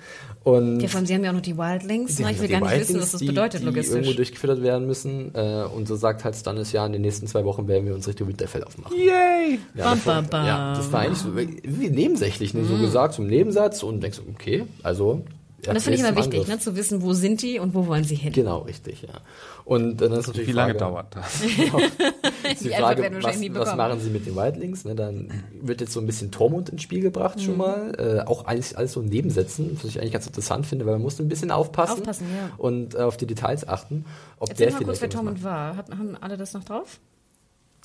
Und 0.44 0.78
ja, 0.80 0.88
vor 0.88 0.98
allem, 0.98 1.06
sie 1.06 1.14
haben 1.14 1.24
ja 1.24 1.30
auch 1.30 1.34
noch 1.34 1.42
die 1.42 1.58
Wildlings. 1.58 2.16
Die 2.16 2.22
ich 2.22 2.40
will 2.40 2.48
gar 2.48 2.60
nicht 2.60 2.70
Wildlings, 2.70 2.88
wissen, 2.88 3.00
was 3.00 3.10
das 3.10 3.26
bedeutet 3.26 3.60
die, 3.62 3.64
logistisch. 3.66 3.92
Die 3.92 3.98
irgendwo 3.98 4.16
durchgefüttert 4.16 4.62
werden 4.62 4.86
müssen. 4.86 5.34
Äh, 5.34 5.64
und 5.74 5.88
so 5.88 5.96
sagt 5.96 6.24
halt 6.24 6.36
Stannis, 6.36 6.70
ja, 6.70 6.86
in 6.86 6.92
den 6.92 7.02
nächsten 7.02 7.26
zwei 7.26 7.44
Wochen 7.44 7.66
werden 7.66 7.84
wir 7.84 7.94
uns 7.94 8.06
Richtung 8.06 8.28
Winterfell 8.28 8.62
aufmachen. 8.62 8.96
Yay! 8.96 9.58
Ja, 9.74 9.86
bam, 9.86 10.00
bam, 10.04 10.26
bam. 10.28 10.46
ja 10.46 10.74
das 10.76 10.92
war 10.92 11.00
eigentlich 11.00 11.18
so 11.18 11.36
wie 11.36 11.90
nebensächlich, 11.90 12.54
ne, 12.54 12.64
so 12.64 12.74
mm. 12.74 12.80
gesagt, 12.80 13.14
zum 13.14 13.26
Nebensatz 13.26 13.82
und 13.82 14.00
denkst, 14.02 14.20
okay, 14.32 14.66
also 14.84 15.24
und 15.66 15.74
das 15.74 15.84
finde 15.84 15.98
ich 15.98 16.04
immer 16.04 16.16
wichtig, 16.16 16.46
ne, 16.48 16.58
zu 16.58 16.74
wissen, 16.76 17.02
wo 17.02 17.12
sind 17.12 17.42
die 17.42 17.58
und 17.58 17.74
wo 17.74 17.86
wollen 17.86 18.04
sie 18.04 18.14
hin. 18.14 18.32
Genau, 18.32 18.60
richtig, 18.60 19.02
ja. 19.02 19.20
Und 19.64 20.00
äh, 20.00 20.08
dann 20.08 20.18
ist 20.18 20.26
natürlich 20.26 20.48
Wie 20.48 20.52
lange 20.52 20.74
Frage, 20.74 20.78
dauert 20.78 21.16
das? 21.16 21.40
die, 21.40 22.64
die 22.64 22.68
Frage, 22.70 23.02
was, 23.22 23.54
was, 23.54 23.76
machen 23.76 24.00
sie 24.00 24.10
mit 24.10 24.26
den 24.26 24.36
Wildlings? 24.36 24.84
Ne, 24.84 24.94
dann 24.94 25.44
wird 25.60 25.80
jetzt 25.80 25.92
so 25.92 26.00
ein 26.00 26.06
bisschen 26.06 26.30
Tormund 26.30 26.70
ins 26.70 26.82
Spiel 26.82 27.00
gebracht 27.00 27.36
mhm. 27.36 27.42
schon 27.42 27.56
mal. 27.56 27.94
Äh, 27.98 28.26
auch 28.28 28.46
alles, 28.46 28.74
alles 28.74 28.92
so 28.92 29.02
Nebensätzen, 29.02 29.76
was 29.76 29.84
ich 29.84 30.00
eigentlich 30.00 30.12
ganz 30.12 30.26
interessant 30.26 30.66
finde, 30.66 30.86
weil 30.86 30.94
man 30.94 31.02
muss 31.02 31.20
ein 31.20 31.28
bisschen 31.28 31.50
aufpassen, 31.50 32.00
aufpassen 32.00 32.26
ja. 32.34 32.50
und 32.56 32.94
äh, 32.94 32.98
auf 32.98 33.16
die 33.16 33.26
Details 33.26 33.68
achten. 33.68 34.06
Ob 34.38 34.48
Erzähl 34.50 34.68
der 34.68 34.74
mal 34.76 34.84
kurz, 34.84 35.00
wer 35.00 35.10
Tormund 35.10 35.44
war. 35.44 35.76
haben 35.76 36.16
alle 36.20 36.36
das 36.36 36.54
noch 36.54 36.64
drauf? 36.64 37.00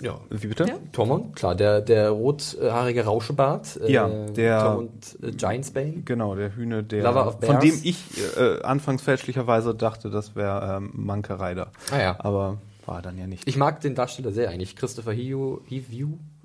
Ja, 0.02 0.20
wie 0.30 0.48
bitte? 0.48 0.66
Ja. 0.66 0.78
Tormund, 0.91 1.36
klar, 1.36 1.56
der, 1.56 1.80
der 1.80 2.10
rothaarige 2.10 3.06
Rauschebart. 3.06 3.80
Äh, 3.82 3.91
ja, 3.93 4.08
der. 4.08 4.60
Tormund 4.62 5.18
äh, 5.24 5.32
Giantsbane. 5.32 6.02
Genau, 6.04 6.36
der 6.36 6.56
Hühne, 6.56 6.84
der. 6.84 7.14
Von 7.41 7.60
dem 7.62 7.80
ich 7.82 8.04
äh, 8.38 8.62
anfangs 8.62 9.02
fälschlicherweise 9.02 9.74
dachte, 9.74 10.10
das 10.10 10.36
wäre 10.36 10.78
ähm, 10.78 10.91
Manke 10.93 11.39
Rider. 11.39 11.72
Ah 11.91 12.02
ja. 12.02 12.16
Aber 12.20 12.58
war 12.86 13.02
dann 13.02 13.18
ja 13.18 13.26
nicht. 13.28 13.48
Ich 13.48 13.58
mag 13.58 13.82
den 13.82 13.96
Darsteller 13.96 14.32
sehr 14.32 14.50
eigentlich. 14.50 14.76
Christopher 14.76 15.14
Hiview, 15.14 15.60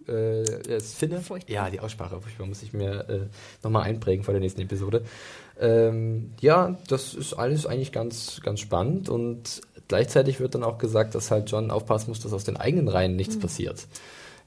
äh, 0.07 0.43
er 0.43 0.77
ist 0.77 0.97
Finne. 0.97 1.21
Furchtbar. 1.21 1.53
Ja, 1.53 1.71
die 1.71 1.81
Aussprache, 1.81 2.21
furchtbar, 2.21 2.47
muss 2.47 2.63
ich 2.63 2.73
mir 2.73 3.09
äh, 3.09 3.21
nochmal 3.63 3.85
einprägen 3.85 4.25
vor 4.25 4.33
der 4.33 4.41
nächsten 4.41 4.61
Episode. 4.61 5.03
Ähm, 5.61 6.33
ja, 6.41 6.79
das 6.89 7.15
ist 7.15 7.35
alles 7.35 7.67
eigentlich 7.67 7.93
ganz, 7.93 8.41
ganz 8.43 8.61
spannend 8.61 9.09
und 9.09 9.61
Gleichzeitig 9.91 10.39
wird 10.39 10.55
dann 10.55 10.63
auch 10.63 10.79
gesagt, 10.79 11.17
dass 11.17 11.33
halt 11.33 11.51
John 11.51 11.73
aufpassen 11.73 12.11
muss, 12.11 12.21
dass 12.21 12.33
aus 12.33 12.45
den 12.45 12.57
eigenen 12.57 12.87
Reihen 12.87 13.17
nichts 13.17 13.35
mhm. 13.35 13.41
passiert. 13.41 13.89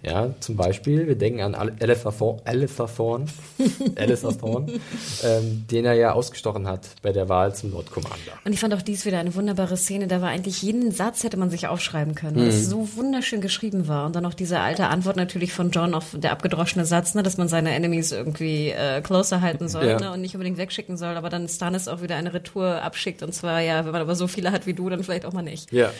Ja, 0.03 0.33
zum 0.41 0.57
Beispiel, 0.57 1.07
wir 1.07 1.15
denken 1.15 1.39
an 1.39 1.55
Alistair 1.55 2.11
ähm, 5.23 5.65
den 5.71 5.85
er 5.85 5.93
ja 5.93 6.11
ausgestochen 6.11 6.67
hat 6.67 6.89
bei 7.01 7.13
der 7.13 7.29
Wahl 7.29 7.55
zum 7.55 7.71
Lord 7.71 7.89
Commander. 7.89 8.33
Und 8.43 8.51
ich 8.51 8.59
fand 8.59 8.73
auch 8.73 8.81
dies 8.81 9.05
wieder 9.05 9.19
eine 9.19 9.33
wunderbare 9.33 9.77
Szene. 9.77 10.07
Da 10.07 10.21
war 10.21 10.27
eigentlich 10.27 10.61
jeden 10.61 10.91
Satz 10.91 11.23
hätte 11.23 11.37
man 11.37 11.49
sich 11.49 11.67
aufschreiben 11.67 12.15
können, 12.15 12.35
weil 12.35 12.43
mhm. 12.43 12.49
es 12.49 12.67
so 12.67 12.97
wunderschön 12.97 13.39
geschrieben 13.39 13.87
war. 13.87 14.05
Und 14.05 14.15
dann 14.17 14.23
noch 14.23 14.33
diese 14.33 14.59
alte 14.59 14.87
Antwort 14.87 15.15
natürlich 15.15 15.53
von 15.53 15.71
John 15.71 15.93
auf 15.93 16.07
der 16.13 16.33
abgedroschene 16.33 16.85
Satz, 16.85 17.15
ne, 17.15 17.23
dass 17.23 17.37
man 17.37 17.47
seine 17.47 17.73
Enemies 17.73 18.11
irgendwie 18.11 18.71
äh, 18.71 18.99
closer 19.01 19.39
halten 19.39 19.69
soll 19.69 19.87
ja. 19.87 19.99
ne, 19.99 20.11
und 20.11 20.19
nicht 20.19 20.35
unbedingt 20.35 20.57
wegschicken 20.57 20.97
soll. 20.97 21.15
Aber 21.15 21.29
dann 21.29 21.47
Stannis 21.47 21.87
auch 21.87 22.01
wieder 22.01 22.17
eine 22.17 22.33
Retour 22.33 22.81
abschickt. 22.81 23.23
Und 23.23 23.33
zwar, 23.33 23.61
ja, 23.61 23.85
wenn 23.85 23.93
man 23.93 24.01
aber 24.01 24.15
so 24.15 24.27
viele 24.27 24.51
hat 24.51 24.67
wie 24.67 24.73
du, 24.73 24.89
dann 24.89 25.01
vielleicht 25.01 25.25
auch 25.25 25.33
mal 25.33 25.43
nicht. 25.43 25.71
Ja. 25.71 25.91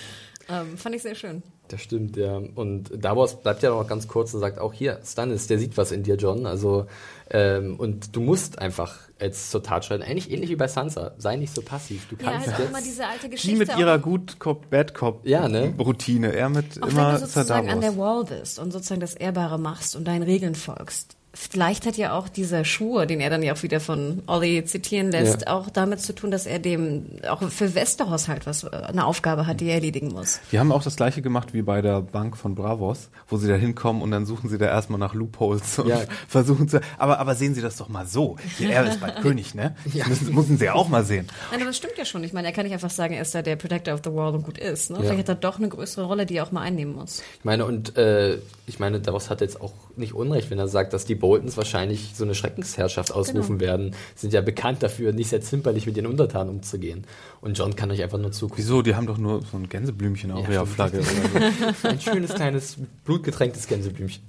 Ähm, 0.50 0.78
fand 0.78 0.96
ich 0.96 1.02
sehr 1.02 1.16
schön. 1.16 1.42
Das 1.70 1.82
stimmt, 1.82 2.18
ja. 2.18 2.36
Und 2.36 2.92
Davos 2.94 3.42
bleibt 3.42 3.64
ja 3.64 3.70
noch 3.70 3.88
ganz 3.88 4.08
kurz 4.08 4.34
und 4.34 4.42
sagt 4.42 4.60
auch 4.60 4.74
hier, 4.74 5.00
Stannis, 5.06 5.48
der 5.48 5.58
sieht 5.58 5.78
was 5.78 5.92
in 5.92 6.04
dir, 6.04 6.16
John. 6.16 6.46
Also, 6.46 6.88
ähm, 7.30 7.80
und 7.80 8.16
du 8.16 8.22
musst 8.22 8.60
einfach 8.60 9.00
jetzt 9.20 9.50
zur 9.52 9.64
Tat 9.64 9.86
schreiten. 9.86 10.04
Eigentlich 10.04 10.30
ähnlich 10.30 10.50
wie 10.50 10.58
bei 10.58 10.68
Sansa. 10.68 11.14
Sei 11.18 11.38
nicht 11.38 11.56
so 11.56 11.62
passiv. 11.62 12.08
Du 12.10 12.18
kannst 12.18 12.48
ja, 12.48 12.54
also 12.54 12.66
immer 12.66 12.82
diese 12.82 13.08
alte 13.08 13.30
Geschichte. 13.30 13.48
Die 13.48 13.56
mit 13.56 13.78
ihrer 13.78 13.98
Good 13.98 14.40
Cop, 14.40 14.70
Bad 14.70 14.94
Cop 14.94 15.26
ja, 15.26 15.48
ne? 15.48 15.74
Routine. 15.80 16.34
Er 16.34 16.50
mit 16.50 16.84
auch 16.84 16.90
immer 16.90 17.14
wenn 17.14 17.22
du 17.22 17.28
sozusagen 17.28 17.70
an 17.70 17.82
der 17.82 17.98
Wall 17.98 18.26
bist 18.26 18.60
und 18.60 18.72
sozusagen 18.72 19.02
das 19.02 19.14
Ehrbare 19.14 19.58
machst 19.58 19.96
und 19.96 20.06
deinen 20.06 20.24
Regeln 20.24 20.56
folgst 20.56 21.16
Vielleicht 21.36 21.88
hat 21.88 21.98
ja 21.98 22.16
auch 22.18 22.30
dieser 22.30 22.64
Schwur, 22.64 23.08
den 23.08 23.20
er 23.20 23.32
dann 23.32 23.42
ja 23.42 23.54
auch 23.54 23.64
wieder 23.64 23.80
von 23.80 24.22
Olli 24.28 24.66
zitieren 24.66 25.12
lässt, 25.12 25.42
ja. 25.42 25.48
auch 25.48 25.72
damit 25.72 26.00
zu 26.00 26.14
tun, 26.14 26.30
dass 26.30 26.46
er 26.46 26.60
dem 26.60 27.08
auch 27.28 27.42
für 27.50 27.74
Westerhaus 27.74 28.28
halt 28.28 28.46
was 28.46 28.66
eine 28.66 29.06
Aufgabe 29.06 29.48
hat, 29.48 29.60
die 29.60 29.66
er 29.66 29.76
erledigen 29.76 30.10
muss. 30.10 30.40
Die 30.52 30.60
haben 30.60 30.72
auch 30.72 30.84
das 30.84 30.96
gleiche 30.96 31.24
gemacht 31.24 31.54
wie 31.56 31.64
bei 31.64 31.82
der 31.82 32.02
Bank 32.02 32.38
von 32.38 32.54
Bravos, 32.54 33.10
wo 33.28 33.38
sie 33.38 33.48
da 33.48 33.56
hinkommen 33.56 34.04
und 34.04 34.12
dann 34.12 34.28
suchen 34.28 34.48
sie 34.48 34.60
da 34.60 34.68
erstmal 34.68 35.00
nach 35.00 35.16
Loopholes 35.16 35.80
und 35.80 35.88
ja. 35.88 36.02
versuchen 36.28 36.68
zu. 36.68 36.82
Aber 37.00 37.18
aber 37.18 37.34
sehen 37.34 37.56
Sie 37.56 37.62
das 37.62 37.78
doch 37.78 37.90
mal 37.90 38.06
so. 38.06 38.36
Er 38.60 38.86
ist 38.86 39.00
bald 39.00 39.22
König, 39.22 39.56
ne? 39.56 39.76
Ja. 39.94 40.08
Müssen, 40.08 40.34
müssen 40.34 40.58
Sie 40.58 40.66
ja 40.66 40.74
auch 40.74 40.88
mal 40.88 41.04
sehen. 41.04 41.28
Nein, 41.52 41.62
aber 41.62 41.70
das 41.70 41.78
stimmt 41.78 41.98
ja 41.98 42.06
schon. 42.06 42.24
Ich 42.24 42.34
meine, 42.34 42.48
er 42.48 42.54
kann 42.54 42.66
nicht 42.66 42.74
einfach 42.74 42.90
sagen, 42.90 43.14
er 43.14 43.22
ist 43.22 43.34
da 43.34 43.42
der 43.42 43.56
Protector 43.56 43.94
of 43.94 44.02
the 44.04 44.12
World 44.12 44.36
und 44.36 44.44
gut 44.44 44.58
ist. 44.58 44.90
Ne? 44.90 44.98
Vielleicht 45.00 45.20
hat 45.20 45.30
er 45.30 45.36
doch 45.36 45.58
eine 45.58 45.70
größere 45.70 46.06
Rolle, 46.06 46.26
die 46.26 46.38
er 46.38 46.44
auch 46.44 46.52
mal 46.52 46.62
einnehmen 46.62 46.96
muss. 46.96 47.22
Ich 47.40 47.46
meine 47.46 47.66
und 47.66 47.98
äh, 47.98 48.38
ich 48.66 48.80
meine, 48.80 49.00
Davos 49.00 49.30
hat 49.30 49.42
jetzt 49.42 49.60
auch 49.60 49.74
nicht 49.96 50.14
Unrecht, 50.14 50.50
wenn 50.50 50.60
er 50.60 50.68
sagt, 50.68 50.94
dass 50.94 51.06
die 51.06 51.16
Boltons 51.24 51.56
wahrscheinlich 51.56 52.12
so 52.16 52.26
eine 52.26 52.36
Schreckensherrschaft 52.36 53.14
ausrufen 53.14 53.58
genau. 53.58 53.72
werden. 53.72 53.96
Sind 54.14 54.34
ja 54.34 54.42
bekannt 54.42 54.84
dafür, 54.84 55.14
nicht 55.14 55.30
sehr 55.30 55.40
zimperlich 55.40 55.86
mit 55.86 55.96
ihren 55.96 56.08
Untertanen 56.08 56.50
umzugehen. 56.54 57.06
Und 57.40 57.58
John 57.58 57.78
kann 57.78 57.90
euch 57.92 58.04
einfach 58.04 58.18
nur 58.18 58.34
zugucken. 58.34 58.62
Wieso? 58.62 58.82
Die 58.82 58.94
haben 58.94 59.08
doch 59.08 59.18
nur 59.18 59.42
so 59.50 59.56
ein 59.56 59.70
Gänseblümchen 59.70 60.32
auf 60.32 60.46
ja, 60.48 60.56
ihrer 60.56 60.66
Flagge. 60.66 61.02
So. 61.02 61.88
ein 61.88 62.02
schönes, 62.02 62.34
kleines, 62.34 62.76
blutgetränktes 63.06 63.68
Gänseblümchen. 63.68 64.22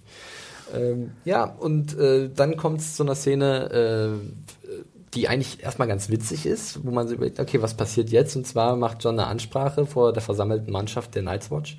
Ähm, 0.72 1.10
ja, 1.24 1.42
und 1.42 1.98
äh, 1.98 2.30
dann 2.32 2.56
kommt 2.56 2.78
es 2.78 2.94
zu 2.94 3.02
einer 3.02 3.16
Szene, 3.16 4.12
äh, 4.22 4.76
die 5.14 5.26
eigentlich 5.26 5.64
erstmal 5.64 5.88
ganz 5.88 6.10
witzig 6.10 6.46
ist, 6.46 6.86
wo 6.86 6.92
man 6.92 7.08
so 7.08 7.14
überlegt, 7.14 7.40
okay, 7.40 7.60
was 7.60 7.74
passiert 7.74 8.10
jetzt? 8.10 8.36
Und 8.36 8.46
zwar 8.46 8.76
macht 8.76 9.02
John 9.02 9.18
eine 9.18 9.26
Ansprache 9.26 9.84
vor 9.84 10.12
der 10.12 10.22
versammelten 10.22 10.70
Mannschaft 10.70 11.16
der 11.16 11.24
Night's 11.24 11.50
Watch 11.50 11.76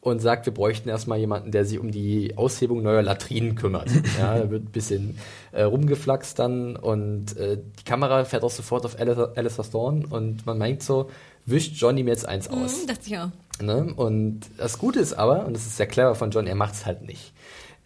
und 0.00 0.20
sagt, 0.20 0.46
wir 0.46 0.54
bräuchten 0.54 0.88
erstmal 0.88 1.18
jemanden, 1.18 1.50
der 1.50 1.64
sich 1.64 1.78
um 1.78 1.90
die 1.90 2.36
Aushebung 2.36 2.82
neuer 2.82 3.02
Latrinen 3.02 3.54
kümmert. 3.54 3.90
ja, 4.18 4.38
da 4.38 4.50
wird 4.50 4.64
ein 4.64 4.72
bisschen 4.72 5.18
äh, 5.52 5.62
rumgeflaxt 5.62 6.38
dann 6.38 6.76
und 6.76 7.36
äh, 7.36 7.58
die 7.78 7.84
Kamera 7.84 8.24
fährt 8.24 8.42
auch 8.42 8.50
sofort 8.50 8.86
auf 8.86 8.98
Alistair 8.98 9.70
Thorne 9.70 10.06
und 10.08 10.46
man 10.46 10.56
meint 10.56 10.82
so, 10.82 11.10
wischt 11.44 11.74
John 11.76 11.98
ihm 11.98 12.08
jetzt 12.08 12.26
eins 12.26 12.50
mhm, 12.50 12.64
aus. 12.64 12.86
Dachte 12.86 13.02
ich 13.06 13.18
auch. 13.18 13.28
Ne? 13.60 13.92
Und 13.94 14.40
das 14.56 14.78
Gute 14.78 15.00
ist 15.00 15.12
aber, 15.12 15.44
und 15.44 15.54
das 15.54 15.66
ist 15.66 15.76
sehr 15.76 15.86
clever 15.86 16.14
von 16.14 16.30
John, 16.30 16.46
er 16.46 16.54
macht 16.54 16.74
es 16.74 16.86
halt 16.86 17.02
nicht. 17.02 17.32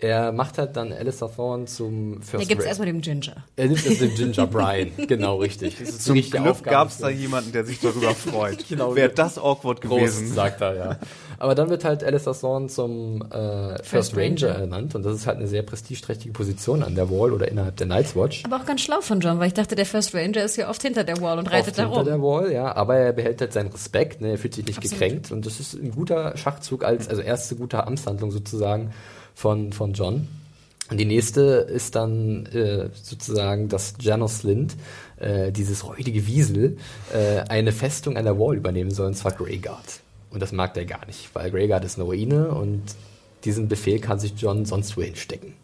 Er 0.05 0.33
macht 0.33 0.59
halt 0.59 0.77
dann 0.77 0.93
Alistair 0.93 1.31
Thorne 1.35 1.65
zum 1.65 2.21
First 2.21 2.45
Er 2.45 2.47
gibt 2.47 2.61
es 2.61 2.67
erstmal 2.67 2.85
dem 2.85 3.01
Ginger. 3.01 3.37
Er 3.57 3.69
nimmt 3.69 3.87
es 3.87 4.01
dem 4.01 4.15
Ginger 4.15 4.47
Brian, 4.47 4.91
genau 5.09 5.37
richtig. 5.39 5.83
Zum 5.99 6.21
Glück 6.21 6.63
gab 6.63 6.89
es 6.89 6.99
da 6.99 7.09
jemanden, 7.09 7.53
der 7.53 7.65
sich 7.65 7.81
darüber 7.81 8.15
freut. 8.15 8.69
genau. 8.69 8.95
Wäre 8.95 9.09
das 9.09 9.39
awkward 9.39 9.81
gewesen. 9.81 10.27
Groß, 10.27 10.35
sagt 10.35 10.61
er, 10.61 10.77
ja. 10.77 10.99
Aber 11.39 11.55
dann 11.55 11.71
wird 11.71 11.85
halt 11.85 12.05
Alistair 12.05 12.35
Thorne 12.35 12.67
zum 12.67 13.23
äh, 13.23 13.77
First, 13.83 13.87
First 13.87 14.17
Ranger, 14.17 14.49
Ranger 14.49 14.61
ernannt 14.61 14.95
und 14.95 15.05
das 15.05 15.15
ist 15.15 15.27
halt 15.27 15.39
eine 15.39 15.47
sehr 15.47 15.63
prestigeträchtige 15.63 16.35
Position 16.35 16.83
an 16.83 16.95
der 16.95 17.09
Wall 17.09 17.33
oder 17.33 17.49
innerhalb 17.49 17.79
der 17.79 17.87
Night's 17.87 18.15
Watch. 18.15 18.43
Aber 18.45 18.57
auch 18.57 18.67
ganz 18.67 18.83
schlau 18.83 19.01
von 19.01 19.21
John, 19.21 19.39
weil 19.39 19.47
ich 19.47 19.55
dachte, 19.55 19.75
der 19.75 19.87
First 19.87 20.15
Ranger 20.15 20.45
ist 20.45 20.57
ja 20.57 20.69
oft 20.69 20.83
hinter 20.83 21.05
der 21.05 21.19
Wall 21.23 21.39
und 21.39 21.51
reitet 21.51 21.79
da 21.79 21.87
rum. 21.87 21.97
hinter 21.97 22.11
der 22.11 22.23
Wall, 22.23 22.53
ja, 22.53 22.77
aber 22.77 22.97
er 22.97 23.15
behält 23.15 23.41
halt 23.41 23.55
seinen 23.55 23.71
Respekt, 23.71 24.21
ne? 24.21 24.33
er 24.33 24.39
fühlt 24.39 24.55
sich 24.55 24.67
nicht 24.67 24.77
Absolut. 24.77 25.01
gekränkt 25.01 25.33
und 25.33 25.47
das 25.47 25.61
ist 25.61 25.73
ein 25.73 25.93
guter 25.93 26.37
Schachzug 26.37 26.85
als 26.85 27.09
also 27.09 27.23
erste 27.23 27.57
gute 27.57 27.87
Amtshandlung 27.87 28.31
sozusagen 28.31 28.93
von 29.35 29.73
von 29.73 29.93
John. 29.93 30.29
Und 30.91 30.99
die 30.99 31.07
nächste 31.07 31.41
ist 31.41 31.95
dann 31.95 32.45
äh, 32.47 32.91
sozusagen, 32.93 33.69
dass 33.69 33.95
Janos 34.01 34.43
Lind, 34.43 34.77
äh, 35.17 35.51
dieses 35.51 35.87
räudige 35.87 36.27
Wiesel, 36.27 36.77
äh, 37.13 37.41
eine 37.49 37.73
Festung 37.73 38.19
an 38.19 38.25
der 38.25 38.39
Wall 38.39 38.57
übernehmen 38.57 38.91
soll, 38.91 39.07
und 39.07 39.15
zwar 39.15 39.33
Greyguard. 39.33 40.01
Und 40.31 40.41
das 40.41 40.53
mag 40.53 40.75
der 40.75 40.85
gar 40.85 41.07
nicht, 41.07 41.35
weil 41.35 41.51
Greyguard 41.51 41.85
ist 41.85 41.97
eine 41.97 42.05
Ruine 42.05 42.49
und 42.49 42.83
diesen 43.45 43.69
Befehl 43.69 43.99
kann 43.99 44.19
sich 44.19 44.35
John 44.37 44.67
sonst 44.67 44.97
wohin 44.97 45.17
stecken. 45.17 45.55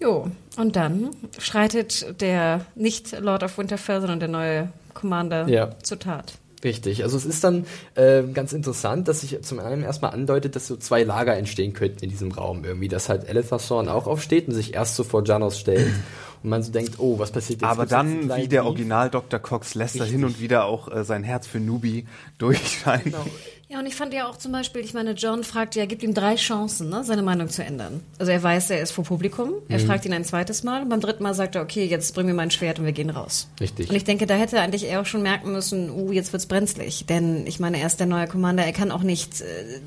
Jo, 0.00 0.30
und 0.56 0.76
dann 0.76 1.10
schreitet 1.38 2.20
der 2.22 2.64
nicht 2.74 3.18
Lord 3.20 3.42
of 3.42 3.58
Winterfell, 3.58 4.00
sondern 4.00 4.20
der 4.20 4.28
neue 4.28 4.72
Commander 4.94 5.46
ja. 5.48 5.78
zur 5.82 5.98
Tat. 5.98 6.38
Richtig, 6.62 7.04
also 7.04 7.16
es 7.16 7.24
ist 7.24 7.42
dann 7.42 7.64
äh, 7.94 8.22
ganz 8.22 8.52
interessant, 8.52 9.08
dass 9.08 9.22
sich 9.22 9.40
zum 9.42 9.60
einen 9.60 9.82
erstmal 9.82 10.12
andeutet, 10.12 10.56
dass 10.56 10.66
so 10.66 10.76
zwei 10.76 11.04
Lager 11.04 11.34
entstehen 11.36 11.72
könnten 11.72 12.04
in 12.04 12.10
diesem 12.10 12.32
Raum 12.32 12.64
irgendwie, 12.64 12.88
dass 12.88 13.08
halt 13.08 13.28
Elethasson 13.28 13.88
auch 13.88 14.06
aufsteht 14.06 14.46
und 14.48 14.54
sich 14.54 14.74
erst 14.74 14.96
so 14.96 15.04
vor 15.04 15.24
Janos 15.24 15.58
stellt 15.58 15.86
und 16.42 16.50
man 16.50 16.62
so 16.62 16.70
denkt, 16.70 16.98
oh, 16.98 17.18
was 17.18 17.30
passiert 17.30 17.62
jetzt? 17.62 17.70
Aber 17.70 17.86
dann, 17.86 18.34
wie 18.36 18.46
der 18.46 18.66
Original 18.66 19.08
Dr. 19.08 19.40
Cox 19.40 19.74
lässt 19.74 19.98
er 19.98 20.04
hin 20.04 20.22
und 20.22 20.38
wieder 20.38 20.66
auch 20.66 20.94
äh, 20.94 21.02
sein 21.02 21.24
Herz 21.24 21.46
für 21.46 21.60
Nubi 21.60 22.06
durchscheinen. 22.38 23.04
Genau. 23.04 23.24
Ja, 23.70 23.78
und 23.78 23.86
ich 23.86 23.94
fand 23.94 24.12
ja 24.12 24.28
auch 24.28 24.36
zum 24.36 24.50
Beispiel, 24.50 24.82
ich 24.82 24.94
meine, 24.94 25.12
John 25.12 25.44
fragt 25.44 25.76
ja, 25.76 25.86
gibt 25.86 26.02
ihm 26.02 26.12
drei 26.12 26.34
Chancen, 26.34 26.88
ne, 26.88 27.04
seine 27.04 27.22
Meinung 27.22 27.48
zu 27.48 27.62
ändern. 27.62 28.00
Also 28.18 28.32
er 28.32 28.42
weiß, 28.42 28.70
er 28.70 28.80
ist 28.80 28.90
vor 28.90 29.04
Publikum, 29.04 29.52
er 29.68 29.78
mhm. 29.78 29.86
fragt 29.86 30.04
ihn 30.04 30.12
ein 30.12 30.24
zweites 30.24 30.64
Mal 30.64 30.82
und 30.82 30.88
beim 30.88 31.00
dritten 31.00 31.22
Mal 31.22 31.34
sagt 31.34 31.54
er, 31.54 31.62
okay, 31.62 31.84
jetzt 31.84 32.12
bring 32.16 32.26
mir 32.26 32.34
mein 32.34 32.50
Schwert 32.50 32.80
und 32.80 32.84
wir 32.84 32.92
gehen 32.92 33.10
raus. 33.10 33.46
Richtig. 33.60 33.88
Und 33.88 33.94
ich 33.94 34.02
denke, 34.02 34.26
da 34.26 34.34
hätte 34.34 34.58
eigentlich 34.60 34.90
er 34.90 35.00
auch 35.00 35.06
schon 35.06 35.22
merken 35.22 35.52
müssen, 35.52 35.88
uh, 35.88 36.10
jetzt 36.10 36.32
wird's 36.32 36.46
brenzlig. 36.46 37.06
Denn 37.06 37.46
ich 37.46 37.60
meine, 37.60 37.78
er 37.78 37.86
ist 37.86 38.00
der 38.00 38.08
neue 38.08 38.26
Commander, 38.26 38.64
er 38.64 38.72
kann 38.72 38.90
auch 38.90 39.04
nicht, 39.04 39.40
äh, 39.40 39.44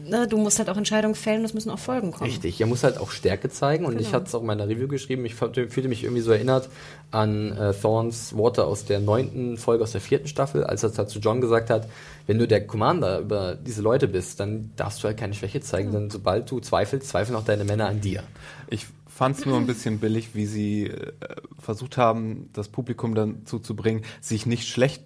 ne, 0.09 0.29
du 0.29 0.37
musst 0.37 0.59
halt 0.59 0.69
auch 0.69 0.77
Entscheidungen 0.77 1.15
fällen, 1.15 1.43
es 1.43 1.53
müssen 1.53 1.69
auch 1.69 1.79
Folgen 1.79 2.13
kommen. 2.13 2.29
Richtig, 2.29 2.61
er 2.61 2.67
muss 2.67 2.85
halt 2.85 2.97
auch 2.97 3.11
Stärke 3.11 3.49
zeigen 3.49 3.83
und 3.83 3.97
genau. 3.97 4.07
ich 4.07 4.13
hatte 4.13 4.27
es 4.27 4.35
auch 4.35 4.41
in 4.41 4.47
meiner 4.47 4.69
Review 4.69 4.87
geschrieben, 4.87 5.25
ich 5.25 5.35
fühlte 5.35 5.89
mich 5.89 6.05
irgendwie 6.05 6.21
so 6.21 6.31
erinnert 6.31 6.69
an 7.11 7.51
äh, 7.51 7.73
Thorns 7.73 8.35
Worte 8.35 8.63
aus 8.63 8.85
der 8.85 9.01
neunten 9.01 9.57
Folge 9.57 9.83
aus 9.83 9.91
der 9.91 10.01
vierten 10.01 10.27
Staffel, 10.27 10.63
als 10.63 10.83
er 10.83 10.91
halt 10.97 11.09
zu 11.09 11.19
John 11.19 11.41
gesagt 11.41 11.69
hat, 11.69 11.87
wenn 12.27 12.39
du 12.39 12.47
der 12.47 12.65
Commander 12.65 13.19
über 13.19 13.55
diese 13.55 13.81
Leute 13.81 14.07
bist, 14.07 14.39
dann 14.39 14.71
darfst 14.75 15.03
du 15.03 15.07
halt 15.07 15.17
keine 15.17 15.33
Schwäche 15.33 15.61
zeigen, 15.61 15.89
mhm. 15.89 15.93
denn 15.93 16.09
sobald 16.09 16.49
du 16.49 16.59
zweifelst, 16.59 17.07
zweifeln 17.07 17.35
auch 17.35 17.45
deine 17.45 17.63
Männer 17.63 17.87
an 17.87 18.01
dir. 18.01 18.23
Ich 18.69 18.87
fand 19.07 19.37
es 19.37 19.45
nur 19.45 19.57
ein 19.57 19.67
bisschen 19.67 19.99
billig, 19.99 20.33
wie 20.33 20.45
sie 20.45 20.87
äh, 20.87 21.11
versucht 21.59 21.97
haben, 21.97 22.49
das 22.53 22.69
Publikum 22.69 23.15
dazu 23.15 23.59
zu 23.59 23.75
bringen, 23.75 24.03
sich 24.21 24.45
nicht 24.45 24.67
schlecht 24.67 25.03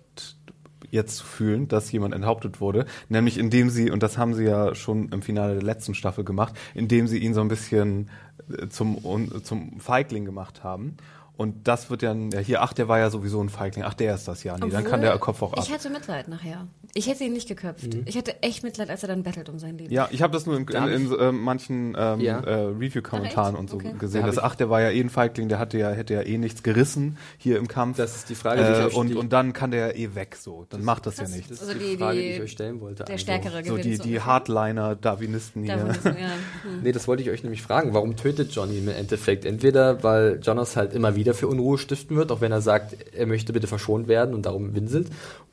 jetzt 0.89 1.18
zu 1.18 1.26
fühlen, 1.26 1.68
dass 1.68 1.91
jemand 1.91 2.13
enthauptet 2.13 2.61
wurde, 2.61 2.86
nämlich 3.09 3.38
indem 3.38 3.70
sie, 3.70 3.91
und 3.91 4.03
das 4.03 4.18
haben 4.18 4.34
sie 4.34 4.45
ja 4.45 4.74
schon 4.74 5.09
im 5.09 5.22
Finale 5.22 5.55
der 5.55 5.63
letzten 5.63 5.93
Staffel 5.93 6.24
gemacht, 6.24 6.53
indem 6.74 7.07
sie 7.07 7.18
ihn 7.18 7.34
so 7.34 7.41
ein 7.41 7.49
bisschen 7.49 8.09
äh, 8.49 8.70
zum, 8.70 9.43
zum 9.43 9.80
Feigling 9.82 10.24
gemacht 10.24 10.63
haben 10.63 10.97
und 11.38 11.68
das 11.68 11.91
wird 11.91 12.01
dann, 12.01 12.32
ja 12.32 12.39
hier, 12.39 12.63
ach, 12.63 12.74
der 12.74 12.88
war 12.88 12.97
ja 12.97 13.11
sowieso 13.11 13.39
ein 13.39 13.49
Feigling, 13.49 13.86
ach, 13.86 13.93
der 13.93 14.15
ist 14.15 14.28
das 14.28 14.43
ja. 14.43 14.53
Nee, 14.53 14.65
Obwohl, 14.65 14.72
dann 14.72 14.84
kann 14.84 15.01
der 15.01 15.18
Kopf 15.20 15.43
auch 15.43 15.53
ab. 15.53 15.59
Ich 15.61 15.72
hätte 15.72 15.89
Mitleid 15.91 16.28
nachher. 16.28 16.68
Ich 16.98 17.08
hätte 17.08 17.24
ihn 17.24 17.34
nicht 17.34 17.48
geköpft. 17.48 17.93
Mhm. 17.93 18.04
Ich 18.06 18.16
hätte 18.16 18.41
echt 18.41 18.64
Mitleid, 18.64 18.89
als 18.89 19.04
er 19.04 19.10
dann 19.10 19.22
bettelt 19.22 19.50
um 19.50 19.60
sein 19.60 19.78
Leben. 19.78 19.93
Ja, 19.93 20.10
ich 20.12 20.24
habe 20.24 20.34
das 20.34 20.48
nur 20.48 20.58
in, 20.58 20.68
in, 20.68 21.12
in 21.12 21.20
äh, 21.20 21.32
manchen 21.32 21.95
ähm, 21.95 22.20
ja. 22.20 22.39
äh, 22.39 22.54
Review-Kommentaren 22.66 23.56
und 23.56 23.70
so 23.70 23.78
okay. 23.78 23.93
gesehen, 24.00 24.26
dass, 24.26 24.39
ach, 24.39 24.56
der 24.56 24.70
war 24.72 24.82
ja 24.82 24.89
eh 24.89 25.00
ein 25.00 25.10
Feigling, 25.10 25.48
der 25.48 25.60
hatte 25.60 25.78
ja, 25.78 25.91
hätte 25.91 26.16
ja 26.16 26.24
eh 26.24 26.38
nichts 26.39 26.64
gerissen 26.64 27.18
hier 27.38 27.58
im 27.60 27.68
Kampf. 27.68 27.98
Das 27.98 28.16
ist 28.16 28.30
die 28.30 28.36
Frage, 28.36 28.64
die 28.64 28.68
äh, 28.68 28.88
ich 28.88 28.95
und, 28.95 29.16
und 29.16 29.32
dann 29.32 29.54
kann 29.54 29.70
der 29.70 29.88
ja 29.88 29.93
eh 29.93 30.16
weg, 30.16 30.38
so. 30.39 30.66
Dann 30.70 30.80
das 30.80 30.86
macht 30.86 31.06
das 31.06 31.18
krass. 31.18 31.30
ja 31.30 31.36
nichts. 31.36 31.50
Das 31.50 31.62
ist 31.62 31.68
also 31.68 31.80
die, 31.80 31.91
die 31.91 31.98
Frage, 31.98 32.20
die 32.20 32.30
ich 32.30 32.41
euch 32.41 32.52
stellen 32.52 32.82
wollte. 32.82 33.04
Der 33.04 33.14
also. 33.14 33.24
Stärkere 33.24 33.64
So 33.64 33.78
die, 33.78 33.98
die 34.00 34.22
Hardliner, 34.22 34.95
Darwinisten 34.95 35.64
hier. 35.64 35.78
Darwinisten, 35.78 36.18
ja. 36.18 36.28
Hm. 36.64 36.82
Nee, 36.82 36.91
das 36.91 37.08
wollte 37.08 37.22
ich 37.22 37.30
euch 37.30 37.43
nämlich 37.43 37.62
fragen. 37.62 37.93
Warum 37.93 38.16
tötet 38.16 38.52
Johnny 38.52 38.80
im 38.80 38.88
Endeffekt? 38.88 39.45
Entweder, 39.45 40.04
weil 40.04 40.39
Jonas 40.41 40.76
halt 40.76 40.93
immer 40.93 41.16
wieder 41.16 41.34
für 41.34 41.48
Unruhe 41.48 41.78
vergiften 41.78 42.18
wird, 42.18 42.32
auch 42.32 42.41
wenn 42.41 42.52
er 42.52 42.62
sagt, 42.62 42.95
er 43.14 43.26
möchte 43.26 43.54
bitte 43.54 43.68
verschont 43.68 44.08
werden 44.08 44.34
und 44.34 44.45
darum 44.45 44.76
winselt. 44.76 45.08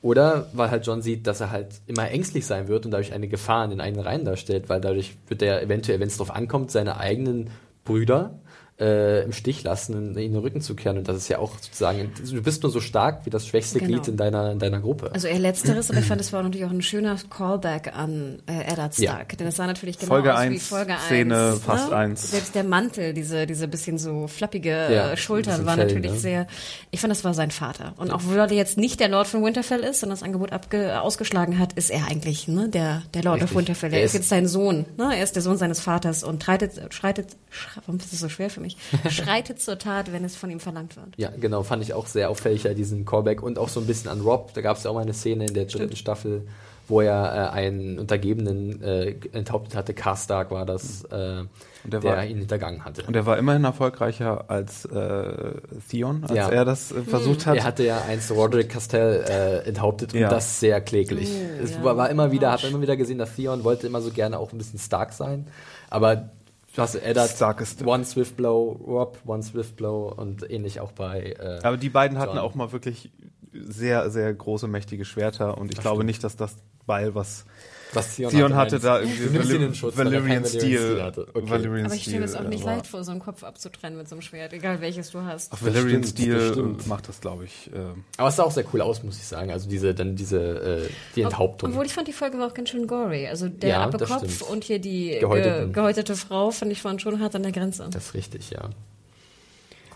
Oder 0.04 0.48
weil 0.52 0.70
halt 0.70 0.86
John 0.86 1.00
sieht, 1.00 1.26
dass 1.26 1.40
er 1.40 1.50
halt 1.50 1.80
immer 1.86 2.10
ängstlich 2.10 2.44
sein 2.44 2.68
wird 2.68 2.84
und 2.84 2.90
dadurch 2.90 3.14
eine 3.14 3.26
Gefahr 3.26 3.64
in 3.64 3.70
den 3.70 3.80
eigenen 3.80 4.04
Reihen 4.04 4.26
darstellt, 4.26 4.68
weil 4.68 4.78
dadurch 4.78 5.16
wird 5.28 5.40
er 5.40 5.62
eventuell, 5.62 5.98
wenn 5.98 6.08
es 6.08 6.18
darauf 6.18 6.36
ankommt, 6.36 6.70
seine 6.70 6.98
eigenen 6.98 7.48
Brüder 7.86 8.38
äh, 8.80 9.22
im 9.22 9.32
Stich 9.32 9.62
lassen, 9.62 9.94
in, 9.94 10.16
in 10.16 10.32
den 10.32 10.36
Rücken 10.36 10.60
zu 10.60 10.74
kehren. 10.74 10.98
Und 10.98 11.06
das 11.06 11.16
ist 11.16 11.28
ja 11.28 11.38
auch 11.38 11.52
sozusagen, 11.60 12.10
du 12.28 12.42
bist 12.42 12.62
nur 12.64 12.72
so 12.72 12.80
stark 12.80 13.24
wie 13.24 13.30
das 13.30 13.46
schwächste 13.46 13.78
genau. 13.78 13.92
Glied 13.92 14.08
in 14.08 14.16
deiner, 14.16 14.50
in 14.50 14.58
deiner 14.58 14.80
Gruppe. 14.80 15.10
Also 15.12 15.28
eher 15.28 15.38
letzteres, 15.38 15.90
aber 15.90 16.00
ich 16.00 16.06
fand, 16.06 16.20
es 16.20 16.32
war 16.32 16.42
natürlich 16.42 16.66
auch 16.66 16.72
ein 16.72 16.82
schöner 16.82 17.16
Callback 17.30 17.96
an 17.96 18.42
äh, 18.46 18.72
Eddard 18.72 18.94
Stark. 18.94 19.32
Ja. 19.32 19.36
Denn 19.38 19.46
es 19.46 19.56
sah 19.56 19.66
natürlich 19.66 19.98
genau 19.98 20.14
Folge 20.14 20.34
aus 20.34 20.40
1, 20.40 20.54
wie 20.54 20.58
Folge 20.58 20.94
1. 20.94 21.02
Szene 21.04 21.34
ne? 21.34 21.60
fast 21.64 21.90
ne? 21.90 21.96
1. 21.96 22.30
Selbst 22.32 22.54
der 22.56 22.64
Mantel, 22.64 23.14
diese, 23.14 23.46
diese 23.46 23.68
bisschen 23.68 23.98
so 23.98 24.26
flappige 24.26 24.70
ja, 24.70 25.12
äh, 25.12 25.16
Schultern, 25.16 25.66
war 25.66 25.76
Fell, 25.76 25.86
natürlich 25.86 26.12
ne? 26.12 26.18
sehr, 26.18 26.46
ich 26.90 27.00
fand, 27.00 27.12
das 27.12 27.22
war 27.22 27.34
sein 27.34 27.52
Vater. 27.52 27.94
Und 27.96 28.08
ja. 28.08 28.14
auch 28.14 28.22
weil 28.24 28.38
er 28.38 28.50
jetzt 28.50 28.76
nicht 28.76 28.98
der 28.98 29.08
Lord 29.08 29.28
von 29.28 29.44
Winterfell 29.44 29.80
ist, 29.80 30.00
sondern 30.00 30.18
das 30.18 30.24
Angebot 30.24 30.52
abge 30.52 31.00
ausgeschlagen 31.00 31.60
hat, 31.60 31.74
ist 31.74 31.90
er 31.90 32.08
eigentlich 32.08 32.48
ne, 32.48 32.68
der, 32.68 33.02
der 33.14 33.22
Lord 33.22 33.36
Richtig. 33.36 33.50
of 33.52 33.56
Winterfell. 33.56 33.92
Er, 33.92 34.00
er 34.00 34.04
ist 34.04 34.14
jetzt 34.14 34.28
sein 34.28 34.48
Sohn. 34.48 34.84
Ne? 34.96 35.16
Er 35.16 35.22
ist 35.22 35.36
der 35.36 35.42
Sohn 35.42 35.58
seines 35.58 35.78
Vaters 35.78 36.24
und 36.24 36.42
schreitet, 36.42 36.92
schreitet, 36.92 37.36
warum 37.76 38.00
ist 38.00 38.12
das 38.12 38.18
so 38.18 38.28
schwer 38.28 38.50
für 38.50 38.60
mich? 38.60 38.63
Schreitet 39.10 39.44
schreitet 39.44 39.60
zur 39.60 39.78
Tat, 39.78 40.12
wenn 40.12 40.24
es 40.24 40.36
von 40.36 40.50
ihm 40.50 40.60
verlangt 40.60 40.96
wird. 40.96 41.08
Ja, 41.16 41.30
genau, 41.38 41.62
fand 41.62 41.82
ich 41.82 41.94
auch 41.94 42.06
sehr 42.06 42.30
auffällig, 42.30 42.62
diesen 42.76 43.04
Callback 43.04 43.42
und 43.42 43.58
auch 43.58 43.68
so 43.68 43.80
ein 43.80 43.86
bisschen 43.86 44.10
an 44.10 44.20
Rob. 44.20 44.52
Da 44.54 44.60
gab 44.60 44.76
es 44.76 44.84
ja 44.84 44.90
auch 44.90 44.94
mal 44.94 45.02
eine 45.02 45.14
Szene 45.14 45.46
in 45.46 45.54
der 45.54 45.64
dritten 45.64 45.84
Stimmt. 45.86 45.98
Staffel, 45.98 46.46
wo 46.88 47.00
er 47.00 47.50
äh, 47.52 47.54
einen 47.54 47.98
Untergebenen 47.98 48.82
äh, 48.82 49.14
enthauptet 49.32 49.74
hatte. 49.74 49.94
Karstark 49.94 50.50
war 50.50 50.66
das, 50.66 51.04
äh, 51.04 51.08
der, 51.10 51.46
der 51.84 52.02
war, 52.02 52.24
ihn 52.24 52.38
hintergangen 52.38 52.84
hatte. 52.84 53.02
Und 53.06 53.16
er 53.16 53.26
war 53.26 53.38
immerhin 53.38 53.64
erfolgreicher 53.64 54.44
als 54.48 54.84
äh, 54.86 55.54
Theon, 55.90 56.24
als 56.24 56.32
ja. 56.32 56.48
er 56.48 56.64
das 56.64 56.92
äh, 56.92 57.02
versucht 57.02 57.46
hat. 57.46 57.56
Er 57.56 57.64
hatte 57.64 57.84
ja 57.84 58.02
einst 58.08 58.30
Roderick 58.30 58.68
Castell 58.68 59.24
äh, 59.28 59.68
enthauptet 59.68 60.12
ja. 60.12 60.26
und 60.26 60.32
das 60.32 60.60
sehr 60.60 60.80
kläglich. 60.80 61.30
Oh, 61.30 61.62
es 61.64 61.72
ja. 61.72 61.84
war 61.84 62.10
immer 62.10 62.32
wieder, 62.32 62.52
hat 62.52 62.62
man 62.62 62.72
immer 62.72 62.82
wieder 62.82 62.96
gesehen, 62.96 63.18
dass 63.18 63.34
Theon 63.34 63.64
wollte 63.64 63.86
immer 63.86 64.00
so 64.00 64.10
gerne 64.10 64.38
auch 64.38 64.52
ein 64.52 64.58
bisschen 64.58 64.78
stark 64.78 65.12
sein, 65.12 65.46
aber 65.90 66.30
Hast 66.76 66.94
Eddard, 66.96 67.30
Starkest. 67.30 67.84
One 67.86 68.04
Swift 68.04 68.36
Blow, 68.36 68.72
Rob, 68.86 69.18
One 69.26 69.42
Swift 69.42 69.76
Blow 69.76 70.12
und 70.16 70.50
ähnlich 70.50 70.80
auch 70.80 70.92
bei. 70.92 71.34
Äh, 71.38 71.60
Aber 71.62 71.76
die 71.76 71.90
beiden 71.90 72.18
hatten 72.18 72.38
auch 72.38 72.54
mal 72.54 72.72
wirklich 72.72 73.10
sehr, 73.52 74.10
sehr 74.10 74.32
große, 74.34 74.66
mächtige 74.66 75.04
Schwerter 75.04 75.56
und 75.58 75.68
ich 75.68 75.76
das 75.76 75.82
glaube 75.82 75.98
stimmt. 75.98 76.06
nicht, 76.06 76.24
dass 76.24 76.36
das 76.36 76.56
Beil, 76.86 77.14
was 77.14 77.46
was 77.94 78.16
Theon, 78.16 78.30
Theon 78.30 78.54
hatte, 78.54 78.76
hatte 78.76 78.84
da 78.84 79.00
irgendwie 79.00 79.74
Schutz, 79.74 79.96
Valyrian 79.96 80.44
Steel. 80.44 81.12
Okay. 81.16 81.50
Valyrian 81.50 81.86
Aber 81.86 81.94
ich 81.94 82.02
stelle 82.02 82.24
es 82.24 82.34
auch 82.34 82.48
nicht 82.48 82.64
leicht 82.64 82.86
vor, 82.86 83.04
so 83.04 83.10
einen 83.10 83.20
Kopf 83.20 83.42
abzutrennen 83.42 83.98
mit 83.98 84.08
so 84.08 84.14
einem 84.14 84.22
Schwert, 84.22 84.52
egal 84.52 84.80
welches 84.80 85.10
du 85.10 85.22
hast. 85.22 85.52
Auf 85.52 85.64
Valyrian 85.64 86.04
Steel 86.04 86.76
macht 86.86 87.08
das, 87.08 87.20
glaube 87.20 87.44
ich. 87.44 87.70
Äh 87.72 87.78
Aber 88.16 88.28
es 88.28 88.36
sah 88.36 88.44
auch 88.44 88.52
sehr 88.52 88.64
cool 88.72 88.80
aus, 88.80 89.02
muss 89.02 89.16
ich 89.16 89.26
sagen. 89.26 89.50
Also 89.50 89.68
diese, 89.68 89.94
dann 89.94 90.16
diese, 90.16 90.84
äh, 90.86 90.88
die 91.16 91.22
Enthauptung. 91.22 91.70
Obwohl 91.70 91.86
ich 91.86 91.92
fand, 91.92 92.08
die 92.08 92.12
Folge 92.12 92.38
war 92.38 92.48
auch 92.48 92.54
ganz 92.54 92.70
schön 92.70 92.86
gory. 92.86 93.26
Also 93.28 93.48
der 93.48 93.68
ja, 93.68 93.90
Kopf 93.90 94.42
und 94.42 94.64
hier 94.64 94.78
die 94.78 95.18
Gehäuteten. 95.18 95.72
gehäutete 95.72 96.16
Frau, 96.16 96.50
fand 96.50 96.72
ich, 96.72 96.84
waren 96.84 96.98
schon 96.98 97.20
hart 97.20 97.34
an 97.34 97.42
der 97.42 97.52
Grenze. 97.52 97.86
Das 97.90 98.06
ist 98.06 98.14
richtig, 98.14 98.50
ja. 98.50 98.70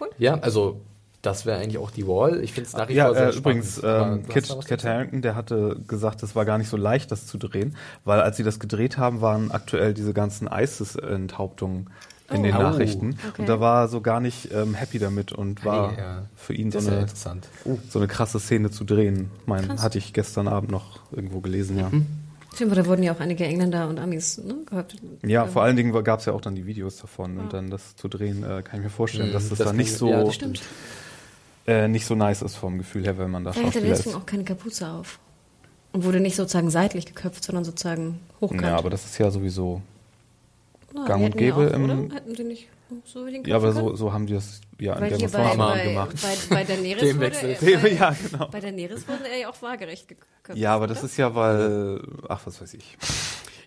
Cool. 0.01 0.11
Ja, 0.19 0.39
also 0.39 0.81
das 1.23 1.47
wäre 1.47 1.59
eigentlich 1.59 1.79
auch 1.79 1.91
die 1.91 2.07
Wall. 2.07 2.43
Ich 2.43 2.53
finde 2.53 2.69
es 2.69 2.77
nach 2.77 2.89
wie 2.89 2.95
ja, 2.95 3.07
vor 3.07 3.15
sehr 3.15 3.29
äh, 3.31 3.37
Übrigens, 3.37 3.81
ähm, 3.85 4.27
Kit, 4.29 4.49
Kit 4.67 4.85
Harington, 4.85 5.21
der 5.23 5.35
hatte 5.35 5.77
gesagt, 5.89 6.23
es 6.23 6.37
war 6.37 6.45
gar 6.45 6.59
nicht 6.59 6.69
so 6.69 6.77
leicht, 6.77 7.11
das 7.11 7.27
zu 7.27 7.39
drehen, 7.39 7.77
weil 8.05 8.21
als 8.21 8.37
sie 8.37 8.45
das 8.45 8.61
gedreht 8.61 8.99
haben, 8.99 9.21
waren 9.21 9.51
aktuell 9.51 9.95
diese 9.95 10.13
ganzen 10.15 10.49
ISIS-Enthauptungen 10.49 11.91
in 12.31 12.41
Oh. 12.41 12.43
den. 12.43 12.53
Nachrichten. 12.55 13.17
Okay. 13.31 13.41
Und 13.43 13.49
da 13.49 13.59
war 13.59 13.85
er 13.85 13.89
so 13.89 14.01
gar 14.01 14.21
nicht 14.21 14.53
ähm, 14.53 14.75
happy 14.75 14.99
damit 14.99 15.33
und 15.33 15.65
war 15.65 15.93
Hey, 15.93 15.99
ja. 15.99 16.23
für 16.37 16.53
ihn 16.55 16.71
so 16.71 16.79
ja 16.79 16.87
eine, 16.89 17.01
interessant. 17.01 17.49
so 17.89 17.99
eine 17.99 18.07
krasse 18.09 18.39
Szene 18.39 18.71
zu 18.71 18.85
drehen. 18.85 19.31
Mein, 19.47 19.67
Krass. 19.67 19.83
hatte 19.83 19.99
ich 19.99 20.13
gestern 20.13 20.47
Abend 20.47 20.71
noch 20.71 21.01
irgendwo 21.11 21.41
gelesen, 21.41 21.79
ja. 21.79 21.91
Stimmt, 22.55 22.77
da 22.77 22.85
wurden 22.87 23.03
ja 23.03 23.13
auch 23.15 23.21
einige 23.21 23.45
Engländer 23.45 23.89
und 23.89 23.99
Amis 23.99 24.39
ne, 24.39 24.57
gehabt. 24.69 24.97
Ja, 25.25 25.47
vor 25.47 25.63
allen 25.63 25.77
Dingen 25.77 25.93
gab 26.05 26.21
es 26.21 26.27
ja 26.27 26.33
auch 26.33 26.41
dann 26.41 26.55
die 26.55 26.67
Videos 26.67 26.97
davon 26.99 27.39
und 27.39 27.53
dann 27.53 27.71
das 27.71 27.95
zu 27.97 28.09
drehen, 28.09 28.43
äh, 28.43 28.63
kann 28.63 28.81
ich 28.81 28.85
mir 28.85 28.91
vorstellen, 28.91 29.29
Mhm, 29.31 29.33
dass 29.33 29.49
das, 29.49 29.59
das 29.59 29.67
dann 29.69 29.77
nicht 29.77 29.91
ich- 29.93 29.97
so 29.97 30.11
ja, 30.11 30.23
das 30.25 30.35
Stimmt. 30.35 30.61
Äh, 31.69 31.87
nicht 31.89 32.07
so 32.07 32.15
nice 32.15 32.43
ist 32.43 32.57
vom 32.57 32.79
Gefühl 32.79 33.05
her, 33.05 33.19
wenn 33.19 33.31
man 33.31 33.45
da 33.45 33.51
Da 33.51 33.57
hatte 33.57 33.65
Schauspieler 33.73 33.89
deswegen 33.95 34.11
ist. 34.11 34.17
auch 34.23 34.27
keine 34.27 34.45
Kapuze 34.45 34.89
auf. 34.89 35.19
Und 35.93 36.05
wurde 36.05 36.21
nicht 36.21 36.37
sozusagen 36.37 36.71
seitlich 36.71 37.07
geköpft, 37.07 37.45
sondern 37.45 37.65
sozusagen 37.65 38.21
hochkant. 38.41 38.63
Ja, 38.63 38.77
aber 38.77 38.91
das 38.91 39.05
ist 39.05 39.19
ja 39.19 39.31
sowieso. 39.31 39.81
Na, 40.93 41.07
gang 41.07 41.25
und 41.25 41.35
ja 41.35 41.39
gäbe 41.39 41.69
auch, 41.69 41.75
im- 41.75 41.85
oder? 41.85 42.15
Hätten 42.15 42.35
sie 42.35 42.45
nicht 42.45 42.69
so 43.05 43.27
den 43.27 43.45
Ja, 43.45 43.57
aber 43.57 43.73
so, 43.73 43.95
so 43.97 44.13
haben 44.13 44.27
die 44.27 44.33
das 44.35 44.61
ja 44.81 44.95
in 44.95 45.21
mal 45.59 45.75
bei, 45.77 45.85
gemacht. 45.85 46.15
bei, 46.23 46.55
bei 46.57 46.65
Daenerys 46.65 47.03
wurde 47.17 47.31
Themenwechsel. 47.31 47.69
er, 47.75 47.79
bei, 47.81 47.89
ja, 47.93 48.17
genau. 48.31 48.49
bei 48.49 48.61
Daenerys 48.61 49.07
wurde 49.09 49.29
er 49.31 49.39
ja 49.39 49.49
auch 49.51 49.61
waagerecht 49.63 50.09
geköpft. 50.09 50.59
Ja, 50.59 50.75
aber 50.75 50.87
das 50.87 51.03
ist 51.05 51.17
ja, 51.19 51.35
weil, 51.35 52.01
ach, 52.29 52.41
was 52.47 52.61
weiß 52.63 52.75
ich. 52.75 52.97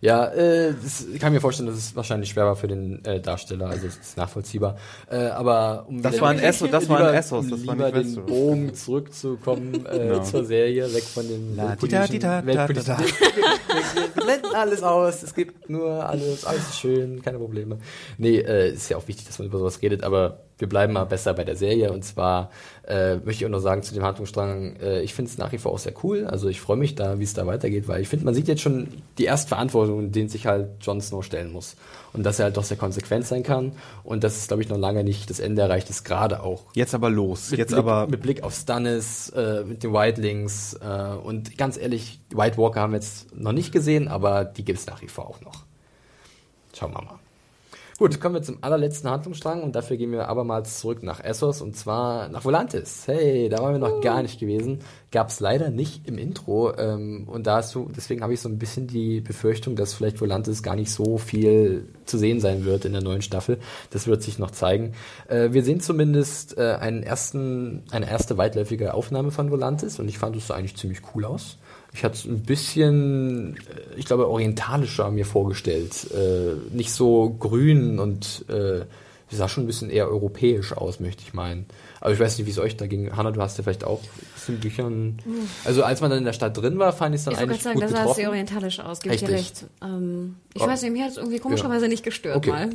Ja, 0.03 0.25
äh, 0.29 0.73
das, 0.83 1.05
ich 1.13 1.19
kann 1.19 1.31
mir 1.31 1.39
vorstellen, 1.41 1.67
dass 1.69 1.77
es 1.77 1.95
wahrscheinlich 1.95 2.29
schwer 2.31 2.45
war 2.45 2.55
für 2.55 2.67
den 2.67 3.05
äh, 3.05 3.19
Darsteller, 3.21 3.67
also 3.69 3.85
es 3.85 3.97
ist 3.97 4.17
nachvollziehbar. 4.17 4.75
Äh, 5.11 5.17
aber 5.27 5.85
um 5.87 6.01
Das 6.01 6.19
war 6.19 6.29
ein 6.31 6.39
Essos, 6.39 6.71
das 6.71 6.89
war 6.89 7.07
ein 7.07 7.13
Essos, 7.13 7.47
das 7.49 7.67
war 7.67 7.75
nicht 7.75 7.95
den. 8.17 8.25
Bogen 8.25 8.73
zurückzukommen 8.73 9.85
äh, 9.85 9.99
Genau. 9.99 10.23
zur 10.23 10.43
Serie, 10.43 10.91
weg 10.91 11.03
von 11.03 11.27
den 11.27 11.55
La, 11.55 11.73
weltpolitischen- 11.73 12.93
wir 12.93 14.23
blenden 14.23 14.45
alles 14.55 14.81
aus, 14.81 15.21
es 15.21 15.35
gibt 15.35 15.69
nur 15.69 15.87
alles, 16.09 16.45
alles 16.45 16.61
ist 16.69 16.79
schön, 16.79 17.21
keine 17.21 17.37
Probleme. 17.37 17.77
Nee, 18.17 18.39
äh, 18.39 18.71
ist 18.73 18.89
ja 18.89 18.97
auch 18.97 19.07
wichtig, 19.07 19.27
dass 19.27 19.37
man 19.37 19.49
über 19.49 19.59
sowas 19.59 19.83
redet, 19.83 20.03
aber 20.03 20.39
wir 20.61 20.69
bleiben 20.69 20.93
mal 20.93 21.05
besser 21.05 21.33
bei 21.33 21.43
der 21.43 21.55
Serie 21.55 21.91
und 21.91 22.05
zwar 22.05 22.51
äh, 22.87 23.15
möchte 23.15 23.43
ich 23.43 23.45
auch 23.45 23.49
noch 23.49 23.59
sagen 23.59 23.83
zu 23.83 23.93
dem 23.93 24.03
Handlungsstrang, 24.03 24.75
äh, 24.77 25.01
ich 25.01 25.13
finde 25.13 25.31
es 25.31 25.37
nach 25.37 25.51
wie 25.51 25.57
vor 25.57 25.71
auch 25.71 25.79
sehr 25.79 25.93
cool, 26.03 26.25
also 26.25 26.47
ich 26.47 26.61
freue 26.61 26.77
mich 26.77 26.95
da, 26.95 27.19
wie 27.19 27.23
es 27.23 27.33
da 27.33 27.47
weitergeht, 27.47 27.87
weil 27.87 28.01
ich 28.01 28.07
finde, 28.07 28.25
man 28.25 28.33
sieht 28.35 28.47
jetzt 28.47 28.61
schon 28.61 28.87
die 29.17 29.25
erste 29.25 29.49
Verantwortung, 29.49 30.11
denen 30.11 30.29
sich 30.29 30.45
halt 30.45 30.69
Jon 30.81 31.01
Snow 31.01 31.23
stellen 31.23 31.51
muss 31.51 31.75
und 32.13 32.23
dass 32.23 32.39
er 32.39 32.45
halt 32.45 32.57
doch 32.57 32.63
sehr 32.63 32.77
konsequent 32.77 33.25
sein 33.25 33.43
kann 33.43 33.71
und 34.03 34.23
dass 34.23 34.37
es, 34.37 34.47
glaube 34.47 34.61
ich, 34.61 34.69
noch 34.69 34.77
lange 34.77 35.03
nicht 35.03 35.29
das 35.29 35.39
Ende 35.39 35.63
erreicht 35.63 35.89
ist, 35.89 36.03
gerade 36.03 36.43
auch 36.43 36.63
Jetzt 36.75 36.93
aber 36.93 37.09
los. 37.09 37.49
mit 37.49 37.59
Jetzt 37.59 37.69
Blick, 37.69 37.79
aber, 37.79 38.07
mit 38.07 38.21
Blick 38.21 38.43
auf 38.43 38.53
Stannis, 38.53 39.29
äh, 39.29 39.63
mit 39.65 39.83
den 39.83 39.93
Wildlings 39.93 40.75
äh, 40.75 41.15
und 41.23 41.57
ganz 41.57 41.77
ehrlich, 41.77 42.21
die 42.31 42.37
White 42.37 42.57
Walker 42.57 42.81
haben 42.81 42.93
wir 42.93 42.99
jetzt 42.99 43.35
noch 43.35 43.51
nicht 43.51 43.71
gesehen, 43.71 44.07
aber 44.07 44.45
die 44.45 44.63
gibt 44.63 44.79
es 44.79 44.85
nach 44.85 45.01
wie 45.01 45.07
vor 45.07 45.27
auch 45.27 45.41
noch. 45.41 45.65
Schauen 46.73 46.93
wir 46.93 47.01
mal. 47.01 47.20
Gut, 48.01 48.19
kommen 48.19 48.33
wir 48.33 48.41
zum 48.41 48.57
allerletzten 48.61 49.11
Handlungsstrang 49.11 49.61
und 49.61 49.75
dafür 49.75 49.95
gehen 49.95 50.11
wir 50.11 50.27
abermals 50.27 50.79
zurück 50.79 51.03
nach 51.03 51.23
Essos 51.23 51.61
und 51.61 51.77
zwar 51.77 52.29
nach 52.29 52.43
Volantis. 52.43 53.03
Hey, 53.05 53.47
da 53.47 53.59
waren 53.59 53.73
wir 53.73 53.79
noch 53.79 54.01
gar 54.01 54.23
nicht 54.23 54.39
gewesen. 54.39 54.79
Gab 55.11 55.29
es 55.29 55.39
leider 55.39 55.69
nicht 55.69 56.07
im 56.07 56.17
Intro 56.17 56.75
ähm, 56.75 57.27
und 57.27 57.45
da 57.45 57.57
hast 57.57 57.75
du, 57.75 57.91
deswegen 57.95 58.23
habe 58.23 58.33
ich 58.33 58.41
so 58.41 58.49
ein 58.49 58.57
bisschen 58.57 58.87
die 58.87 59.21
Befürchtung, 59.21 59.75
dass 59.75 59.93
vielleicht 59.93 60.19
Volantis 60.19 60.63
gar 60.63 60.75
nicht 60.75 60.89
so 60.89 61.19
viel 61.19 61.89
zu 62.05 62.17
sehen 62.17 62.39
sein 62.39 62.65
wird 62.65 62.85
in 62.85 62.93
der 62.93 63.03
neuen 63.03 63.21
Staffel. 63.21 63.59
Das 63.91 64.07
wird 64.07 64.23
sich 64.23 64.39
noch 64.39 64.49
zeigen. 64.49 64.93
Äh, 65.27 65.49
wir 65.51 65.63
sehen 65.63 65.79
zumindest 65.79 66.57
äh, 66.57 66.77
einen 66.79 67.03
ersten, 67.03 67.83
eine 67.91 68.09
erste 68.09 68.35
weitläufige 68.35 68.95
Aufnahme 68.95 69.29
von 69.29 69.51
Volantis 69.51 69.99
und 69.99 70.07
ich 70.07 70.17
fand 70.17 70.35
es 70.35 70.49
eigentlich 70.49 70.75
ziemlich 70.75 71.01
cool 71.13 71.23
aus. 71.23 71.59
Ich 71.93 72.03
hatte 72.03 72.15
es 72.15 72.25
ein 72.25 72.43
bisschen, 72.43 73.57
äh, 73.57 73.97
ich 73.97 74.05
glaube, 74.05 74.29
orientalischer 74.29 75.11
mir 75.11 75.25
vorgestellt. 75.25 76.07
Äh, 76.11 76.55
nicht 76.75 76.93
so 76.93 77.35
grün 77.39 77.99
und 77.99 78.45
äh, 78.49 78.85
sah 79.29 79.47
schon 79.47 79.63
ein 79.63 79.67
bisschen 79.67 79.89
eher 79.89 80.09
europäisch 80.09 80.73
aus, 80.73 80.99
möchte 80.99 81.23
ich 81.23 81.33
meinen. 81.33 81.65
Aber 81.99 82.13
ich 82.13 82.19
weiß 82.19 82.37
nicht, 82.37 82.47
wie 82.47 82.51
es 82.51 82.59
euch 82.59 82.77
da 82.77 82.87
ging. 82.87 83.15
Hanna, 83.15 83.31
du 83.31 83.41
hast 83.41 83.57
ja 83.57 83.63
vielleicht 83.63 83.83
auch 83.83 84.01
den 84.47 84.59
Büchern. 84.59 85.17
Also 85.65 85.83
als 85.83 86.01
man 86.01 86.09
dann 86.09 86.19
in 86.19 86.25
der 86.25 86.33
Stadt 86.33 86.55
drin 86.57 86.77
war, 86.79 86.93
fand 86.93 87.15
ich 87.15 87.19
es 87.21 87.25
dann 87.25 87.33
Ich 87.33 87.39
wollte 87.39 87.51
eigentlich 87.51 87.63
gerade 87.63 87.79
sagen, 87.79 87.79
gut 87.79 87.83
da 87.83 87.87
sah 88.05 88.09
es 88.11 88.15
sehr 88.15 88.25
getroffen. 88.25 88.27
orientalisch 88.29 88.79
aus, 88.79 88.99
gebe 89.01 89.15
ich 89.15 89.21
dir 89.21 89.29
recht. 89.29 89.65
Ähm, 89.83 90.35
ich 90.53 90.61
Oh. 90.61 90.67
weiß 90.67 90.81
nicht, 90.81 90.91
mir 90.91 91.03
hat 91.03 91.11
es 91.11 91.17
irgendwie 91.17 91.39
komischerweise 91.39 91.87
nicht 91.87 92.03
gestört 92.03 92.37
Okay. 92.37 92.49
mal. 92.51 92.69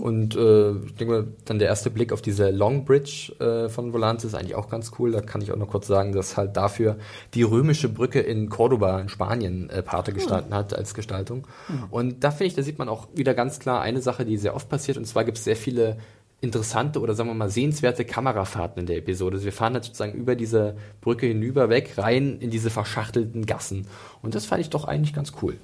Und 0.00 0.34
äh, 0.36 0.72
ich 0.86 0.94
denke 0.96 1.12
mal, 1.14 1.26
dann 1.44 1.58
der 1.58 1.68
erste 1.68 1.90
Blick 1.90 2.12
auf 2.12 2.22
diese 2.22 2.50
Long 2.50 2.84
Bridge 2.84 3.32
äh, 3.38 3.68
von 3.68 3.92
Volantis 3.92 4.24
ist 4.26 4.34
eigentlich 4.34 4.54
auch 4.54 4.68
ganz 4.68 4.92
cool. 4.98 5.12
Da 5.12 5.20
kann 5.20 5.40
ich 5.40 5.52
auch 5.52 5.56
noch 5.56 5.68
kurz 5.68 5.86
sagen, 5.86 6.12
dass 6.12 6.36
halt 6.36 6.56
dafür 6.56 6.96
die 7.34 7.42
römische 7.42 7.88
Brücke 7.88 8.20
in 8.20 8.48
Cordoba 8.48 9.00
in 9.00 9.08
Spanien 9.08 9.68
äh, 9.70 9.82
Pate 9.82 10.12
gestanden 10.12 10.54
hat 10.54 10.74
als 10.74 10.94
Gestaltung. 10.94 11.46
Und 11.90 12.24
da 12.24 12.30
finde 12.30 12.46
ich, 12.46 12.54
da 12.54 12.62
sieht 12.62 12.78
man 12.78 12.88
auch 12.88 13.08
wieder 13.14 13.34
ganz 13.34 13.58
klar 13.58 13.80
eine 13.80 14.00
Sache, 14.02 14.24
die 14.24 14.36
sehr 14.36 14.54
oft 14.54 14.68
passiert. 14.68 14.96
Und 14.96 15.06
zwar 15.06 15.24
gibt 15.24 15.38
es 15.38 15.44
sehr 15.44 15.56
viele 15.56 15.96
interessante 16.40 17.00
oder 17.00 17.14
sagen 17.14 17.30
wir 17.30 17.34
mal 17.34 17.50
sehenswerte 17.50 18.04
Kamerafahrten 18.04 18.80
in 18.80 18.86
der 18.86 18.96
Episode. 18.98 19.36
Also 19.36 19.44
wir 19.46 19.52
fahren 19.52 19.74
halt 19.74 19.84
sozusagen 19.84 20.12
über 20.12 20.34
diese 20.34 20.76
Brücke 21.00 21.26
hinüber 21.26 21.68
weg, 21.68 21.94
rein 21.96 22.38
in 22.40 22.50
diese 22.50 22.70
verschachtelten 22.70 23.46
Gassen. 23.46 23.86
Und 24.22 24.34
das 24.34 24.44
fand 24.46 24.60
ich 24.60 24.70
doch 24.70 24.84
eigentlich 24.84 25.14
ganz 25.14 25.32
cool. 25.42 25.56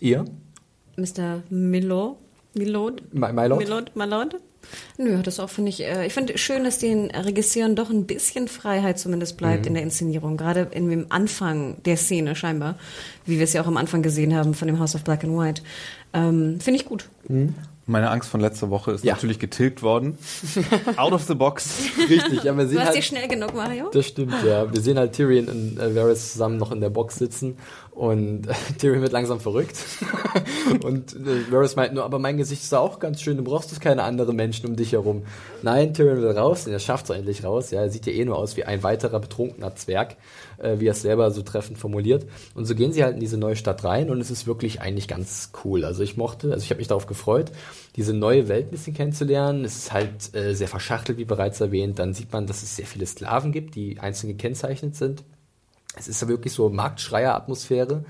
Ihr? 0.00 0.24
Mr. 0.96 1.42
Milo, 1.50 2.16
Milord, 2.54 3.02
My, 3.14 3.32
my 3.32 3.46
Lord? 3.46 3.60
Milord, 3.62 3.96
Milord? 3.96 4.36
Nö, 4.96 5.22
das 5.22 5.40
auch 5.40 5.50
finde 5.50 5.70
ich, 5.70 5.82
äh, 5.82 6.06
ich 6.06 6.12
finde 6.12 6.38
schön, 6.38 6.64
dass 6.64 6.78
den 6.78 7.10
Regisseuren 7.10 7.74
doch 7.74 7.90
ein 7.90 8.06
bisschen 8.06 8.48
Freiheit 8.48 8.98
zumindest 8.98 9.36
bleibt 9.36 9.66
in 9.66 9.74
der 9.74 9.82
Inszenierung, 9.82 10.36
gerade 10.36 10.68
in 10.70 10.88
dem 10.88 11.06
Anfang 11.08 11.82
der 11.84 11.96
Szene 11.96 12.36
scheinbar, 12.36 12.76
wie 13.26 13.38
wir 13.38 13.44
es 13.44 13.52
ja 13.52 13.62
auch 13.62 13.66
am 13.66 13.76
Anfang 13.76 14.02
gesehen 14.02 14.34
haben 14.34 14.54
von 14.54 14.68
dem 14.68 14.78
House 14.78 14.94
of 14.94 15.02
Black 15.02 15.24
and 15.24 15.36
White. 15.36 15.62
Ähm, 16.12 16.60
finde 16.60 16.80
ich 16.80 16.86
gut. 16.86 17.08
Meine 17.86 18.10
Angst 18.10 18.28
von 18.30 18.40
letzter 18.40 18.70
Woche 18.70 18.92
ist 18.92 19.04
Ja. 19.04 19.14
natürlich 19.14 19.38
getilgt 19.38 19.82
worden. 19.82 20.16
Out 20.96 21.12
of 21.12 21.22
the 21.24 21.34
box. 21.34 21.80
Richtig, 22.08 22.44
ja, 22.44 22.56
wir 22.56 22.64
Du 22.64 22.70
sehen 22.70 22.78
hast 22.78 22.86
halt, 22.88 22.96
dir 22.96 23.02
schnell 23.02 23.28
genug, 23.28 23.54
Mario? 23.54 23.90
Das 23.92 24.06
stimmt, 24.06 24.34
ja. 24.46 24.72
Wir 24.72 24.80
sehen 24.80 24.98
halt 24.98 25.12
Tyrion 25.14 25.48
und 25.48 25.78
äh, 25.78 25.94
Varys 25.94 26.32
zusammen 26.32 26.58
noch 26.58 26.70
in 26.72 26.80
der 26.80 26.90
Box 26.90 27.16
sitzen 27.16 27.56
und 27.92 28.48
äh, 28.48 28.54
Tyrion 28.78 29.02
wird 29.02 29.12
langsam 29.12 29.38
verrückt. 29.38 29.76
und 30.82 31.14
äh, 31.14 31.50
Varys 31.52 31.76
meint 31.76 31.92
nur, 31.92 32.04
aber 32.04 32.18
mein 32.18 32.38
Gesicht 32.38 32.62
ist 32.62 32.74
auch 32.74 32.98
ganz 32.98 33.20
schön, 33.20 33.36
du 33.36 33.44
brauchst 33.44 33.78
keine 33.80 34.02
anderen 34.02 34.34
Menschen 34.34 34.66
um 34.66 34.76
dich 34.76 34.92
herum. 34.92 35.22
Nein, 35.62 35.92
Tyrion 35.92 36.22
will 36.22 36.30
raus 36.30 36.66
und 36.66 36.72
er 36.72 36.78
schafft 36.78 37.10
es 37.10 37.16
endlich 37.16 37.44
raus. 37.44 37.70
Ja, 37.70 37.82
er 37.82 37.90
sieht 37.90 38.06
ja 38.06 38.12
eh 38.12 38.24
nur 38.24 38.38
aus 38.38 38.56
wie 38.56 38.64
ein 38.64 38.82
weiterer 38.82 39.20
betrunkener 39.20 39.74
Zwerg, 39.76 40.16
äh, 40.58 40.78
wie 40.78 40.86
er 40.86 40.92
es 40.92 41.02
selber 41.02 41.30
so 41.30 41.42
treffend 41.42 41.78
formuliert. 41.78 42.26
Und 42.54 42.64
so 42.64 42.74
gehen 42.74 42.92
sie 42.92 43.04
halt 43.04 43.14
in 43.14 43.20
diese 43.20 43.36
neue 43.36 43.56
Stadt 43.56 43.84
rein 43.84 44.08
und 44.08 44.20
es 44.20 44.30
ist 44.30 44.46
wirklich 44.46 44.80
eigentlich 44.80 45.06
ganz 45.06 45.50
cool. 45.64 45.84
Also 45.84 46.02
ich 46.02 46.16
mochte, 46.16 46.50
also 46.50 46.64
ich 46.64 46.70
habe 46.70 46.78
mich 46.78 46.88
darauf 46.88 47.06
gefreut, 47.06 47.52
diese 47.96 48.14
neue 48.14 48.48
Welt 48.48 48.68
ein 48.68 48.70
bisschen 48.70 48.94
kennenzulernen. 48.94 49.66
Es 49.66 49.76
ist 49.76 49.92
halt 49.92 50.34
äh, 50.34 50.54
sehr 50.54 50.68
verschachtelt, 50.68 51.18
wie 51.18 51.26
bereits 51.26 51.60
erwähnt. 51.60 51.98
Dann 51.98 52.14
sieht 52.14 52.32
man, 52.32 52.46
dass 52.46 52.62
es 52.62 52.74
sehr 52.74 52.86
viele 52.86 53.04
Sklaven 53.04 53.52
gibt, 53.52 53.74
die 53.74 54.00
einzeln 54.00 54.30
gekennzeichnet 54.30 54.96
sind. 54.96 55.24
Es 55.96 56.08
ist 56.08 56.22
ja 56.22 56.28
wirklich 56.28 56.52
so 56.52 56.68
Marktschreier-Atmosphäre 56.70 58.04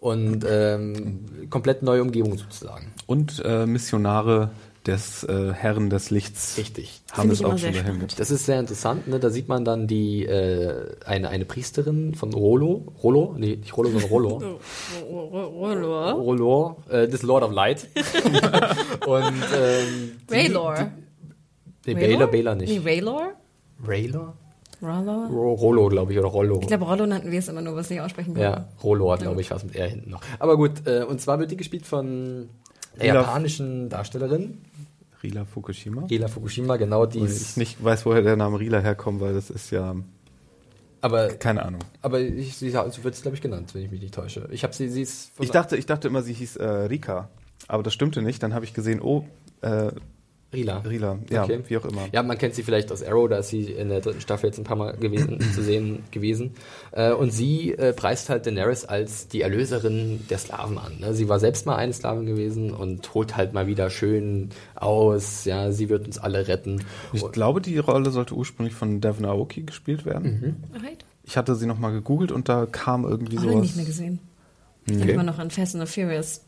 und 0.00 0.44
ähm, 0.48 1.48
komplett 1.50 1.82
neue 1.82 2.02
Umgebung 2.02 2.36
sozusagen. 2.38 2.92
Und 3.06 3.42
äh, 3.44 3.66
Missionare 3.66 4.50
des 4.86 5.22
äh, 5.24 5.52
Herren 5.52 5.90
des 5.90 6.10
Lichts 6.10 6.56
Richtig. 6.56 7.02
haben 7.12 7.30
es 7.30 7.42
auch 7.44 7.58
schon 7.58 7.72
dahin 7.72 7.74
spannend. 7.74 8.18
Das 8.18 8.30
ist 8.30 8.46
sehr 8.46 8.58
interessant. 8.58 9.06
Ne? 9.06 9.18
Da 9.20 9.28
sieht 9.28 9.48
man 9.48 9.64
dann 9.64 9.86
die 9.86 10.24
äh, 10.24 10.96
eine, 11.04 11.28
eine 11.28 11.44
Priesterin 11.44 12.14
von 12.14 12.32
Rollo. 12.32 12.92
Rollo? 13.02 13.34
Nee, 13.36 13.56
nicht 13.56 13.76
Rollo, 13.76 13.90
sondern 13.90 14.08
Rollo. 14.08 14.58
Rollo. 15.10 16.10
Rollo, 16.12 16.76
äh, 16.88 17.06
des 17.06 17.22
Lord 17.22 17.44
of 17.44 17.52
Light. 17.52 17.88
und 19.06 19.34
ähm, 19.54 20.12
die- 20.30 20.34
Raylor. 20.34 20.90
Nee, 21.86 21.94
Baylor, 21.94 22.26
Baylor 22.26 22.54
nicht. 22.54 22.70
Nee, 22.70 22.80
Raylor? 22.84 23.32
Raylor? 23.86 24.36
Rollo? 24.82 25.26
Ro- 25.26 25.54
Rollo, 25.54 25.88
glaube 25.88 26.12
ich, 26.12 26.18
oder 26.18 26.28
Rollo. 26.28 26.58
Ich 26.60 26.66
glaube, 26.68 26.84
Rollo 26.84 27.06
nannten 27.06 27.30
wir 27.30 27.38
es 27.38 27.48
immer 27.48 27.60
nur, 27.62 27.74
was 27.76 27.90
nicht 27.90 28.00
aussprechen 28.00 28.34
konnten. 28.34 28.40
Ja, 28.42 28.68
Rollo 28.82 29.10
hat, 29.12 29.20
glaube 29.22 29.40
ich, 29.40 29.50
was 29.50 29.64
mit 29.64 29.74
R 29.76 29.88
hinten 29.88 30.10
noch. 30.10 30.20
Aber 30.38 30.56
gut, 30.56 30.86
äh, 30.86 31.02
und 31.04 31.20
zwar 31.20 31.38
wird 31.40 31.50
die 31.50 31.56
gespielt 31.56 31.84
von 31.86 32.48
der 32.96 33.06
Rila- 33.12 33.14
japanischen 33.22 33.88
Darstellerin, 33.88 34.58
Rila 35.22 35.44
Fukushima. 35.44 36.04
Rila 36.08 36.28
Fukushima, 36.28 36.76
genau, 36.76 37.04
die 37.06 37.18
Und 37.18 37.30
ich 37.32 37.56
nicht 37.56 37.82
weiß, 37.82 38.06
woher 38.06 38.22
der 38.22 38.36
Name 38.36 38.60
Rila 38.60 38.78
herkommt, 38.78 39.20
weil 39.20 39.34
das 39.34 39.50
ist 39.50 39.70
ja 39.72 39.96
aber, 41.00 41.28
keine 41.28 41.64
Ahnung. 41.64 41.80
aber 42.02 42.20
ich, 42.20 42.56
sie 42.56 42.70
so 42.70 43.04
wird 43.04 43.14
es, 43.14 43.22
glaube 43.22 43.36
ich, 43.36 43.42
genannt, 43.42 43.74
wenn 43.74 43.82
ich 43.84 43.90
mich 43.90 44.00
nicht 44.00 44.14
täusche. 44.14 44.48
Ich 44.52 44.62
habe 44.64 44.74
sie, 44.74 44.88
sie 44.88 45.02
ist 45.02 45.30
Ich 45.40 45.50
dachte, 45.50 45.76
ich 45.76 45.86
dachte 45.86 46.08
immer, 46.08 46.22
sie 46.22 46.32
hieß 46.34 46.56
äh, 46.56 46.64
Rika, 46.66 47.28
aber 47.68 47.82
das 47.82 47.94
stimmte 47.94 48.22
nicht. 48.22 48.42
Dann 48.42 48.54
habe 48.54 48.64
ich 48.64 48.74
gesehen, 48.74 49.00
oh, 49.02 49.24
äh, 49.62 49.90
Rila. 50.50 50.78
Rila, 50.78 51.18
ja, 51.30 51.44
Okay. 51.44 51.60
wie 51.68 51.76
auch 51.76 51.84
immer. 51.84 52.08
Ja, 52.10 52.22
man 52.22 52.38
kennt 52.38 52.54
sie 52.54 52.62
vielleicht 52.62 52.90
aus 52.90 53.02
Arrow, 53.02 53.28
da 53.28 53.36
ist 53.38 53.48
sie 53.50 53.64
in 53.64 53.90
der 53.90 54.00
dritten 54.00 54.22
Staffel 54.22 54.46
jetzt 54.46 54.56
ein 54.58 54.64
paar 54.64 54.78
Mal 54.78 54.96
gewesen, 54.96 55.38
zu 55.54 55.62
sehen 55.62 56.04
gewesen. 56.10 56.52
Äh, 56.92 57.12
und 57.12 57.32
sie 57.32 57.72
äh, 57.72 57.92
preist 57.92 58.30
halt 58.30 58.46
Daenerys 58.46 58.86
als 58.86 59.28
die 59.28 59.42
Erlöserin 59.42 60.24
der 60.30 60.38
Slaven 60.38 60.78
an. 60.78 61.00
Ne? 61.00 61.12
Sie 61.12 61.28
war 61.28 61.38
selbst 61.38 61.66
mal 61.66 61.76
eine 61.76 61.92
Sklavin 61.92 62.24
gewesen 62.24 62.72
und 62.72 63.12
holt 63.14 63.36
halt 63.36 63.52
mal 63.52 63.66
wieder 63.66 63.90
schön 63.90 64.48
aus. 64.74 65.44
Ja, 65.44 65.70
sie 65.70 65.90
wird 65.90 66.06
uns 66.06 66.16
alle 66.18 66.48
retten. 66.48 66.82
Ich 67.12 67.30
glaube, 67.30 67.60
die 67.60 67.76
Rolle 67.76 68.10
sollte 68.10 68.34
ursprünglich 68.34 68.74
von 68.74 69.02
Devon 69.02 69.26
Aoki 69.26 69.64
gespielt 69.64 70.06
werden. 70.06 70.64
Right. 70.72 71.04
Ich 71.24 71.36
hatte 71.36 71.56
sie 71.56 71.66
nochmal 71.66 71.92
gegoogelt 71.92 72.32
und 72.32 72.48
da 72.48 72.64
kam 72.64 73.04
irgendwie 73.04 73.36
Auch 73.36 73.42
sowas. 73.42 73.60
nicht 73.60 73.76
mehr 73.76 73.84
gesehen. 73.84 74.18
Ich 74.86 74.96
denke 74.96 75.12
immer 75.12 75.22
noch 75.24 75.38
an 75.38 75.50
Fast 75.50 75.76
and 75.76 75.86
the 75.86 75.92
Furious. 76.00 76.40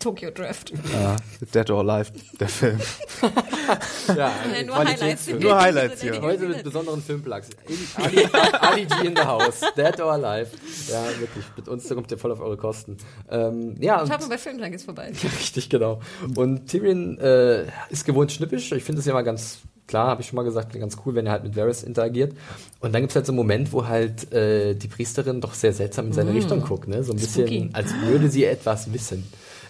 Tokyo 0.00 0.30
Drift. 0.30 0.72
Ja, 0.92 1.16
Dead 1.52 1.70
or 1.70 1.80
Alive, 1.80 2.12
der 2.38 2.48
Film. 2.48 2.78
ja, 4.08 4.32
Nein, 4.52 4.66
nur 4.66 4.78
Highlights. 4.78 5.28
Nur 5.28 5.60
Highlights 5.60 6.02
hier. 6.02 6.22
Heute 6.22 6.46
mit 6.46 6.62
besonderen 6.62 7.02
Filmplugs. 7.02 7.48
Ali, 7.96 8.24
Ali 8.60 8.86
G 8.86 9.06
in 9.06 9.16
the 9.16 9.22
House. 9.22 9.60
Dead 9.76 10.00
or 10.00 10.12
Alive. 10.12 10.50
Ja, 10.88 11.04
wirklich. 11.18 11.44
Mit 11.56 11.66
uns, 11.66 11.88
da 11.88 11.96
kommt 11.96 12.12
ihr 12.12 12.18
voll 12.18 12.30
auf 12.30 12.40
eure 12.40 12.56
Kosten. 12.56 12.96
Ähm, 13.28 13.74
ja, 13.80 13.98
Schaut 14.06 14.20
mal 14.20 14.28
bei 14.28 14.38
Filmtag 14.38 14.72
ist 14.72 14.84
vorbei. 14.84 15.10
Richtig, 15.40 15.68
genau. 15.68 16.00
Und 16.36 16.66
Tyrion 16.68 17.18
äh, 17.18 17.64
ist 17.90 18.04
gewohnt 18.04 18.30
schnippisch. 18.30 18.70
Ich 18.70 18.84
finde 18.84 19.00
es 19.00 19.06
ja 19.06 19.14
mal 19.14 19.22
ganz 19.22 19.58
klar, 19.88 20.06
habe 20.06 20.20
ich 20.20 20.28
schon 20.28 20.36
mal 20.36 20.44
gesagt, 20.44 20.78
ganz 20.78 20.96
cool, 21.04 21.16
wenn 21.16 21.26
er 21.26 21.32
halt 21.32 21.42
mit 21.42 21.56
Varys 21.56 21.82
interagiert. 21.82 22.34
Und 22.78 22.94
dann 22.94 23.02
gibt 23.02 23.10
es 23.10 23.16
halt 23.16 23.26
so 23.26 23.32
einen 23.32 23.38
Moment, 23.38 23.72
wo 23.72 23.88
halt 23.88 24.32
äh, 24.32 24.74
die 24.74 24.86
Priesterin 24.86 25.40
doch 25.40 25.54
sehr 25.54 25.72
seltsam 25.72 26.06
in 26.06 26.12
seine 26.12 26.30
mm. 26.30 26.36
Richtung 26.36 26.60
guckt, 26.60 26.86
ne? 26.86 27.02
So 27.02 27.12
ein 27.12 27.18
bisschen, 27.18 27.48
Spooky. 27.48 27.70
als 27.72 27.92
würde 28.02 28.30
sie 28.30 28.44
etwas 28.44 28.92
wissen. 28.92 29.26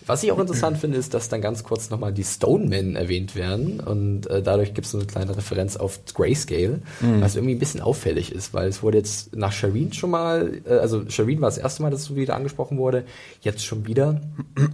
Was 0.09 0.23
ich 0.23 0.33
auch 0.33 0.39
interessant 0.39 0.79
finde, 0.79 0.97
ist, 0.97 1.13
dass 1.13 1.29
dann 1.29 1.43
ganz 1.43 1.65
kurz 1.65 1.91
nochmal 1.91 2.15
die 2.15 2.25
Stonemen 2.25 2.97
erwähnt 2.97 3.37
werden 3.37 3.79
und 3.79 4.27
äh, 4.27 4.43
dadurch 4.43 4.73
gibt 4.73 4.87
es 4.87 4.93
so 4.93 4.99
eine 4.99 5.07
kleine 5.07 5.37
Referenz 5.37 5.77
auf 5.77 6.01
Grayscale, 6.15 6.81
mhm. 7.01 7.21
was 7.21 7.37
irgendwie 7.37 7.55
ein 7.55 7.59
bisschen 7.59 7.83
auffällig 7.83 8.33
ist, 8.33 8.55
weil 8.55 8.69
es 8.69 8.83
wurde 8.83 8.97
jetzt 8.97 9.37
nach 9.37 9.53
Shireen 9.53 9.93
schon 9.93 10.09
mal, 10.09 10.63
äh, 10.65 10.79
also 10.79 11.09
Shireen 11.11 11.43
war 11.43 11.49
das 11.51 11.59
erste 11.59 11.83
Mal, 11.83 11.91
dass 11.91 12.01
es 12.01 12.07
so 12.07 12.17
wieder 12.17 12.37
angesprochen 12.37 12.79
wurde, 12.79 13.05
jetzt 13.43 13.63
schon 13.63 13.87
wieder. 13.87 14.23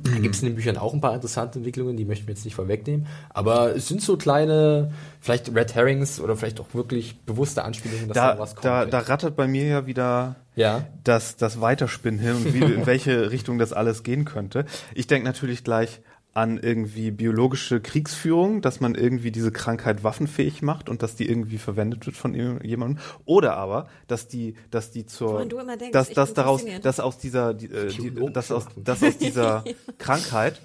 da 0.04 0.18
gibt 0.20 0.36
es 0.36 0.42
in 0.42 0.50
den 0.50 0.54
Büchern 0.54 0.78
auch 0.78 0.94
ein 0.94 1.00
paar 1.00 1.16
interessante 1.16 1.58
Entwicklungen, 1.58 1.96
die 1.96 2.04
möchten 2.04 2.28
wir 2.28 2.34
jetzt 2.34 2.44
nicht 2.44 2.54
vorwegnehmen, 2.54 3.08
aber 3.30 3.74
es 3.74 3.88
sind 3.88 4.02
so 4.02 4.16
kleine, 4.16 4.92
vielleicht 5.20 5.52
Red 5.52 5.74
Herrings 5.74 6.20
oder 6.20 6.36
vielleicht 6.36 6.60
auch 6.60 6.72
wirklich 6.74 7.18
bewusste 7.26 7.64
Anspielungen, 7.64 8.06
dass 8.06 8.14
da, 8.14 8.34
da 8.34 8.38
was 8.38 8.54
kommt. 8.54 8.64
Da, 8.66 8.86
da 8.86 8.98
rattert 9.00 9.34
bei 9.34 9.48
mir 9.48 9.66
ja 9.66 9.86
wieder 9.88 10.36
ja. 10.56 10.86
das, 11.04 11.36
das 11.36 11.60
Weiterspinnen 11.60 12.20
hin 12.20 12.32
und 12.32 12.54
wie, 12.54 12.58
in 12.74 12.86
welche 12.86 13.30
Richtung 13.30 13.58
das 13.58 13.72
alles 13.72 14.02
gehen 14.02 14.24
könnte. 14.24 14.64
Ich 14.94 15.06
denke 15.06 15.26
natürlich 15.26 15.64
gleich 15.64 16.00
an 16.34 16.58
irgendwie 16.58 17.12
biologische 17.12 17.80
Kriegsführung, 17.80 18.60
dass 18.60 18.80
man 18.80 18.96
irgendwie 18.96 19.30
diese 19.30 19.52
Krankheit 19.52 20.02
waffenfähig 20.02 20.62
macht 20.62 20.88
und 20.88 21.02
dass 21.02 21.14
die 21.14 21.28
irgendwie 21.28 21.58
verwendet 21.58 22.06
wird 22.06 22.16
von 22.16 22.34
jemandem. 22.34 22.98
Oder 23.24 23.56
aber, 23.56 23.88
dass 24.08 24.26
die, 24.26 24.56
dass 24.70 24.90
die 24.90 25.06
zur, 25.06 25.46
denkst, 25.46 25.92
dass, 25.92 26.10
dass 26.10 26.34
daraus, 26.34 26.64
dass 26.82 26.98
aus 26.98 27.18
dieser, 27.18 27.54
die, 27.54 27.70
äh, 27.70 27.86
die, 27.86 28.12
dass 28.32 28.50
aus, 28.50 28.66
dass 28.76 29.02
aus 29.04 29.16
dieser 29.16 29.62
Krankheit 29.98 30.60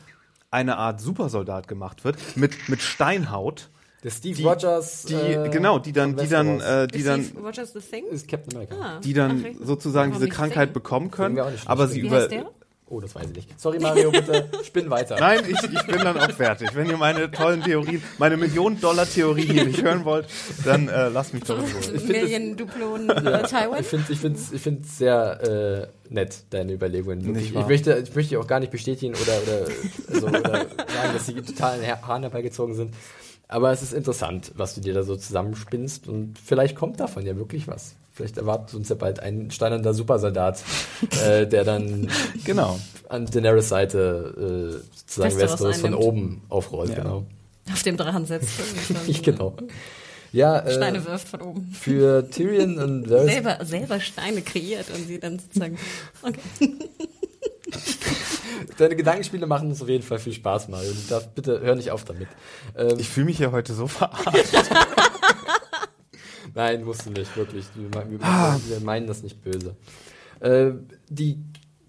eine 0.49 0.77
Art 0.77 0.99
Supersoldat 0.99 1.67
gemacht 1.67 2.03
wird 2.03 2.17
mit, 2.35 2.67
mit 2.67 2.81
Steinhaut 2.81 3.69
der 4.03 4.11
Steve 4.11 4.35
die, 4.35 4.43
Rogers. 4.43 5.03
Die, 5.03 5.13
äh, 5.13 5.49
genau, 5.49 5.79
die 5.79 5.91
dann, 5.91 6.15
die 6.15 6.27
dann, 6.27 6.61
äh, 6.61 6.87
die 6.87 7.03
dann, 7.03 7.23
Steve 7.23 7.41
Rogers 7.41 7.73
the 7.73 7.79
Thing? 7.79 8.05
Ist 8.07 8.27
Captain 8.27 8.55
America. 8.55 8.75
Ah, 8.79 8.99
die 9.01 9.13
dann 9.13 9.45
ach, 9.45 9.65
sozusagen 9.65 10.13
diese 10.13 10.29
Krankheit 10.29 10.73
bekommen 10.73 11.11
können, 11.11 11.39
aber 11.65 11.87
sie 11.87 11.99
über. 11.99 12.27
Oh, 12.91 12.99
das 12.99 13.13
weiß 13.13 13.25
ich 13.29 13.35
nicht. 13.35 13.59
Sorry, 13.59 13.77
Mario, 13.79 14.09
bitte 14.11 14.49
spinn 14.63 14.89
weiter. 14.89 15.17
Nein, 15.19 15.41
ich, 15.47 15.61
ich 15.61 15.85
bin 15.85 15.99
dann 15.99 16.17
auch 16.17 16.31
fertig. 16.31 16.69
Wenn 16.73 16.89
ihr 16.89 16.97
meine 16.97 17.29
tollen 17.29 17.61
Theorien, 17.61 18.01
meine 18.17 18.35
Millionen-Dollar-Theorie 18.35 19.45
hier 19.45 19.65
nicht 19.65 19.83
hören 19.83 20.05
wollt, 20.05 20.27
dann 20.65 20.87
äh, 20.87 21.09
lasst 21.09 21.35
mich 21.35 21.43
doch 21.43 21.59
in 21.59 21.65
Ruhe. 21.65 22.01
Million 22.07 22.57
Duplonen 22.57 23.07
ja, 23.09 23.43
Taiwan? 23.43 23.79
Ich 23.79 23.85
finde 23.85 24.11
ich 24.11 24.19
find's, 24.19 24.51
ich 24.51 24.61
find's 24.61 24.97
sehr 24.97 25.91
äh, 26.09 26.13
nett, 26.13 26.45
deine 26.49 26.73
Überlegungen. 26.73 27.35
Ich, 27.35 27.53
ich, 27.53 27.67
möchte, 27.67 28.03
ich 28.03 28.15
möchte 28.15 28.39
auch 28.39 28.47
gar 28.47 28.59
nicht 28.59 28.71
bestätigen 28.71 29.13
oder, 29.13 29.39
oder, 29.43 30.19
so, 30.19 30.27
oder 30.27 30.41
sagen, 30.41 31.13
dass 31.13 31.27
sie 31.27 31.33
total 31.35 31.85
Haaren 32.01 32.23
herbeigezogen 32.23 32.73
sind. 32.73 32.95
Aber 33.51 33.71
es 33.71 33.81
ist 33.81 33.93
interessant, 33.93 34.51
was 34.55 34.75
du 34.75 34.81
dir 34.81 34.93
da 34.93 35.01
so 35.01 35.15
zusammenspinnst 35.15 36.07
und 36.07 36.37
vielleicht 36.37 36.75
kommt 36.75 36.99
davon 36.99 37.25
ja 37.25 37.35
wirklich 37.35 37.67
was. 37.67 37.95
Vielleicht 38.13 38.37
erwartet 38.37 38.75
uns 38.75 38.89
ja 38.89 38.95
bald 38.95 39.21
ein 39.21 39.49
steinernder 39.49 39.95
Supersoldat, 39.95 40.63
äh, 41.25 41.47
der 41.47 41.63
dann 41.63 42.09
genau. 42.45 42.79
an 43.09 43.25
Daenerys 43.25 43.69
Seite 43.69 44.77
äh, 44.77 44.97
sozusagen 44.97 45.37
Westeros 45.37 45.77
von 45.81 45.95
oben 45.95 46.43
aufrollt. 46.49 46.91
Ja. 46.91 46.95
Genau. 46.97 47.25
Auf 47.71 47.81
dem 47.81 47.97
Drachen 47.97 48.25
setzt. 48.25 48.49
genau. 49.23 49.55
Ja, 50.31 50.59
äh, 50.59 50.71
Steine 50.71 51.03
wirft 51.05 51.27
von 51.27 51.41
oben. 51.41 51.71
Für 51.71 52.29
Tyrion 52.29 52.77
und 52.77 53.09
Varys 53.09 53.31
selber, 53.31 53.65
selber 53.65 53.99
Steine 53.99 54.43
kreiert 54.43 54.85
und 54.93 55.07
sie 55.07 55.19
dann 55.19 55.39
sozusagen. 55.39 55.77
Okay. 56.21 56.77
Deine 58.77 58.95
Gedankenspiele 58.95 59.45
machen 59.47 59.69
uns 59.69 59.81
auf 59.81 59.89
jeden 59.89 60.03
Fall 60.03 60.19
viel 60.19 60.33
Spaß, 60.33 60.69
Mario. 60.69 60.91
Du 60.91 61.09
darfst, 61.09 61.35
bitte 61.35 61.59
hör 61.61 61.75
nicht 61.75 61.91
auf 61.91 62.05
damit. 62.05 62.27
Ähm, 62.75 62.97
ich 62.97 63.09
fühle 63.09 63.27
mich 63.27 63.39
ja 63.39 63.51
heute 63.51 63.73
so 63.73 63.87
verarscht. 63.87 64.53
Nein, 66.55 66.83
musst 66.83 67.05
du 67.05 67.11
nicht, 67.11 67.35
wirklich. 67.37 67.65
Wir, 67.75 67.91
wir, 67.91 68.19
ah. 68.21 68.57
wir 68.67 68.79
meinen 68.79 69.07
das 69.07 69.23
nicht 69.23 69.41
böse. 69.43 69.75
Äh, 70.39 70.71
die 71.09 71.39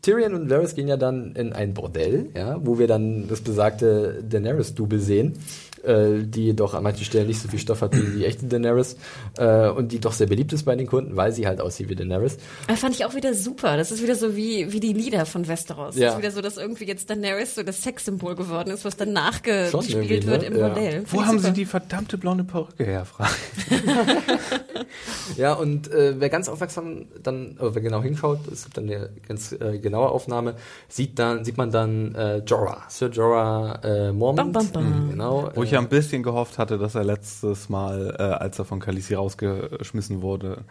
Tyrion 0.02 0.34
und 0.34 0.48
Varys 0.50 0.74
gehen 0.74 0.88
ja 0.88 0.96
dann 0.96 1.34
in 1.34 1.52
ein 1.52 1.74
Bordell, 1.74 2.30
ja, 2.34 2.58
wo 2.64 2.78
wir 2.78 2.86
dann 2.86 3.28
das 3.28 3.42
besagte 3.42 4.22
Daenerys-Double 4.22 4.98
sehen 4.98 5.38
äh, 5.84 6.24
die 6.24 6.54
doch 6.54 6.74
an 6.74 6.82
manchen 6.82 7.04
Stellen 7.04 7.26
nicht 7.26 7.40
so 7.40 7.48
viel 7.48 7.58
Stoff 7.58 7.82
hat 7.82 7.96
wie 7.96 8.18
die 8.18 8.24
echte 8.24 8.46
Daenerys 8.46 8.96
äh, 9.38 9.68
und 9.68 9.92
die 9.92 10.00
doch 10.00 10.12
sehr 10.12 10.26
beliebt 10.26 10.52
ist 10.52 10.64
bei 10.64 10.76
den 10.76 10.86
Kunden, 10.86 11.16
weil 11.16 11.32
sie 11.32 11.46
halt 11.46 11.60
aussieht 11.60 11.88
wie 11.88 11.94
Daenerys. 11.94 12.36
Das 12.68 12.80
fand 12.80 12.94
ich 12.94 13.04
auch 13.04 13.14
wieder 13.14 13.34
super. 13.34 13.76
Das 13.76 13.90
ist 13.90 14.02
wieder 14.02 14.14
so 14.14 14.36
wie, 14.36 14.72
wie 14.72 14.80
die 14.80 14.92
Lieder 14.92 15.26
von 15.26 15.48
Westeros. 15.48 15.96
Ja. 15.96 16.06
Das 16.06 16.14
ist 16.14 16.18
wieder 16.18 16.30
so, 16.32 16.40
dass 16.40 16.56
irgendwie 16.56 16.84
jetzt 16.84 17.10
Daenerys 17.10 17.54
so 17.54 17.62
das 17.62 17.82
Sexsymbol 17.82 18.34
geworden 18.34 18.70
ist, 18.70 18.84
was 18.84 18.96
dann 18.96 19.12
nachgespielt 19.12 20.26
wird 20.26 20.42
ne? 20.42 20.46
im 20.48 20.56
ja. 20.56 20.68
Modell. 20.68 21.04
Wo 21.10 21.24
haben 21.24 21.38
super. 21.38 21.48
sie 21.48 21.52
die 21.52 21.64
verdammte 21.64 22.18
blonde 22.18 22.44
Perücke 22.44 22.84
her, 22.84 23.04
Frage? 23.04 23.30
ja, 25.36 25.54
und 25.54 25.90
äh, 25.92 26.18
wer 26.18 26.28
ganz 26.28 26.48
aufmerksam 26.48 27.06
dann, 27.22 27.56
oder 27.58 27.74
wer 27.74 27.82
genau 27.82 28.02
hinschaut, 28.02 28.40
es 28.52 28.64
gibt 28.64 28.76
dann 28.76 28.84
eine 28.84 29.10
ganz 29.26 29.52
äh, 29.52 29.78
genaue 29.78 30.10
Aufnahme, 30.10 30.54
sieht 30.88 31.18
dann, 31.18 31.44
sieht 31.44 31.56
man 31.56 31.70
dann 31.70 32.14
äh, 32.14 32.38
Jorah, 32.38 32.82
Sir 32.88 33.08
Jorah 33.08 33.80
äh, 33.82 34.12
Mormont. 34.12 34.52
Bam, 34.52 34.70
bam, 34.70 34.84
bam. 34.84 35.10
Genau. 35.10 35.50
Wo 35.54 35.62
ich 35.62 35.69
ja 35.72 35.78
ein 35.78 35.88
bisschen 35.88 36.22
gehofft 36.22 36.58
hatte, 36.58 36.78
dass 36.78 36.94
er 36.94 37.04
letztes 37.04 37.68
Mal, 37.68 38.16
äh, 38.18 38.22
als 38.22 38.58
er 38.58 38.64
von 38.64 38.80
Khaleesi 38.80 39.14
rausgeschmissen 39.14 40.22
wurde, 40.22 40.64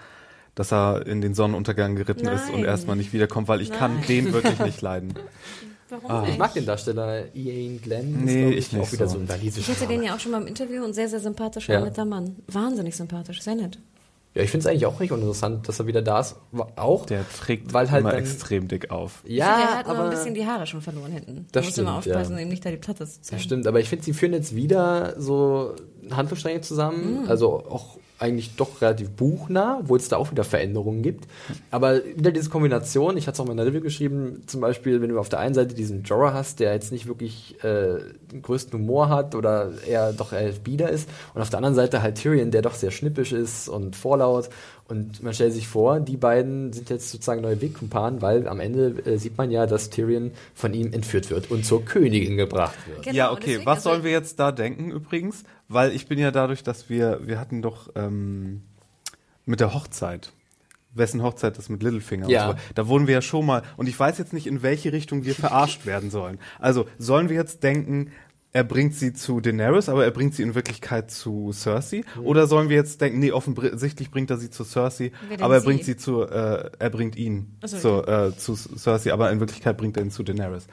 dass 0.55 0.71
er 0.71 1.05
in 1.05 1.21
den 1.21 1.33
Sonnenuntergang 1.33 1.95
geritten 1.95 2.25
Nein. 2.25 2.35
ist 2.35 2.49
und 2.51 2.63
erstmal 2.63 2.95
nicht 2.95 3.13
wiederkommt, 3.13 3.47
weil 3.47 3.61
ich 3.61 3.69
Nein. 3.69 3.79
kann 3.79 4.01
den 4.07 4.33
wirklich 4.33 4.59
nicht 4.59 4.81
leiden. 4.81 5.13
Warum 5.89 6.11
ah. 6.11 6.27
Ich 6.29 6.37
mag 6.37 6.53
den 6.53 6.65
Darsteller 6.65 7.33
Ian 7.33 7.81
Glenn. 7.81 8.23
Nee, 8.23 8.49
ich, 8.49 8.71
ich 8.73 8.79
auch 8.79 8.91
wieder 8.91 9.07
so, 9.07 9.19
so 9.25 9.33
ein 9.33 9.41
Ich 9.41 9.67
hatte 9.67 9.87
den 9.87 10.03
ja 10.03 10.15
auch 10.15 10.19
schon 10.19 10.31
mal 10.31 10.41
im 10.41 10.47
Interview 10.47 10.83
und 10.83 10.93
sehr, 10.93 11.09
sehr 11.09 11.19
sympathischer, 11.19 11.73
ja. 11.73 11.81
netter 11.81 12.05
Mann. 12.05 12.35
Wahnsinnig 12.47 12.95
sympathisch, 12.95 13.41
sehr 13.41 13.55
nett. 13.55 13.79
Ja, 14.39 14.45
ich 14.45 14.51
finde 14.51 14.61
es 14.65 14.67
eigentlich 14.67 14.85
auch 14.85 15.01
recht 15.01 15.11
interessant, 15.11 15.67
dass 15.67 15.81
er 15.81 15.87
wieder 15.87 16.01
da 16.01 16.21
ist. 16.21 16.37
Auch. 16.77 17.05
Der 17.07 17.25
trägt 17.27 17.73
weil 17.73 17.91
halt 17.91 17.99
immer 17.99 18.11
dann, 18.11 18.21
extrem 18.21 18.69
dick 18.69 18.89
auf. 18.89 19.21
Ja, 19.27 19.57
der 19.57 19.77
hat 19.79 19.87
aber 19.87 20.05
ein 20.05 20.09
bisschen 20.11 20.33
die 20.33 20.45
Haare 20.45 20.65
schon 20.65 20.79
verloren 20.79 21.11
hinten. 21.11 21.45
Das 21.51 21.65
muss 21.65 21.77
immer 21.77 21.97
aufpassen, 21.97 22.35
ja. 22.35 22.39
eben 22.39 22.49
nicht 22.49 22.63
da 22.63 22.71
die 22.71 22.77
Platte 22.77 23.05
zu 23.05 23.21
zeigen. 23.21 23.35
Das 23.35 23.43
stimmt, 23.43 23.67
aber 23.67 23.81
ich 23.81 23.89
finde, 23.89 24.05
sie 24.05 24.13
führen 24.13 24.31
jetzt 24.31 24.55
wieder 24.55 25.19
so 25.19 25.75
Handlungsstränge 26.09 26.61
zusammen. 26.61 27.23
Mhm. 27.23 27.29
Also 27.29 27.65
auch 27.65 27.97
eigentlich 28.19 28.55
doch 28.55 28.81
relativ 28.81 29.09
buchnah, 29.11 29.79
wo 29.83 29.95
es 29.95 30.09
da 30.09 30.17
auch 30.17 30.31
wieder 30.31 30.43
Veränderungen 30.43 31.01
gibt. 31.01 31.25
Aber 31.71 32.01
wieder 32.15 32.31
diese 32.31 32.49
Kombination, 32.49 33.17
ich 33.17 33.27
hatte 33.27 33.35
es 33.35 33.39
auch 33.39 33.45
mal 33.45 33.51
in 33.51 33.57
der 33.57 33.67
Review 33.67 33.81
geschrieben, 33.81 34.43
zum 34.45 34.61
Beispiel, 34.61 35.01
wenn 35.01 35.09
du 35.09 35.19
auf 35.19 35.29
der 35.29 35.39
einen 35.39 35.55
Seite 35.55 35.73
diesen 35.73 36.03
Jorah 36.03 36.33
hast, 36.33 36.59
der 36.59 36.73
jetzt 36.73 36.91
nicht 36.91 37.07
wirklich 37.07 37.55
äh, 37.63 37.99
den 38.31 38.41
größten 38.41 38.77
Humor 38.77 39.09
hat 39.09 39.35
oder 39.35 39.71
eher 39.87 40.11
doch 40.13 40.33
eher 40.33 40.51
bieder 40.51 40.89
ist, 40.89 41.09
und 41.33 41.41
auf 41.41 41.49
der 41.49 41.57
anderen 41.57 41.75
Seite 41.75 42.01
halt 42.01 42.15
Tyrion, 42.15 42.51
der 42.51 42.61
doch 42.61 42.75
sehr 42.75 42.91
schnippisch 42.91 43.31
ist 43.31 43.69
und 43.69 43.95
vorlaut. 43.95 44.49
Und 44.89 45.21
man 45.21 45.35
stellt 45.35 45.53
sich 45.53 45.67
vor, 45.67 45.99
die 45.99 46.17
beiden 46.17 46.73
sind 46.73 46.89
jetzt 46.89 47.11
sozusagen 47.11 47.41
neue 47.41 47.61
Wegkumpanen, 47.61 48.23
weil 48.23 48.47
am 48.47 48.59
Ende 48.59 48.95
äh, 49.05 49.17
sieht 49.17 49.37
man 49.37 49.51
ja, 49.51 49.67
dass 49.67 49.91
Tyrion 49.91 50.31
von 50.55 50.73
ihm 50.73 50.91
entführt 50.93 51.29
wird 51.29 51.51
und 51.51 51.63
zur 51.63 51.85
Königin 51.85 52.37
gebracht 52.37 52.75
wird. 52.87 53.03
Genau, 53.03 53.15
ja, 53.15 53.31
okay. 53.31 53.59
Was 53.65 53.83
sollen 53.83 54.03
wir 54.03 54.09
jetzt 54.09 54.39
da 54.39 54.51
denken 54.51 54.89
übrigens? 54.89 55.43
Weil 55.69 55.91
ich 55.91 56.07
bin 56.07 56.19
ja 56.19 56.31
dadurch, 56.31 56.63
dass 56.63 56.89
wir, 56.89 57.19
wir 57.23 57.39
hatten 57.39 57.61
doch 57.61 57.89
ähm, 57.95 58.63
mit 59.45 59.59
der 59.59 59.73
Hochzeit, 59.73 60.33
wessen 60.93 61.21
Hochzeit 61.21 61.57
das 61.57 61.69
mit 61.69 61.83
Littlefinger 61.83 62.27
ja. 62.27 62.49
und 62.49 62.57
so. 62.57 62.63
Da 62.73 62.87
wurden 62.87 63.07
wir 63.07 63.13
ja 63.13 63.21
schon 63.21 63.45
mal, 63.45 63.61
und 63.77 63.87
ich 63.87 63.97
weiß 63.97 64.17
jetzt 64.17 64.33
nicht, 64.33 64.47
in 64.47 64.63
welche 64.63 64.91
Richtung 64.91 65.25
wir 65.25 65.35
verarscht 65.35 65.85
werden 65.85 66.09
sollen. 66.09 66.39
Also, 66.57 66.87
sollen 66.97 67.29
wir 67.29 67.35
jetzt 67.35 67.61
denken, 67.61 68.11
er 68.51 68.63
bringt 68.63 68.95
sie 68.95 69.13
zu 69.13 69.41
Daenerys, 69.41 69.89
aber 69.89 70.05
er 70.05 70.11
bringt 70.11 70.33
sie 70.33 70.41
in 70.41 70.55
Wirklichkeit 70.55 71.11
zu 71.11 71.51
Cersei? 71.53 72.03
Mhm. 72.15 72.25
Oder 72.25 72.47
sollen 72.47 72.69
wir 72.69 72.77
jetzt 72.77 72.99
denken, 72.99 73.19
nee, 73.19 73.31
offensichtlich 73.31 74.09
bringt 74.09 74.31
er 74.31 74.37
sie 74.37 74.49
zu 74.49 74.63
Cersei, 74.63 75.11
aber 75.39 75.55
er 75.55 75.61
sie? 75.61 75.65
bringt 75.67 75.83
sie 75.83 75.97
zu, 75.97 76.23
äh, 76.23 76.71
er 76.79 76.89
bringt 76.89 77.15
ihn 77.15 77.57
so, 77.63 77.77
zu, 77.77 78.07
äh, 78.07 78.35
zu 78.35 78.55
Cersei, 78.55 79.13
aber 79.13 79.31
in 79.31 79.39
Wirklichkeit 79.39 79.77
bringt 79.77 79.97
er 79.97 80.03
ihn 80.03 80.09
zu 80.09 80.23
Daenerys. 80.23 80.65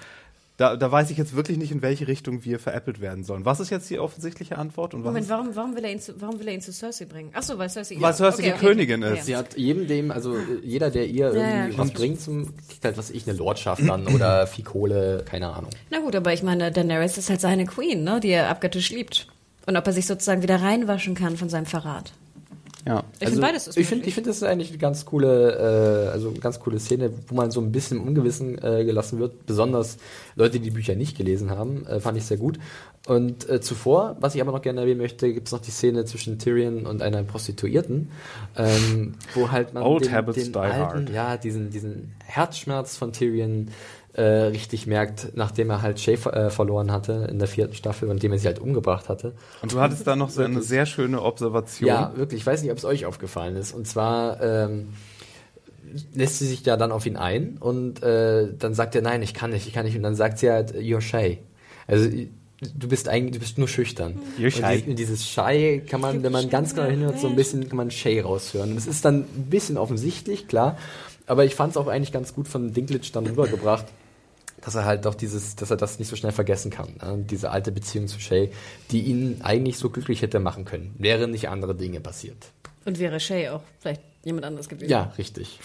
Da, 0.57 0.75
da 0.75 0.91
weiß 0.91 1.11
ich 1.11 1.19
jetzt 1.19 1.37
wirklich 1.37 1.59
nicht, 1.59 1.71
in 1.71 1.83
welche 1.83 2.09
Richtung 2.09 2.45
wir 2.45 2.59
veräppelt 2.59 3.01
werden 3.03 3.25
sollen. 3.25 3.45
Was 3.45 3.61
ist 3.61 3.69
jetzt 3.69 3.91
die 3.91 3.99
offensichtliche 3.99 4.57
Antwort? 4.57 4.95
Und 4.95 5.03
Moment, 5.03 5.29
warum, 5.29 5.55
warum, 5.55 5.77
will 5.77 5.85
er 5.85 5.93
ihn 5.93 6.01
zu, 6.01 6.19
warum 6.19 6.41
will 6.41 6.49
er 6.49 6.55
ihn 6.55 6.63
zu 6.63 6.73
Cersei 6.73 7.05
bringen? 7.05 7.31
Achso, 7.35 7.59
weil 7.59 7.69
Cersei, 7.69 7.97
weil 8.01 8.15
Cersei 8.15 8.39
okay, 8.39 8.43
die 8.43 8.53
okay, 8.53 8.67
Königin 8.67 9.03
ist. 9.03 9.27
Sie 9.27 9.37
hat 9.37 9.59
jedem 9.59 9.87
dem, 9.87 10.11
also 10.11 10.35
jeder, 10.63 10.91
der 10.91 11.07
ihr 11.09 11.27
irgendwie 11.27 11.73
ja, 11.73 11.79
was 11.79 11.91
bringt, 11.91 12.23
zum, 12.23 12.55
kriegt 12.69 12.85
halt, 12.85 12.97
was 12.97 13.11
ich, 13.11 13.29
eine 13.29 13.37
Lordschaft 13.37 13.87
dann 13.87 14.07
oder 14.07 14.47
Fikole, 14.47 15.25
keine 15.29 15.53
Ahnung. 15.53 15.71
Na 15.91 16.01
gut, 16.01 16.17
aber 16.17 16.33
ich 16.33 16.43
meine, 16.43 16.73
Daenerys 16.73 17.19
ist 17.19 17.29
halt 17.29 17.43
seine 17.43 17.67
Queen, 17.67 18.03
ne, 18.03 18.21
die 18.21 18.31
er 18.31 18.49
abgöttisch 18.49 18.91
liebt. 18.91 19.29
Und 19.67 19.77
ob 19.77 19.87
er 19.87 19.93
sich 19.93 20.07
sozusagen 20.07 20.43
wieder 20.43 20.63
reinwaschen 20.63 21.15
kann 21.15 21.37
von 21.37 21.51
seinem 21.51 21.67
Verrat. 21.67 22.13
Ja. 22.87 23.03
Ich 23.19 23.27
also, 23.27 23.33
finde 23.33 23.47
beides 23.49 23.67
ist 23.67 23.77
Ich 23.77 23.87
finde, 23.87 24.07
ich 24.07 24.15
finde, 24.15 24.31
das 24.31 24.37
ist 24.37 24.43
eigentlich 24.45 24.69
eine 24.69 24.79
ganz 24.79 25.05
coole, 25.05 26.07
äh, 26.07 26.11
also 26.11 26.29
eine 26.29 26.39
ganz 26.39 26.61
coole 26.61 26.79
Szene, 26.79 27.11
wo 27.27 27.35
man 27.35 27.51
so 27.51 27.61
ein 27.61 27.73
bisschen 27.73 27.99
im 27.99 28.07
Ungewissen 28.07 28.63
äh, 28.63 28.85
gelassen 28.85 29.19
wird. 29.19 29.45
Besonders 29.45 29.97
Leute, 30.37 30.61
die 30.61 30.67
die 30.67 30.71
Bücher 30.71 30.95
nicht 30.95 31.17
gelesen 31.17 31.51
haben, 31.51 31.85
äh, 31.87 31.99
fand 31.99 32.17
ich 32.17 32.25
sehr 32.25 32.37
gut. 32.37 32.61
Und 33.07 33.49
äh, 33.49 33.61
zuvor, 33.61 34.17
was 34.21 34.37
ich 34.37 34.41
aber 34.41 34.53
noch 34.53 34.63
gerne 34.63 34.81
erwähnen 34.81 35.01
möchte, 35.01 35.33
gibt 35.33 35.49
es 35.49 35.53
noch 35.53 35.61
die 35.61 35.73
Szene 35.73 36.05
zwischen 36.05 36.39
Tyrion 36.39 36.87
und 36.87 37.03
einer 37.03 37.23
Prostituierten, 37.25 38.11
ähm, 38.57 39.15
wo 39.35 39.51
halt 39.51 39.75
man 39.75 39.83
Old 39.83 40.05
den, 40.05 40.13
Habits 40.13 40.45
den 40.45 40.53
die 40.53 40.59
alten, 40.59 40.79
hard. 40.79 41.11
ja, 41.11 41.37
diesen, 41.37 41.71
diesen 41.71 42.15
Herzschmerz 42.25 42.97
von 42.97 43.13
Tyrion 43.13 43.69
äh, 44.17 44.23
richtig 44.23 44.87
merkt, 44.87 45.33
nachdem 45.35 45.69
er 45.69 45.83
halt 45.83 46.01
Shay 46.01 46.15
äh, 46.15 46.49
verloren 46.49 46.91
hatte 46.91 47.29
in 47.31 47.39
der 47.39 47.49
vierten 47.49 47.75
Staffel 47.75 48.09
und 48.09 48.23
dem 48.23 48.33
er 48.33 48.39
sich 48.39 48.47
halt 48.47 48.59
umgebracht 48.59 49.11
hatte. 49.11 49.35
Und 49.61 49.73
du 49.73 49.81
hattest 49.81 50.07
da 50.07 50.17
noch 50.17 50.31
so 50.31 50.43
eine 50.43 50.63
sehr 50.63 50.87
schöne 50.87 51.21
Observation. 51.21 51.87
Ja, 51.87 52.13
wirklich. 52.17 52.41
Ich 52.41 52.47
weiß 52.47 52.63
nicht, 52.63 52.71
ob 52.71 52.79
es 52.79 52.87
euch 52.87 53.05
aufgefallen 53.05 53.57
ist. 53.57 53.75
Und 53.75 53.87
zwar 53.87 54.43
ähm, 54.43 54.89
lässt 56.15 56.39
sie 56.39 56.47
sich 56.47 56.65
ja 56.65 56.79
dann 56.79 56.93
auf 56.93 57.05
ihn 57.05 57.19
ein 57.19 57.59
und 57.61 58.03
äh, 58.03 58.55
dann 58.59 58.73
sagt 58.73 58.95
er, 58.95 59.03
nein, 59.03 59.21
ich 59.21 59.35
kann 59.35 59.51
nicht, 59.51 59.67
ich 59.67 59.75
kann 59.75 59.85
nicht. 59.85 59.97
Und 59.97 60.03
dann 60.03 60.15
sagt 60.15 60.39
sie 60.39 60.51
halt, 60.51 60.75
you're 60.75 61.03
shy. 61.03 61.39
Also 61.87 62.09
du 62.09 62.89
bist 62.89 63.11
eigentlich, 63.11 63.35
du 63.35 63.41
bist 63.41 63.59
nur 63.59 63.69
schüchtern. 63.69 64.19
You're 64.39 64.51
shy. 64.51 64.83
Und 64.89 64.99
dieses 64.99 65.29
Shy 65.29 65.83
kann 65.87 66.01
man, 66.01 66.23
wenn 66.23 66.33
man 66.33 66.49
ganz 66.49 66.75
genau 66.75 66.89
hinhört, 66.89 67.21
so 67.21 67.29
ein 67.29 67.37
bisschen 67.37 67.69
kann 67.69 67.77
man 67.77 67.91
Shay 67.91 68.21
raushören. 68.21 68.71
Und 68.71 68.79
es 68.79 68.87
ist 68.87 69.05
dann 69.05 69.27
ein 69.37 69.47
bisschen 69.51 69.77
offensichtlich, 69.77 70.49
klar. 70.49 70.79
Aber 71.27 71.45
ich 71.45 71.55
fand 71.55 71.73
es 71.73 71.77
auch 71.77 71.89
eigentlich 71.89 72.13
ganz 72.13 72.33
gut 72.33 72.49
von 72.49 72.73
Dinklage 72.73 73.11
dann 73.13 73.27
rübergebracht 73.27 73.85
dass 74.67 74.75
er 74.75 74.85
halt 74.85 75.05
doch 75.05 75.15
dieses, 75.15 75.55
dass 75.55 75.71
er 75.71 75.77
das 75.77 76.01
nicht 76.01 76.09
so 76.09 76.17
schnell 76.17 76.33
vergessen 76.33 76.73
kann. 76.73 76.89
Ne? 77.01 77.25
Diese 77.31 77.53
alte 77.53 77.71
Beziehung 77.71 78.09
zu 78.09 78.19
Shay, 78.19 78.51
die 78.91 79.03
ihn 79.03 79.41
eigentlich 79.43 79.79
so 79.79 79.91
glücklich 79.91 80.23
hätte 80.23 80.41
machen 80.41 80.65
können, 80.65 80.93
wären 80.99 81.31
nicht 81.31 81.49
andere 81.49 81.77
Dinge 81.77 82.01
passiert. 82.01 82.37
Und 82.85 82.99
wäre 82.99 83.21
Shay 83.21 83.49
auch 83.49 83.63
vielleicht 83.79 84.01
jemand 84.25 84.45
anderes 84.45 84.69
gewesen. 84.69 84.91
Ja, 84.91 85.13
richtig. 85.19 85.61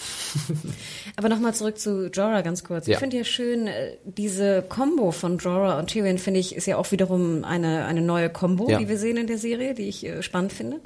Aber 1.16 1.30
nochmal 1.30 1.56
zurück 1.56 1.80
zu 1.80 2.12
Jorah 2.12 2.42
ganz 2.42 2.64
kurz. 2.64 2.86
Ja. 2.86 2.94
Ich 2.94 3.00
finde 3.00 3.18
ja 3.18 3.24
schön, 3.24 3.66
äh, 3.66 3.98
diese 4.06 4.62
Combo 4.62 5.10
von 5.10 5.40
Jorah 5.40 5.80
und 5.80 5.88
Tyrion, 5.88 6.20
finde 6.20 6.40
ich, 6.40 6.56
ist 6.56 6.68
ja 6.68 6.78
auch 6.78 6.92
wiederum 6.92 7.44
eine, 7.44 7.86
eine 7.86 8.02
neue 8.02 8.30
Combo, 8.30 8.70
ja. 8.70 8.78
die 8.78 8.88
wir 8.88 9.00
sehen 9.00 9.18
in 9.18 9.26
der 9.26 9.40
Serie, 9.40 9.74
die 9.74 9.90
ich 9.90 10.06
äh, 10.06 10.22
spannend 10.22 10.54
finde. 10.54 10.80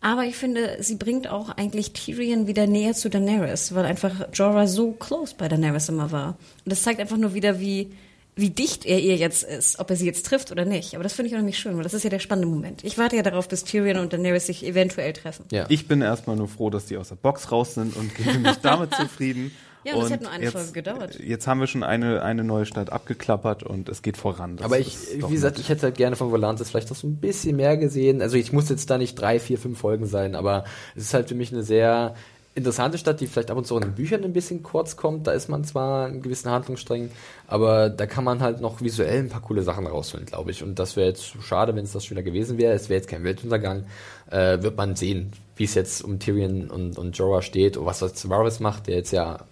Aber 0.00 0.24
ich 0.24 0.36
finde, 0.36 0.76
sie 0.80 0.96
bringt 0.96 1.28
auch 1.28 1.48
eigentlich 1.50 1.92
Tyrion 1.92 2.46
wieder 2.46 2.66
näher 2.66 2.94
zu 2.94 3.10
Daenerys, 3.10 3.74
weil 3.74 3.84
einfach 3.84 4.28
Jorah 4.32 4.66
so 4.66 4.92
close 4.92 5.34
bei 5.36 5.48
Daenerys 5.48 5.88
immer 5.88 6.12
war. 6.12 6.36
Und 6.64 6.70
das 6.72 6.82
zeigt 6.82 7.00
einfach 7.00 7.16
nur 7.16 7.34
wieder, 7.34 7.58
wie, 7.60 7.90
wie 8.36 8.50
dicht 8.50 8.84
er 8.84 9.00
ihr 9.00 9.16
jetzt 9.16 9.42
ist, 9.42 9.78
ob 9.78 9.90
er 9.90 9.96
sie 9.96 10.06
jetzt 10.06 10.26
trifft 10.26 10.52
oder 10.52 10.64
nicht. 10.64 10.94
Aber 10.94 11.02
das 11.02 11.14
finde 11.14 11.28
ich 11.28 11.34
auch 11.34 11.38
nämlich 11.38 11.58
schön, 11.58 11.76
weil 11.76 11.82
das 11.82 11.94
ist 11.94 12.04
ja 12.04 12.10
der 12.10 12.18
spannende 12.18 12.48
Moment. 12.48 12.84
Ich 12.84 12.98
warte 12.98 13.16
ja 13.16 13.22
darauf, 13.22 13.48
bis 13.48 13.64
Tyrion 13.64 13.98
und 13.98 14.12
Daenerys 14.12 14.46
sich 14.46 14.64
eventuell 14.64 15.12
treffen. 15.14 15.46
Ja. 15.50 15.64
Ich 15.70 15.88
bin 15.88 16.02
erstmal 16.02 16.36
nur 16.36 16.48
froh, 16.48 16.70
dass 16.70 16.86
die 16.86 16.98
aus 16.98 17.08
der 17.08 17.16
Box 17.16 17.50
raus 17.50 17.74
sind 17.74 17.96
und 17.96 18.14
gebe 18.16 18.38
mich 18.38 18.56
damit 18.56 18.94
zufrieden. 18.94 19.50
Ja, 19.86 19.94
und 19.94 20.02
das 20.02 20.10
hat 20.10 20.22
nur 20.22 20.30
eine 20.32 20.44
jetzt, 20.44 20.52
Folge 20.52 20.72
gedauert. 20.72 21.20
Jetzt 21.20 21.46
haben 21.46 21.60
wir 21.60 21.68
schon 21.68 21.84
eine, 21.84 22.20
eine 22.20 22.42
neue 22.42 22.66
Stadt 22.66 22.90
abgeklappert 22.90 23.62
und 23.62 23.88
es 23.88 24.02
geht 24.02 24.16
voran. 24.16 24.56
Das 24.56 24.64
Aber 24.64 24.80
ich, 24.80 24.96
wie 25.14 25.32
gesagt, 25.32 25.60
ich 25.60 25.68
hätte 25.68 25.82
halt 25.82 25.94
gerne 25.94 26.16
von 26.16 26.32
Volantis 26.32 26.70
vielleicht 26.70 26.90
noch 26.90 26.96
so 26.96 27.06
ein 27.06 27.18
bisschen 27.18 27.54
mehr 27.54 27.76
gesehen. 27.76 28.20
Also 28.20 28.36
ich 28.36 28.52
muss 28.52 28.68
jetzt 28.68 28.90
da 28.90 28.98
nicht 28.98 29.14
drei, 29.14 29.38
vier, 29.38 29.58
fünf 29.58 29.78
Folgen 29.78 30.06
sein, 30.06 30.34
aber 30.34 30.64
es 30.96 31.04
ist 31.04 31.14
halt 31.14 31.28
für 31.28 31.36
mich 31.36 31.52
eine 31.52 31.62
sehr 31.62 32.16
interessante 32.56 32.98
Stadt, 32.98 33.20
die 33.20 33.28
vielleicht 33.28 33.52
ab 33.52 33.58
und 33.58 33.66
zu 33.66 33.76
in 33.76 33.82
den 33.82 33.94
Büchern 33.94 34.24
ein 34.24 34.32
bisschen 34.32 34.64
kurz 34.64 34.96
kommt. 34.96 35.28
Da 35.28 35.32
ist 35.32 35.48
man 35.48 35.62
zwar 35.62 36.08
in 36.08 36.20
gewissen 36.20 36.50
Handlungssträngen, 36.50 37.10
aber 37.46 37.88
da 37.88 38.06
kann 38.06 38.24
man 38.24 38.40
halt 38.40 38.60
noch 38.60 38.80
visuell 38.80 39.20
ein 39.20 39.28
paar 39.28 39.42
coole 39.42 39.62
Sachen 39.62 39.86
rausholen, 39.86 40.26
glaube 40.26 40.50
ich. 40.50 40.64
Und 40.64 40.80
das 40.80 40.96
wäre 40.96 41.06
jetzt 41.06 41.40
schade, 41.42 41.76
wenn 41.76 41.84
es 41.84 41.92
das 41.92 42.04
schon 42.04 42.16
wieder 42.16 42.24
gewesen 42.24 42.58
wäre. 42.58 42.72
Es 42.72 42.88
wäre 42.88 42.98
jetzt 42.98 43.08
kein 43.08 43.22
Weltuntergang. 43.22 43.84
Äh, 44.30 44.62
wird 44.62 44.76
man 44.76 44.96
sehen, 44.96 45.32
wie 45.54 45.64
es 45.64 45.74
jetzt 45.74 46.02
um 46.02 46.18
Tyrion 46.18 46.70
und, 46.70 46.98
und 46.98 47.16
Jorah 47.16 47.42
steht 47.42 47.76
und 47.76 47.86
was 47.86 48.00
das 48.00 48.28
Varys 48.28 48.58
macht, 48.58 48.88
der 48.88 48.96
jetzt 48.96 49.12
ja 49.12 49.44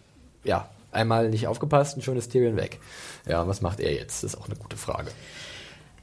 ja, 0.44 0.68
einmal 0.92 1.28
nicht 1.28 1.46
aufgepasst 1.46 1.96
und 1.96 2.02
schon 2.02 2.16
ist 2.16 2.30
Tyrion 2.30 2.56
weg. 2.56 2.80
Ja, 3.26 3.46
was 3.46 3.60
macht 3.60 3.80
er 3.80 3.92
jetzt? 3.92 4.22
Das 4.22 4.34
ist 4.34 4.40
auch 4.40 4.46
eine 4.46 4.56
gute 4.56 4.76
Frage. 4.76 5.10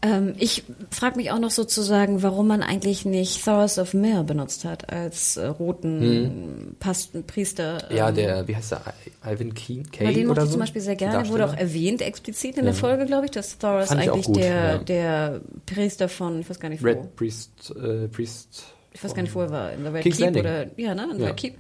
Ähm, 0.04 0.34
ich 0.40 0.64
frage 0.90 1.18
mich 1.18 1.32
auch 1.32 1.38
noch 1.38 1.52
sozusagen, 1.52 2.24
warum 2.24 2.48
man 2.48 2.64
eigentlich 2.64 3.06
nicht 3.06 3.46
Thoros 3.46 3.78
of 3.78 3.94
Mir 3.94 4.24
benutzt 4.24 4.66
hat 4.66 4.92
als 4.92 5.38
äh, 5.38 5.46
roten 5.46 6.02
hm. 6.02 6.76
Pasten, 6.80 7.24
Priester. 7.24 7.88
Ähm, 7.92 7.98
ja, 7.98 8.12
der, 8.12 8.48
wie 8.48 8.56
heißt 8.56 8.72
der, 8.72 8.82
Ivan 9.24 9.54
Kane? 9.54 9.84
Kane 9.92 10.14
den 10.14 10.28
mochte 10.28 10.42
ich 10.42 10.48
so? 10.48 10.54
zum 10.54 10.62
Beispiel 10.62 10.82
sehr 10.82 10.96
gerne. 10.96 11.30
Wurde 11.30 11.46
auch 11.46 11.56
erwähnt 11.56 12.02
explizit 12.02 12.58
in 12.58 12.66
der 12.66 12.74
Folge, 12.74 13.06
glaube 13.06 13.26
ich, 13.26 13.32
dass 13.32 13.60
Thoros 13.60 13.92
eigentlich 13.92 14.26
gut, 14.26 14.38
der, 14.38 14.54
ja. 14.54 14.78
der 14.80 15.42
Priester 15.68 16.10
von, 16.10 16.40
ich 16.40 16.50
weiß 16.50 16.60
gar 16.60 16.70
nicht 16.70 16.82
wo. 16.82 16.88
Red 16.88 17.16
Priest, 17.16 17.72
äh, 17.76 18.08
Priest. 18.08 18.64
Ich 18.94 19.04
weiß 19.04 19.14
gar 19.14 19.22
nicht, 19.22 19.36
wo 19.36 19.42
er 19.42 19.52
war. 19.52 19.72
In 19.72 19.84
der 19.84 19.94
Red 19.94 20.02
King's 20.02 20.18
Keep 20.18 20.26
Landing. 20.26 20.44
oder, 20.44 20.66
ja, 20.78 20.96
ne, 20.96 21.04
in 21.04 21.10
der 21.10 21.20
ja. 21.20 21.28
Red 21.28 21.38
Keep. 21.38 21.58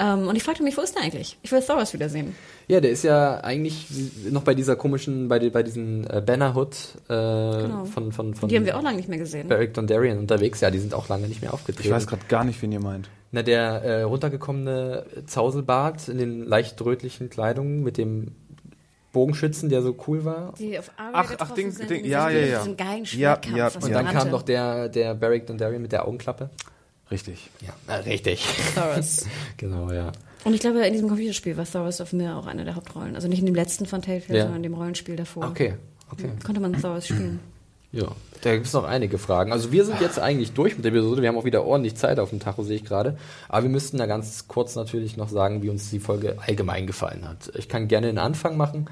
Ähm, 0.00 0.28
und 0.28 0.36
ich 0.36 0.44
fragte 0.44 0.62
mich, 0.62 0.76
wo 0.76 0.80
ist 0.80 0.94
der 0.94 1.02
eigentlich? 1.02 1.38
Ich 1.42 1.50
will 1.50 1.60
Thoros 1.60 1.92
wiedersehen. 1.92 2.36
Ja, 2.68 2.80
der 2.80 2.90
ist 2.90 3.02
ja 3.02 3.40
eigentlich 3.40 3.86
noch 4.30 4.42
bei 4.42 4.54
dieser 4.54 4.76
komischen, 4.76 5.28
bei, 5.28 5.50
bei 5.50 5.64
diesen 5.64 6.08
äh, 6.08 6.22
Bannerhood 6.24 6.76
äh, 7.08 7.08
genau. 7.08 7.84
von, 7.84 8.12
von, 8.12 8.34
von. 8.34 8.48
Die 8.48 8.56
haben 8.56 8.64
wir 8.64 8.76
auch 8.76 8.82
lange 8.82 8.98
nicht 8.98 9.08
mehr 9.08 9.18
gesehen. 9.18 9.48
Beric 9.48 9.74
Dondarrion 9.74 10.18
unterwegs, 10.18 10.60
ja, 10.60 10.70
die 10.70 10.78
sind 10.78 10.94
auch 10.94 11.08
lange 11.08 11.26
nicht 11.26 11.42
mehr 11.42 11.52
aufgetreten. 11.52 11.88
Ich 11.88 11.92
weiß 11.92 12.06
gerade 12.06 12.22
gar 12.28 12.44
nicht, 12.44 12.62
wen 12.62 12.70
ihr 12.70 12.80
meint. 12.80 13.10
Na, 13.32 13.42
der 13.42 13.82
äh, 13.82 14.02
runtergekommene 14.02 15.04
Zauselbart 15.26 16.08
in 16.08 16.18
den 16.18 16.46
leicht 16.46 16.80
rötlichen 16.80 17.28
Kleidungen 17.28 17.82
mit 17.82 17.98
dem 17.98 18.28
Bogenschützen, 19.12 19.68
der 19.68 19.82
so 19.82 19.96
cool 20.06 20.24
war. 20.24 20.54
Die 20.58 20.78
auf 20.78 20.92
Ach, 20.96 21.34
ach, 21.38 21.50
Ding, 21.52 21.74
Ding, 21.88 22.04
ja, 22.04 22.30
ja, 22.30 22.38
ja. 22.38 22.66
geilen 22.76 23.04
ja, 23.12 23.40
ja, 23.54 23.70
Und 23.82 23.90
dann 23.90 24.06
kam 24.06 24.30
doch 24.30 24.42
der, 24.42 24.88
der 24.88 25.14
Beric 25.14 25.46
Dondarrion 25.46 25.82
mit 25.82 25.92
der 25.92 26.06
Augenklappe. 26.06 26.50
Richtig. 27.10 27.50
Ja, 27.60 27.94
äh, 27.94 28.00
richtig. 28.00 28.44
Thoros. 28.74 29.26
genau, 29.56 29.90
ja. 29.92 30.12
Und 30.44 30.54
ich 30.54 30.60
glaube, 30.60 30.86
in 30.86 30.92
diesem 30.92 31.08
Computerspiel 31.08 31.56
war 31.56 31.64
Thoros 31.64 32.00
of 32.00 32.12
Mir 32.12 32.36
auch 32.36 32.46
eine 32.46 32.64
der 32.64 32.74
Hauptrollen. 32.76 33.14
Also 33.14 33.28
nicht 33.28 33.40
in 33.40 33.46
dem 33.46 33.54
letzten 33.54 33.86
von 33.86 34.02
Telltale, 34.02 34.38
ja. 34.38 34.44
sondern 34.44 34.58
in 34.58 34.70
dem 34.70 34.74
Rollenspiel 34.74 35.16
davor. 35.16 35.46
Okay, 35.48 35.74
okay. 36.12 36.30
Konnte 36.44 36.60
man 36.60 36.80
Thoros 36.80 37.06
spielen. 37.06 37.40
Ja, 37.90 38.08
da 38.42 38.52
gibt 38.52 38.66
es 38.66 38.74
noch 38.74 38.84
einige 38.84 39.16
Fragen. 39.16 39.50
Also 39.50 39.72
wir 39.72 39.84
sind 39.86 40.00
jetzt 40.00 40.18
eigentlich 40.18 40.52
durch 40.52 40.76
mit 40.76 40.84
der 40.84 40.92
Episode. 40.92 41.22
Wir 41.22 41.30
haben 41.30 41.38
auch 41.38 41.46
wieder 41.46 41.64
ordentlich 41.64 41.96
Zeit 41.96 42.18
auf 42.20 42.28
dem 42.30 42.38
Tacho, 42.38 42.62
sehe 42.62 42.76
ich 42.76 42.84
gerade. 42.84 43.16
Aber 43.48 43.62
wir 43.62 43.70
müssten 43.70 43.96
da 43.96 44.04
ganz 44.04 44.46
kurz 44.46 44.76
natürlich 44.76 45.16
noch 45.16 45.30
sagen, 45.30 45.62
wie 45.62 45.70
uns 45.70 45.88
die 45.88 45.98
Folge 45.98 46.36
allgemein 46.46 46.86
gefallen 46.86 47.26
hat. 47.26 47.50
Ich 47.56 47.68
kann 47.68 47.88
gerne 47.88 48.08
den 48.08 48.18
Anfang 48.18 48.58
machen. 48.58 48.90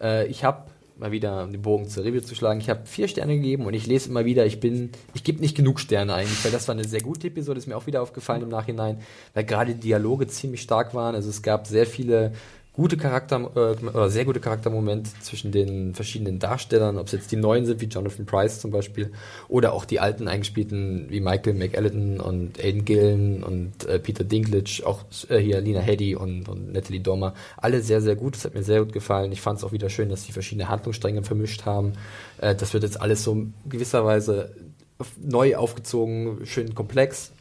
Äh, 0.00 0.28
ich 0.28 0.44
habe 0.44 0.62
mal 0.98 1.12
wieder 1.12 1.46
den 1.46 1.62
Bogen 1.62 1.88
zur 1.88 2.04
Review 2.04 2.20
zu 2.20 2.34
schlagen. 2.34 2.60
Ich 2.60 2.70
habe 2.70 2.86
vier 2.86 3.08
Sterne 3.08 3.36
gegeben 3.36 3.66
und 3.66 3.74
ich 3.74 3.86
lese 3.86 4.08
immer 4.08 4.24
wieder, 4.24 4.46
ich 4.46 4.60
bin, 4.60 4.90
ich 5.14 5.24
gebe 5.24 5.40
nicht 5.40 5.56
genug 5.56 5.80
Sterne 5.80 6.14
eigentlich, 6.14 6.42
weil 6.44 6.52
das 6.52 6.68
war 6.68 6.74
eine 6.74 6.84
sehr 6.84 7.00
gute 7.00 7.28
Episode, 7.28 7.58
ist 7.58 7.66
mir 7.66 7.76
auch 7.76 7.86
wieder 7.86 8.02
aufgefallen 8.02 8.42
im 8.42 8.48
Nachhinein, 8.48 9.00
weil 9.34 9.44
gerade 9.44 9.74
die 9.74 9.80
Dialoge 9.80 10.26
ziemlich 10.26 10.62
stark 10.62 10.94
waren. 10.94 11.14
Also 11.14 11.30
es 11.30 11.42
gab 11.42 11.66
sehr 11.66 11.86
viele 11.86 12.32
gute 12.76 12.96
Charakter 12.98 13.50
äh, 13.56 13.86
oder 13.86 14.10
sehr 14.10 14.24
gute 14.24 14.38
Charaktermomente 14.38 15.10
zwischen 15.20 15.50
den 15.50 15.94
verschiedenen 15.94 16.38
Darstellern, 16.38 16.98
ob 16.98 17.06
es 17.06 17.12
jetzt 17.12 17.32
die 17.32 17.36
neuen 17.36 17.64
sind 17.64 17.80
wie 17.80 17.86
Jonathan 17.86 18.26
Price 18.26 18.60
zum 18.60 18.70
Beispiel 18.70 19.12
oder 19.48 19.72
auch 19.72 19.86
die 19.86 19.98
alten 19.98 20.28
eingespielten 20.28 21.06
wie 21.08 21.20
Michael 21.20 21.54
McAllen 21.54 22.20
und 22.20 22.62
Aiden 22.62 22.84
Gillen 22.84 23.42
und 23.42 23.86
äh, 23.86 23.98
Peter 23.98 24.24
Dinklage, 24.24 24.82
auch 24.84 25.04
äh, 25.28 25.38
hier 25.38 25.60
Lina 25.60 25.80
Headey 25.80 26.14
und, 26.14 26.48
und 26.48 26.72
Natalie 26.72 27.00
Dormer, 27.00 27.34
alle 27.56 27.80
sehr 27.80 28.00
sehr 28.02 28.14
gut. 28.14 28.36
Das 28.36 28.44
hat 28.44 28.54
mir 28.54 28.62
sehr 28.62 28.84
gut 28.84 28.92
gefallen. 28.92 29.32
Ich 29.32 29.40
fand 29.40 29.58
es 29.58 29.64
auch 29.64 29.72
wieder 29.72 29.88
schön, 29.88 30.10
dass 30.10 30.24
sie 30.24 30.32
verschiedene 30.32 30.68
Handlungsstränge 30.68 31.22
vermischt 31.22 31.64
haben. 31.64 31.94
Äh, 32.38 32.54
das 32.54 32.74
wird 32.74 32.82
jetzt 32.82 33.00
alles 33.00 33.24
so 33.24 33.46
gewisserweise 33.66 34.50
neu 35.18 35.56
aufgezogen, 35.56 36.46
schön 36.46 36.74
komplex, 36.74 37.32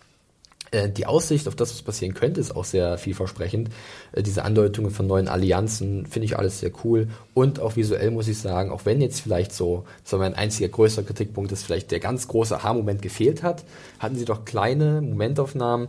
die 0.90 1.06
Aussicht 1.06 1.48
auf 1.48 1.56
das, 1.56 1.72
was 1.72 1.82
passieren 1.82 2.14
könnte, 2.14 2.40
ist 2.40 2.56
auch 2.56 2.66
sehr 2.66 2.98
vielversprechend. 2.98 3.70
Äh, 4.12 4.24
diese 4.24 4.44
Andeutungen 4.44 4.92
von 4.92 5.08
neuen 5.08 5.28
Allianzen 5.28 6.06
finde 6.06 6.26
ich 6.26 6.38
alles 6.38 6.60
sehr 6.60 6.72
cool. 6.84 7.08
Und 7.34 7.60
auch 7.60 7.76
visuell 7.76 8.12
muss 8.12 8.28
ich 8.28 8.40
sagen, 8.40 8.72
auch 8.72 8.86
wenn 8.86 9.02
jetzt 9.02 9.22
vielleicht 9.22 9.54
so, 9.54 9.86
so 10.04 10.18
mein 10.18 10.34
einziger 10.34 10.70
größer 10.70 11.04
Kritikpunkt 11.04 11.52
ist, 11.52 11.64
vielleicht 11.64 11.92
der 11.92 12.00
ganz 12.00 12.28
große 12.28 12.58
Aha-Moment 12.58 13.02
gefehlt 13.02 13.44
hat, 13.44 13.64
hatten 14.00 14.16
sie 14.16 14.26
doch 14.26 14.46
kleine 14.46 15.02
Momentaufnahmen, 15.02 15.88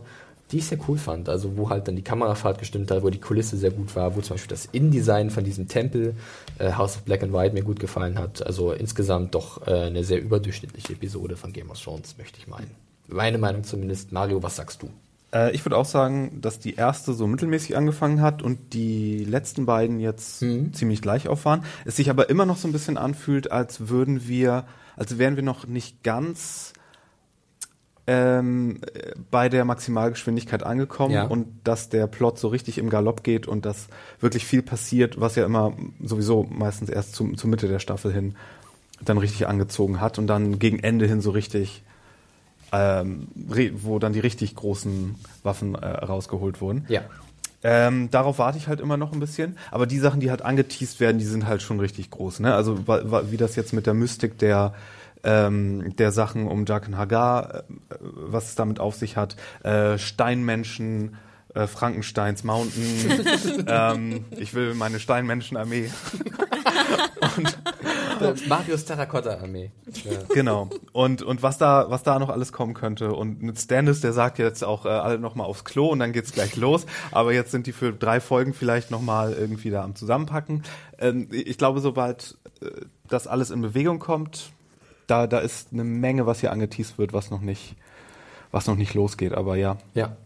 die 0.51 0.59
ich 0.59 0.65
sehr 0.65 0.79
cool 0.87 0.97
fand. 0.97 1.29
Also 1.29 1.57
wo 1.57 1.69
halt 1.69 1.87
dann 1.87 1.95
die 1.95 2.03
Kamerafahrt 2.03 2.59
gestimmt 2.59 2.89
hat, 2.91 3.03
wo 3.03 3.09
die 3.09 3.19
Kulisse 3.19 3.57
sehr 3.57 3.71
gut 3.71 3.95
war, 3.95 4.15
wo 4.15 4.21
zum 4.21 4.35
Beispiel 4.35 4.49
das 4.49 4.67
Innendesign 4.71 5.29
von 5.29 5.43
diesem 5.43 5.67
Tempel 5.67 6.15
äh, 6.59 6.73
House 6.73 6.95
of 6.95 7.03
Black 7.03 7.23
and 7.23 7.33
White 7.33 7.53
mir 7.53 7.63
gut 7.63 7.79
gefallen 7.79 8.17
hat. 8.17 8.45
Also 8.45 8.71
insgesamt 8.71 9.35
doch 9.35 9.67
äh, 9.67 9.71
eine 9.71 10.03
sehr 10.03 10.21
überdurchschnittliche 10.21 10.93
Episode 10.93 11.35
von 11.35 11.51
Game 11.51 11.69
of 11.69 11.81
Thrones, 11.81 12.15
möchte 12.17 12.39
ich 12.39 12.47
meinen. 12.47 12.86
Meine 13.07 13.37
Meinung 13.37 13.63
zumindest. 13.63 14.11
Mario, 14.11 14.43
was 14.43 14.57
sagst 14.57 14.83
du? 14.83 14.89
Äh, 15.33 15.51
ich 15.51 15.65
würde 15.65 15.77
auch 15.77 15.85
sagen, 15.85 16.39
dass 16.41 16.59
die 16.59 16.75
erste 16.75 17.13
so 17.13 17.27
mittelmäßig 17.27 17.75
angefangen 17.77 18.21
hat 18.21 18.41
und 18.41 18.73
die 18.73 19.23
letzten 19.23 19.65
beiden 19.65 19.99
jetzt 19.99 20.41
mhm. 20.41 20.73
ziemlich 20.73 21.01
gleich 21.01 21.27
auf 21.27 21.45
waren. 21.45 21.63
Es 21.85 21.95
sich 21.95 22.09
aber 22.09 22.29
immer 22.29 22.45
noch 22.45 22.57
so 22.57 22.67
ein 22.67 22.73
bisschen 22.73 22.97
anfühlt, 22.97 23.51
als 23.51 23.89
würden 23.89 24.27
wir, 24.27 24.65
als 24.95 25.17
wären 25.17 25.35
wir 25.35 25.43
noch 25.43 25.67
nicht 25.67 26.03
ganz 26.03 26.73
ähm, 28.07 28.79
bei 29.29 29.49
der 29.49 29.65
Maximalgeschwindigkeit 29.65 30.63
angekommen 30.63 31.13
ja. 31.13 31.23
und 31.25 31.47
dass 31.65 31.89
der 31.89 32.07
Plot 32.07 32.39
so 32.39 32.47
richtig 32.47 32.77
im 32.77 32.89
Galopp 32.89 33.23
geht 33.23 33.47
und 33.47 33.65
dass 33.65 33.87
wirklich 34.21 34.45
viel 34.45 34.61
passiert, 34.61 35.19
was 35.19 35.35
ja 35.35 35.45
immer 35.45 35.73
sowieso 36.01 36.43
meistens 36.49 36.89
erst 36.89 37.15
zum, 37.15 37.37
zur 37.37 37.49
Mitte 37.49 37.67
der 37.67 37.79
Staffel 37.79 38.13
hin 38.13 38.35
dann 39.01 39.17
richtig 39.17 39.47
angezogen 39.47 39.99
hat 39.99 40.17
und 40.17 40.27
dann 40.27 40.57
gegen 40.57 40.79
Ende 40.79 41.05
hin 41.05 41.21
so 41.21 41.31
richtig 41.31 41.83
ähm, 42.71 43.27
wo 43.75 43.99
dann 43.99 44.13
die 44.13 44.19
richtig 44.19 44.55
großen 44.55 45.15
Waffen 45.43 45.75
äh, 45.75 45.85
rausgeholt 45.85 46.61
wurden. 46.61 46.85
Ja. 46.89 47.01
Ähm, 47.63 48.09
darauf 48.11 48.39
warte 48.39 48.57
ich 48.57 48.67
halt 48.67 48.79
immer 48.79 48.97
noch 48.97 49.13
ein 49.13 49.19
bisschen. 49.19 49.57
Aber 49.71 49.87
die 49.87 49.99
Sachen, 49.99 50.19
die 50.19 50.29
halt 50.29 50.43
angeteased 50.43 50.99
werden, 50.99 51.17
die 51.17 51.25
sind 51.25 51.47
halt 51.47 51.61
schon 51.61 51.79
richtig 51.79 52.11
groß. 52.11 52.39
Ne? 52.39 52.53
Also 52.53 52.77
wie 52.87 53.37
das 53.37 53.55
jetzt 53.55 53.73
mit 53.73 53.87
der 53.87 53.93
Mystik 53.93 54.37
der 54.37 54.73
ähm, 55.23 55.95
der 55.97 56.11
Sachen 56.11 56.47
um 56.47 56.65
Jaken 56.65 56.97
Hagar, 56.97 57.55
äh, 57.55 57.63
was 57.99 58.49
es 58.49 58.55
damit 58.55 58.79
auf 58.79 58.95
sich 58.95 59.17
hat, 59.17 59.35
äh, 59.63 59.97
Steinmenschen, 59.97 61.17
äh, 61.57 61.67
Frankensteins 61.67 62.43
Mountain, 62.43 63.65
ähm, 63.67 64.25
ich 64.31 64.53
will 64.53 64.75
meine 64.75 64.99
Steinmenschenarmee. 64.99 65.89
und 68.19 68.47
Marius 68.47 68.85
Terrakotta-Armee. 68.85 69.71
Ja. 70.03 70.19
Genau. 70.33 70.69
Und, 70.91 71.23
und 71.23 71.43
was 71.43 71.57
da, 71.57 71.89
was 71.89 72.03
da 72.03 72.19
noch 72.19 72.29
alles 72.29 72.51
kommen 72.51 72.73
könnte. 72.73 73.13
Und 73.13 73.41
mit 73.41 73.59
Stannis, 73.59 74.01
der 74.01 74.13
sagt 74.13 74.39
jetzt 74.39 74.63
auch 74.63 74.85
äh, 74.85 74.89
alle 74.89 75.19
nochmal 75.19 75.47
aufs 75.47 75.65
Klo 75.65 75.87
und 75.87 75.99
dann 75.99 76.13
geht's 76.13 76.31
gleich 76.31 76.55
los. 76.55 76.85
Aber 77.11 77.33
jetzt 77.33 77.51
sind 77.51 77.67
die 77.67 77.73
für 77.73 77.93
drei 77.93 78.19
Folgen 78.19 78.53
vielleicht 78.53 78.91
nochmal 78.91 79.33
irgendwie 79.33 79.69
da 79.69 79.83
am 79.83 79.95
Zusammenpacken. 79.95 80.63
Ähm, 80.99 81.27
ich 81.31 81.57
glaube, 81.57 81.79
sobald 81.79 82.37
äh, 82.61 82.69
das 83.07 83.27
alles 83.27 83.51
in 83.51 83.61
Bewegung 83.61 83.99
kommt, 83.99 84.51
da, 85.07 85.25
da 85.25 85.39
ist 85.39 85.69
eine 85.71 85.83
Menge, 85.83 86.25
was 86.25 86.41
hier 86.41 86.51
angeteased 86.51 86.97
wird, 86.97 87.13
was 87.13 87.31
noch 87.31 87.41
nicht, 87.41 87.75
was 88.51 88.67
noch 88.67 88.75
nicht 88.75 88.93
losgeht. 88.93 89.33
Aber 89.33 89.55
ja. 89.55 89.77
Ja. 89.93 90.17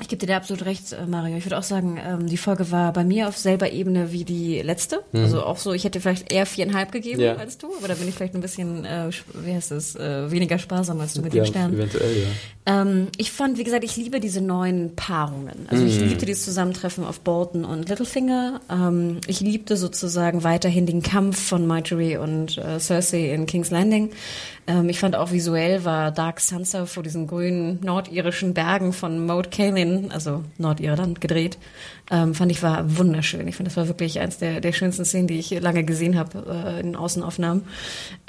Ich 0.00 0.06
gebe 0.06 0.20
dir 0.20 0.26
da 0.26 0.36
absolut 0.36 0.64
recht, 0.64 0.92
äh, 0.92 1.06
Mario. 1.06 1.36
Ich 1.36 1.44
würde 1.44 1.58
auch 1.58 1.64
sagen, 1.64 2.00
ähm, 2.04 2.28
die 2.28 2.36
Folge 2.36 2.70
war 2.70 2.92
bei 2.92 3.02
mir 3.02 3.28
auf 3.28 3.36
selber 3.36 3.72
Ebene 3.72 4.12
wie 4.12 4.24
die 4.24 4.62
letzte. 4.62 5.02
Mhm. 5.12 5.20
Also 5.20 5.42
auch 5.42 5.58
so, 5.58 5.72
ich 5.72 5.82
hätte 5.82 6.00
vielleicht 6.00 6.32
eher 6.32 6.46
viereinhalb 6.46 6.92
gegeben 6.92 7.20
ja. 7.20 7.34
als 7.34 7.58
du, 7.58 7.74
aber 7.76 7.88
da 7.88 7.94
bin 7.94 8.08
ich 8.08 8.14
vielleicht 8.14 8.34
ein 8.34 8.40
bisschen, 8.40 8.84
äh, 8.84 9.10
wie 9.34 9.52
heißt 9.52 9.72
es, 9.72 9.96
äh, 9.96 10.30
weniger 10.30 10.58
sparsam 10.58 11.00
als 11.00 11.14
du 11.14 11.22
mit 11.22 11.34
ja, 11.34 11.42
den 11.42 11.48
Sternen. 11.48 11.74
Eventuell, 11.74 12.16
ja. 12.16 12.82
Ähm, 12.82 13.08
ich 13.16 13.32
fand, 13.32 13.58
wie 13.58 13.64
gesagt, 13.64 13.82
ich 13.82 13.96
liebe 13.96 14.20
diese 14.20 14.40
neuen 14.40 14.94
Paarungen. 14.94 15.66
Also 15.68 15.82
mhm. 15.82 15.88
ich 15.88 16.00
liebte 16.00 16.26
dieses 16.26 16.44
Zusammentreffen 16.44 17.04
auf 17.04 17.20
Bolton 17.20 17.64
und 17.64 17.88
Littlefinger. 17.88 18.60
Ähm, 18.70 19.20
ich 19.26 19.40
liebte 19.40 19.76
sozusagen 19.76 20.44
weiterhin 20.44 20.86
den 20.86 21.02
Kampf 21.02 21.40
von 21.40 21.66
Marjorie 21.66 22.18
und 22.18 22.56
äh, 22.58 22.78
Cersei 22.78 23.32
in 23.32 23.46
King's 23.46 23.70
Landing. 23.70 24.10
Ähm, 24.68 24.88
ich 24.90 25.00
fand 25.00 25.16
auch 25.16 25.32
visuell 25.32 25.84
war 25.84 26.12
Dark 26.12 26.40
Sansa 26.40 26.84
vor 26.86 27.02
diesen 27.02 27.26
grünen 27.26 27.80
nordirischen 27.82 28.52
Bergen 28.52 28.92
von 28.92 29.26
Moat 29.26 29.50
Cailin, 29.50 30.12
also 30.12 30.44
Nordirland, 30.58 31.20
gedreht. 31.20 31.58
Ähm, 32.10 32.34
fand 32.34 32.52
ich 32.52 32.62
war 32.62 32.98
wunderschön. 32.98 33.48
Ich 33.48 33.56
finde, 33.56 33.70
das 33.70 33.76
war 33.78 33.88
wirklich 33.88 34.20
eins 34.20 34.38
der, 34.38 34.60
der 34.60 34.72
schönsten 34.72 35.06
Szenen, 35.06 35.26
die 35.26 35.38
ich 35.38 35.50
lange 35.58 35.84
gesehen 35.84 36.18
habe 36.18 36.44
äh, 36.46 36.80
in 36.80 36.94
Außenaufnahmen. 36.94 37.64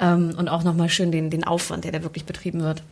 Ähm, 0.00 0.34
und 0.36 0.48
auch 0.48 0.64
nochmal 0.64 0.88
schön 0.88 1.12
den, 1.12 1.30
den 1.30 1.44
Aufwand, 1.44 1.84
der 1.84 1.92
da 1.92 2.02
wirklich 2.02 2.24
betrieben 2.24 2.62
wird. 2.62 2.82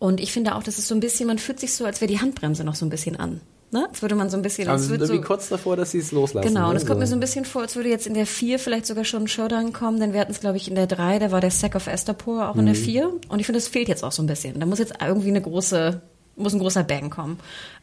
Und 0.00 0.20
ich 0.20 0.32
finde 0.32 0.56
auch, 0.56 0.62
das 0.62 0.78
ist 0.78 0.88
so 0.88 0.94
ein 0.94 1.00
bisschen, 1.00 1.28
man 1.28 1.38
fühlt 1.38 1.60
sich 1.60 1.74
so, 1.74 1.84
als 1.84 2.00
wäre 2.00 2.10
die 2.10 2.20
Handbremse 2.20 2.64
noch 2.64 2.74
so 2.74 2.84
ein 2.84 2.90
bisschen 2.90 3.16
an. 3.16 3.40
Ne? 3.70 3.86
Als 3.86 4.00
würde 4.00 4.14
man 4.14 4.30
so 4.30 4.36
ein 4.38 4.42
bisschen. 4.42 4.66
Also 4.68 4.86
sind 4.86 5.00
irgendwie 5.00 5.16
so, 5.16 5.22
kurz 5.22 5.48
davor, 5.48 5.76
dass 5.76 5.90
sie 5.90 5.98
es 5.98 6.10
loslassen. 6.10 6.48
Genau, 6.48 6.70
und 6.70 6.76
es 6.76 6.86
kommt 6.86 7.00
mir 7.00 7.06
so 7.06 7.14
ein 7.14 7.20
bisschen 7.20 7.44
vor, 7.44 7.62
als 7.62 7.76
würde 7.76 7.90
jetzt 7.90 8.06
in 8.06 8.14
der 8.14 8.26
4 8.26 8.58
vielleicht 8.58 8.86
sogar 8.86 9.04
schon 9.04 9.24
ein 9.24 9.28
Showdown 9.28 9.74
kommen, 9.74 10.00
denn 10.00 10.14
wir 10.14 10.20
hatten 10.20 10.32
es, 10.32 10.40
glaube 10.40 10.56
ich, 10.56 10.68
in 10.68 10.74
der 10.74 10.86
3, 10.86 11.18
da 11.18 11.30
war 11.32 11.42
der 11.42 11.50
Sack 11.50 11.74
of 11.74 11.86
Astapor 11.86 12.48
auch 12.48 12.54
mhm. 12.54 12.60
in 12.60 12.66
der 12.66 12.74
4. 12.74 13.08
Mhm. 13.08 13.20
Und 13.28 13.40
ich 13.40 13.46
finde, 13.46 13.58
es 13.58 13.68
fehlt 13.68 13.88
jetzt 13.88 14.04
auch 14.04 14.12
so 14.12 14.22
ein 14.22 14.26
bisschen. 14.26 14.58
Da 14.58 14.64
muss 14.64 14.78
jetzt 14.78 14.94
irgendwie 15.00 15.28
eine 15.28 15.42
große, 15.42 16.00
muss 16.36 16.54
ein 16.54 16.60
großer 16.60 16.82
Bang 16.82 17.10
kommen. 17.10 17.38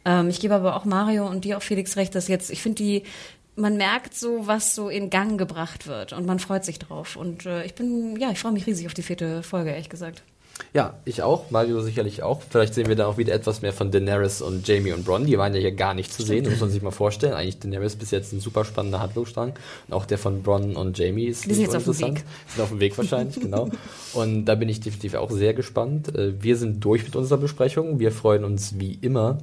Ähm, 0.05 0.29
ich 0.29 0.39
gebe 0.39 0.55
aber 0.55 0.75
auch 0.75 0.85
Mario 0.85 1.27
und 1.27 1.45
dir 1.45 1.57
auch 1.57 1.61
Felix 1.61 1.97
recht, 1.97 2.15
dass 2.15 2.27
jetzt, 2.27 2.49
ich 2.49 2.63
finde 2.63 2.77
die, 2.77 3.03
man 3.55 3.77
merkt 3.77 4.15
so, 4.15 4.47
was 4.47 4.73
so 4.73 4.89
in 4.89 5.11
Gang 5.11 5.37
gebracht 5.37 5.85
wird 5.85 6.13
und 6.13 6.25
man 6.25 6.39
freut 6.39 6.65
sich 6.65 6.79
drauf. 6.79 7.15
Und 7.15 7.45
äh, 7.45 7.63
ich 7.63 7.75
bin, 7.75 8.19
ja, 8.19 8.31
ich 8.31 8.39
freue 8.39 8.53
mich 8.53 8.65
riesig 8.65 8.87
auf 8.87 8.95
die 8.95 9.03
vierte 9.03 9.43
Folge, 9.43 9.69
ehrlich 9.69 9.89
gesagt. 9.89 10.23
Ja, 10.73 10.93
ich 11.05 11.21
auch, 11.21 11.51
Mario 11.51 11.81
sicherlich 11.81 12.23
auch. 12.23 12.41
Vielleicht 12.49 12.73
sehen 12.73 12.87
wir 12.87 12.95
da 12.95 13.07
auch 13.07 13.17
wieder 13.17 13.33
etwas 13.33 13.61
mehr 13.61 13.73
von 13.73 13.91
Daenerys 13.91 14.41
und 14.41 14.67
Jamie 14.67 14.91
und 14.91 15.05
Bronn. 15.05 15.25
Die 15.25 15.37
waren 15.37 15.53
ja 15.53 15.59
hier 15.59 15.73
gar 15.73 15.93
nicht 15.93 16.13
zu 16.13 16.23
sehen, 16.23 16.49
muss 16.49 16.59
man 16.59 16.69
sich 16.69 16.81
mal 16.81 16.91
vorstellen. 16.91 17.33
Eigentlich 17.33 17.59
Daenerys 17.59 17.95
bis 17.95 18.11
jetzt 18.11 18.33
ein 18.33 18.39
super 18.39 18.65
spannender 18.65 18.99
Handlungsstrang. 18.99 19.53
Und 19.87 19.93
auch 19.93 20.05
der 20.05 20.17
von 20.17 20.43
Bronn 20.43 20.75
und 20.75 20.97
Jamie 20.97 21.25
ist 21.25 21.45
Die 21.45 21.53
sind 21.53 21.63
jetzt 21.63 21.75
auf 21.75 21.83
dem 21.83 21.99
Weg. 21.99 22.23
Sind 22.47 22.63
auf 22.63 22.69
dem 22.69 22.79
Weg 22.79 22.97
wahrscheinlich, 22.97 23.39
genau. 23.39 23.69
Und 24.13 24.45
da 24.45 24.55
bin 24.55 24.69
ich 24.69 24.79
definitiv 24.79 25.15
auch 25.15 25.31
sehr 25.31 25.53
gespannt. 25.53 26.13
Äh, 26.15 26.41
wir 26.41 26.57
sind 26.57 26.83
durch 26.83 27.03
mit 27.03 27.15
unserer 27.15 27.37
Besprechung. 27.37 27.99
Wir 27.99 28.11
freuen 28.11 28.43
uns 28.43 28.79
wie 28.79 28.97
immer 29.01 29.39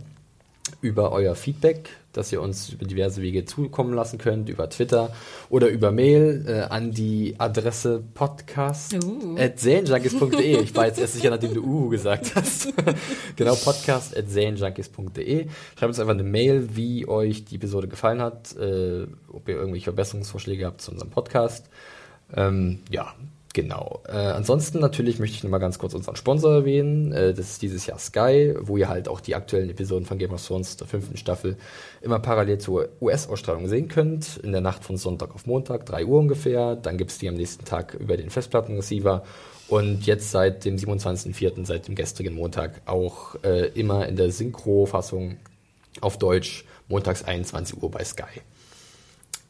über 0.81 1.13
euer 1.13 1.35
Feedback 1.35 1.91
dass 2.13 2.33
ihr 2.33 2.43
uns 2.43 2.71
über 2.71 2.85
diverse 2.85 3.23
Wege 3.23 3.45
zukommen 3.45 3.95
lassen 3.95 4.19
könnt, 4.19 4.49
über 4.49 4.69
Twitter 4.71 5.13
oder 5.49 5.69
über 5.69 5.93
Mail 5.93 6.45
äh, 6.47 6.63
an 6.63 6.91
die 6.93 7.35
Adresse 7.39 8.03
podcast.zanejunkies.de. 8.15 10.57
Uh. 10.57 10.63
Ich 10.63 10.75
war 10.75 10.87
jetzt 10.87 10.99
erst 10.99 11.13
sicher, 11.15 11.31
nachdem 11.31 11.55
du 11.55 11.63
Uhu 11.63 11.89
gesagt 11.89 12.35
hast. 12.35 12.73
genau, 13.37 13.55
podcast.zanejunkies.de. 13.55 15.47
Schreibt 15.79 15.89
uns 15.89 16.01
einfach 16.01 16.15
eine 16.15 16.23
Mail, 16.23 16.77
wie 16.77 17.09
euch 17.09 17.45
die 17.45 17.57
Episode 17.57 17.89
gefallen 17.89 18.21
hat, 18.21 18.55
äh, 18.57 19.07
ob 19.33 19.49
ihr 19.49 19.57
irgendwelche 19.57 19.85
Verbesserungsvorschläge 19.85 20.67
habt 20.67 20.83
zu 20.83 20.93
unserem 20.93 21.11
Podcast. 21.11 21.71
Ähm, 22.35 22.81
ja, 22.91 23.15
Genau. 23.55 24.01
Äh, 24.09 24.13
ansonsten 24.13 24.79
natürlich 24.79 25.19
möchte 25.19 25.37
ich 25.37 25.45
nochmal 25.45 25.61
ganz 25.61 25.79
kurz 25.79 25.93
unseren 25.93 26.17
Sponsor 26.17 26.55
erwähnen. 26.55 27.13
Äh, 27.13 27.35
das 27.35 27.51
ist 27.51 27.63
dieses 27.63 27.85
Jahr 27.85 27.99
Sky, 27.99 28.55
wo 28.59 28.79
ihr 28.79 28.89
halt 28.89 29.09
auch 29.09 29.21
die 29.21 29.35
aktuellen 29.35 29.69
Episoden 29.69 30.07
von 30.07 30.17
Game 30.17 30.33
of 30.33 30.47
Thrones 30.47 30.79
der 30.79 30.87
fünften 30.87 31.19
Staffel 31.19 31.57
immer 32.01 32.19
parallel 32.19 32.59
zur 32.59 32.89
US-Ausstrahlung 33.01 33.69
sehen 33.69 33.89
könnt. 33.89 34.39
In 34.39 34.53
der 34.53 34.63
Nacht 34.63 34.85
von 34.85 34.97
Sonntag 34.97 35.35
auf 35.35 35.47
Montag, 35.47 35.85
3 35.85 36.07
Uhr 36.07 36.21
ungefähr. 36.21 36.77
Dann 36.77 36.97
gibt's 36.97 37.19
die 37.19 37.29
am 37.29 37.35
nächsten 37.35 37.67
Tag 37.67 37.95
über 37.95 38.17
den 38.17 38.31
Festplattenreceiver. 38.31 39.23
Und 39.69 40.07
jetzt 40.07 40.31
seit 40.31 40.65
dem 40.65 40.77
27.04., 40.77 41.67
seit 41.67 41.89
dem 41.89 41.95
gestrigen 41.95 42.35
Montag, 42.35 42.83
auch 42.87 43.37
äh, 43.45 43.69
immer 43.69 44.09
in 44.09 44.17
der 44.17 44.31
Synchro-Fassung 44.31 45.37
auf 46.01 46.19
Deutsch, 46.19 46.65
montags 46.89 47.23
21 47.23 47.83
Uhr 47.83 47.91
bei 47.91 48.05
Sky. 48.05 48.41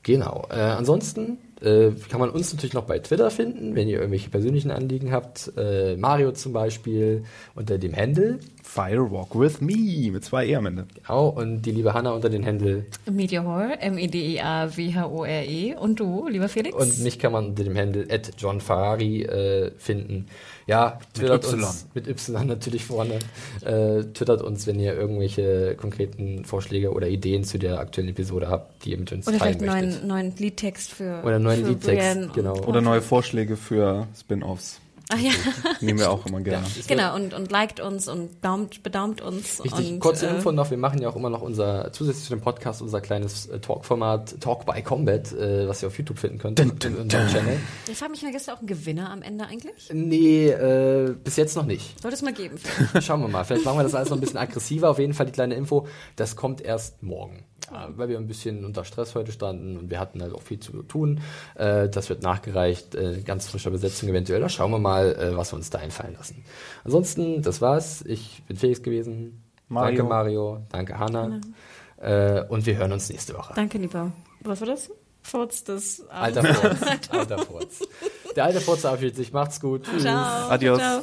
Genau. 0.03 0.47
Äh, 0.51 0.55
ansonsten 0.55 1.39
äh, 1.63 1.93
kann 2.09 2.21
man 2.21 2.31
uns 2.31 2.53
natürlich 2.53 2.75
noch 2.75 2.85
bei 2.85 2.99
Twitter 2.99 3.31
finden, 3.31 3.75
wenn 3.75 3.89
ihr 3.89 3.99
irgendwelche 3.99 4.31
persönlichen 4.31 4.71
Anliegen 4.71 5.13
habt. 5.13 5.53
Äh, 5.57 5.97
Mario 5.97 6.33
zum 6.33 6.53
Beispiel 6.53 7.25
unter 7.55 7.79
dem 7.79 7.95
Handle 7.95 8.39
Firewalk 8.63 9.39
with 9.39 9.61
Me 9.61 10.11
mit 10.11 10.25
zwei 10.25 10.47
E 10.47 10.57
am 10.57 10.67
Ende. 10.67 10.87
Genau, 10.95 11.29
und 11.29 11.63
die 11.63 11.73
liebe 11.73 11.93
Hanna 11.93 12.13
unter 12.13 12.31
dem 12.31 12.45
Handle 12.45 12.87
Mediahore, 13.11 13.79
M-E-D-I-A-W-H-O-R-E. 13.81 15.71
E. 15.71 15.77
Und 15.77 16.01
du, 16.01 16.29
lieber 16.29 16.49
Felix? 16.49 16.77
Und 16.77 16.99
mich 17.01 17.19
kann 17.19 17.33
man 17.33 17.47
unter 17.47 17.65
dem 17.65 17.77
Handle 17.77 18.07
at 18.11 18.31
John 18.39 18.61
Ferrari 18.61 19.23
äh, 19.23 19.73
finden. 19.77 20.27
Ja, 20.67 20.99
twittert 21.13 21.45
mit 21.45 21.55
uns 21.55 21.87
mit 21.95 22.09
Y 22.09 22.47
natürlich 22.47 22.85
vorne. 22.85 23.19
Äh, 23.65 24.05
twittert 24.15 24.43
uns, 24.43 24.67
wenn 24.67 24.79
ihr 24.79 24.95
irgendwelche 24.95 25.75
konkreten 25.77 26.45
Vorschläge 26.45 26.93
oder 26.93 27.09
Ideen 27.09 27.45
zu 27.45 27.59
der 27.59 27.79
aktuellen 27.79 28.11
Episode 28.11 28.49
habt, 28.49 28.85
die 28.85 28.93
ihr 28.93 28.99
mit 28.99 29.13
uns 29.13 29.27
oder 29.27 29.39
teilen 29.39 29.59
vielleicht 29.59 29.75
möchtet. 29.75 30.03
Oder 30.03 30.09
neuen, 30.09 30.27
neuen 30.27 30.37
Liedtext 30.37 30.93
für 30.93 31.23
Oder 31.25 31.39
neuen 31.61 31.67
Liedtext, 31.67 32.35
genau. 32.35 32.57
Oder 32.65 32.81
neue 32.81 33.03
Vorschläge 33.03 33.57
für 33.57 34.07
Spin-Offs. 34.19 34.81
Ach 35.13 35.19
ja. 35.19 35.31
Nehmen 35.81 35.99
wir 35.99 36.11
auch 36.11 36.25
immer 36.25 36.41
gerne. 36.41 36.67
Ja, 36.67 36.83
genau, 36.87 37.15
und, 37.15 37.35
und 37.35 37.51
liked 37.51 37.81
uns 37.81 38.09
und 38.09 38.43
daumt, 38.43 38.83
bedaumt 38.83 39.21
uns. 39.21 39.63
Richtig, 39.63 39.91
und, 39.91 40.01
kurze 40.01 40.27
äh, 40.27 40.37
Info 40.37 40.53
noch, 40.53 40.71
wir 40.71 40.79
machen 40.79 41.03
ja 41.03 41.09
auch 41.11 41.17
immer 41.17 41.29
noch 41.29 41.43
unser, 41.43 41.93
zusätzlich 41.93 42.25
zu 42.25 42.31
dem 42.31 42.41
Podcast, 42.41 42.81
unser 42.81 43.01
kleines 43.03 43.47
äh, 43.47 43.59
Talk-Format 43.59 44.41
Talk 44.41 44.65
by 44.65 44.81
Combat, 44.83 45.33
äh, 45.33 45.69
was 45.69 45.83
ihr 45.83 45.89
auf 45.89 45.99
YouTube 45.99 46.19
finden 46.19 46.39
könnt. 46.39 46.59
Dun, 46.59 46.79
dun, 46.79 46.97
dun. 46.97 47.09
Channel. 47.09 47.59
Ich 47.91 47.99
frage 47.99 48.13
mich 48.13 48.23
mal, 48.23 48.31
gibt 48.31 48.43
es 48.43 48.49
auch 48.49 48.59
einen 48.59 48.67
Gewinner 48.67 49.11
am 49.11 49.21
Ende 49.23 49.45
eigentlich? 49.45 49.91
Nee, 49.93 50.49
äh, 50.49 51.15
bis 51.23 51.37
jetzt 51.37 51.57
noch 51.57 51.67
nicht. 51.67 52.01
Sollte 52.01 52.17
es 52.17 52.23
mal 52.23 52.33
geben. 52.33 52.57
Schauen 53.01 53.21
wir 53.21 53.29
mal, 53.29 53.45
vielleicht 53.45 53.67
machen 53.67 53.79
wir 53.79 53.83
das 53.83 53.95
alles 53.95 54.09
noch 54.09 54.17
ein 54.17 54.21
bisschen 54.21 54.39
aggressiver. 54.39 54.89
Auf 54.89 54.99
jeden 54.99 55.15
Fall 55.15 55.27
die 55.27 55.33
kleine 55.33 55.55
Info, 55.57 55.87
das 56.17 56.37
kommt 56.37 56.63
erst 56.63 57.03
morgen 57.03 57.45
weil 57.97 58.09
wir 58.09 58.19
ein 58.19 58.27
bisschen 58.27 58.65
unter 58.65 58.85
Stress 58.85 59.15
heute 59.15 59.33
standen 59.33 59.77
und 59.77 59.91
wir 59.91 59.99
hatten 59.99 60.23
halt 60.23 60.33
auch 60.33 60.43
viel 60.43 60.61
zu 60.61 60.83
tun. 60.83 61.21
Äh, 61.55 61.89
das 61.89 62.09
wird 62.09 62.23
nachgereicht, 62.23 62.95
äh, 62.95 63.23
ganz 63.25 63.49
frischer 63.49 63.71
Besetzung 63.71 64.09
eventuell. 64.09 64.41
Da 64.41 64.49
schauen 64.49 64.71
wir 64.71 64.79
mal, 64.79 65.15
äh, 65.15 65.37
was 65.37 65.53
wir 65.53 65.57
uns 65.57 65.71
da 65.71 65.79
einfallen 65.79 66.15
lassen. 66.15 66.45
Ansonsten, 66.85 67.43
das 67.43 67.61
war's. 67.61 68.03
Ich 68.07 68.43
bin 68.47 68.57
Felix 68.57 68.83
gewesen. 68.83 69.43
Mario. 69.69 69.97
Danke 69.97 70.09
Mario, 70.09 70.63
danke 70.71 70.99
Hanna. 70.99 71.41
Äh, 71.97 72.45
und 72.49 72.67
wir 72.67 72.77
hören 72.77 72.93
uns 72.93 73.09
nächste 73.09 73.35
Woche. 73.35 73.55
Danke, 73.55 73.79
lieber. 73.79 74.13
Was 74.43 74.61
war 74.61 74.69
das? 74.69 74.91
Furz 75.23 75.65
des 75.65 76.05
Alter 76.09 76.43
Furz. 76.43 76.83
Alter 77.11 77.39
Furz. 77.39 77.81
Der 78.35 78.45
alte 78.45 78.61
Furz 78.61 78.81
verabschiedet 78.81 79.17
sich. 79.17 79.33
Macht's 79.33 79.61
gut. 79.61 79.85
Tschüss. 79.85 80.03
Ciao. 80.03 80.51
Adios. 80.51 80.79
Ciao. 80.79 81.03